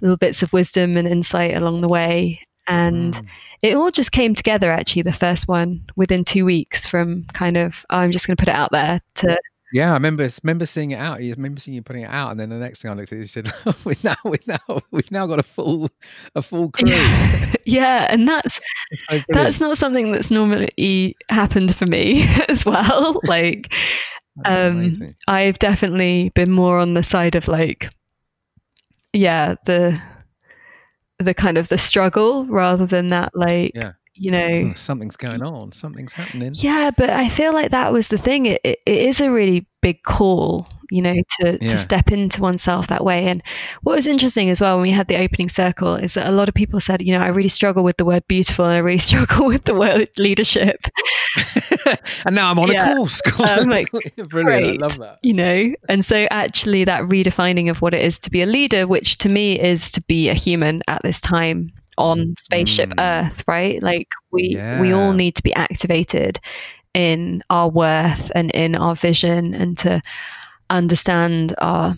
little 0.00 0.16
bits 0.16 0.42
of 0.42 0.52
wisdom 0.52 0.96
and 0.96 1.06
insight 1.06 1.56
along 1.56 1.80
the 1.80 1.88
way. 1.88 2.40
And 2.66 3.20
it 3.62 3.76
all 3.76 3.90
just 3.90 4.12
came 4.12 4.34
together, 4.34 4.70
actually, 4.72 5.02
the 5.02 5.12
first 5.12 5.48
one 5.48 5.84
within 5.96 6.24
two 6.24 6.44
weeks 6.44 6.86
from 6.86 7.24
kind 7.32 7.56
of, 7.56 7.84
oh, 7.90 7.98
I'm 7.98 8.12
just 8.12 8.26
going 8.26 8.36
to 8.36 8.40
put 8.40 8.48
it 8.48 8.54
out 8.54 8.70
there 8.72 9.00
to 9.16 9.40
yeah, 9.72 9.90
I 9.90 9.94
remember 9.94 10.28
remember 10.42 10.66
seeing 10.66 10.90
it 10.90 10.98
out. 10.98 11.18
I 11.18 11.30
remember 11.30 11.60
seeing 11.60 11.76
you 11.76 11.82
putting 11.82 12.02
it 12.02 12.10
out, 12.10 12.30
and 12.30 12.40
then 12.40 12.48
the 12.48 12.56
next 12.56 12.82
thing 12.82 12.90
I 12.90 12.94
looked 12.94 13.12
at, 13.12 13.18
you 13.18 13.24
said, 13.24 13.50
"We've 13.84 14.02
now, 14.02 14.16
we've 14.24 14.46
now, 14.46 14.80
we've 14.90 15.10
now 15.10 15.26
got 15.26 15.38
a 15.38 15.44
full, 15.44 15.90
a 16.34 16.42
full 16.42 16.70
crew." 16.72 16.88
Yeah, 16.88 17.54
yeah 17.64 18.06
and 18.10 18.26
that's 18.28 18.60
so 19.08 19.20
that's 19.28 19.60
not 19.60 19.78
something 19.78 20.12
that's 20.12 20.30
normally 20.30 21.16
happened 21.28 21.76
for 21.76 21.86
me 21.86 22.26
as 22.48 22.66
well. 22.66 23.20
Like, 23.24 23.72
um, 24.44 24.92
I've 25.28 25.58
definitely 25.58 26.32
been 26.34 26.50
more 26.50 26.78
on 26.78 26.94
the 26.94 27.02
side 27.02 27.34
of 27.34 27.46
like, 27.46 27.90
yeah, 29.12 29.54
the 29.66 30.00
the 31.20 31.34
kind 31.34 31.58
of 31.58 31.68
the 31.68 31.78
struggle 31.78 32.46
rather 32.46 32.86
than 32.86 33.10
that 33.10 33.30
like 33.34 33.72
yeah 33.74 33.92
you 34.20 34.30
know 34.30 34.38
mm, 34.38 34.76
something's 34.76 35.16
going 35.16 35.42
on 35.42 35.72
something's 35.72 36.12
happening. 36.12 36.52
Yeah 36.54 36.90
but 36.96 37.08
i 37.08 37.28
feel 37.28 37.52
like 37.52 37.70
that 37.70 37.92
was 37.92 38.08
the 38.08 38.18
thing. 38.18 38.46
It, 38.46 38.60
it, 38.62 38.78
it 38.86 38.98
is 38.98 39.20
a 39.20 39.30
really 39.30 39.66
big 39.80 40.02
call 40.02 40.68
you 40.90 41.00
know 41.00 41.14
to, 41.14 41.58
yeah. 41.60 41.70
to 41.70 41.78
step 41.78 42.10
into 42.10 42.42
oneself 42.42 42.88
that 42.88 43.04
way. 43.04 43.26
And 43.26 43.42
what 43.82 43.96
was 43.96 44.06
interesting 44.06 44.50
as 44.50 44.60
well 44.60 44.76
when 44.76 44.82
we 44.82 44.90
had 44.90 45.08
the 45.08 45.16
opening 45.16 45.48
circle 45.48 45.94
is 45.94 46.14
that 46.14 46.28
a 46.28 46.32
lot 46.32 46.48
of 46.48 46.54
people 46.54 46.80
said 46.80 47.00
you 47.00 47.12
know 47.16 47.20
i 47.20 47.28
really 47.28 47.48
struggle 47.48 47.82
with 47.82 47.96
the 47.96 48.04
word 48.04 48.26
beautiful 48.28 48.66
and 48.66 48.74
i 48.74 48.78
really 48.78 48.98
struggle 49.10 49.46
with 49.46 49.64
the 49.64 49.74
word 49.74 50.08
leadership. 50.18 50.86
And 52.26 52.34
now 52.34 52.50
i'm 52.50 52.58
on 52.58 52.70
yeah. 52.70 52.92
a 52.92 52.96
course. 52.96 53.22
I'm 53.38 53.68
like 53.68 53.88
brilliant 53.90 54.30
great, 54.30 54.82
i 54.82 54.86
love 54.86 54.98
that. 54.98 55.18
you 55.22 55.32
know? 55.32 55.72
And 55.88 56.04
so 56.04 56.26
actually 56.30 56.84
that 56.84 57.02
redefining 57.04 57.70
of 57.70 57.80
what 57.80 57.94
it 57.94 58.02
is 58.02 58.18
to 58.20 58.30
be 58.30 58.42
a 58.42 58.46
leader 58.46 58.86
which 58.86 59.18
to 59.18 59.28
me 59.28 59.58
is 59.58 59.90
to 59.92 60.02
be 60.02 60.28
a 60.28 60.34
human 60.34 60.82
at 60.88 61.02
this 61.02 61.20
time 61.20 61.72
on 62.00 62.34
spaceship 62.38 62.90
mm. 62.90 63.00
Earth, 63.00 63.44
right? 63.46 63.82
Like 63.82 64.08
we 64.30 64.54
yeah. 64.54 64.80
we 64.80 64.92
all 64.92 65.12
need 65.12 65.36
to 65.36 65.42
be 65.42 65.54
activated 65.54 66.40
in 66.94 67.42
our 67.50 67.68
worth 67.68 68.32
and 68.34 68.50
in 68.50 68.74
our 68.74 68.96
vision 68.96 69.54
and 69.54 69.78
to 69.78 70.02
understand 70.70 71.54
our 71.58 71.96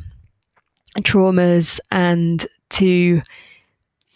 traumas 0.99 1.81
and 1.91 2.47
to 2.71 3.23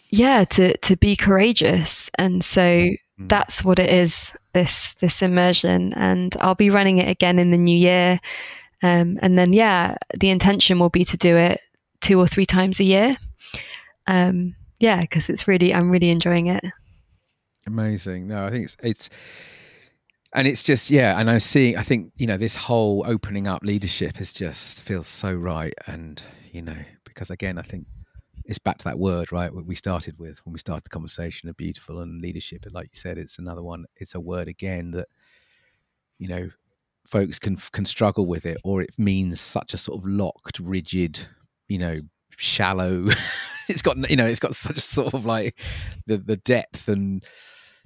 yeah 0.09 0.43
to 0.43 0.77
to 0.77 0.95
be 0.97 1.15
courageous 1.15 2.09
and 2.15 2.43
so 2.43 2.61
mm. 2.61 2.97
that's 3.17 3.63
what 3.63 3.79
it 3.79 3.89
is 3.89 4.33
this 4.53 4.95
this 4.99 5.21
immersion 5.21 5.93
and 5.93 6.35
I'll 6.39 6.55
be 6.55 6.69
running 6.69 6.99
it 6.99 7.09
again 7.09 7.39
in 7.39 7.51
the 7.51 7.57
new 7.57 7.77
year 7.77 8.19
um, 8.83 9.17
and 9.21 9.37
then 9.37 9.53
yeah 9.53 9.95
the 10.15 10.29
intention 10.29 10.79
will 10.79 10.89
be 10.89 11.05
to 11.05 11.17
do 11.17 11.35
it 11.35 11.59
two 12.01 12.19
or 12.19 12.27
three 12.27 12.45
times 12.45 12.79
a 12.79 12.83
year 12.83 13.17
um, 14.05 14.55
yeah, 14.79 15.01
because 15.01 15.29
it's 15.29 15.47
really 15.47 15.73
I'm 15.73 15.89
really 15.89 16.09
enjoying 16.09 16.47
it. 16.47 16.63
Amazing. 17.65 18.27
No, 18.27 18.45
I 18.45 18.51
think 18.51 18.65
it's 18.65 18.77
it's 18.83 19.09
and 20.33 20.47
it's 20.47 20.63
just 20.63 20.89
yeah, 20.89 21.19
and 21.19 21.29
I'm 21.29 21.39
seeing 21.39 21.77
I 21.77 21.81
think, 21.81 22.13
you 22.17 22.27
know, 22.27 22.37
this 22.37 22.55
whole 22.55 23.03
opening 23.07 23.47
up 23.47 23.63
leadership 23.63 24.21
is 24.21 24.31
just 24.33 24.81
feels 24.81 25.07
so 25.07 25.33
right 25.33 25.73
and 25.85 26.21
you 26.51 26.61
know, 26.61 26.77
because 27.03 27.29
again 27.29 27.57
I 27.57 27.61
think 27.61 27.87
it's 28.47 28.59
back 28.59 28.77
to 28.77 28.85
that 28.85 28.97
word, 28.97 29.31
right? 29.31 29.53
We 29.53 29.75
started 29.75 30.17
with 30.17 30.43
when 30.45 30.53
we 30.53 30.59
started 30.59 30.85
the 30.85 30.89
conversation 30.89 31.49
of 31.49 31.57
beautiful 31.57 31.99
and 31.99 32.21
leadership. 32.21 32.65
Like 32.71 32.85
you 32.93 32.99
said, 32.99 33.17
it's 33.17 33.37
another 33.37 33.61
one. 33.61 33.85
It's 33.97 34.15
a 34.15 34.21
word 34.21 34.47
again 34.47 34.91
that, 34.91 35.09
you 36.17 36.29
know, 36.29 36.49
folks 37.05 37.39
can 37.39 37.57
can 37.57 37.83
struggle 37.83 38.25
with 38.25 38.45
it, 38.45 38.57
or 38.63 38.81
it 38.81 38.97
means 38.97 39.41
such 39.41 39.73
a 39.73 39.77
sort 39.77 39.99
of 39.99 40.09
locked, 40.09 40.59
rigid, 40.59 41.27
you 41.67 41.77
know, 41.77 41.99
shallow 42.37 43.07
it's 43.69 43.81
got 43.81 44.09
you 44.09 44.15
know 44.15 44.25
it's 44.25 44.39
got 44.39 44.55
such 44.55 44.77
a 44.77 44.81
sort 44.81 45.13
of 45.13 45.25
like 45.25 45.59
the 46.05 46.17
the 46.17 46.37
depth 46.37 46.87
and 46.87 47.23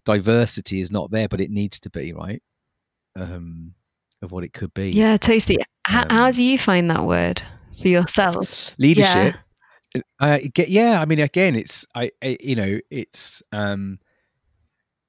diversity 0.06 0.80
is 0.80 0.92
not 0.92 1.12
there 1.12 1.28
but 1.28 1.42
it 1.42 1.52
needs 1.52 1.80
to 1.80 1.90
be 1.90 2.14
right? 2.14 2.42
Um 3.16 3.74
of 4.22 4.32
what 4.32 4.44
it 4.44 4.54
could 4.54 4.74
be. 4.74 4.92
Yeah 4.92 5.18
totally. 5.18 5.58
How, 5.86 6.04
um, 6.04 6.10
how 6.10 6.32
do 6.32 6.44
you 6.44 6.58
find 6.58 6.90
that 6.92 7.04
word 7.04 7.42
for 7.80 7.88
yourself? 7.88 8.76
Leadership. 8.78 9.36
Yeah. 9.36 10.02
Uh, 10.22 10.40
get, 10.54 10.70
yeah 10.70 11.02
i 11.02 11.06
mean 11.06 11.20
again 11.20 11.54
it's 11.54 11.86
I, 11.94 12.12
I 12.24 12.38
you 12.40 12.56
know 12.56 12.80
it's 12.90 13.44
um 13.52 14.00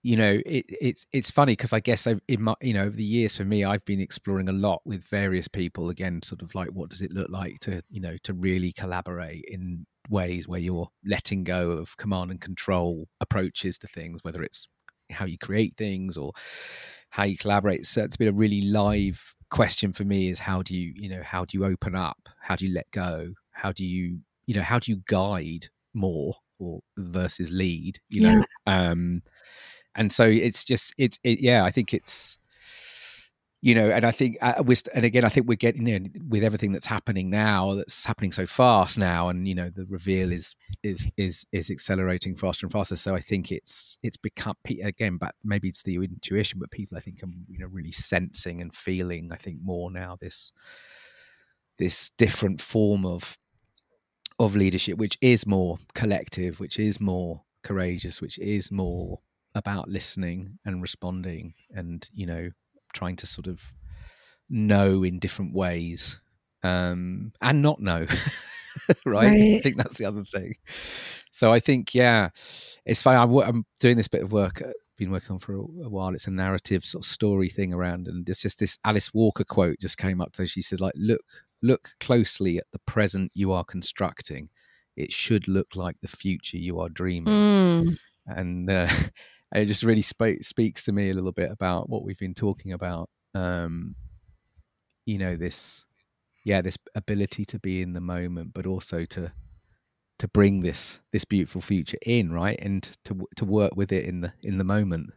you 0.02 0.16
know 0.16 0.40
it, 0.44 0.66
it's 0.68 1.06
it's 1.12 1.30
funny 1.30 1.52
because 1.52 1.72
i 1.72 1.80
guess 1.80 2.06
I've, 2.06 2.20
in 2.26 2.42
my 2.42 2.54
you 2.60 2.74
know 2.74 2.84
over 2.84 2.96
the 2.96 3.04
years 3.04 3.36
for 3.36 3.44
me 3.44 3.64
i've 3.64 3.84
been 3.84 4.00
exploring 4.00 4.48
a 4.48 4.52
lot 4.52 4.82
with 4.84 5.04
various 5.04 5.46
people 5.46 5.88
again 5.88 6.20
sort 6.22 6.42
of 6.42 6.54
like 6.54 6.70
what 6.70 6.90
does 6.90 7.02
it 7.02 7.12
look 7.12 7.30
like 7.30 7.60
to 7.60 7.82
you 7.90 8.00
know 8.00 8.16
to 8.24 8.34
really 8.34 8.72
collaborate 8.72 9.44
in 9.46 9.86
ways 10.08 10.48
where 10.48 10.60
you're 10.60 10.88
letting 11.04 11.44
go 11.44 11.70
of 11.70 11.96
command 11.96 12.30
and 12.30 12.40
control 12.40 13.08
approaches 13.20 13.78
to 13.78 13.86
things 13.86 14.24
whether 14.24 14.42
it's 14.42 14.66
how 15.10 15.24
you 15.24 15.38
create 15.38 15.76
things 15.76 16.16
or 16.16 16.32
how 17.10 17.24
you 17.24 17.36
collaborate. 17.36 17.84
So 17.84 18.02
it's 18.02 18.16
been 18.16 18.28
a 18.28 18.32
really 18.32 18.62
live 18.62 19.34
question 19.50 19.92
for 19.92 20.04
me 20.04 20.30
is 20.30 20.38
how 20.38 20.62
do 20.62 20.74
you 20.74 20.94
you 20.96 21.10
know 21.10 21.22
how 21.22 21.44
do 21.44 21.58
you 21.58 21.64
open 21.66 21.94
up? 21.94 22.28
How 22.40 22.56
do 22.56 22.66
you 22.66 22.74
let 22.74 22.90
go? 22.90 23.34
How 23.50 23.70
do 23.70 23.84
you 23.84 24.20
you 24.46 24.54
know 24.54 24.62
how 24.62 24.78
do 24.78 24.90
you 24.90 25.02
guide 25.06 25.68
more 25.94 26.34
or 26.58 26.80
versus 26.96 27.50
lead 27.50 27.98
you 28.08 28.22
yeah. 28.22 28.32
know 28.32 28.44
um 28.66 29.22
and 29.94 30.12
so 30.12 30.24
it's 30.24 30.64
just 30.64 30.94
it's 30.96 31.18
it, 31.22 31.40
yeah 31.40 31.64
i 31.64 31.70
think 31.70 31.92
it's 31.92 32.38
you 33.62 33.76
know 33.76 33.90
and 33.90 34.04
i 34.04 34.10
think 34.10 34.36
uh, 34.42 34.54
we're 34.64 34.76
and 34.92 35.04
again 35.04 35.24
i 35.24 35.28
think 35.28 35.46
we're 35.46 35.54
getting 35.54 35.86
in 35.86 36.12
with 36.28 36.42
everything 36.42 36.72
that's 36.72 36.86
happening 36.86 37.30
now 37.30 37.74
that's 37.74 38.04
happening 38.04 38.32
so 38.32 38.44
fast 38.44 38.98
now 38.98 39.28
and 39.28 39.48
you 39.48 39.54
know 39.54 39.70
the 39.70 39.86
reveal 39.86 40.32
is 40.32 40.54
is 40.82 41.08
is 41.16 41.46
is 41.52 41.70
accelerating 41.70 42.34
faster 42.34 42.66
and 42.66 42.72
faster. 42.72 42.96
So 42.96 43.14
i 43.14 43.20
think 43.20 43.52
it's 43.52 43.98
it's 44.02 44.16
become 44.16 44.56
again 44.82 45.16
but 45.16 45.36
maybe 45.44 45.68
it's 45.68 45.84
the 45.84 45.94
intuition 45.94 46.58
but 46.58 46.70
people 46.72 46.98
i 46.98 47.00
think 47.00 47.22
are 47.22 47.28
you 47.48 47.58
know 47.58 47.68
really 47.68 47.92
sensing 47.92 48.60
and 48.60 48.74
feeling 48.74 49.30
i 49.32 49.36
think 49.36 49.58
more 49.62 49.90
now 49.90 50.16
this 50.20 50.52
this 51.78 52.10
different 52.18 52.60
form 52.60 53.06
of 53.06 53.38
of 54.38 54.56
leadership 54.56 54.98
which 54.98 55.16
is 55.20 55.46
more 55.46 55.78
collective 55.94 56.58
which 56.58 56.78
is 56.78 57.00
more 57.00 57.42
courageous 57.62 58.20
which 58.20 58.38
is 58.40 58.72
more 58.72 59.20
about 59.54 59.88
listening 59.88 60.58
and 60.64 60.82
responding 60.82 61.54
and 61.74 62.08
you 62.12 62.26
know 62.26 62.50
trying 62.92 63.16
to 63.16 63.26
sort 63.26 63.46
of 63.46 63.74
know 64.48 65.02
in 65.02 65.18
different 65.18 65.54
ways 65.54 66.20
um, 66.62 67.32
and 67.40 67.62
not 67.62 67.80
know 67.80 68.06
right? 68.88 68.96
right? 69.06 69.56
i 69.56 69.60
think 69.60 69.76
that's 69.76 69.98
the 69.98 70.04
other 70.04 70.24
thing 70.24 70.54
so 71.30 71.52
i 71.52 71.58
think 71.58 71.94
yeah 71.94 72.28
it's 72.84 73.02
fine 73.02 73.18
I'm, 73.18 73.34
I'm 73.36 73.66
doing 73.80 73.96
this 73.96 74.08
bit 74.08 74.22
of 74.22 74.32
work 74.32 74.62
uh, 74.62 74.72
been 74.96 75.10
working 75.10 75.32
on 75.32 75.38
for 75.38 75.54
a, 75.54 75.58
a, 75.58 75.88
while 75.88 76.14
it's 76.14 76.26
a 76.26 76.30
narrative 76.30 76.84
sort 76.84 77.04
of 77.04 77.10
story 77.10 77.48
thing 77.48 77.72
around 77.72 78.06
and 78.06 78.28
it's 78.28 78.42
just 78.42 78.58
this 78.58 78.78
alice 78.84 79.12
walker 79.12 79.44
quote 79.44 79.80
just 79.80 79.98
came 79.98 80.20
up 80.20 80.36
so 80.36 80.44
she 80.44 80.62
says 80.62 80.80
like 80.80 80.94
look 80.96 81.24
look 81.62 81.90
closely 82.00 82.58
at 82.58 82.66
the 82.72 82.78
present 82.80 83.32
you 83.34 83.52
are 83.52 83.64
constructing 83.64 84.48
it 84.96 85.12
should 85.12 85.48
look 85.48 85.74
like 85.74 85.96
the 86.00 86.08
future 86.08 86.58
you 86.58 86.78
are 86.78 86.88
dreaming 86.88 87.32
mm. 87.86 87.98
and 88.26 88.70
uh, 88.70 88.88
and 89.52 89.62
it 89.62 89.66
just 89.66 89.82
really 89.82 90.02
sp- 90.02 90.40
speaks 90.40 90.82
to 90.84 90.92
me 90.92 91.10
a 91.10 91.14
little 91.14 91.32
bit 91.32 91.50
about 91.50 91.88
what 91.90 92.02
we've 92.02 92.18
been 92.18 92.34
talking 92.34 92.72
about. 92.72 93.10
Um, 93.34 93.94
you 95.04 95.18
know, 95.18 95.34
this, 95.34 95.86
yeah, 96.44 96.62
this 96.62 96.78
ability 96.94 97.44
to 97.46 97.58
be 97.58 97.82
in 97.82 97.92
the 97.92 98.00
moment, 98.00 98.54
but 98.54 98.66
also 98.66 99.04
to 99.04 99.32
to 100.18 100.28
bring 100.28 100.60
this 100.60 101.00
this 101.12 101.24
beautiful 101.24 101.60
future 101.60 101.98
in, 102.06 102.32
right, 102.32 102.58
and 102.60 102.96
to 103.04 103.26
to 103.36 103.44
work 103.44 103.72
with 103.76 103.92
it 103.92 104.04
in 104.04 104.20
the 104.20 104.32
in 104.42 104.56
the 104.56 104.64
moment. 104.64 105.10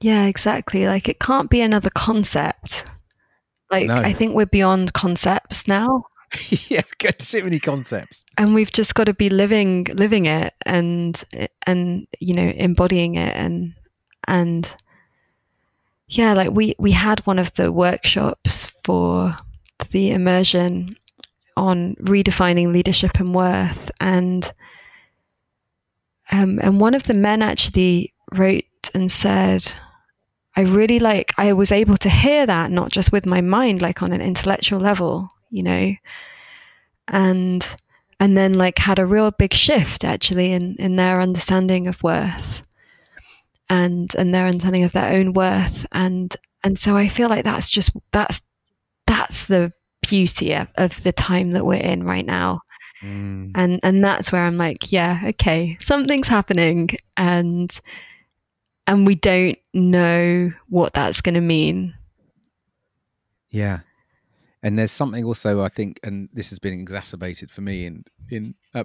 Yeah, 0.00 0.26
exactly. 0.26 0.86
Like 0.86 1.08
it 1.08 1.18
can't 1.18 1.48
be 1.48 1.62
another 1.62 1.90
concept. 1.90 2.84
Like 3.70 3.86
no. 3.86 3.96
I 3.96 4.12
think 4.12 4.34
we're 4.34 4.46
beyond 4.46 4.92
concepts 4.92 5.66
now. 5.66 6.04
yeah, 6.68 6.82
we've 6.86 6.98
got 6.98 7.18
too 7.18 7.44
many 7.44 7.58
concepts, 7.58 8.24
and 8.38 8.54
we've 8.54 8.72
just 8.72 8.94
got 8.94 9.04
to 9.04 9.14
be 9.14 9.28
living 9.28 9.84
living 9.94 10.26
it 10.26 10.54
and 10.64 11.22
and 11.66 12.06
you 12.20 12.34
know 12.34 12.52
embodying 12.56 13.14
it 13.14 13.34
and 13.36 13.74
and 14.26 14.74
yeah, 16.08 16.34
like 16.34 16.50
we 16.50 16.74
we 16.78 16.92
had 16.92 17.20
one 17.26 17.38
of 17.38 17.52
the 17.54 17.72
workshops 17.72 18.72
for 18.84 19.36
the 19.90 20.10
immersion 20.10 20.96
on 21.56 21.94
redefining 21.96 22.72
leadership 22.72 23.18
and 23.18 23.34
worth 23.34 23.90
and 24.00 24.52
um, 26.30 26.58
and 26.62 26.80
one 26.80 26.94
of 26.94 27.04
the 27.04 27.14
men 27.14 27.42
actually 27.42 28.12
wrote 28.32 28.64
and 28.94 29.10
said, 29.10 29.72
I 30.56 30.62
really 30.62 30.98
like, 30.98 31.32
I 31.36 31.52
was 31.52 31.70
able 31.70 31.96
to 31.98 32.10
hear 32.10 32.46
that, 32.46 32.70
not 32.70 32.90
just 32.90 33.12
with 33.12 33.26
my 33.26 33.40
mind, 33.40 33.82
like 33.82 34.02
on 34.02 34.12
an 34.12 34.20
intellectual 34.20 34.80
level, 34.80 35.30
you 35.50 35.62
know, 35.62 35.94
and, 37.08 37.66
and 38.18 38.36
then 38.36 38.54
like 38.54 38.78
had 38.78 38.98
a 38.98 39.06
real 39.06 39.30
big 39.30 39.54
shift 39.54 40.04
actually 40.04 40.52
in, 40.52 40.76
in 40.76 40.96
their 40.96 41.20
understanding 41.20 41.86
of 41.86 42.02
worth 42.02 42.62
and, 43.68 44.14
and 44.16 44.34
their 44.34 44.46
understanding 44.46 44.84
of 44.84 44.92
their 44.92 45.12
own 45.12 45.32
worth. 45.32 45.86
And, 45.92 46.34
and 46.64 46.78
so 46.78 46.96
I 46.96 47.08
feel 47.08 47.28
like 47.28 47.44
that's 47.44 47.70
just, 47.70 47.90
that's, 48.12 48.40
that's 49.06 49.46
the 49.46 49.72
beauty 50.02 50.52
of, 50.54 50.68
of 50.76 51.02
the 51.02 51.12
time 51.12 51.52
that 51.52 51.66
we're 51.66 51.74
in 51.74 52.04
right 52.04 52.26
now 52.26 52.62
Mm. 53.02 53.52
And 53.54 53.80
and 53.82 54.02
that's 54.02 54.32
where 54.32 54.44
I'm 54.44 54.56
like, 54.56 54.90
yeah, 54.90 55.20
okay, 55.26 55.76
something's 55.80 56.28
happening 56.28 56.90
and 57.16 57.78
and 58.86 59.06
we 59.06 59.14
don't 59.16 59.58
know 59.74 60.52
what 60.68 60.94
that's 60.94 61.20
going 61.20 61.34
to 61.34 61.40
mean. 61.40 61.94
Yeah. 63.50 63.80
And 64.66 64.76
there's 64.76 64.90
something 64.90 65.24
also 65.24 65.62
I 65.62 65.68
think 65.68 66.00
and 66.02 66.28
this 66.32 66.50
has 66.50 66.58
been 66.58 66.74
exacerbated 66.74 67.52
for 67.52 67.60
me 67.60 67.86
in 67.86 68.04
in 68.28 68.54
uh, 68.74 68.82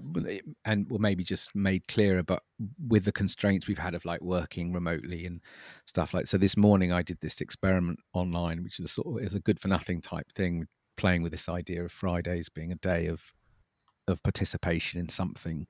and 0.64 0.86
well 0.90 1.00
maybe 1.00 1.24
just 1.24 1.56
made 1.56 1.88
clearer 1.88 2.22
but 2.22 2.44
with 2.88 3.06
the 3.06 3.12
constraints 3.12 3.68
we've 3.68 3.80
had 3.80 3.96
of 3.96 4.06
like 4.06 4.22
working 4.22 4.74
remotely 4.74 5.26
and 5.26 5.42
stuff 5.86 6.14
like 6.14 6.28
so 6.28 6.38
this 6.38 6.56
morning 6.56 6.94
I 6.94 7.02
did 7.02 7.22
this 7.22 7.42
experiment 7.42 8.00
online 8.14 8.64
which 8.64 8.80
is 8.80 8.92
sort 8.92 9.08
of 9.08 9.26
is 9.26 9.34
a 9.34 9.40
good 9.40 9.60
for 9.60 9.70
nothing 9.70 10.02
type 10.02 10.32
thing 10.32 10.68
playing 10.98 11.24
with 11.24 11.32
this 11.32 11.50
idea 11.50 11.84
of 11.84 11.92
Fridays 11.92 12.48
being 12.48 12.72
a 12.72 12.76
day 12.76 13.08
of 13.08 13.34
of 14.08 14.22
participation 14.22 15.00
in 15.00 15.10
something 15.10 15.66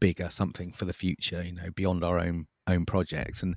bigger, 0.00 0.28
something 0.28 0.72
for 0.72 0.84
the 0.84 0.92
future, 0.92 1.44
you 1.44 1.52
know, 1.52 1.70
beyond 1.74 2.02
our 2.02 2.18
own 2.18 2.46
own 2.66 2.84
projects. 2.84 3.42
And 3.42 3.56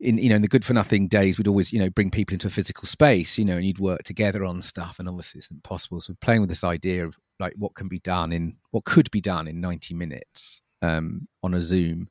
in 0.00 0.18
you 0.18 0.28
know, 0.28 0.36
in 0.36 0.42
the 0.42 0.48
good 0.48 0.64
for 0.64 0.74
nothing 0.74 1.08
days, 1.08 1.38
we'd 1.38 1.48
always, 1.48 1.72
you 1.72 1.78
know, 1.78 1.90
bring 1.90 2.10
people 2.10 2.34
into 2.34 2.48
a 2.48 2.50
physical 2.50 2.86
space, 2.86 3.38
you 3.38 3.44
know, 3.44 3.56
and 3.56 3.64
you'd 3.64 3.78
work 3.78 4.02
together 4.02 4.44
on 4.44 4.60
stuff. 4.60 4.98
And 4.98 5.08
obviously 5.08 5.38
it's 5.38 5.50
impossible. 5.50 6.00
So 6.00 6.14
playing 6.20 6.40
with 6.40 6.50
this 6.50 6.64
idea 6.64 7.06
of 7.06 7.16
like 7.40 7.54
what 7.56 7.74
can 7.74 7.88
be 7.88 8.00
done 8.00 8.32
in 8.32 8.56
what 8.70 8.84
could 8.84 9.10
be 9.10 9.20
done 9.20 9.48
in 9.48 9.60
90 9.60 9.94
minutes 9.94 10.62
um, 10.82 11.28
on 11.42 11.54
a 11.54 11.60
Zoom 11.60 12.08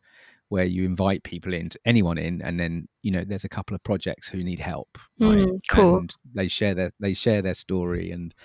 where 0.50 0.66
you 0.66 0.86
invite 0.86 1.24
people 1.24 1.54
in, 1.54 1.70
anyone 1.84 2.18
in, 2.18 2.40
and 2.42 2.60
then 2.60 2.88
you 3.02 3.12
know 3.12 3.24
there's 3.24 3.44
a 3.44 3.50
couple 3.50 3.74
of 3.74 3.84
projects 3.84 4.30
who 4.30 4.44
need 4.44 4.60
help, 4.60 5.00
right? 5.20 5.40
Mm, 5.40 5.60
cool. 5.68 5.98
And 5.98 6.16
they 6.34 6.48
share 6.48 6.76
their 6.76 6.92
they 7.00 7.16
share 7.16 7.42
their 7.42 7.56
story, 7.56 8.12
and 8.12 8.36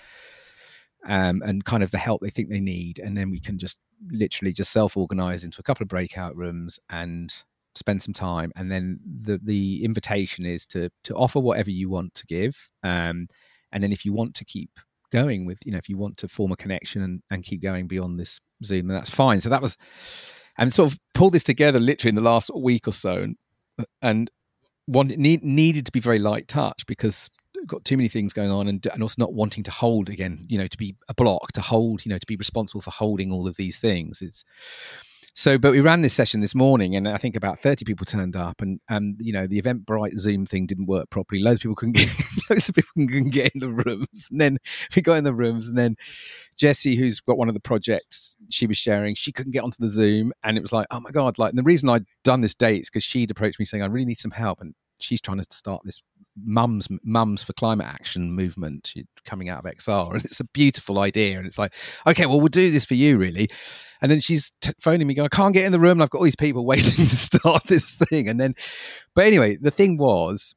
um, 1.05 1.43
and 1.45 1.63
kind 1.65 1.83
of 1.83 1.91
the 1.91 1.99
help 1.99 2.21
they 2.21 2.31
think 2.31 2.49
they 2.49 2.59
need. 2.59 2.97
And 2.97 3.15
then 3.15 3.29
we 3.29 3.39
can 3.39 3.59
just 3.59 3.77
literally 4.09 4.53
just 4.53 4.71
self 4.71 4.97
organize 4.97 5.43
into 5.43 5.59
a 5.59 5.63
couple 5.63 5.83
of 5.83 5.87
breakout 5.87 6.35
rooms 6.35 6.79
and 6.89 7.43
spend 7.79 8.01
some 8.01 8.13
time. 8.13 8.51
And 8.55 8.71
then 8.71 8.99
the, 9.03 9.39
the 9.43 9.83
invitation 9.83 10.45
is 10.45 10.65
to, 10.67 10.89
to 11.05 11.15
offer 11.15 11.39
whatever 11.39 11.71
you 11.71 11.89
want 11.89 12.13
to 12.15 12.25
give. 12.27 12.71
Um, 12.83 13.27
and 13.71 13.83
then 13.83 13.91
if 13.91 14.05
you 14.05 14.13
want 14.13 14.35
to 14.35 14.45
keep 14.45 14.79
going 15.11 15.45
with, 15.45 15.59
you 15.65 15.71
know, 15.71 15.77
if 15.77 15.89
you 15.89 15.97
want 15.97 16.17
to 16.17 16.27
form 16.27 16.51
a 16.51 16.55
connection 16.55 17.01
and, 17.01 17.21
and 17.31 17.43
keep 17.43 17.61
going 17.61 17.87
beyond 17.87 18.19
this 18.19 18.39
Zoom, 18.63 18.87
then 18.87 18.95
that's 18.95 19.09
fine. 19.09 19.41
So 19.41 19.49
that 19.49 19.61
was, 19.61 19.77
and 20.57 20.73
sort 20.73 20.91
of 20.91 20.99
pulled 21.13 21.33
this 21.33 21.43
together 21.43 21.79
literally 21.79 22.09
in 22.09 22.15
the 22.15 22.21
last 22.21 22.51
week 22.55 22.87
or 22.87 22.93
so. 22.93 23.21
And, 23.21 23.37
and 24.01 24.31
one 24.85 25.07
need, 25.07 25.43
needed 25.43 25.85
to 25.85 25.91
be 25.91 25.99
very 25.99 26.19
light 26.19 26.47
touch 26.47 26.85
because 26.85 27.29
got 27.67 27.83
too 27.85 27.97
many 27.97 28.07
things 28.07 28.33
going 28.33 28.51
on 28.51 28.67
and, 28.67 28.85
and 28.93 29.03
also 29.03 29.15
not 29.17 29.33
wanting 29.33 29.63
to 29.63 29.71
hold 29.71 30.09
again 30.09 30.45
you 30.47 30.57
know 30.57 30.67
to 30.67 30.77
be 30.77 30.95
a 31.09 31.13
block 31.13 31.51
to 31.51 31.61
hold 31.61 32.05
you 32.05 32.09
know 32.09 32.17
to 32.17 32.25
be 32.25 32.37
responsible 32.37 32.81
for 32.81 32.91
holding 32.91 33.31
all 33.31 33.47
of 33.47 33.57
these 33.57 33.79
things 33.79 34.21
it's 34.21 34.45
so 35.33 35.57
but 35.57 35.71
we 35.71 35.81
ran 35.81 36.01
this 36.01 36.13
session 36.13 36.41
this 36.41 36.55
morning 36.55 36.95
and 36.95 37.07
i 37.07 37.17
think 37.17 37.35
about 37.35 37.59
30 37.59 37.85
people 37.85 38.05
turned 38.05 38.35
up 38.35 38.61
and 38.61 38.79
and 38.89 39.15
you 39.19 39.33
know 39.33 39.47
the 39.47 39.61
eventbrite 39.61 40.17
zoom 40.17 40.45
thing 40.45 40.65
didn't 40.65 40.87
work 40.87 41.09
properly. 41.09 41.41
Loads 41.41 41.59
of 41.59 41.63
people 41.63 41.75
couldn't 41.75 41.93
get 41.95 42.09
loads 42.49 42.69
of 42.69 42.75
people 42.75 42.89
couldn't 42.95 43.33
get 43.33 43.53
in 43.53 43.59
the 43.59 43.69
rooms. 43.69 44.27
And 44.31 44.41
then 44.41 44.57
we 44.95 45.01
got 45.01 45.17
in 45.17 45.23
the 45.23 45.33
rooms 45.33 45.67
and 45.67 45.77
then 45.77 45.95
jessie 46.57 46.95
who's 46.95 47.19
got 47.19 47.37
one 47.37 47.47
of 47.47 47.53
the 47.53 47.59
projects 47.59 48.37
she 48.49 48.67
was 48.67 48.77
sharing 48.77 49.15
she 49.15 49.31
couldn't 49.31 49.51
get 49.51 49.63
onto 49.63 49.77
the 49.79 49.87
zoom 49.87 50.31
and 50.43 50.57
it 50.57 50.61
was 50.61 50.73
like 50.73 50.87
oh 50.91 50.99
my 50.99 51.11
god 51.11 51.37
like 51.37 51.53
the 51.53 51.63
reason 51.63 51.89
i'd 51.89 52.05
done 52.23 52.41
this 52.41 52.53
date 52.53 52.81
is 52.81 52.89
because 52.89 53.03
she'd 53.03 53.31
approached 53.31 53.59
me 53.59 53.65
saying 53.65 53.81
i 53.81 53.85
really 53.85 54.05
need 54.05 54.17
some 54.17 54.31
help 54.31 54.59
and 54.59 54.73
she's 54.99 55.21
trying 55.21 55.37
to 55.37 55.45
start 55.49 55.81
this 55.83 56.01
mums 56.41 56.87
mums 57.03 57.43
for 57.43 57.53
climate 57.53 57.87
action 57.87 58.31
movement 58.31 58.93
coming 59.25 59.49
out 59.49 59.65
of 59.65 59.71
XR, 59.71 60.13
and 60.13 60.25
it's 60.25 60.39
a 60.39 60.45
beautiful 60.45 60.99
idea. 60.99 61.37
And 61.37 61.45
it's 61.45 61.57
like, 61.57 61.73
okay, 62.07 62.25
well, 62.25 62.39
we'll 62.39 62.47
do 62.47 62.71
this 62.71 62.85
for 62.85 62.95
you, 62.95 63.17
really. 63.17 63.49
And 64.01 64.11
then 64.11 64.19
she's 64.19 64.51
t- 64.61 64.71
phoning 64.79 65.07
me, 65.07 65.13
going, 65.13 65.29
I 65.31 65.35
can't 65.35 65.53
get 65.53 65.65
in 65.65 65.71
the 65.71 65.79
room, 65.79 65.93
and 65.93 66.03
I've 66.03 66.09
got 66.09 66.19
all 66.19 66.23
these 66.23 66.35
people 66.35 66.65
waiting 66.65 67.05
to 67.05 67.09
start 67.09 67.65
this 67.65 67.95
thing. 67.95 68.27
And 68.27 68.39
then, 68.39 68.55
but 69.15 69.25
anyway, 69.25 69.57
the 69.59 69.71
thing 69.71 69.97
was, 69.97 70.55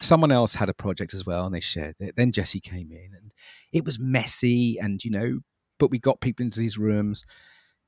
someone 0.00 0.32
else 0.32 0.54
had 0.54 0.68
a 0.68 0.74
project 0.74 1.14
as 1.14 1.24
well, 1.24 1.46
and 1.46 1.54
they 1.54 1.60
shared 1.60 1.94
it. 2.00 2.16
Then 2.16 2.32
Jesse 2.32 2.60
came 2.60 2.90
in, 2.92 3.10
and 3.14 3.32
it 3.72 3.84
was 3.84 3.98
messy, 3.98 4.78
and 4.78 5.02
you 5.04 5.10
know, 5.10 5.40
but 5.78 5.90
we 5.90 5.98
got 5.98 6.20
people 6.20 6.44
into 6.44 6.60
these 6.60 6.78
rooms 6.78 7.24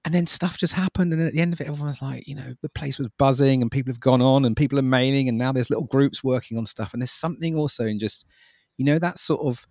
and 0.05 0.15
then 0.15 0.27
stuff 0.27 0.57
just 0.57 0.75
happened 0.75 1.12
and 1.12 1.23
at 1.23 1.33
the 1.33 1.41
end 1.41 1.53
of 1.53 1.61
it 1.61 1.69
everyone 1.69 1.89
was 1.89 2.03
like 2.03 2.27
you 2.27 2.35
know 2.35 2.55
the 2.62 2.69
place 2.70 2.99
was 2.99 3.09
buzzing 3.19 3.62
and 3.62 3.70
people 3.70 3.93
have 3.93 4.01
gone 4.01 4.23
on 4.23 4.45
and 4.45 4.57
people 4.57 4.79
are 4.79 4.83
mailing 4.83 5.29
and 5.29 5.39
now 5.39 5.53
there's 5.53 5.70
little 5.70 5.85
groups 5.85 6.23
working 6.23 6.57
on 6.57 6.66
stuff 6.66 6.93
and 6.93 7.03
there's 7.03 7.11
something 7.11 7.57
also 7.57 7.87
in 7.87 7.99
just 7.99 8.25
you 8.77 8.85
know 8.85 8.99
that 8.99 9.19
sort 9.19 9.41
of 9.41 9.66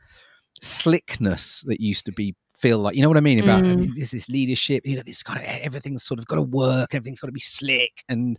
slickness 0.62 1.64
that 1.68 1.80
used 1.80 2.06
to 2.06 2.12
be 2.12 2.36
feel 2.58 2.80
like 2.80 2.96
you 2.96 3.04
know 3.04 3.08
what 3.08 3.18
I 3.18 3.22
mean 3.22 3.40
about 3.40 3.64
mm. 3.64 3.72
I 3.72 3.76
mean, 3.76 3.94
there's 3.96 4.12
this 4.12 4.30
leadership 4.30 4.82
you 4.84 4.96
know 4.96 5.04
this 5.06 5.22
kind 5.22 5.40
of 5.40 5.46
everything's 5.46 6.04
sort 6.04 6.20
of 6.20 6.26
got 6.26 6.38
to 6.38 6.42
work 6.42 6.96
everything's 6.96 7.20
got 7.20 7.28
to 7.28 7.32
be 7.32 7.40
slick 7.40 8.04
and 8.10 8.36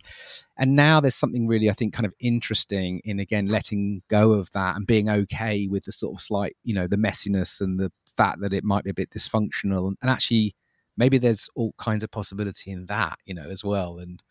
and 0.57 0.75
now 0.75 0.99
there's 0.99 1.15
something 1.15 1.47
really 1.47 1.69
I 1.69 1.73
think 1.73 1.93
kind 1.93 2.05
of 2.05 2.13
interesting 2.19 2.99
in 3.05 3.19
again 3.21 3.47
letting 3.47 4.01
go 4.09 4.33
of 4.33 4.51
that 4.51 4.75
and 4.75 4.85
being 4.85 5.09
okay 5.09 5.67
with 5.69 5.85
the 5.85 5.93
sort 5.93 6.17
of 6.17 6.21
slight 6.21 6.57
you 6.65 6.73
know 6.73 6.85
the 6.85 6.97
messiness 6.97 7.61
and 7.61 7.79
the 7.79 7.93
fact 8.05 8.41
that 8.41 8.51
it 8.51 8.65
might 8.65 8.83
be 8.83 8.89
a 8.89 8.93
bit 8.93 9.09
dysfunctional 9.09 9.93
and 10.01 10.09
actually 10.09 10.53
maybe 10.99 11.17
there's 11.17 11.49
all 11.55 11.73
kinds 11.79 12.03
of 12.03 12.11
possibility 12.11 12.69
in 12.69 12.85
that, 12.85 13.17
you 13.25 13.33
know, 13.33 13.49
as 13.49 13.63
well. 13.63 13.97
And 13.97 14.21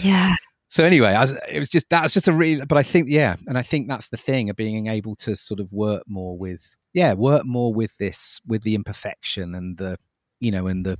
yeah. 0.00 0.36
So 0.68 0.84
anyway, 0.84 1.12
was, 1.14 1.38
it 1.52 1.58
was 1.58 1.68
just 1.68 1.90
that's 1.90 2.14
just 2.14 2.28
a 2.28 2.32
real. 2.32 2.64
But 2.66 2.78
I 2.78 2.82
think 2.82 3.08
yeah, 3.10 3.36
and 3.46 3.58
I 3.58 3.62
think 3.62 3.88
that's 3.88 4.08
the 4.08 4.16
thing 4.16 4.48
of 4.48 4.56
being 4.56 4.86
able 4.86 5.14
to 5.16 5.36
sort 5.36 5.60
of 5.60 5.72
work 5.72 6.04
more 6.06 6.38
with 6.38 6.76
yeah, 6.94 7.12
work 7.12 7.44
more 7.44 7.74
with 7.74 7.98
this 7.98 8.40
with 8.46 8.62
the 8.62 8.74
imperfection 8.74 9.54
and 9.54 9.76
the 9.76 9.98
you 10.40 10.50
know 10.50 10.66
and 10.66 10.86
the 10.86 10.98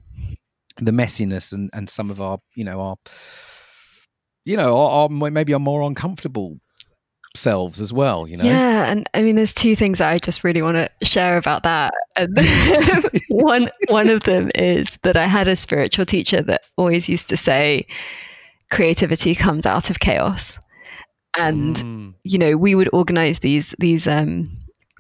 the 0.77 0.93
messiness 0.93 1.53
and 1.53 1.70
and 1.73 1.89
some 1.89 2.11
of 2.11 2.20
our 2.20 2.39
you 2.55 2.65
know 2.65 2.81
our 2.81 2.97
you 4.45 4.57
know 4.57 4.77
our, 4.77 5.09
maybe 5.09 5.55
our 5.55 5.61
more 5.61 5.82
uncomfortable 5.82 6.61
selves 7.35 7.81
as 7.81 7.93
well 7.93 8.28
you 8.28 8.36
know 8.36 8.44
yeah 8.44 8.85
and 8.90 9.09
i 9.12 9.23
mean 9.23 9.35
there's 9.35 9.52
two 9.52 9.74
things 9.74 10.01
i 10.01 10.19
just 10.19 10.44
really 10.44 10.62
want 10.62 10.77
to 10.77 10.89
share 11.05 11.36
about 11.36 11.65
that 11.65 11.93
and 12.16 12.39
one 13.28 13.69
one 13.89 14.09
of 14.09 14.23
them 14.23 14.51
is 14.55 14.98
that 15.02 15.16
i 15.16 15.27
had 15.27 15.48
a 15.48 15.56
spiritual 15.56 16.06
teacher 16.06 16.40
that 16.40 16.62
always 16.77 17.09
used 17.09 17.28
to 17.28 17.36
say 17.36 17.85
creativity 18.70 19.35
comes 19.35 19.66
out 19.66 19.90
of 19.90 19.98
chaos 19.98 20.59
and 21.36 21.77
mm. 21.77 22.15
you 22.23 22.39
know 22.39 22.56
we 22.56 22.74
would 22.74 22.89
organize 22.93 23.40
these 23.40 23.74
these 23.78 24.06
um 24.06 24.48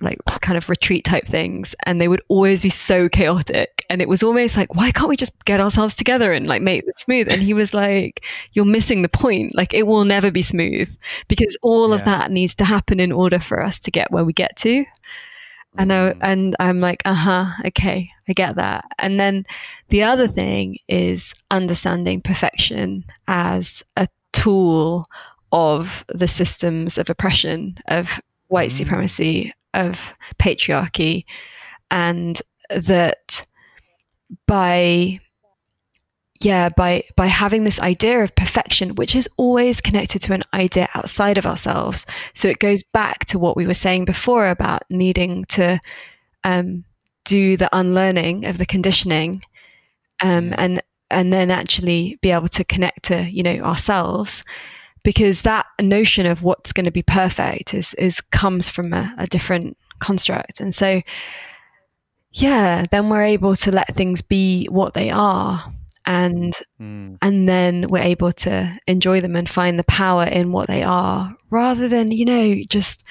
like 0.00 0.18
kind 0.40 0.58
of 0.58 0.68
retreat 0.68 1.04
type 1.04 1.24
things 1.24 1.74
and 1.84 2.00
they 2.00 2.08
would 2.08 2.22
always 2.28 2.60
be 2.60 2.68
so 2.68 3.08
chaotic 3.08 3.86
and 3.88 4.02
it 4.02 4.08
was 4.08 4.22
almost 4.22 4.56
like 4.56 4.74
why 4.74 4.90
can't 4.90 5.08
we 5.08 5.16
just 5.16 5.44
get 5.44 5.60
ourselves 5.60 5.94
together 5.94 6.32
and 6.32 6.48
like 6.48 6.60
make 6.60 6.82
it 6.86 6.98
smooth 6.98 7.30
and 7.30 7.40
he 7.40 7.54
was 7.54 7.72
like 7.72 8.24
you're 8.52 8.64
missing 8.64 9.02
the 9.02 9.08
point 9.08 9.54
like 9.54 9.72
it 9.72 9.86
will 9.86 10.04
never 10.04 10.30
be 10.30 10.42
smooth 10.42 10.94
because 11.28 11.56
all 11.62 11.90
yeah. 11.90 11.94
of 11.94 12.04
that 12.04 12.30
needs 12.30 12.54
to 12.54 12.64
happen 12.64 12.98
in 12.98 13.12
order 13.12 13.38
for 13.38 13.62
us 13.62 13.78
to 13.78 13.90
get 13.90 14.10
where 14.10 14.24
we 14.24 14.32
get 14.32 14.56
to 14.56 14.84
and 15.78 15.92
I, 15.92 16.12
mm. 16.12 16.18
and 16.20 16.56
I'm 16.58 16.80
like 16.80 17.02
uh-huh 17.04 17.46
okay 17.66 18.10
I 18.28 18.32
get 18.32 18.56
that 18.56 18.84
and 18.98 19.20
then 19.20 19.46
the 19.90 20.02
other 20.02 20.26
thing 20.26 20.78
is 20.88 21.34
understanding 21.52 22.20
perfection 22.20 23.04
as 23.28 23.82
a 23.96 24.08
tool 24.32 25.08
of 25.52 26.04
the 26.08 26.26
systems 26.26 26.98
of 26.98 27.08
oppression 27.08 27.78
of 27.86 28.20
white 28.48 28.70
mm. 28.70 28.76
supremacy 28.76 29.52
of 29.74 30.14
patriarchy 30.38 31.24
and 31.90 32.40
that 32.70 33.46
by 34.46 35.20
yeah 36.40 36.68
by 36.68 37.04
by 37.16 37.26
having 37.26 37.64
this 37.64 37.80
idea 37.80 38.22
of 38.22 38.34
perfection 38.34 38.94
which 38.96 39.14
is 39.14 39.28
always 39.36 39.80
connected 39.80 40.20
to 40.20 40.32
an 40.32 40.42
idea 40.52 40.88
outside 40.94 41.38
of 41.38 41.46
ourselves. 41.46 42.06
So 42.34 42.48
it 42.48 42.58
goes 42.58 42.82
back 42.82 43.24
to 43.26 43.38
what 43.38 43.56
we 43.56 43.66
were 43.66 43.74
saying 43.74 44.04
before 44.04 44.48
about 44.48 44.82
needing 44.90 45.44
to 45.50 45.80
um, 46.42 46.84
do 47.24 47.56
the 47.56 47.70
unlearning 47.72 48.44
of 48.44 48.58
the 48.58 48.66
conditioning 48.66 49.42
um, 50.20 50.54
and 50.58 50.82
and 51.10 51.32
then 51.32 51.50
actually 51.50 52.18
be 52.22 52.30
able 52.30 52.48
to 52.48 52.64
connect 52.64 53.04
to 53.04 53.28
you 53.30 53.42
know 53.42 53.56
ourselves 53.60 54.44
because 55.04 55.42
that 55.42 55.66
notion 55.80 56.26
of 56.26 56.42
what's 56.42 56.72
going 56.72 56.84
to 56.84 56.90
be 56.90 57.02
perfect 57.02 57.72
is 57.72 57.94
is 57.94 58.20
comes 58.20 58.68
from 58.68 58.92
a, 58.92 59.14
a 59.18 59.26
different 59.28 59.76
construct 60.00 60.60
and 60.60 60.74
so 60.74 61.00
yeah, 62.34 62.84
then 62.90 63.08
we're 63.08 63.22
able 63.22 63.54
to 63.54 63.70
let 63.70 63.94
things 63.94 64.20
be 64.20 64.66
what 64.66 64.94
they 64.94 65.08
are 65.08 65.72
and 66.04 66.52
mm. 66.80 67.16
and 67.22 67.48
then 67.48 67.86
we're 67.88 68.02
able 68.02 68.32
to 68.32 68.76
enjoy 68.86 69.20
them 69.20 69.36
and 69.36 69.48
find 69.48 69.78
the 69.78 69.84
power 69.84 70.24
in 70.24 70.52
what 70.52 70.66
they 70.66 70.82
are 70.82 71.34
rather 71.50 71.88
than, 71.88 72.10
you 72.10 72.24
know, 72.24 72.54
just 72.68 73.04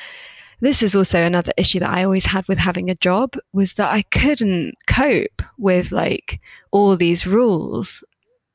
this 0.60 0.84
is 0.84 0.96
also 0.96 1.22
another 1.22 1.54
issue 1.58 1.80
that 1.80 1.90
I 1.90 2.04
always 2.04 2.26
had 2.26 2.48
with 2.48 2.58
having 2.58 2.90
a 2.90 2.96
job 2.96 3.36
was 3.54 3.74
that 3.74 3.92
I 3.92 4.02
couldn't 4.04 4.76
cope 4.88 5.42
with 5.58 5.92
like 5.92 6.40
all 6.72 6.96
these 6.96 7.26
rules 7.26 8.04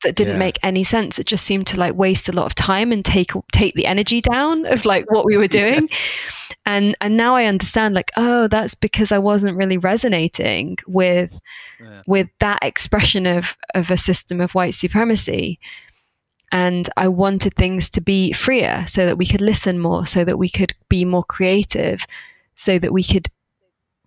that 0.02 0.14
didn't 0.14 0.34
yeah. 0.34 0.38
make 0.38 0.58
any 0.62 0.84
sense. 0.84 1.18
It 1.18 1.26
just 1.26 1.44
seemed 1.44 1.66
to 1.68 1.78
like 1.78 1.94
waste 1.94 2.28
a 2.28 2.32
lot 2.32 2.46
of 2.46 2.54
time 2.54 2.92
and 2.92 3.04
take 3.04 3.32
take 3.52 3.74
the 3.74 3.86
energy 3.86 4.20
down 4.20 4.66
of 4.66 4.84
like 4.84 5.10
what 5.10 5.24
we 5.24 5.36
were 5.36 5.48
doing. 5.62 5.88
and 6.66 6.96
and 7.00 7.16
now 7.16 7.34
I 7.34 7.46
understand 7.46 7.94
like 7.94 8.12
oh 8.16 8.48
that's 8.48 8.74
because 8.74 9.12
I 9.12 9.18
wasn't 9.18 9.56
really 9.56 9.78
resonating 9.78 10.78
with 10.86 11.40
yeah. 11.80 12.02
with 12.06 12.28
that 12.40 12.60
expression 12.62 13.26
of 13.26 13.56
of 13.74 13.90
a 13.90 13.96
system 13.96 14.40
of 14.40 14.54
white 14.54 14.74
supremacy. 14.74 15.58
And 16.50 16.88
I 16.96 17.08
wanted 17.08 17.56
things 17.56 17.90
to 17.90 18.00
be 18.00 18.32
freer 18.32 18.84
so 18.88 19.04
that 19.04 19.18
we 19.18 19.26
could 19.26 19.42
listen 19.42 19.78
more, 19.78 20.06
so 20.06 20.24
that 20.24 20.38
we 20.38 20.48
could 20.48 20.72
be 20.88 21.04
more 21.04 21.24
creative, 21.24 22.06
so 22.54 22.78
that 22.78 22.90
we 22.90 23.04
could 23.04 23.28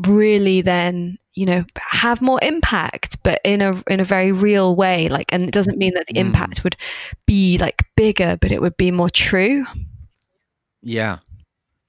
really 0.07 0.61
then 0.61 1.18
you 1.34 1.45
know 1.45 1.64
have 1.78 2.22
more 2.22 2.40
impact 2.41 3.18
but 3.23 3.40
in 3.44 3.61
a 3.61 3.82
in 3.88 3.99
a 3.99 4.06
very 4.06 4.32
real 4.32 4.76
way 4.76 5.07
like 5.07 5.32
and 5.32 5.44
it 5.44 5.52
doesn't 5.52 5.78
mean 5.78 5.94
that 5.94 6.06
the 6.07 6.14
mm. 6.14 6.19
impact 6.19 6.64
would 6.64 6.76
be 7.26 7.57
like 7.57 7.86
bigger 7.95 8.38
but 8.41 8.52
it 8.52 8.61
would 8.61 8.78
be 8.78 8.91
more 8.91 9.10
true. 9.10 9.65
Yeah. 10.82 11.18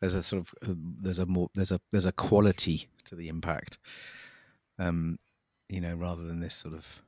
There's 0.01 0.15
a 0.15 0.23
sort 0.23 0.43
of 0.43 0.55
uh, 0.69 0.75
there's 1.01 1.19
a 1.19 1.27
more 1.27 1.49
there's 1.55 1.73
a 1.73 1.81
there's 1.93 2.07
a 2.07 2.13
quality 2.13 2.89
to 3.05 3.15
the 3.15 3.29
impact 3.29 3.79
um 4.79 5.19
you 5.69 5.81
know 5.81 5.95
rather 5.95 6.25
than 6.25 6.41
this 6.41 6.55
sort 6.55 6.75
of 6.75 7.03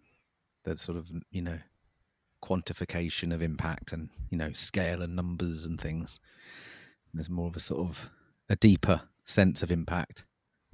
that 0.64 0.78
sort 0.78 0.98
of 0.98 1.10
you 1.31 1.43
know 1.43 1.59
quantification 2.43 3.32
of 3.32 3.43
impact 3.43 3.93
and 3.93 4.10
you 4.31 4.36
know 4.36 4.52
scale 4.52 5.02
and 5.02 5.16
numbers 5.16 5.64
and 5.64 5.81
things. 5.81 6.20
There's 7.12 7.31
more 7.31 7.47
of 7.47 7.55
a 7.55 7.60
sort 7.60 7.89
of 7.89 8.10
a 8.48 8.56
deeper 8.56 9.02
sense 9.24 9.62
of 9.62 9.70
impact 9.70 10.24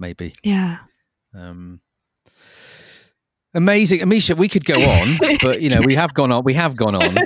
maybe 0.01 0.33
yeah 0.43 0.79
um, 1.33 1.79
amazing, 3.53 3.99
Amisha. 3.99 4.35
We 4.35 4.47
could 4.47 4.65
go 4.65 4.81
on, 4.81 5.17
but 5.41 5.61
you 5.61 5.69
know 5.69 5.81
we 5.81 5.95
have 5.95 6.13
gone 6.13 6.31
on. 6.31 6.43
We 6.43 6.53
have 6.53 6.75
gone 6.75 6.95
on. 6.95 7.17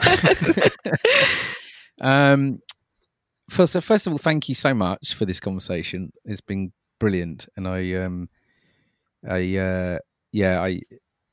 um, 2.01 2.61
first, 3.49 3.73
so 3.73 3.81
first 3.81 4.07
of 4.07 4.13
all, 4.13 4.19
thank 4.19 4.49
you 4.49 4.55
so 4.55 4.73
much 4.73 5.13
for 5.13 5.25
this 5.25 5.39
conversation. 5.39 6.11
It's 6.23 6.41
been 6.41 6.73
brilliant, 6.99 7.47
and 7.55 7.67
I, 7.67 7.93
um, 7.95 8.29
I, 9.27 9.57
uh, 9.57 9.99
yeah, 10.31 10.61
I, 10.61 10.81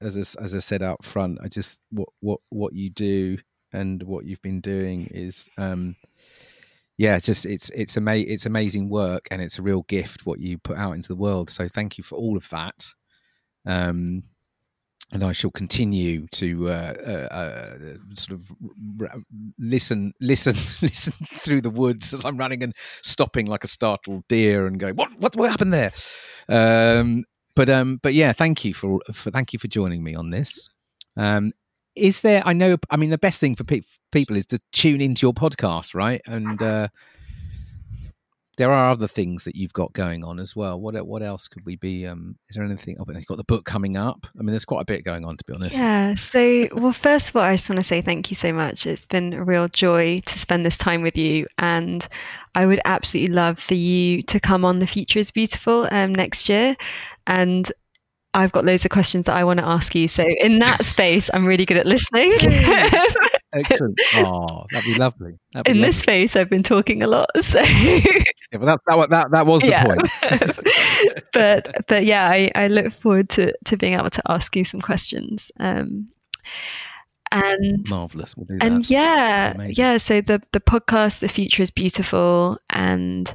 as 0.01 0.16
I, 0.16 0.43
as 0.43 0.55
I 0.55 0.59
said 0.59 0.82
out 0.82 1.05
front, 1.05 1.39
I 1.43 1.48
just 1.48 1.82
what 1.90 2.09
what 2.20 2.40
what 2.48 2.74
you 2.74 2.90
do 2.90 3.39
and 3.73 4.02
what 4.02 4.27
you've 4.27 4.43
been 4.43 4.60
doing 4.60 5.09
is 5.10 5.48
um 5.56 5.97
yeah, 6.97 7.16
it's 7.16 7.27
just 7.27 7.47
it's 7.47 7.70
it's 7.70 7.97
ama- 7.97 8.16
it's 8.16 8.47
amazing 8.47 8.89
work 8.89 9.27
and 9.31 9.40
it's 9.40 9.59
a 9.59 9.62
real 9.62 9.82
gift 9.82 10.27
what 10.27 10.40
you 10.40 10.59
put 10.59 10.77
out 10.77 10.93
into 10.93 11.09
the 11.09 11.16
world. 11.16 11.51
So 11.51 11.69
thank 11.69 11.98
you 11.98 12.05
for 12.05 12.16
all 12.16 12.36
of 12.36 12.48
that. 12.51 12.89
Um, 13.66 14.24
and 15.12 15.23
I 15.23 15.32
shall 15.32 15.51
continue 15.51 16.27
to 16.28 16.69
uh, 16.70 16.94
uh, 17.06 17.35
uh, 17.35 17.78
sort 18.16 18.40
of 18.40 18.51
r- 19.01 19.20
listen, 19.59 20.14
listen, 20.20 20.55
listen 20.82 21.12
through 21.35 21.60
the 21.60 21.70
woods 21.70 22.14
as 22.14 22.24
I'm 22.24 22.39
running 22.39 22.62
and 22.62 22.74
stopping 23.02 23.47
like 23.47 23.62
a 23.62 23.69
startled 23.69 24.27
deer 24.28 24.66
and 24.66 24.81
going, 24.81 24.97
"What? 24.97 25.10
What? 25.19 25.36
What 25.36 25.51
happened 25.51 25.74
there?" 25.74 25.93
Um, 26.48 27.24
but 27.55 27.69
um, 27.69 28.01
but 28.02 28.14
yeah, 28.14 28.32
thank 28.32 28.64
you 28.64 28.73
for, 28.73 29.01
for 29.12 29.31
thank 29.31 29.52
you 29.52 29.59
for 29.59 29.69
joining 29.69 30.02
me 30.02 30.14
on 30.14 30.31
this. 30.31 30.70
Um, 31.16 31.52
is 31.94 32.23
there 32.23 32.43
i 32.47 32.52
know 32.52 32.77
i 32.90 32.97
mean 32.97 33.10
the 33.10 33.19
best 33.19 33.40
thing 33.40 33.55
for 33.55 33.64
pe- 33.64 33.82
people 34.10 34.36
is 34.36 34.47
to 34.47 34.59
tune 34.73 35.01
into 35.01 35.27
your 35.27 35.32
podcast 35.32 35.94
right? 35.94 36.20
And 36.27 36.62
uh 36.62 36.89
there 38.59 38.70
are 38.70 38.90
other 38.90 39.09
things 39.09 39.44
that 39.44 39.56
you've 39.56 39.73
got 39.73 39.94
going 39.94 40.23
on 40.23 40.39
as 40.39 40.55
well. 40.55 40.78
What 40.78 40.94
what 41.06 41.23
else 41.23 41.48
could 41.48 41.64
we 41.64 41.77
be 41.77 42.06
um 42.06 42.36
is 42.48 42.56
there 42.56 42.64
anything 42.64 42.97
oh, 43.01 43.05
you've 43.10 43.27
got 43.27 43.39
the 43.39 43.44
book 43.44 43.64
coming 43.64 43.97
up. 43.97 44.27
I 44.39 44.43
mean 44.43 44.48
there's 44.48 44.66
quite 44.66 44.82
a 44.82 44.85
bit 44.85 45.05
going 45.05 45.24
on 45.24 45.36
to 45.36 45.44
be 45.47 45.55
honest. 45.55 45.77
Yeah 45.77 46.14
so 46.14 46.69
well 46.73 46.93
first 46.93 47.31
of 47.31 47.36
all 47.36 47.43
i 47.43 47.55
just 47.55 47.69
want 47.69 47.81
to 47.81 47.85
say 47.85 48.02
thank 48.02 48.31
you 48.31 48.36
so 48.36 48.52
much. 48.52 48.86
It's 48.86 49.06
been 49.06 49.32
a 49.32 49.43
real 49.43 49.69
joy 49.69 50.20
to 50.27 50.39
spend 50.39 50.66
this 50.66 50.77
time 50.77 51.02
with 51.02 51.16
you 51.16 51.47
and 51.59 52.06
i 52.55 52.66
would 52.66 52.81
absolutely 52.85 53.35
love 53.35 53.59
for 53.59 53.74
you 53.74 54.23
to 54.23 54.39
come 54.39 54.64
on 54.64 54.78
the 54.78 54.86
future 54.86 55.19
is 55.19 55.31
beautiful 55.31 55.89
um, 55.90 56.14
next 56.14 56.48
year. 56.48 56.77
And 57.27 57.73
I've 58.34 58.52
got 58.52 58.64
loads 58.64 58.84
of 58.84 58.90
questions 58.90 59.26
that 59.26 59.36
I 59.36 59.44
want 59.44 59.60
to 59.60 59.66
ask 59.66 59.94
you. 59.94 60.09
So 60.09 60.24
in 60.40 60.59
that 60.60 60.84
space, 60.84 61.30
I'm 61.32 61.44
really 61.44 61.64
good 61.64 61.76
at 61.76 61.86
listening. 61.86 62.32
Excellent. 63.52 64.00
Oh, 64.16 64.64
that'd 64.70 64.86
be 64.86 64.98
lovely. 64.98 65.38
That'd 65.52 65.64
be 65.64 65.70
in 65.70 65.76
lovely. 65.78 65.88
this 65.88 65.98
space, 65.98 66.36
I've 66.36 66.48
been 66.48 66.62
talking 66.62 67.02
a 67.02 67.06
lot. 67.06 67.28
So 67.42 67.60
yeah, 67.60 68.00
but 68.52 68.64
that, 68.64 68.80
that, 68.86 69.10
that, 69.10 69.30
that 69.32 69.46
was 69.46 69.60
the 69.60 69.68
yeah. 69.68 69.84
point. 69.84 71.22
but 71.32 71.86
but 71.88 72.04
yeah, 72.04 72.28
I, 72.28 72.50
I 72.54 72.68
look 72.68 72.92
forward 72.92 73.28
to 73.30 73.52
to 73.66 73.76
being 73.76 73.94
able 73.94 74.10
to 74.10 74.22
ask 74.28 74.56
you 74.56 74.64
some 74.64 74.80
questions. 74.80 75.50
Um, 75.60 76.09
and 77.30 77.88
marvelous. 77.88 78.36
We'll 78.36 78.46
and 78.60 78.88
yeah, 78.88 79.54
yeah. 79.68 79.98
So 79.98 80.20
the 80.20 80.42
the 80.52 80.60
podcast, 80.60 81.20
the 81.20 81.28
future 81.28 81.62
is 81.62 81.70
beautiful, 81.70 82.59
and 82.70 83.34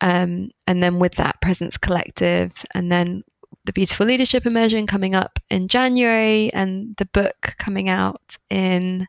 um, 0.00 0.50
and 0.66 0.82
then 0.82 0.98
with 0.98 1.14
that 1.14 1.40
presence 1.40 1.76
collective, 1.76 2.52
and 2.74 2.92
then 2.92 3.22
the 3.68 3.72
Beautiful 3.74 4.06
Leadership 4.06 4.46
Immersion 4.46 4.86
coming 4.86 5.14
up 5.14 5.38
in 5.50 5.68
January 5.68 6.50
and 6.54 6.96
the 6.96 7.04
book 7.04 7.54
coming 7.58 7.90
out 7.90 8.38
in 8.48 9.06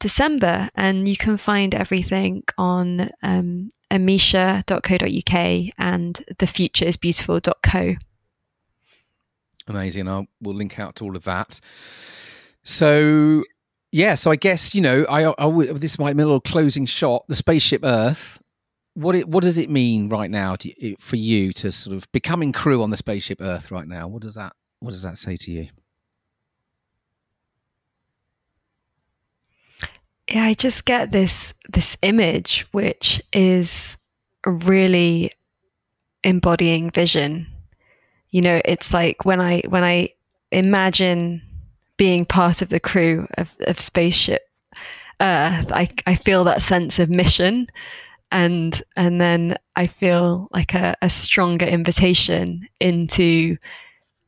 December. 0.00 0.70
And 0.74 1.06
you 1.06 1.18
can 1.18 1.36
find 1.36 1.74
everything 1.74 2.44
on 2.56 3.10
um, 3.22 3.70
amisha.co.uk 3.90 5.72
and 5.76 6.24
thefutureisbeautiful.co. 6.34 7.96
Amazing. 9.68 10.08
I'll, 10.08 10.28
we'll 10.40 10.54
link 10.54 10.78
out 10.78 10.96
to 10.96 11.04
all 11.04 11.14
of 11.14 11.24
that. 11.24 11.60
So, 12.62 13.44
yeah, 13.92 14.14
so 14.14 14.30
I 14.30 14.36
guess, 14.36 14.74
you 14.74 14.80
know, 14.80 15.04
I, 15.10 15.30
I, 15.38 15.72
this 15.74 15.98
might 15.98 16.16
be 16.16 16.22
a 16.22 16.26
little 16.26 16.40
closing 16.40 16.86
shot. 16.86 17.26
The 17.28 17.36
spaceship 17.36 17.82
Earth 17.84 18.40
what 18.94 19.16
it, 19.16 19.28
what 19.28 19.42
does 19.42 19.58
it 19.58 19.68
mean 19.68 20.08
right 20.08 20.30
now 20.30 20.56
to, 20.56 20.96
for 20.96 21.16
you 21.16 21.52
to 21.52 21.72
sort 21.72 21.96
of 21.96 22.10
becoming 22.12 22.52
crew 22.52 22.82
on 22.82 22.90
the 22.90 22.96
spaceship 22.96 23.40
Earth 23.40 23.70
right 23.70 23.86
now? 23.86 24.08
What 24.08 24.22
does 24.22 24.34
that 24.36 24.54
what 24.80 24.90
does 24.90 25.02
that 25.02 25.18
say 25.18 25.36
to 25.36 25.50
you? 25.50 25.68
Yeah, 30.30 30.44
I 30.44 30.54
just 30.54 30.84
get 30.84 31.10
this 31.10 31.52
this 31.68 31.96
image 32.02 32.66
which 32.72 33.20
is 33.32 33.96
really 34.46 35.32
embodying 36.22 36.90
vision. 36.90 37.46
You 38.30 38.42
know, 38.42 38.60
it's 38.64 38.94
like 38.94 39.24
when 39.24 39.40
I 39.40 39.62
when 39.68 39.84
I 39.84 40.10
imagine 40.52 41.42
being 41.96 42.24
part 42.24 42.62
of 42.62 42.68
the 42.68 42.80
crew 42.80 43.26
of, 43.38 43.54
of 43.66 43.80
spaceship 43.80 44.48
Earth, 45.20 45.72
I 45.72 45.90
I 46.06 46.14
feel 46.14 46.44
that 46.44 46.62
sense 46.62 46.98
of 46.98 47.10
mission 47.10 47.66
and 48.34 48.82
and 48.96 49.20
then 49.20 49.56
I 49.76 49.86
feel 49.86 50.48
like 50.50 50.74
a, 50.74 50.96
a 51.00 51.08
stronger 51.08 51.66
invitation 51.66 52.68
into 52.80 53.56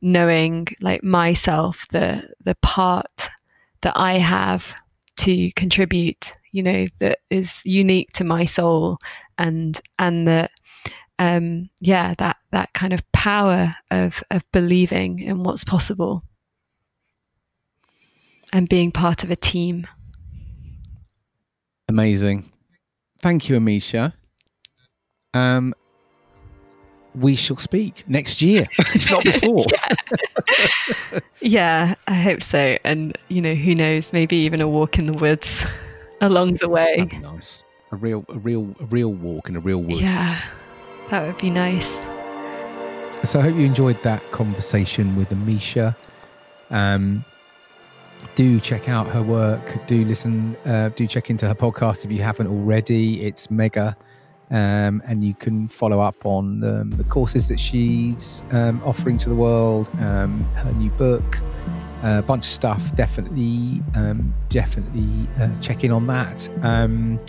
knowing 0.01 0.67
like 0.81 1.03
myself, 1.03 1.85
the 1.89 2.27
the 2.43 2.55
part 2.61 3.29
that 3.81 3.93
I 3.97 4.13
have 4.13 4.73
to 5.17 5.51
contribute, 5.51 6.35
you 6.53 6.63
know, 6.63 6.87
that 6.99 7.19
is 7.29 7.61
unique 7.65 8.13
to 8.13 8.23
my 8.23 8.45
soul 8.45 8.97
and 9.37 9.79
and 9.99 10.25
that 10.25 10.51
um 11.19 11.69
yeah, 11.81 12.15
that 12.17 12.37
that 12.51 12.71
kind 12.73 12.93
of 12.93 13.11
power 13.11 13.75
of 13.91 14.23
of 14.31 14.49
believing 14.53 15.19
in 15.19 15.43
what's 15.43 15.65
possible 15.65 16.23
and 18.53 18.69
being 18.69 18.93
part 18.93 19.25
of 19.25 19.31
a 19.31 19.35
team. 19.35 19.85
Amazing. 21.89 22.53
Thank 23.27 23.49
you, 23.49 23.59
Amisha. 23.59 24.13
Um, 25.33 25.75
we 27.13 27.35
shall 27.35 27.57
speak 27.57 28.07
next 28.07 28.41
year, 28.41 28.69
if 28.79 29.11
not 29.11 29.21
before. 29.25 29.65
yeah. 31.11 31.19
yeah, 31.41 31.95
I 32.07 32.13
hope 32.13 32.41
so. 32.41 32.77
And 32.85 33.17
you 33.27 33.41
know, 33.41 33.53
who 33.53 33.75
knows? 33.75 34.13
Maybe 34.13 34.37
even 34.37 34.61
a 34.61 34.67
walk 34.69 34.97
in 34.97 35.07
the 35.07 35.13
woods 35.13 35.65
along 36.21 36.53
the 36.61 36.69
way. 36.69 36.95
That'd 36.95 37.09
be 37.09 37.17
nice. 37.17 37.63
A 37.91 37.97
real, 37.97 38.23
a 38.29 38.39
real, 38.39 38.73
a 38.79 38.85
real 38.85 39.11
walk 39.11 39.49
in 39.49 39.57
a 39.57 39.59
real 39.59 39.81
wood. 39.81 39.99
Yeah, 39.99 40.41
that 41.09 41.27
would 41.27 41.37
be 41.37 41.49
nice. 41.49 41.99
So 43.25 43.41
I 43.41 43.43
hope 43.43 43.57
you 43.57 43.65
enjoyed 43.65 44.01
that 44.03 44.31
conversation 44.31 45.17
with 45.17 45.31
Amisha. 45.31 45.97
Um, 46.69 47.25
do 48.35 48.59
check 48.59 48.89
out 48.89 49.07
her 49.07 49.21
work. 49.23 49.85
Do 49.87 50.05
listen. 50.05 50.55
Uh, 50.65 50.89
do 50.89 51.07
check 51.07 51.29
into 51.29 51.47
her 51.47 51.55
podcast 51.55 52.05
if 52.05 52.11
you 52.11 52.21
haven't 52.21 52.47
already. 52.47 53.25
It's 53.25 53.49
mega 53.51 53.95
Um, 54.49 55.01
and 55.05 55.23
you 55.25 55.33
can 55.33 55.67
follow 55.67 55.99
up 55.99 56.25
on 56.25 56.63
um, 56.63 56.91
the 56.91 57.03
courses 57.03 57.47
that 57.49 57.59
she's 57.59 58.43
um, 58.51 58.81
offering 58.85 59.17
to 59.19 59.29
the 59.29 59.35
world, 59.35 59.89
um, 59.99 60.43
her 60.55 60.71
new 60.73 60.89
book, 60.91 61.41
a 62.03 62.21
bunch 62.21 62.45
of 62.45 62.51
stuff. 62.51 62.95
Definitely, 62.95 63.81
um, 63.95 64.33
definitely 64.49 65.27
uh, 65.39 65.55
check 65.59 65.83
in 65.83 65.91
on 65.91 66.07
that. 66.07 66.49
Um, 66.63 67.19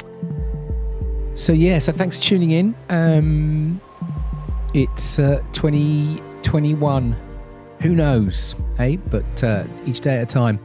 so 1.35 1.53
yeah, 1.53 1.79
so 1.79 1.93
thanks 1.93 2.17
for 2.17 2.23
tuning 2.23 2.51
in. 2.53 2.75
It's 4.75 5.19
uh, 5.19 5.43
2021. 5.53 7.17
Who 7.81 7.91
knows, 7.91 8.57
eh? 8.79 8.97
But 8.97 9.45
uh, 9.45 9.65
each 9.87 10.01
day 10.01 10.17
at 10.19 10.23
a 10.25 10.27
time. 10.27 10.61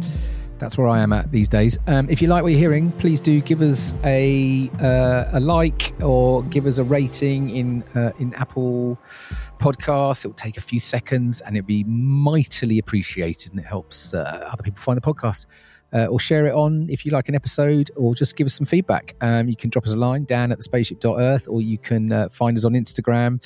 That's 0.64 0.77
where 0.77 0.88
I 0.88 1.02
am 1.02 1.11
at 1.11 1.30
these 1.30 1.49
days. 1.49 1.77
Um, 1.88 2.10
if 2.10 2.22
you 2.22 2.30
like 2.30 2.41
what 2.41 2.53
you're 2.53 2.60
hearing, 2.60 2.91
please 2.94 3.19
do 3.19 3.41
give 3.41 3.61
us 3.61 3.94
a 4.06 4.69
uh, 4.80 5.38
a 5.38 5.40
like 5.41 5.94
or 6.02 6.41
give 6.44 6.65
us 6.65 6.77
a 6.77 6.85
rating 6.85 7.49
in 7.49 7.84
uh, 7.95 8.11
in 8.18 8.34
Apple 8.35 8.98
Podcasts. 9.60 10.23
It 10.23 10.30
will 10.30 10.35
take 10.35 10.56
a 10.56 10.61
few 10.61 10.80
seconds 10.80 11.41
and 11.41 11.57
it'll 11.57 11.68
be 11.68 11.84
mightily 11.84 12.80
appreciated, 12.80 13.52
and 13.52 13.60
it 13.60 13.65
helps 13.65 14.14
uh, 14.14 14.48
other 14.52 14.64
people 14.64 14.81
find 14.81 14.98
the 14.98 15.02
podcast. 15.02 15.45
Uh, 15.91 16.07
or 16.07 16.19
share 16.19 16.48
it 16.48 16.56
on 16.56 16.90
if 16.90 17.06
you 17.06 17.11
like 17.11 17.30
an 17.30 17.35
episode, 17.35 17.91
or 17.95 18.15
just 18.15 18.35
give 18.35 18.45
us 18.45 18.53
some 18.56 18.65
feedback. 18.65 19.15
Um, 19.22 19.48
you 19.48 19.56
can 19.56 19.69
drop 19.69 19.85
us 19.85 19.94
a 19.94 19.98
line 19.98 20.23
down 20.23 20.52
at 20.52 20.57
the 20.57 20.64
spaceship.earth, 20.64 21.48
or 21.48 21.61
you 21.61 21.77
can 21.77 22.11
uh, 22.11 22.30
find 22.30 22.57
us 22.57 22.65
on 22.65 22.73
Instagram 22.73 23.44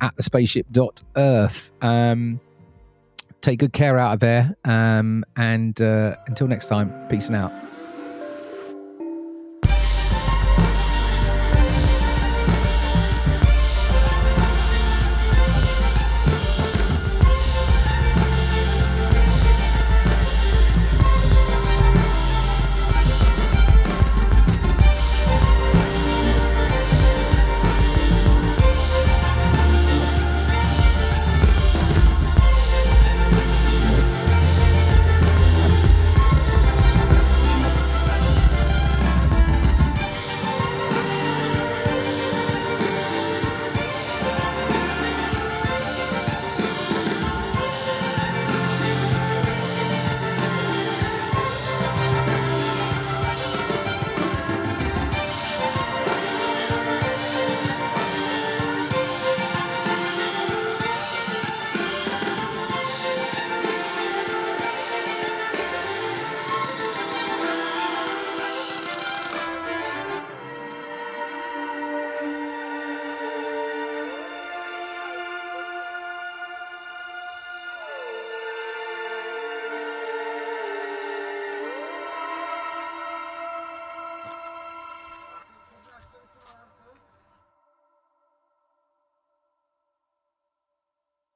at 0.00 0.16
the 0.16 0.22
spaceship.earth. 0.22 1.72
Um, 1.82 2.40
take 3.40 3.58
good 3.58 3.72
care 3.72 3.98
out 3.98 4.14
of 4.14 4.20
there. 4.20 4.56
Um, 4.64 5.24
and 5.36 5.80
uh, 5.80 6.16
until 6.26 6.46
next 6.46 6.66
time, 6.66 6.92
peace 7.08 7.28
and 7.28 7.36
out. 7.36 7.52